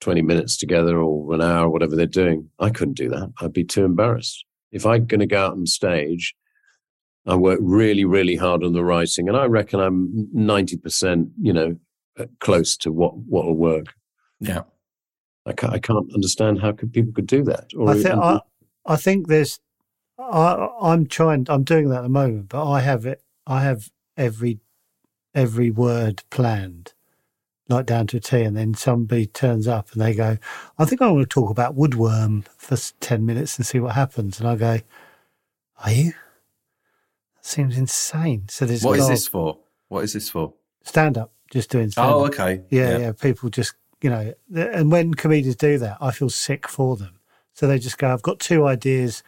20 0.01 0.21
minutes 0.21 0.57
together 0.57 0.97
or 0.97 1.33
an 1.33 1.41
hour, 1.41 1.69
whatever 1.69 1.95
they're 1.95 2.05
doing. 2.07 2.49
I 2.59 2.69
couldn't 2.71 2.97
do 2.97 3.09
that. 3.09 3.31
I'd 3.39 3.53
be 3.53 3.63
too 3.63 3.85
embarrassed. 3.85 4.43
If 4.71 4.85
I'm 4.85 5.05
going 5.05 5.21
to 5.21 5.25
go 5.25 5.45
out 5.45 5.53
on 5.53 5.65
stage, 5.65 6.35
I 7.27 7.35
work 7.35 7.59
really, 7.61 8.05
really 8.05 8.35
hard 8.35 8.63
on 8.63 8.73
the 8.73 8.83
writing, 8.83 9.27
and 9.27 9.37
I 9.37 9.45
reckon 9.45 9.79
I'm 9.79 10.27
ninety 10.31 10.77
percent, 10.77 11.29
you 11.41 11.53
know, 11.53 11.77
uh, 12.19 12.25
close 12.39 12.77
to 12.77 12.91
what 12.91 13.17
what 13.17 13.45
will 13.45 13.55
work. 13.55 13.93
Yeah. 14.39 14.63
I 15.47 15.53
can't, 15.53 15.73
I 15.73 15.79
can't 15.79 16.11
understand 16.13 16.61
how 16.61 16.71
could 16.71 16.91
people 16.91 17.13
could 17.13 17.27
do 17.27 17.43
that. 17.43 17.69
Or 17.77 17.89
I 17.89 17.93
think 17.93 18.07
and- 18.07 18.21
I, 18.21 18.41
I 18.85 18.95
think 18.95 19.27
there's. 19.27 19.59
I, 20.17 20.69
I'm 20.81 21.07
trying. 21.07 21.45
I'm 21.49 21.63
doing 21.63 21.89
that 21.89 21.99
at 21.99 22.03
the 22.03 22.09
moment, 22.09 22.49
but 22.49 22.67
I 22.67 22.79
have 22.79 23.05
it. 23.05 23.21
I 23.45 23.61
have 23.63 23.91
every 24.17 24.59
every 25.33 25.69
word 25.69 26.23
planned, 26.29 26.93
like 27.69 27.85
down 27.85 28.07
to 28.07 28.17
a 28.17 28.19
T. 28.19 28.41
And 28.41 28.55
then 28.55 28.73
somebody 28.73 29.25
turns 29.27 29.67
up 29.67 29.91
and 29.91 30.01
they 30.01 30.13
go, 30.15 30.37
"I 30.79 30.85
think 30.85 31.01
I 31.01 31.11
want 31.11 31.29
to 31.29 31.33
talk 31.33 31.49
about 31.51 31.75
woodworm 31.75 32.45
for 32.57 32.77
ten 32.99 33.25
minutes 33.25 33.57
and 33.57 33.65
see 33.65 33.79
what 33.79 33.93
happens." 33.93 34.39
And 34.39 34.47
I 34.47 34.55
go, 34.55 34.79
"Are 35.83 35.91
you?" 35.91 36.13
That 37.45 37.51
seems 37.51 37.77
insane. 37.77 38.47
So 38.49 38.65
there's 38.65 38.81
What 38.83 38.97
is 38.97 39.07
this 39.07 39.27
for? 39.27 39.59
What 39.89 40.03
is 40.03 40.13
this 40.13 40.29
for? 40.29 40.53
stand 40.83 41.15
up, 41.17 41.31
just 41.51 41.69
doing 41.69 41.89
stand 41.91 42.11
Oh, 42.11 42.25
okay. 42.25 42.61
Yeah, 42.69 42.89
Yeah. 42.91 42.97
yeah, 42.97 43.11
People 43.11 43.49
just, 43.49 43.73
you 44.01 44.09
know, 44.09 44.33
and 44.55 44.91
when 44.91 45.13
comedians 45.13 45.55
do 45.55 45.77
that, 45.79 45.97
I 46.01 46.09
feel 46.11 46.29
sick 46.29 46.67
for 46.67 46.95
them. 46.95 47.19
So 47.53 47.67
they 47.67 47.77
just 47.79 47.97
go, 47.99 48.11
I've 48.11 48.21
got 48.23 48.39
two 48.39 48.65
ideas, 48.65 49.21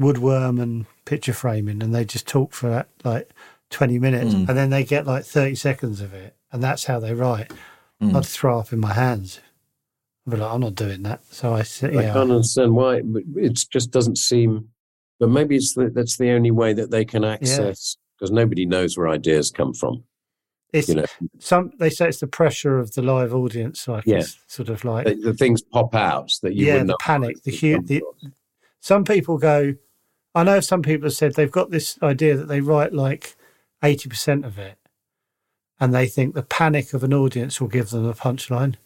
woodworm 0.00 0.60
and 0.60 0.84
picture 1.06 1.32
framing, 1.32 1.82
and 1.82 1.94
they 1.94 2.04
just 2.04 2.26
talk 2.26 2.52
for 2.52 2.84
like 3.04 3.30
20 3.70 3.98
minutes 3.98 4.34
Mm. 4.34 4.48
and 4.48 4.56
then 4.58 4.70
they 4.70 4.84
get 4.84 5.06
like 5.06 5.24
30 5.24 5.54
seconds 5.54 6.00
of 6.02 6.12
it. 6.14 6.36
And 6.52 6.62
that's 6.62 6.84
how 6.84 6.98
they 7.00 7.14
write. 7.14 7.52
Mm. 8.02 8.14
I'd 8.16 8.26
throw 8.26 8.58
up 8.58 8.72
in 8.72 8.80
my 8.80 8.92
hands. 8.92 9.40
I'd 10.26 10.30
be 10.32 10.36
like, 10.38 10.50
I'm 10.52 10.60
not 10.60 10.74
doing 10.74 11.02
that. 11.04 11.20
So 11.30 11.54
I 11.54 11.62
sit, 11.62 11.96
I 11.96 12.04
can't 12.04 12.30
understand 12.30 12.74
why. 12.74 13.00
It 13.36 13.54
just 13.70 13.90
doesn't 13.90 14.16
seem. 14.18 14.68
But 15.18 15.30
maybe 15.30 15.56
it's 15.56 15.74
the, 15.74 15.88
that's 15.88 16.16
the 16.16 16.30
only 16.30 16.50
way 16.50 16.72
that 16.74 16.90
they 16.90 17.04
can 17.04 17.24
access 17.24 17.96
because 18.18 18.30
nobody 18.30 18.66
knows 18.66 18.96
where 18.96 19.08
ideas 19.08 19.50
come 19.50 19.72
from. 19.72 20.04
It's 20.72 20.88
You 20.88 20.96
know, 20.96 21.06
some, 21.38 21.72
they 21.78 21.90
say 21.90 22.08
it's 22.08 22.20
the 22.20 22.26
pressure 22.26 22.78
of 22.78 22.92
the 22.92 23.02
live 23.02 23.34
audience. 23.34 23.88
Like 23.88 24.04
Yeah. 24.06 24.24
sort 24.46 24.68
of 24.68 24.84
like, 24.84 25.06
the, 25.06 25.14
the 25.14 25.34
things 25.34 25.62
pop 25.62 25.94
out 25.94 26.32
that 26.42 26.54
you 26.54 26.66
yeah, 26.66 26.82
the 26.82 26.96
panic, 27.00 27.42
the, 27.44 27.52
where 27.52 27.78
hu- 27.78 27.82
they 27.82 27.98
the 27.98 28.02
some 28.86 29.04
people 29.04 29.36
go 29.36 29.74
i 30.34 30.44
know 30.44 30.60
some 30.60 30.82
people 30.82 31.06
have 31.06 31.12
said 31.14 31.34
they've 31.34 31.50
got 31.50 31.70
this 31.70 31.98
idea 32.02 32.36
that 32.36 32.46
they 32.46 32.60
write 32.60 32.92
like 32.92 33.34
80% 33.82 34.44
of 34.44 34.58
it 34.58 34.78
and 35.80 35.94
they 35.94 36.06
think 36.06 36.34
the 36.34 36.42
panic 36.42 36.94
of 36.94 37.02
an 37.02 37.12
audience 37.12 37.60
will 37.60 37.68
give 37.68 37.90
them 37.90 38.06
a 38.06 38.14
punchline 38.14 38.76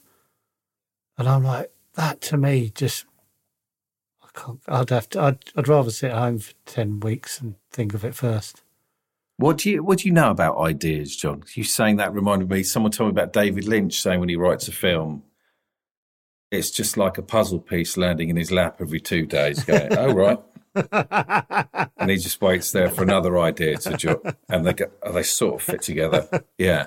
and 1.18 1.28
i'm 1.28 1.44
like 1.44 1.70
that 1.94 2.20
to 2.22 2.36
me 2.36 2.70
just 2.74 3.04
i 4.36 4.80
i'd 4.80 4.90
have 4.90 5.08
to 5.10 5.20
i'd, 5.20 5.38
I'd 5.56 5.68
rather 5.68 5.90
sit 5.90 6.10
at 6.10 6.18
home 6.18 6.38
for 6.38 6.52
10 6.66 7.00
weeks 7.00 7.40
and 7.40 7.54
think 7.70 7.94
of 7.94 8.04
it 8.04 8.14
first 8.14 8.62
What 9.36 9.58
do 9.58 9.70
you 9.70 9.82
What 9.82 9.98
do 10.00 10.08
you 10.08 10.12
know 10.14 10.30
about 10.30 10.58
ideas, 10.58 11.16
John? 11.16 11.42
You 11.54 11.64
saying 11.64 11.96
that 11.96 12.12
reminded 12.12 12.50
me. 12.50 12.62
Someone 12.62 12.92
told 12.92 13.08
me 13.08 13.18
about 13.18 13.32
David 13.32 13.64
Lynch 13.66 14.00
saying 14.00 14.20
when 14.20 14.28
he 14.28 14.36
writes 14.36 14.68
a 14.68 14.72
film, 14.72 15.22
it's 16.50 16.70
just 16.70 16.96
like 16.96 17.16
a 17.16 17.22
puzzle 17.22 17.58
piece 17.60 17.96
landing 17.96 18.28
in 18.28 18.36
his 18.36 18.50
lap 18.50 18.76
every 18.80 19.00
two 19.00 19.24
days. 19.26 19.64
Going, 19.64 19.96
oh 19.96 20.12
right, 20.12 20.38
and 20.74 22.10
he 22.10 22.16
just 22.16 22.40
waits 22.40 22.70
there 22.72 22.88
for 22.88 23.02
another 23.02 23.38
idea 23.38 23.76
to 23.78 23.96
jo- 23.96 24.22
and 24.48 24.66
they 24.66 24.72
get 24.72 24.92
they 25.12 25.22
sort 25.22 25.56
of 25.56 25.62
fit 25.62 25.82
together. 25.82 26.28
Yeah, 26.58 26.86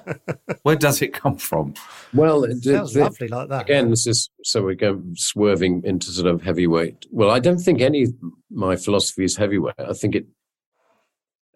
where 0.64 0.76
does 0.76 1.02
it 1.02 1.14
come 1.14 1.38
from? 1.38 1.74
Well, 2.14 2.44
it- 2.46 2.64
sounds 2.64 2.96
it- 2.96 3.02
lovely 3.02 3.28
like 3.28 3.50
that 3.50 3.64
Again, 3.64 3.90
this 3.90 4.08
is 4.08 4.30
so 4.44 4.64
we're 4.64 4.76
going 4.76 5.14
swerving 5.16 5.82
into 5.86 6.08
sort 6.12 6.28
of 6.34 6.42
heavyweight. 6.44 7.08
Well, 7.12 7.30
I 7.30 7.40
don't 7.40 7.60
think 7.60 7.82
any 7.82 8.08
my 8.50 8.76
philosophy 8.76 9.24
is 9.26 9.36
heavyweight. 9.38 9.76
I 9.80 9.94
think 9.94 10.16
it. 10.16 10.26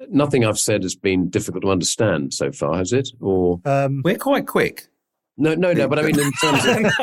Nothing 0.10 0.46
I've 0.46 0.60
said 0.60 0.84
has 0.84 0.96
been 0.96 1.28
difficult 1.30 1.64
to 1.64 1.72
understand 1.72 2.32
so 2.34 2.52
far, 2.52 2.78
has 2.78 2.94
it? 2.94 3.10
Or 3.20 3.60
um, 3.66 4.02
We're 4.06 4.16
quite 4.18 4.46
quick. 4.46 4.88
no, 5.38 5.56
no, 5.56 5.74
no. 5.74 5.88
But 5.88 5.98
I 5.98 6.04
mean, 6.04 6.20
in 6.20 6.32
terms 6.34 6.66
of 6.66 6.76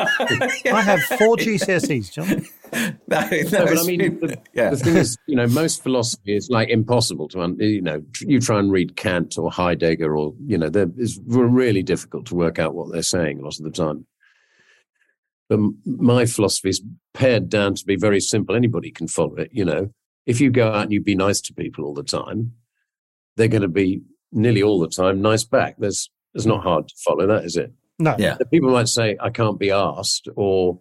i 0.73 0.81
have 0.81 1.01
four 1.01 1.35
gcse's 1.35 2.09
john 2.09 2.45
No, 3.07 3.19
no, 3.21 3.41
No, 3.51 3.65
but 3.65 3.79
I 3.79 3.83
mean, 3.83 4.19
the, 4.19 4.41
yeah. 4.53 4.69
the 4.71 4.77
thing 4.77 4.97
is, 4.97 5.17
you 5.27 5.35
know, 5.35 5.47
most 5.47 5.81
philosophy 5.83 6.35
is 6.35 6.49
like 6.49 6.69
impossible 6.69 7.27
to, 7.29 7.41
un- 7.41 7.57
you 7.59 7.81
know, 7.81 8.01
tr- 8.13 8.25
you 8.27 8.39
try 8.39 8.59
and 8.59 8.71
read 8.71 8.95
Kant 8.95 9.37
or 9.37 9.49
Heidegger 9.51 10.15
or, 10.17 10.33
you 10.45 10.57
know, 10.57 10.69
they're- 10.69 10.91
it's 10.97 11.19
really 11.25 11.83
difficult 11.83 12.25
to 12.27 12.35
work 12.35 12.59
out 12.59 12.75
what 12.75 12.91
they're 12.91 13.01
saying 13.03 13.39
a 13.39 13.43
lot 13.43 13.57
of 13.57 13.63
the 13.63 13.71
time. 13.71 14.05
But 15.49 15.55
m- 15.59 15.77
my 15.85 16.25
philosophy 16.25 16.69
is 16.69 16.81
pared 17.13 17.49
down 17.49 17.75
to 17.75 17.85
be 17.85 17.95
very 17.95 18.19
simple. 18.19 18.55
Anybody 18.55 18.91
can 18.91 19.07
follow 19.07 19.35
it, 19.35 19.49
you 19.53 19.63
know. 19.65 19.91
If 20.25 20.41
you 20.41 20.49
go 20.49 20.69
out 20.71 20.83
and 20.83 20.91
you 20.91 21.01
be 21.01 21.15
nice 21.15 21.39
to 21.41 21.53
people 21.53 21.85
all 21.85 21.93
the 21.93 22.03
time, 22.03 22.53
they're 23.37 23.47
going 23.47 23.61
to 23.61 23.67
be 23.67 24.01
nearly 24.31 24.63
all 24.63 24.79
the 24.79 24.87
time 24.89 25.21
nice 25.21 25.43
back. 25.43 25.75
There's, 25.77 26.09
it's 26.33 26.45
not 26.47 26.63
hard 26.63 26.87
to 26.87 26.95
follow 27.05 27.27
that, 27.27 27.45
is 27.45 27.55
it? 27.57 27.71
no 27.99 28.15
yeah, 28.19 28.37
People 28.51 28.71
might 28.71 28.89
say, 28.89 29.15
I 29.21 29.29
can't 29.29 29.57
be 29.59 29.71
asked, 29.71 30.27
or 30.35 30.79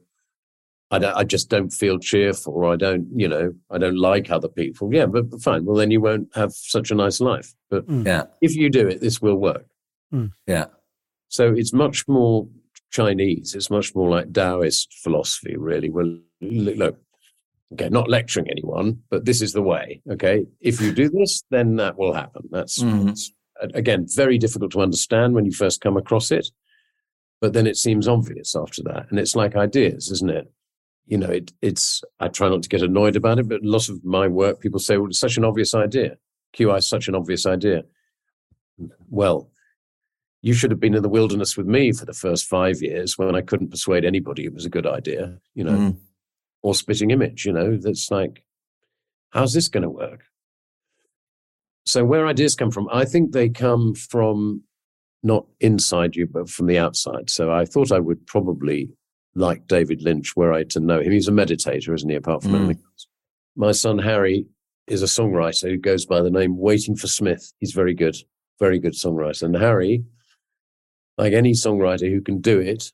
I, 0.90 0.98
don't, 0.98 1.16
I 1.16 1.24
just 1.24 1.48
don't 1.48 1.70
feel 1.70 1.98
cheerful, 1.98 2.54
or 2.54 2.72
I 2.72 2.76
don't, 2.76 3.06
you 3.14 3.26
know, 3.26 3.52
I 3.70 3.78
don't 3.78 3.98
like 3.98 4.30
other 4.30 4.48
people. 4.48 4.92
Yeah, 4.92 5.06
but 5.06 5.40
fine. 5.42 5.64
Well, 5.64 5.76
then 5.76 5.90
you 5.90 6.00
won't 6.00 6.28
have 6.34 6.52
such 6.52 6.90
a 6.90 6.94
nice 6.94 7.20
life. 7.20 7.52
But 7.70 7.84
hmm. 7.84 8.06
yeah, 8.06 8.24
if 8.40 8.54
you 8.54 8.70
do 8.70 8.86
it, 8.86 9.00
this 9.00 9.20
will 9.20 9.36
work. 9.36 9.66
Hmm. 10.10 10.26
yeah. 10.46 10.66
So 11.28 11.52
it's 11.52 11.72
much 11.72 12.06
more 12.06 12.46
Chinese. 12.92 13.54
It's 13.54 13.70
much 13.70 13.94
more 13.94 14.08
like 14.08 14.32
Taoist 14.32 14.92
philosophy, 15.02 15.56
really. 15.56 15.90
Well, 15.90 16.16
look, 16.40 16.76
look, 16.76 16.98
okay, 17.72 17.88
not 17.88 18.08
lecturing 18.08 18.48
anyone, 18.48 19.02
but 19.10 19.24
this 19.24 19.42
is 19.42 19.52
the 19.52 19.62
way. 19.62 20.00
Okay, 20.10 20.46
if 20.60 20.80
you 20.80 20.92
do 20.92 21.08
this, 21.08 21.42
then 21.50 21.76
that 21.76 21.98
will 21.98 22.12
happen. 22.12 22.42
That's, 22.50 22.80
hmm. 22.80 23.06
that's 23.06 23.32
again 23.74 24.06
very 24.14 24.38
difficult 24.38 24.72
to 24.72 24.80
understand 24.80 25.34
when 25.34 25.44
you 25.44 25.52
first 25.52 25.80
come 25.80 25.96
across 25.96 26.30
it, 26.30 26.48
but 27.40 27.52
then 27.52 27.66
it 27.66 27.76
seems 27.76 28.06
obvious 28.06 28.54
after 28.54 28.82
that, 28.84 29.06
and 29.10 29.18
it's 29.18 29.34
like 29.34 29.56
ideas, 29.56 30.10
isn't 30.10 30.30
it? 30.30 30.50
You 31.06 31.18
know, 31.18 31.30
it, 31.30 31.52
it's. 31.60 32.02
I 32.20 32.28
try 32.28 32.48
not 32.48 32.62
to 32.62 32.68
get 32.68 32.82
annoyed 32.82 33.16
about 33.16 33.38
it, 33.38 33.48
but 33.48 33.62
a 33.62 33.68
lot 33.68 33.88
of 33.88 34.02
my 34.04 34.26
work, 34.26 34.60
people 34.60 34.80
say, 34.80 34.96
"Well, 34.96 35.08
it's 35.08 35.18
such 35.20 35.36
an 35.36 35.44
obvious 35.44 35.74
idea." 35.74 36.16
QI 36.56 36.78
is 36.78 36.88
such 36.88 37.08
an 37.08 37.14
obvious 37.14 37.44
idea. 37.46 37.82
Well, 39.10 39.50
you 40.40 40.52
should 40.54 40.70
have 40.70 40.80
been 40.80 40.94
in 40.94 41.02
the 41.02 41.08
wilderness 41.08 41.56
with 41.56 41.66
me 41.66 41.92
for 41.92 42.04
the 42.04 42.12
first 42.12 42.46
five 42.46 42.80
years 42.82 43.18
when 43.18 43.34
I 43.34 43.40
couldn't 43.40 43.70
persuade 43.70 44.04
anybody 44.04 44.44
it 44.44 44.54
was 44.54 44.64
a 44.64 44.70
good 44.70 44.86
idea, 44.86 45.38
you 45.54 45.64
know, 45.64 45.72
Mm. 45.76 45.96
or 46.62 46.74
spitting 46.74 47.10
image, 47.10 47.44
you 47.46 47.52
know, 47.52 47.76
that's 47.76 48.10
like, 48.10 48.44
how's 49.30 49.52
this 49.54 49.68
going 49.68 49.82
to 49.84 49.90
work? 49.90 50.24
So, 51.86 52.04
where 52.04 52.26
ideas 52.26 52.54
come 52.54 52.70
from, 52.70 52.88
I 52.92 53.04
think 53.04 53.32
they 53.32 53.48
come 53.48 53.94
from 53.94 54.62
not 55.22 55.46
inside 55.60 56.14
you, 56.16 56.26
but 56.26 56.48
from 56.48 56.66
the 56.66 56.78
outside. 56.78 57.30
So, 57.30 57.50
I 57.52 57.64
thought 57.64 57.92
I 57.92 57.98
would 58.00 58.26
probably 58.26 58.90
like 59.34 59.66
David 59.66 60.02
Lynch, 60.02 60.36
were 60.36 60.52
I 60.52 60.64
to 60.64 60.80
know 60.80 61.00
him. 61.00 61.12
He's 61.12 61.28
a 61.28 61.32
meditator, 61.32 61.94
isn't 61.94 62.08
he? 62.08 62.16
Apart 62.16 62.42
from 62.42 62.52
Mm. 62.52 62.64
anything 62.64 62.82
else. 62.92 63.06
My 63.56 63.72
son 63.72 63.98
Harry 63.98 64.46
is 64.86 65.02
a 65.02 65.06
songwriter 65.06 65.70
who 65.70 65.76
goes 65.78 66.04
by 66.06 66.20
the 66.22 66.30
name 66.30 66.56
Waiting 66.58 66.96
for 66.96 67.06
Smith. 67.06 67.52
He's 67.58 67.72
very 67.72 67.94
good, 67.94 68.16
very 68.60 68.78
good 68.78 68.92
songwriter. 68.92 69.42
And 69.44 69.56
Harry, 69.56 70.04
like 71.18 71.32
any 71.32 71.52
songwriter 71.52 72.10
who 72.10 72.20
can 72.20 72.40
do 72.40 72.58
it, 72.60 72.92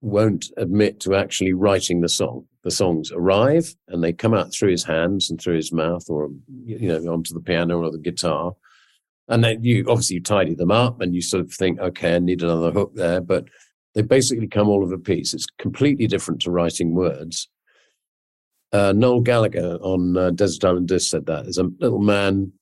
won't 0.00 0.46
admit 0.56 1.00
to 1.00 1.14
actually 1.14 1.52
writing 1.52 2.00
the 2.00 2.08
song. 2.08 2.46
The 2.62 2.70
songs 2.70 3.10
arrive 3.12 3.74
and 3.88 4.02
they 4.02 4.12
come 4.12 4.34
out 4.34 4.52
through 4.52 4.70
his 4.70 4.84
hands 4.84 5.30
and 5.30 5.40
through 5.40 5.56
his 5.56 5.72
mouth, 5.72 6.04
or 6.08 6.30
you 6.64 6.88
know, 6.88 7.12
onto 7.12 7.34
the 7.34 7.40
piano 7.40 7.78
or 7.82 7.90
the 7.90 7.98
guitar. 7.98 8.54
And 9.28 9.42
then 9.44 9.62
you 9.62 9.84
obviously 9.88 10.14
you 10.14 10.22
tidy 10.22 10.54
them 10.54 10.70
up 10.70 11.00
and 11.00 11.14
you 11.14 11.20
sort 11.20 11.44
of 11.44 11.52
think, 11.52 11.78
okay, 11.80 12.14
I 12.16 12.18
need 12.20 12.42
another 12.42 12.70
hook 12.70 12.92
there, 12.94 13.20
but 13.20 13.46
they 13.94 14.02
basically 14.02 14.48
come 14.48 14.68
all 14.68 14.84
of 14.84 14.92
a 14.92 14.98
piece. 14.98 15.34
It's 15.34 15.46
completely 15.58 16.06
different 16.06 16.40
to 16.42 16.50
writing 16.50 16.94
words. 16.94 17.48
Uh, 18.72 18.92
Noel 18.94 19.20
Gallagher 19.20 19.78
on 19.80 20.16
uh, 20.16 20.30
Desert 20.30 20.64
Island 20.64 20.88
Disc 20.88 21.10
said 21.10 21.26
that. 21.26 21.44
There's 21.44 21.58
a 21.58 21.70
little 21.80 22.00
man 22.00 22.52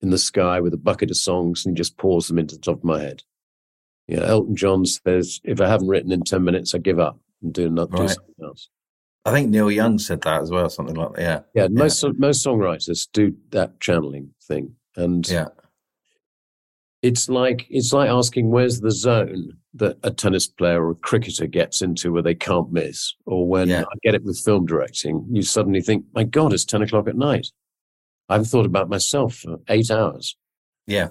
in 0.00 0.10
the 0.10 0.18
sky 0.18 0.60
with 0.60 0.74
a 0.74 0.78
bucket 0.78 1.10
of 1.10 1.16
songs 1.16 1.64
and 1.64 1.76
he 1.76 1.80
just 1.80 1.96
pours 1.96 2.26
them 2.26 2.38
into 2.38 2.56
the 2.56 2.60
top 2.60 2.78
of 2.78 2.84
my 2.84 3.00
head. 3.00 3.22
You 4.08 4.16
know, 4.16 4.24
Elton 4.24 4.56
John 4.56 4.84
says, 4.84 5.40
if 5.44 5.60
I 5.60 5.68
haven't 5.68 5.88
written 5.88 6.10
in 6.10 6.22
10 6.22 6.42
minutes, 6.42 6.74
I 6.74 6.78
give 6.78 6.98
up 6.98 7.20
and 7.40 7.52
do, 7.52 7.70
not, 7.70 7.92
do 7.92 8.08
something 8.08 8.34
else. 8.42 8.68
I 9.24 9.30
think 9.30 9.50
Neil 9.50 9.70
Young 9.70 9.98
said 9.98 10.22
that 10.22 10.42
as 10.42 10.50
well, 10.50 10.68
something 10.68 10.96
like 10.96 11.14
that. 11.14 11.46
Yeah. 11.54 11.62
Yeah, 11.62 11.68
most 11.68 12.04
most 12.18 12.44
songwriters 12.44 13.06
do 13.12 13.36
that 13.50 13.78
channeling 13.78 14.30
thing, 14.42 14.74
and 14.96 15.28
Yeah. 15.28 15.46
It's 17.02 17.28
like 17.28 17.66
it's 17.68 17.92
like 17.92 18.08
asking 18.08 18.50
where's 18.50 18.80
the 18.80 18.90
zone 18.90 19.52
that 19.74 19.98
a 20.02 20.10
tennis 20.10 20.46
player 20.46 20.84
or 20.84 20.90
a 20.92 20.94
cricketer 20.96 21.46
gets 21.46 21.82
into 21.82 22.12
where 22.12 22.22
they 22.22 22.34
can't 22.34 22.72
miss, 22.72 23.14
or 23.26 23.46
when 23.48 23.68
Yeah. 23.68 23.82
I 23.82 23.96
get 24.02 24.14
it 24.14 24.22
with 24.24 24.38
film 24.38 24.66
directing, 24.66 25.26
you 25.30 25.42
suddenly 25.42 25.80
think, 25.80 26.04
my 26.14 26.24
God, 26.24 26.52
it's 26.52 26.64
ten 26.64 26.82
o'clock 26.82 27.08
at 27.08 27.16
night. 27.16 27.48
I've 28.28 28.46
thought 28.46 28.66
about 28.66 28.88
myself 28.88 29.36
for 29.36 29.58
eight 29.68 29.90
hours. 29.90 30.36
Yeah. 30.86 31.08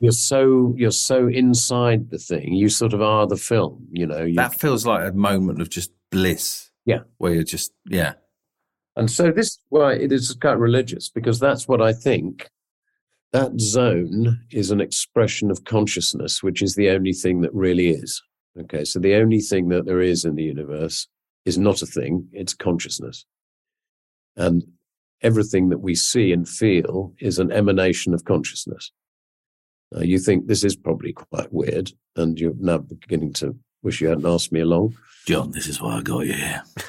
You're 0.00 0.12
so 0.12 0.74
you're 0.76 0.90
so 0.90 1.28
inside 1.28 2.10
the 2.10 2.18
thing. 2.18 2.54
You 2.54 2.68
sort 2.68 2.92
of 2.94 3.00
are 3.02 3.26
the 3.26 3.36
film. 3.36 3.86
You 3.92 4.06
know. 4.06 4.24
You, 4.24 4.34
That 4.34 4.58
feels 4.60 4.84
like 4.84 5.08
a 5.08 5.12
moment 5.12 5.60
of 5.60 5.70
just 5.70 5.92
bliss. 6.10 6.70
Yeah. 6.84 7.00
Where 7.18 7.32
you're 7.34 7.44
just, 7.44 7.72
yeah. 7.86 8.14
And 8.96 9.10
so 9.10 9.30
this 9.30 9.46
is 9.46 9.60
why 9.68 9.92
it 9.94 10.10
is 10.10 10.34
quite 10.40 10.58
religious 10.58 11.08
because 11.08 11.38
that's 11.38 11.68
what 11.68 11.80
I 11.80 11.92
think. 11.92 12.48
That 13.32 13.60
zone 13.60 14.40
is 14.50 14.70
an 14.70 14.80
expression 14.80 15.50
of 15.50 15.64
consciousness, 15.64 16.42
which 16.42 16.62
is 16.62 16.74
the 16.74 16.90
only 16.90 17.12
thing 17.12 17.42
that 17.42 17.52
really 17.54 17.90
is. 17.90 18.22
Okay, 18.58 18.84
so 18.84 18.98
the 18.98 19.14
only 19.14 19.40
thing 19.40 19.68
that 19.68 19.84
there 19.86 20.00
is 20.00 20.24
in 20.24 20.34
the 20.34 20.44
universe 20.44 21.06
is 21.44 21.58
not 21.58 21.82
a 21.82 21.86
thing, 21.86 22.26
it's 22.32 22.54
consciousness. 22.54 23.24
And 24.36 24.64
everything 25.22 25.68
that 25.68 25.78
we 25.78 25.94
see 25.94 26.32
and 26.32 26.48
feel 26.48 27.12
is 27.18 27.38
an 27.38 27.52
emanation 27.52 28.14
of 28.14 28.24
consciousness. 28.24 28.90
Now, 29.92 30.00
you 30.02 30.18
think 30.18 30.46
this 30.46 30.64
is 30.64 30.76
probably 30.76 31.12
quite 31.12 31.52
weird, 31.52 31.92
and 32.16 32.38
you're 32.38 32.54
now 32.58 32.78
beginning 32.78 33.32
to 33.34 33.56
wish 33.82 34.00
you 34.00 34.08
hadn't 34.08 34.26
asked 34.26 34.52
me 34.52 34.60
along. 34.60 34.96
John, 35.26 35.50
this 35.52 35.66
is 35.66 35.80
why 35.80 35.98
I 35.98 36.02
got 36.02 36.26
you 36.26 36.32
here. 36.32 36.62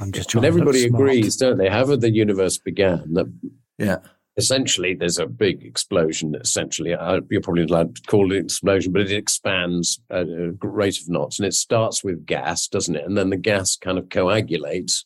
I'm 0.00 0.12
just 0.12 0.34
And 0.34 0.44
everybody 0.44 0.78
to 0.78 0.84
look 0.84 0.90
smart. 0.90 1.10
agrees, 1.10 1.36
don't 1.36 1.58
they? 1.58 1.68
However, 1.68 1.96
the 1.96 2.10
universe 2.10 2.58
began, 2.58 3.12
that 3.14 3.26
Yeah. 3.78 3.98
Essentially 4.38 4.94
there's 4.94 5.18
a 5.18 5.26
big 5.26 5.64
explosion. 5.64 6.34
Essentially, 6.40 6.94
uh, 6.94 7.20
you're 7.28 7.42
probably 7.42 7.64
allowed 7.64 7.96
to 7.96 8.02
call 8.02 8.32
it 8.32 8.38
an 8.38 8.44
explosion, 8.44 8.92
but 8.92 9.02
it 9.02 9.12
expands 9.12 10.00
at 10.10 10.28
a 10.28 10.56
rate 10.62 11.00
of 11.00 11.08
knots, 11.10 11.38
and 11.38 11.46
it 11.46 11.54
starts 11.54 12.02
with 12.02 12.24
gas, 12.24 12.68
doesn't 12.68 12.96
it? 12.96 13.04
And 13.04 13.18
then 13.18 13.30
the 13.30 13.36
gas 13.36 13.76
kind 13.76 13.98
of 13.98 14.08
coagulates, 14.08 15.04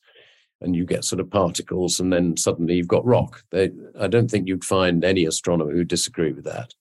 and 0.60 0.76
you 0.76 0.84
get 0.84 1.04
sort 1.04 1.18
of 1.18 1.30
particles, 1.30 1.98
and 1.98 2.12
then 2.12 2.36
suddenly 2.36 2.74
you've 2.74 2.86
got 2.86 3.04
rock. 3.06 3.42
They, 3.50 3.70
I 3.98 4.06
don't 4.06 4.30
think 4.30 4.46
you'd 4.46 4.64
find 4.64 5.02
any 5.02 5.24
astronomer 5.24 5.72
who 5.72 5.82
disagree 5.82 6.32
with 6.32 6.44
that. 6.44 6.74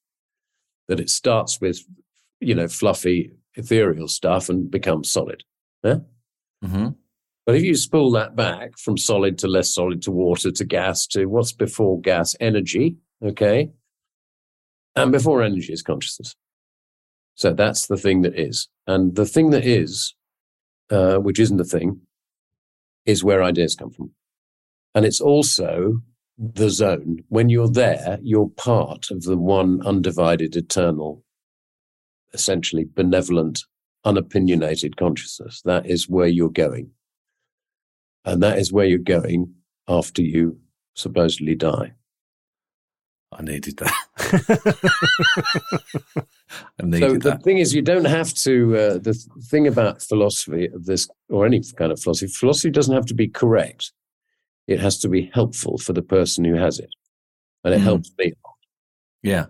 That 0.89 0.99
it 0.99 1.09
starts 1.09 1.61
with, 1.61 1.79
you 2.41 2.53
know, 2.53 2.67
fluffy 2.67 3.31
ethereal 3.55 4.09
stuff 4.09 4.49
and 4.49 4.69
becomes 4.69 5.11
solid. 5.11 5.43
Yeah. 5.83 5.99
hmm 6.63 6.89
But 7.45 7.55
if 7.55 7.63
you 7.63 7.75
spool 7.75 8.11
that 8.11 8.35
back 8.35 8.77
from 8.77 8.97
solid 8.97 9.37
to 9.39 9.47
less 9.47 9.73
solid 9.73 10.01
to 10.03 10.11
water 10.11 10.51
to 10.51 10.65
gas 10.65 11.07
to 11.07 11.25
what's 11.25 11.51
before 11.51 11.99
gas, 11.99 12.35
energy, 12.39 12.97
okay? 13.23 13.71
And 14.95 15.11
before 15.11 15.41
energy 15.41 15.73
is 15.73 15.81
consciousness. 15.81 16.35
So 17.35 17.53
that's 17.53 17.87
the 17.87 17.97
thing 17.97 18.21
that 18.21 18.37
is. 18.37 18.67
And 18.85 19.15
the 19.15 19.25
thing 19.25 19.49
that 19.51 19.65
is, 19.65 20.13
uh, 20.91 21.17
which 21.17 21.39
isn't 21.39 21.59
a 21.59 21.65
thing, 21.65 22.01
is 23.05 23.23
where 23.23 23.41
ideas 23.41 23.75
come 23.75 23.89
from. 23.89 24.11
And 24.93 25.05
it's 25.05 25.21
also 25.21 26.01
the 26.37 26.69
zone. 26.69 27.23
When 27.29 27.49
you're 27.49 27.69
there, 27.69 28.19
you're 28.21 28.49
part 28.49 29.09
of 29.09 29.23
the 29.23 29.37
one 29.37 29.81
undivided, 29.85 30.55
eternal, 30.55 31.23
essentially 32.33 32.85
benevolent, 32.93 33.63
unopinionated 34.05 34.97
consciousness. 34.97 35.61
That 35.63 35.85
is 35.85 36.09
where 36.09 36.27
you're 36.27 36.49
going. 36.49 36.91
And 38.25 38.41
that 38.43 38.59
is 38.59 38.71
where 38.71 38.85
you're 38.85 38.99
going 38.99 39.53
after 39.87 40.21
you 40.21 40.59
supposedly 40.95 41.55
die. 41.55 41.93
I 43.33 43.41
needed 43.43 43.77
that. 43.77 43.93
I 46.79 46.83
needed 46.85 46.99
So 47.07 47.13
the 47.13 47.19
that. 47.31 47.43
thing 47.43 47.57
is, 47.59 47.73
you 47.73 47.81
don't 47.81 48.05
have 48.05 48.33
to. 48.35 48.75
Uh, 48.75 48.97
the 48.97 49.13
thing 49.49 49.67
about 49.67 50.01
philosophy 50.01 50.67
of 50.67 50.85
this, 50.85 51.09
or 51.29 51.45
any 51.45 51.61
kind 51.77 51.91
of 51.91 51.99
philosophy, 52.01 52.31
philosophy 52.31 52.69
doesn't 52.71 52.93
have 52.93 53.05
to 53.07 53.13
be 53.13 53.27
correct. 53.27 53.91
It 54.67 54.79
has 54.79 54.97
to 54.99 55.09
be 55.09 55.29
helpful 55.33 55.77
for 55.77 55.93
the 55.93 56.01
person 56.01 56.43
who 56.45 56.55
has 56.55 56.79
it, 56.79 56.89
and 57.63 57.73
it 57.73 57.79
Mhm. 57.79 57.83
helps 57.83 58.11
me 58.19 58.33
Yeah. 59.23 59.45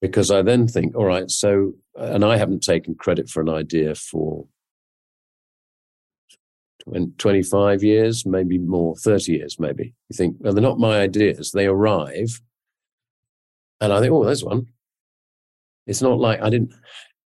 because 0.00 0.30
I 0.30 0.42
then 0.42 0.66
think, 0.66 0.94
all 0.96 1.04
right, 1.06 1.30
so, 1.30 1.74
and 1.94 2.24
I 2.24 2.36
haven't 2.38 2.62
taken 2.62 2.94
credit 2.94 3.28
for 3.28 3.42
an 3.42 3.48
idea 3.50 3.94
for 3.94 4.46
20 6.88 7.12
25 7.18 7.82
years, 7.82 8.24
maybe 8.26 8.58
more, 8.58 8.94
30 8.96 9.32
years, 9.32 9.58
maybe. 9.58 9.94
You 10.08 10.16
think, 10.16 10.36
well, 10.38 10.52
they're 10.52 10.62
not 10.62 10.78
my 10.78 11.00
ideas. 11.00 11.52
They 11.52 11.66
arrive, 11.66 12.40
and 13.80 13.92
I 13.92 14.00
think, 14.00 14.12
oh, 14.12 14.24
there's 14.24 14.44
one. 14.44 14.68
It's 15.86 16.02
not 16.02 16.18
like 16.18 16.40
I 16.40 16.50
didn't 16.50 16.72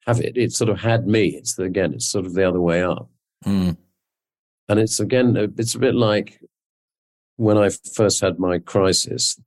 have 0.06 0.20
it. 0.20 0.38
It 0.38 0.52
sort 0.54 0.70
of 0.70 0.80
had 0.80 1.08
me. 1.08 1.30
It's 1.30 1.56
the, 1.56 1.64
again, 1.64 1.94
it's 1.94 2.10
sort 2.10 2.26
of 2.26 2.34
the 2.34 2.48
other 2.48 2.62
way 2.62 2.84
up. 2.84 3.10
Mm. 3.46 3.78
And 4.68 4.80
it's 4.80 5.00
again, 5.00 5.36
it's 5.58 5.76
a 5.76 5.80
bit 5.80 5.96
like 5.96 6.40
when 7.38 7.58
I 7.58 7.70
first 7.94 8.22
had 8.22 8.40
my 8.40 8.60
crisis 8.60 9.40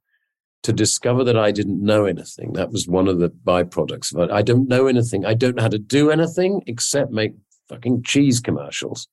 to 0.63 0.73
discover 0.73 1.23
that 1.23 1.37
I 1.37 1.51
didn't 1.51 1.83
know 1.83 2.05
anything. 2.05 2.53
That 2.53 2.71
was 2.71 2.87
one 2.87 3.07
of 3.07 3.19
the 3.19 3.29
byproducts 3.29 4.13
of 4.13 4.21
it. 4.21 4.31
I 4.31 4.41
don't 4.41 4.67
know 4.67 4.87
anything. 4.87 5.25
I 5.25 5.33
don't 5.33 5.55
know 5.55 5.63
how 5.63 5.69
to 5.69 5.79
do 5.79 6.11
anything 6.11 6.61
except 6.67 7.11
make 7.11 7.33
fucking 7.69 8.03
cheese 8.03 8.39
commercials. 8.39 9.07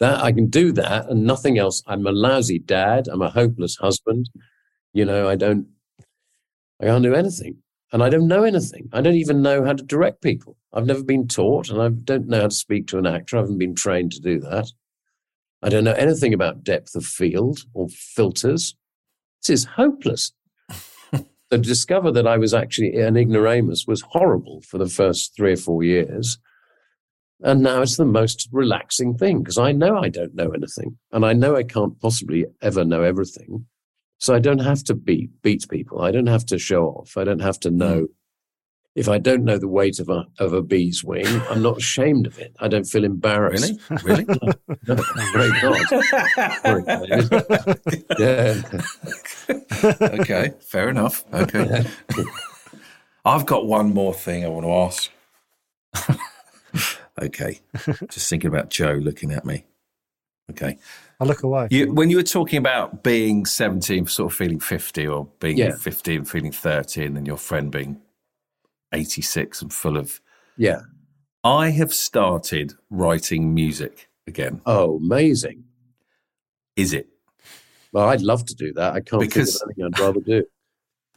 That 0.00 0.22
I 0.22 0.32
can 0.32 0.46
do 0.46 0.72
that 0.72 1.08
and 1.08 1.24
nothing 1.24 1.58
else. 1.58 1.82
I'm 1.86 2.06
a 2.06 2.12
lousy 2.12 2.58
dad. 2.58 3.06
I'm 3.06 3.22
a 3.22 3.30
hopeless 3.30 3.76
husband. 3.76 4.30
You 4.92 5.04
know, 5.04 5.28
I 5.28 5.36
don't, 5.36 5.66
I 6.80 6.86
can't 6.86 7.04
do 7.04 7.14
anything. 7.14 7.58
And 7.92 8.02
I 8.02 8.08
don't 8.08 8.28
know 8.28 8.44
anything. 8.44 8.88
I 8.92 9.00
don't 9.00 9.16
even 9.16 9.42
know 9.42 9.64
how 9.64 9.72
to 9.74 9.82
direct 9.82 10.22
people. 10.22 10.56
I've 10.72 10.86
never 10.86 11.02
been 11.02 11.28
taught 11.28 11.68
and 11.68 11.82
I 11.82 11.88
don't 11.88 12.28
know 12.28 12.42
how 12.42 12.48
to 12.48 12.54
speak 12.54 12.86
to 12.88 12.98
an 12.98 13.06
actor. 13.06 13.36
I 13.36 13.40
haven't 13.40 13.58
been 13.58 13.74
trained 13.74 14.12
to 14.12 14.20
do 14.20 14.38
that. 14.40 14.70
I 15.62 15.68
don't 15.68 15.84
know 15.84 15.92
anything 15.92 16.32
about 16.32 16.64
depth 16.64 16.94
of 16.94 17.04
field 17.04 17.60
or 17.74 17.88
filters. 17.88 18.74
This 19.42 19.50
is 19.50 19.64
hopeless. 19.64 20.32
to 21.50 21.58
discover 21.58 22.10
that 22.12 22.26
I 22.26 22.38
was 22.38 22.54
actually 22.54 22.96
an 22.96 23.16
ignoramus 23.16 23.86
was 23.86 24.02
horrible 24.02 24.62
for 24.62 24.78
the 24.78 24.88
first 24.88 25.34
three 25.36 25.52
or 25.52 25.56
four 25.56 25.82
years. 25.82 26.38
And 27.42 27.62
now 27.62 27.82
it's 27.82 27.96
the 27.96 28.04
most 28.04 28.48
relaxing 28.52 29.16
thing 29.16 29.42
because 29.42 29.58
I 29.58 29.72
know 29.72 29.98
I 29.98 30.08
don't 30.08 30.34
know 30.34 30.50
anything 30.50 30.98
and 31.12 31.24
I 31.24 31.32
know 31.32 31.56
I 31.56 31.62
can't 31.62 31.98
possibly 32.00 32.44
ever 32.60 32.84
know 32.84 33.02
everything. 33.02 33.66
So 34.18 34.34
I 34.34 34.38
don't 34.38 34.58
have 34.58 34.84
to 34.84 34.94
beat, 34.94 35.30
beat 35.40 35.66
people. 35.70 36.02
I 36.02 36.10
don't 36.10 36.26
have 36.26 36.44
to 36.46 36.58
show 36.58 36.88
off. 36.88 37.16
I 37.16 37.24
don't 37.24 37.40
have 37.40 37.58
to 37.60 37.70
hmm. 37.70 37.78
know 37.78 38.06
if 38.96 39.08
I 39.08 39.18
don't 39.18 39.44
know 39.44 39.56
the 39.56 39.68
weight 39.68 40.00
of 40.00 40.08
a 40.08 40.26
of 40.38 40.52
a 40.52 40.62
bee's 40.62 41.04
wing, 41.04 41.24
I'm 41.48 41.62
not 41.62 41.78
ashamed 41.78 42.26
of 42.26 42.38
it. 42.38 42.54
I 42.58 42.66
don't 42.68 42.84
feel 42.84 43.04
embarrassed. 43.04 43.80
Really? 44.02 44.24
Really? 44.24 44.40
No, 44.86 44.94
great 45.32 45.52
God. 45.62 45.76
Yeah. 48.18 48.62
okay, 50.02 50.52
fair 50.60 50.88
enough. 50.88 51.24
Okay. 51.32 51.84
I've 53.24 53.46
got 53.46 53.66
one 53.66 53.94
more 53.94 54.14
thing 54.14 54.44
I 54.44 54.48
want 54.48 54.66
to 54.66 54.72
ask. 54.72 55.10
okay. 57.20 57.60
Just 58.10 58.28
thinking 58.30 58.48
about 58.48 58.70
Joe 58.70 58.92
looking 58.92 59.32
at 59.32 59.44
me. 59.44 59.64
Okay. 60.50 60.78
I 61.20 61.24
look 61.24 61.42
away. 61.42 61.68
You, 61.70 61.92
when 61.92 62.10
you 62.10 62.16
were 62.16 62.22
talking 62.22 62.58
about 62.58 63.02
being 63.04 63.44
17, 63.46 64.06
sort 64.06 64.32
of 64.32 64.36
feeling 64.36 64.58
50, 64.58 65.06
or 65.06 65.28
being 65.38 65.58
Yeah. 65.58 65.76
50 65.76 66.16
and 66.16 66.28
feeling 66.28 66.50
30, 66.52 67.04
and 67.04 67.16
then 67.16 67.26
your 67.26 67.36
friend 67.36 67.70
being 67.70 68.00
86 68.92 69.62
and 69.62 69.72
full 69.72 69.96
of. 69.96 70.20
Yeah. 70.56 70.80
I 71.44 71.70
have 71.70 71.94
started 71.94 72.74
writing 72.90 73.54
music 73.54 74.08
again. 74.26 74.60
Oh, 74.66 74.96
amazing. 74.96 75.64
Is 76.76 76.92
it? 76.92 77.08
Well, 77.92 78.08
I'd 78.08 78.20
love 78.22 78.44
to 78.46 78.54
do 78.54 78.72
that. 78.74 78.92
I 78.94 79.00
can't 79.00 79.20
Because- 79.20 79.52
think 79.60 79.62
of 79.62 79.68
anything 79.78 79.84
I'd 79.94 80.00
rather 80.00 80.20
do. 80.20 80.44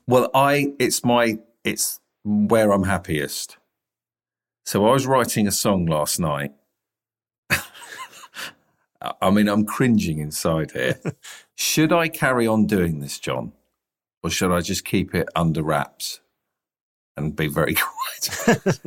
Well, 0.06 0.30
I 0.36 0.74
it's 0.80 1.06
my 1.06 1.40
it's 1.64 2.02
where 2.26 2.74
I'm 2.74 2.84
happiest. 2.84 3.56
So 4.66 4.86
I 4.88 4.94
was 4.94 5.06
writing 5.06 5.48
a 5.48 5.52
song 5.52 5.86
last 5.86 6.20
night. 6.20 6.52
I 9.22 9.32
mean, 9.32 9.50
I'm 9.50 9.66
cringing 9.66 10.20
inside 10.20 10.72
here. 10.72 10.98
should 11.56 11.92
I 11.92 12.08
carry 12.08 12.48
on 12.48 12.68
doing 12.68 13.00
this, 13.00 13.20
John, 13.20 13.52
or 14.24 14.30
should 14.30 14.52
I 14.52 14.62
just 14.62 14.86
keep 14.86 15.14
it 15.14 15.28
under 15.36 15.62
wraps 15.62 16.22
and 17.18 17.36
be 17.36 17.48
very 17.48 17.76
quiet? 18.56 18.80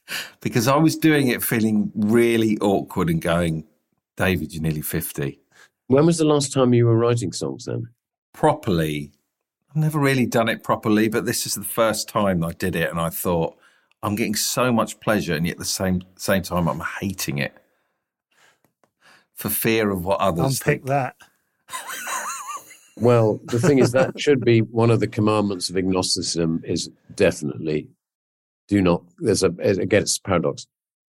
because 0.40 0.68
I 0.68 0.76
was 0.76 0.96
doing 0.96 1.28
it 1.28 1.42
feeling 1.42 1.92
really 1.94 2.56
awkward 2.60 3.10
and 3.10 3.20
going, 3.20 3.64
David, 4.16 4.54
you're 4.54 4.62
nearly 4.62 4.80
fifty. 4.80 5.38
When 5.88 6.06
was 6.06 6.16
the 6.16 6.24
last 6.24 6.50
time 6.52 6.72
you 6.72 6.86
were 6.86 6.96
writing 6.96 7.32
songs 7.32 7.66
then? 7.66 7.88
properly. 8.38 9.10
I've 9.68 9.76
never 9.76 9.98
really 9.98 10.24
done 10.24 10.48
it 10.48 10.62
properly, 10.62 11.08
but 11.08 11.26
this 11.26 11.44
is 11.44 11.54
the 11.54 11.64
first 11.64 12.08
time 12.08 12.44
I 12.44 12.52
did 12.52 12.76
it, 12.76 12.88
and 12.88 13.00
I 13.00 13.10
thought 13.10 13.56
I'm 14.02 14.14
getting 14.14 14.36
so 14.36 14.72
much 14.72 15.00
pleasure, 15.00 15.34
and 15.34 15.46
yet 15.46 15.52
at 15.52 15.58
the 15.58 15.64
same 15.64 16.02
same 16.16 16.42
time 16.42 16.68
I'm 16.68 16.82
hating 17.00 17.38
it 17.38 17.54
for 19.34 19.48
fear 19.48 19.90
of 19.90 20.04
what 20.04 20.20
others 20.20 20.60
Unpick 20.60 20.64
think. 20.64 20.86
that. 20.86 21.16
Well, 23.00 23.40
the 23.44 23.60
thing 23.60 23.78
is 23.78 23.92
that 23.92 24.18
should 24.20 24.44
be 24.44 24.60
one 24.72 24.90
of 24.90 25.00
the 25.00 25.06
commandments 25.06 25.70
of 25.70 25.76
agnosticism 25.76 26.62
is 26.64 26.90
definitely 27.14 27.88
do 28.66 28.82
not 28.82 29.02
there's 29.18 29.42
a 29.42 29.50
again 29.60 30.02
it's 30.02 30.18
a 30.18 30.22
paradox. 30.22 30.66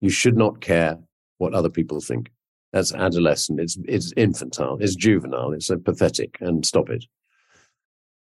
You 0.00 0.10
should 0.10 0.36
not 0.36 0.60
care 0.60 0.98
what 1.38 1.54
other 1.54 1.68
people 1.68 2.00
think. 2.00 2.30
That's 2.72 2.94
adolescent, 2.94 3.60
it's 3.60 3.78
it's 3.84 4.12
infantile, 4.16 4.78
it's 4.80 4.94
juvenile, 4.94 5.52
it's 5.52 5.70
a 5.70 5.76
pathetic 5.76 6.38
and 6.40 6.64
stop 6.64 6.88
it. 6.88 7.04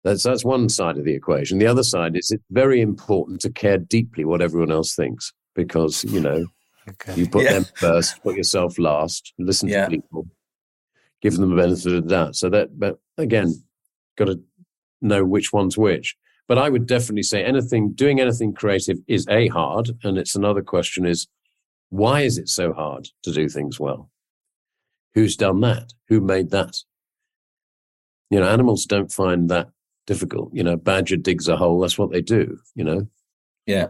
That's 0.04 0.22
that's 0.22 0.44
one 0.44 0.68
side 0.68 0.98
of 0.98 1.04
the 1.04 1.14
equation. 1.14 1.58
The 1.58 1.66
other 1.66 1.82
side 1.82 2.14
is 2.16 2.30
it's 2.30 2.44
very 2.50 2.80
important 2.82 3.40
to 3.40 3.50
care 3.50 3.78
deeply 3.78 4.24
what 4.24 4.42
everyone 4.42 4.70
else 4.70 4.94
thinks 4.94 5.32
because, 5.54 6.04
you 6.04 6.20
know, 6.20 6.44
Okay. 6.88 7.14
you 7.14 7.26
put 7.26 7.44
Yeah. 7.44 7.54
them 7.54 7.64
first, 7.76 8.22
put 8.22 8.36
yourself 8.36 8.78
last, 8.78 9.32
listen 9.38 9.70
Yeah. 9.70 9.86
to 9.86 9.90
people, 9.90 10.28
give 11.22 11.34
them 11.34 11.48
the 11.48 11.56
benefit 11.56 11.86
of 11.94 12.02
the 12.04 12.10
doubt. 12.10 12.36
So 12.36 12.50
that, 12.50 12.78
but 12.78 12.98
again, 13.16 13.54
got 14.18 14.26
to 14.26 14.38
know 15.00 15.24
which 15.24 15.50
one's 15.50 15.78
which. 15.78 16.14
But 16.46 16.58
I 16.58 16.68
would 16.68 16.84
definitely 16.86 17.22
say 17.22 17.42
anything, 17.42 17.92
doing 17.92 18.20
anything 18.20 18.52
creative 18.52 18.98
is 19.08 19.26
a 19.30 19.48
hard. 19.48 19.92
And 20.02 20.18
it's 20.18 20.34
another 20.34 20.60
question 20.60 21.06
is, 21.06 21.26
why 21.88 22.20
is 22.20 22.36
it 22.36 22.50
so 22.50 22.74
hard 22.74 23.08
to 23.22 23.32
do 23.32 23.48
things 23.48 23.80
well? 23.80 24.10
Who's 25.14 25.36
done 25.36 25.60
that? 25.62 25.94
Who 26.08 26.20
made 26.20 26.50
that? 26.50 26.76
You 28.28 28.40
know, 28.40 28.46
animals 28.48 28.84
don't 28.84 29.10
find 29.10 29.48
that 29.48 29.68
difficult. 30.06 30.50
You 30.52 30.62
know, 30.62 30.76
badger 30.76 31.16
digs 31.16 31.48
a 31.48 31.56
hole. 31.56 31.80
That's 31.80 31.98
what 31.98 32.10
they 32.10 32.20
do, 32.20 32.58
you 32.74 32.84
know 32.84 33.08
Yeah, 33.66 33.88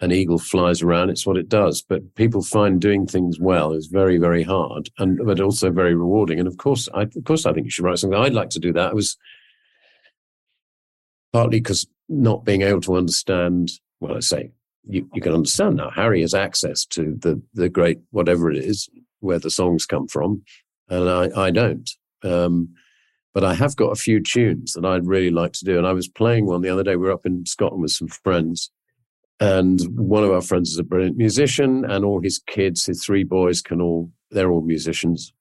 an 0.00 0.12
eagle 0.12 0.38
flies 0.38 0.82
around, 0.82 1.10
it's 1.10 1.26
what 1.26 1.36
it 1.36 1.48
does. 1.48 1.82
But 1.82 2.14
people 2.14 2.42
find 2.42 2.80
doing 2.80 3.06
things 3.06 3.38
well 3.38 3.72
is 3.72 3.86
very, 3.86 4.18
very 4.18 4.42
hard, 4.42 4.90
and 4.98 5.18
but 5.24 5.40
also 5.40 5.70
very 5.70 5.94
rewarding. 5.94 6.38
And 6.38 6.48
of 6.48 6.56
course, 6.56 6.88
I, 6.94 7.02
of 7.02 7.24
course, 7.24 7.46
I 7.46 7.52
think 7.52 7.66
you 7.66 7.70
should 7.70 7.84
write 7.84 7.98
something. 7.98 8.18
I'd 8.18 8.34
like 8.34 8.50
to 8.50 8.58
do 8.58 8.72
that. 8.72 8.90
I 8.90 8.94
was 8.94 9.16
partly 11.32 11.60
because 11.60 11.86
not 12.08 12.44
being 12.44 12.62
able 12.62 12.80
to 12.82 12.96
understand. 12.96 13.70
Well, 14.00 14.16
I 14.16 14.20
say 14.20 14.52
you, 14.88 15.08
you 15.12 15.20
can 15.20 15.34
understand 15.34 15.76
now. 15.76 15.90
Harry 15.90 16.22
has 16.22 16.34
access 16.34 16.86
to 16.86 17.16
the 17.18 17.40
the 17.54 17.68
great 17.68 18.00
whatever 18.10 18.50
it 18.50 18.58
is 18.64 18.88
where 19.20 19.38
the 19.38 19.50
songs 19.50 19.84
come 19.84 20.08
from, 20.08 20.42
and 20.88 21.08
I 21.08 21.28
I 21.36 21.50
don't. 21.50 21.90
Um, 22.22 22.70
but 23.32 23.44
I 23.44 23.54
have 23.54 23.76
got 23.76 23.92
a 23.92 23.96
few 23.96 24.20
tunes 24.20 24.72
that 24.72 24.84
I'd 24.84 25.06
really 25.06 25.30
like 25.30 25.52
to 25.54 25.64
do. 25.64 25.78
And 25.78 25.86
I 25.86 25.92
was 25.92 26.08
playing 26.08 26.46
one 26.46 26.62
the 26.62 26.68
other 26.68 26.82
day. 26.82 26.96
We 26.96 27.06
were 27.06 27.12
up 27.12 27.26
in 27.26 27.46
Scotland 27.46 27.82
with 27.82 27.92
some 27.92 28.08
friends, 28.08 28.70
and 29.38 29.80
one 29.96 30.24
of 30.24 30.32
our 30.32 30.42
friends 30.42 30.70
is 30.70 30.78
a 30.78 30.84
brilliant 30.84 31.16
musician, 31.16 31.84
and 31.84 32.04
all 32.04 32.20
his 32.20 32.40
kids, 32.46 32.86
his 32.86 33.04
three 33.04 33.24
boys, 33.24 33.62
can 33.62 33.80
all 33.80 34.10
they're 34.30 34.50
all 34.50 34.62
musicians. 34.62 35.32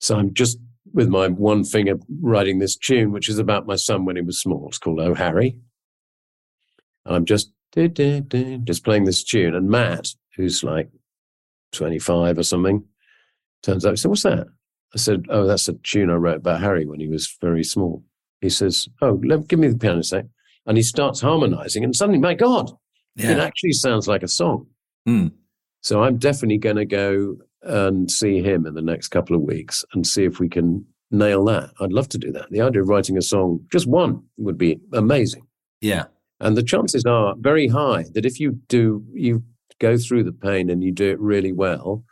So 0.00 0.16
I'm 0.16 0.32
just 0.32 0.58
with 0.92 1.08
my 1.08 1.28
one 1.28 1.64
finger 1.64 1.96
writing 2.20 2.58
this 2.58 2.76
tune, 2.76 3.12
which 3.12 3.28
is 3.28 3.38
about 3.38 3.66
my 3.66 3.76
son 3.76 4.04
when 4.04 4.16
he 4.16 4.22
was 4.22 4.40
small. 4.40 4.68
It's 4.68 4.78
called 4.78 5.00
Oh 5.00 5.14
Harry, 5.14 5.58
and 7.04 7.16
I'm 7.16 7.24
just 7.24 7.52
just 7.74 8.84
playing 8.84 9.04
this 9.04 9.24
tune. 9.24 9.54
And 9.54 9.68
Matt, 9.68 10.08
who's 10.36 10.62
like 10.64 10.88
25 11.72 12.38
or 12.38 12.42
something, 12.42 12.84
turns 13.62 13.84
up. 13.84 13.92
He 13.92 13.96
said, 13.96 14.08
"What's 14.08 14.22
that?" 14.22 14.46
I 14.94 14.98
said, 14.98 15.26
"Oh, 15.28 15.46
that's 15.46 15.68
a 15.68 15.74
tune 15.74 16.10
I 16.10 16.14
wrote 16.14 16.38
about 16.38 16.60
Harry 16.60 16.86
when 16.86 17.00
he 17.00 17.08
was 17.08 17.36
very 17.40 17.64
small." 17.64 18.04
He 18.40 18.48
says, 18.48 18.88
"Oh, 19.02 19.20
let, 19.24 19.48
give 19.48 19.58
me 19.58 19.68
the 19.68 19.78
piano 19.78 20.02
sec." 20.02 20.26
And 20.66 20.76
he 20.76 20.82
starts 20.82 21.20
harmonizing, 21.20 21.84
and 21.84 21.94
suddenly, 21.96 22.20
my 22.20 22.34
God, 22.34 22.70
it 23.16 23.38
actually 23.38 23.72
sounds 23.72 24.06
like 24.06 24.22
a 24.22 24.28
song. 24.28 24.66
Hmm. 25.06 25.28
So 25.80 26.02
I'm 26.02 26.18
definitely 26.18 26.58
going 26.58 26.76
to 26.76 26.84
go 26.84 27.36
and 27.62 28.10
see 28.10 28.42
him 28.42 28.66
in 28.66 28.74
the 28.74 28.82
next 28.82 29.08
couple 29.08 29.34
of 29.34 29.42
weeks 29.42 29.84
and 29.92 30.06
see 30.06 30.24
if 30.24 30.38
we 30.38 30.48
can 30.48 30.84
nail 31.10 31.44
that. 31.46 31.70
I'd 31.80 31.92
love 31.92 32.08
to 32.10 32.18
do 32.18 32.30
that. 32.32 32.50
The 32.50 32.60
idea 32.60 32.82
of 32.82 32.88
writing 32.88 33.16
a 33.16 33.22
song, 33.22 33.64
just 33.72 33.86
one, 33.86 34.22
would 34.36 34.58
be 34.58 34.78
amazing. 34.92 35.46
yeah, 35.80 36.04
And 36.40 36.56
the 36.56 36.62
chances 36.62 37.04
are 37.06 37.34
very 37.38 37.68
high 37.68 38.04
that 38.14 38.26
if 38.26 38.38
you 38.38 38.52
do, 38.68 39.04
you 39.12 39.42
go 39.80 39.96
through 39.96 40.24
the 40.24 40.32
pain 40.32 40.70
and 40.70 40.82
you 40.82 40.92
do 40.92 41.10
it 41.10 41.20
really 41.20 41.52
well, 41.52 42.04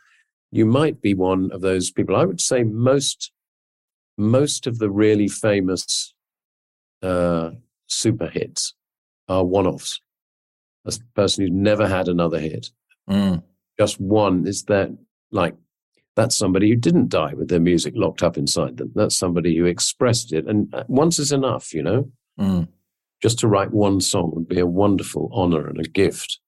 you 0.51 0.65
might 0.65 1.01
be 1.01 1.13
one 1.13 1.51
of 1.51 1.61
those 1.61 1.91
people. 1.91 2.15
I 2.15 2.25
would 2.25 2.41
say 2.41 2.63
most, 2.63 3.31
most 4.17 4.67
of 4.67 4.79
the 4.79 4.89
really 4.89 5.27
famous 5.27 6.13
uh, 7.01 7.51
super 7.87 8.27
hits 8.27 8.73
are 9.27 9.43
one-offs. 9.43 10.01
A 10.85 10.93
person 11.15 11.43
who's 11.43 11.51
never 11.53 11.87
had 11.87 12.07
another 12.07 12.39
hit, 12.39 12.69
Mm. 13.09 13.43
just 13.79 13.99
one 14.01 14.45
is 14.47 14.63
that 14.65 14.89
like 15.31 15.55
that's 16.15 16.35
somebody 16.35 16.69
who 16.69 16.75
didn't 16.75 17.09
die 17.09 17.33
with 17.33 17.47
their 17.49 17.59
music 17.59 17.93
locked 17.95 18.23
up 18.23 18.37
inside 18.37 18.77
them. 18.77 18.91
That's 18.95 19.15
somebody 19.15 19.55
who 19.57 19.65
expressed 19.65 20.33
it, 20.33 20.45
and 20.47 20.73
uh, 20.73 20.83
once 20.87 21.19
is 21.19 21.31
enough, 21.31 21.73
you 21.73 21.83
know 21.83 22.11
Mm. 22.39 22.67
just 23.21 23.39
to 23.39 23.47
write 23.47 23.71
one 23.71 23.99
song 24.01 24.31
would 24.33 24.47
be 24.47 24.59
a 24.59 24.65
wonderful 24.65 25.29
honor 25.33 25.67
and 25.67 25.79
a 25.79 25.83
gift. 25.89 26.39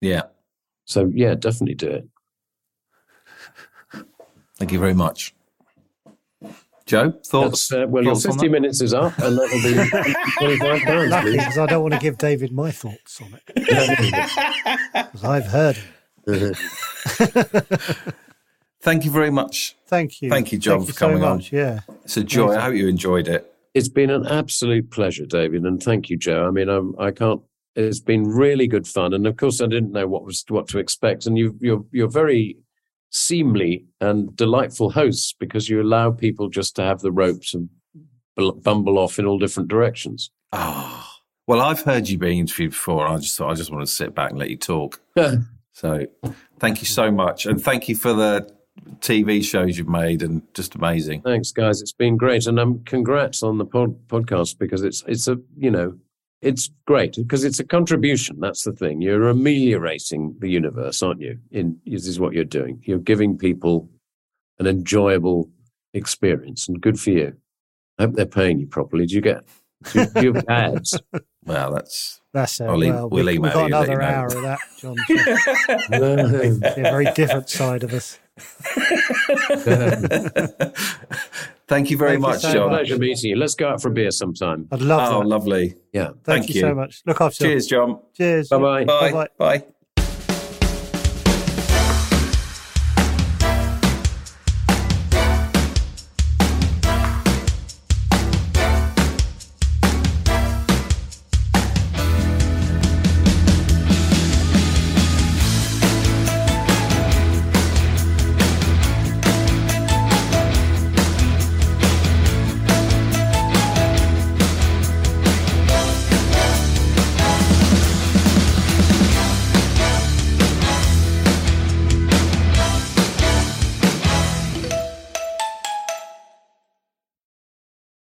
yeah. 0.00 0.22
So 0.86 1.10
yeah, 1.14 1.34
definitely 1.34 1.74
do 1.76 1.90
it. 1.90 2.08
Thank 4.64 4.72
you 4.72 4.78
very 4.78 4.94
much, 4.94 5.34
Joe. 6.86 7.12
Thoughts? 7.26 7.70
Uh, 7.70 7.84
well, 7.86 8.02
your 8.02 8.14
thoughts 8.14 8.24
on 8.24 8.32
50 8.32 8.46
that? 8.46 8.50
min't 8.50 8.64
is 8.64 8.94
up, 8.94 9.18
and 9.18 9.36
that'll 9.36 9.62
be 9.62 9.74
25 10.38 10.82
pounds, 10.84 11.10
Lucky 11.10 11.26
please. 11.26 11.36
because 11.36 11.58
I 11.58 11.66
don't 11.66 11.82
want 11.82 11.92
to 11.92 12.00
give 12.00 12.16
David 12.16 12.50
my 12.50 12.70
thoughts 12.70 13.20
on 13.20 13.34
it. 13.34 13.42
Because 14.94 15.22
I've 15.22 15.44
heard 15.48 15.76
him. 16.26 16.54
Thank 18.80 19.04
you 19.04 19.10
very 19.10 19.30
much. 19.30 19.76
Thank 19.86 20.22
you. 20.22 20.30
Thank 20.30 20.50
you, 20.50 20.58
John, 20.58 20.78
Thank 20.78 20.88
you 20.88 20.94
for 20.94 20.98
coming 20.98 21.20
so 21.20 21.26
on. 21.26 21.42
Yeah. 21.52 21.80
It's 22.04 22.16
a 22.16 22.24
joy. 22.24 22.56
I 22.56 22.60
hope 22.60 22.74
you 22.74 22.88
enjoyed 22.88 23.28
it. 23.28 23.54
It's 23.74 23.90
been 23.90 24.08
an 24.08 24.26
absolute 24.26 24.90
pleasure, 24.90 25.26
David, 25.26 25.64
and 25.64 25.82
thank 25.82 26.08
you, 26.08 26.16
Joe. 26.16 26.46
I 26.46 26.50
mean, 26.50 26.70
I'm, 26.70 26.98
I 26.98 27.10
can't. 27.10 27.42
It's 27.76 28.00
been 28.00 28.26
really 28.26 28.66
good 28.66 28.86
fun, 28.88 29.12
and 29.12 29.26
of 29.26 29.36
course, 29.36 29.60
I 29.60 29.66
didn't 29.66 29.92
know 29.92 30.06
what 30.06 30.24
was 30.24 30.42
what 30.48 30.68
to 30.68 30.78
expect. 30.78 31.26
And 31.26 31.36
you, 31.36 31.54
you're 31.60 31.84
you're 31.92 32.08
very 32.08 32.56
seemly 33.14 33.84
and 34.00 34.34
delightful 34.36 34.90
hosts 34.90 35.32
because 35.38 35.68
you 35.68 35.80
allow 35.80 36.10
people 36.10 36.48
just 36.48 36.74
to 36.76 36.82
have 36.82 37.00
the 37.00 37.12
ropes 37.12 37.54
and 37.54 37.68
bumble 38.36 38.98
off 38.98 39.18
in 39.20 39.24
all 39.24 39.38
different 39.38 39.68
directions. 39.68 40.30
Oh, 40.52 41.06
well, 41.46 41.60
I've 41.60 41.82
heard 41.82 42.08
you 42.08 42.18
being 42.18 42.40
interviewed 42.40 42.72
before. 42.72 43.06
I 43.06 43.16
just 43.16 43.38
thought 43.38 43.52
I 43.52 43.54
just 43.54 43.70
want 43.70 43.86
to 43.86 43.92
sit 43.92 44.14
back 44.14 44.30
and 44.30 44.38
let 44.38 44.50
you 44.50 44.56
talk. 44.56 45.00
So, 45.72 46.06
thank 46.58 46.80
you 46.80 46.86
so 46.86 47.10
much, 47.10 47.46
and 47.46 47.62
thank 47.62 47.88
you 47.88 47.96
for 47.96 48.12
the 48.12 48.48
TV 49.00 49.44
shows 49.44 49.76
you've 49.78 49.88
made, 49.88 50.22
and 50.22 50.42
just 50.54 50.74
amazing. 50.74 51.22
Thanks, 51.22 51.52
guys. 51.52 51.82
It's 51.82 51.92
been 51.92 52.16
great, 52.16 52.46
and 52.46 52.58
um, 52.58 52.82
congrats 52.84 53.42
on 53.42 53.58
the 53.58 53.64
pod- 53.64 54.06
podcast 54.08 54.58
because 54.58 54.82
it's 54.82 55.02
it's 55.06 55.28
a 55.28 55.38
you 55.56 55.70
know 55.70 55.98
it's 56.44 56.70
great 56.86 57.14
because 57.16 57.44
it's 57.44 57.58
a 57.60 57.64
contribution. 57.64 58.38
That's 58.40 58.64
the 58.64 58.72
thing. 58.72 59.00
You're 59.00 59.28
ameliorating 59.28 60.36
the 60.40 60.48
universe, 60.48 61.02
aren't 61.02 61.20
you? 61.20 61.38
In 61.50 61.78
this 61.86 62.06
is 62.06 62.20
what 62.20 62.32
you're 62.34 62.44
doing. 62.44 62.80
You're 62.84 62.98
giving 62.98 63.36
people 63.38 63.88
an 64.58 64.66
enjoyable 64.66 65.50
experience, 65.94 66.68
and 66.68 66.80
good 66.80 66.98
for 67.00 67.10
you. 67.10 67.34
I 67.98 68.02
hope 68.04 68.14
they're 68.14 68.26
paying 68.26 68.58
you 68.60 68.66
properly. 68.66 69.06
Do 69.06 69.14
you 69.14 69.20
get? 69.20 69.44
Do 69.92 70.00
you, 70.00 70.06
do 70.06 70.22
you 70.22 70.32
have 70.34 70.48
ads? 70.48 70.98
Well, 71.46 71.74
that's 71.74 72.22
That's 72.32 72.58
it. 72.58 72.64
I'll 72.64 72.82
e- 72.82 72.90
well, 72.90 73.10
we'll 73.10 73.26
we- 73.26 73.38
we've 73.38 73.52
got 73.52 73.68
you, 73.68 73.74
let 73.76 73.86
you 73.88 73.92
another 73.92 73.98
know. 74.00 74.06
hour 74.06 74.26
of 74.28 74.42
that, 74.44 74.58
John. 74.78 74.96
See 75.06 76.70
a 76.70 76.74
very 76.82 77.04
different 77.12 77.50
side 77.50 77.84
of 77.84 77.92
us. 77.92 78.18
Thank 81.66 81.90
you 81.90 81.96
very 81.96 82.12
Thank 82.12 82.22
you 82.22 82.28
much, 82.28 82.40
so 82.40 82.52
John. 82.52 82.70
much. 82.70 82.80
Pleasure 82.88 82.98
meeting 82.98 83.30
you. 83.30 83.36
Let's 83.36 83.54
go 83.54 83.68
out 83.68 83.80
for 83.80 83.88
a 83.88 83.90
beer 83.90 84.10
sometime. 84.10 84.68
I'd 84.70 84.82
love 84.82 85.12
Oh, 85.12 85.20
that. 85.20 85.26
lovely. 85.26 85.74
Yeah. 85.92 86.08
Thank, 86.08 86.24
thank 86.24 86.48
you, 86.50 86.54
you. 86.56 86.60
so 86.60 86.74
much. 86.74 87.02
Look 87.06 87.20
after 87.22 87.48
yourself. 87.48 87.50
Cheers, 87.50 87.66
John. 87.66 88.00
Cheers. 88.14 88.48
Bye 88.50 88.58
bye. 88.58 88.84
Bye. 88.84 89.12
Bye-bye. 89.12 89.28
Bye. 89.58 89.64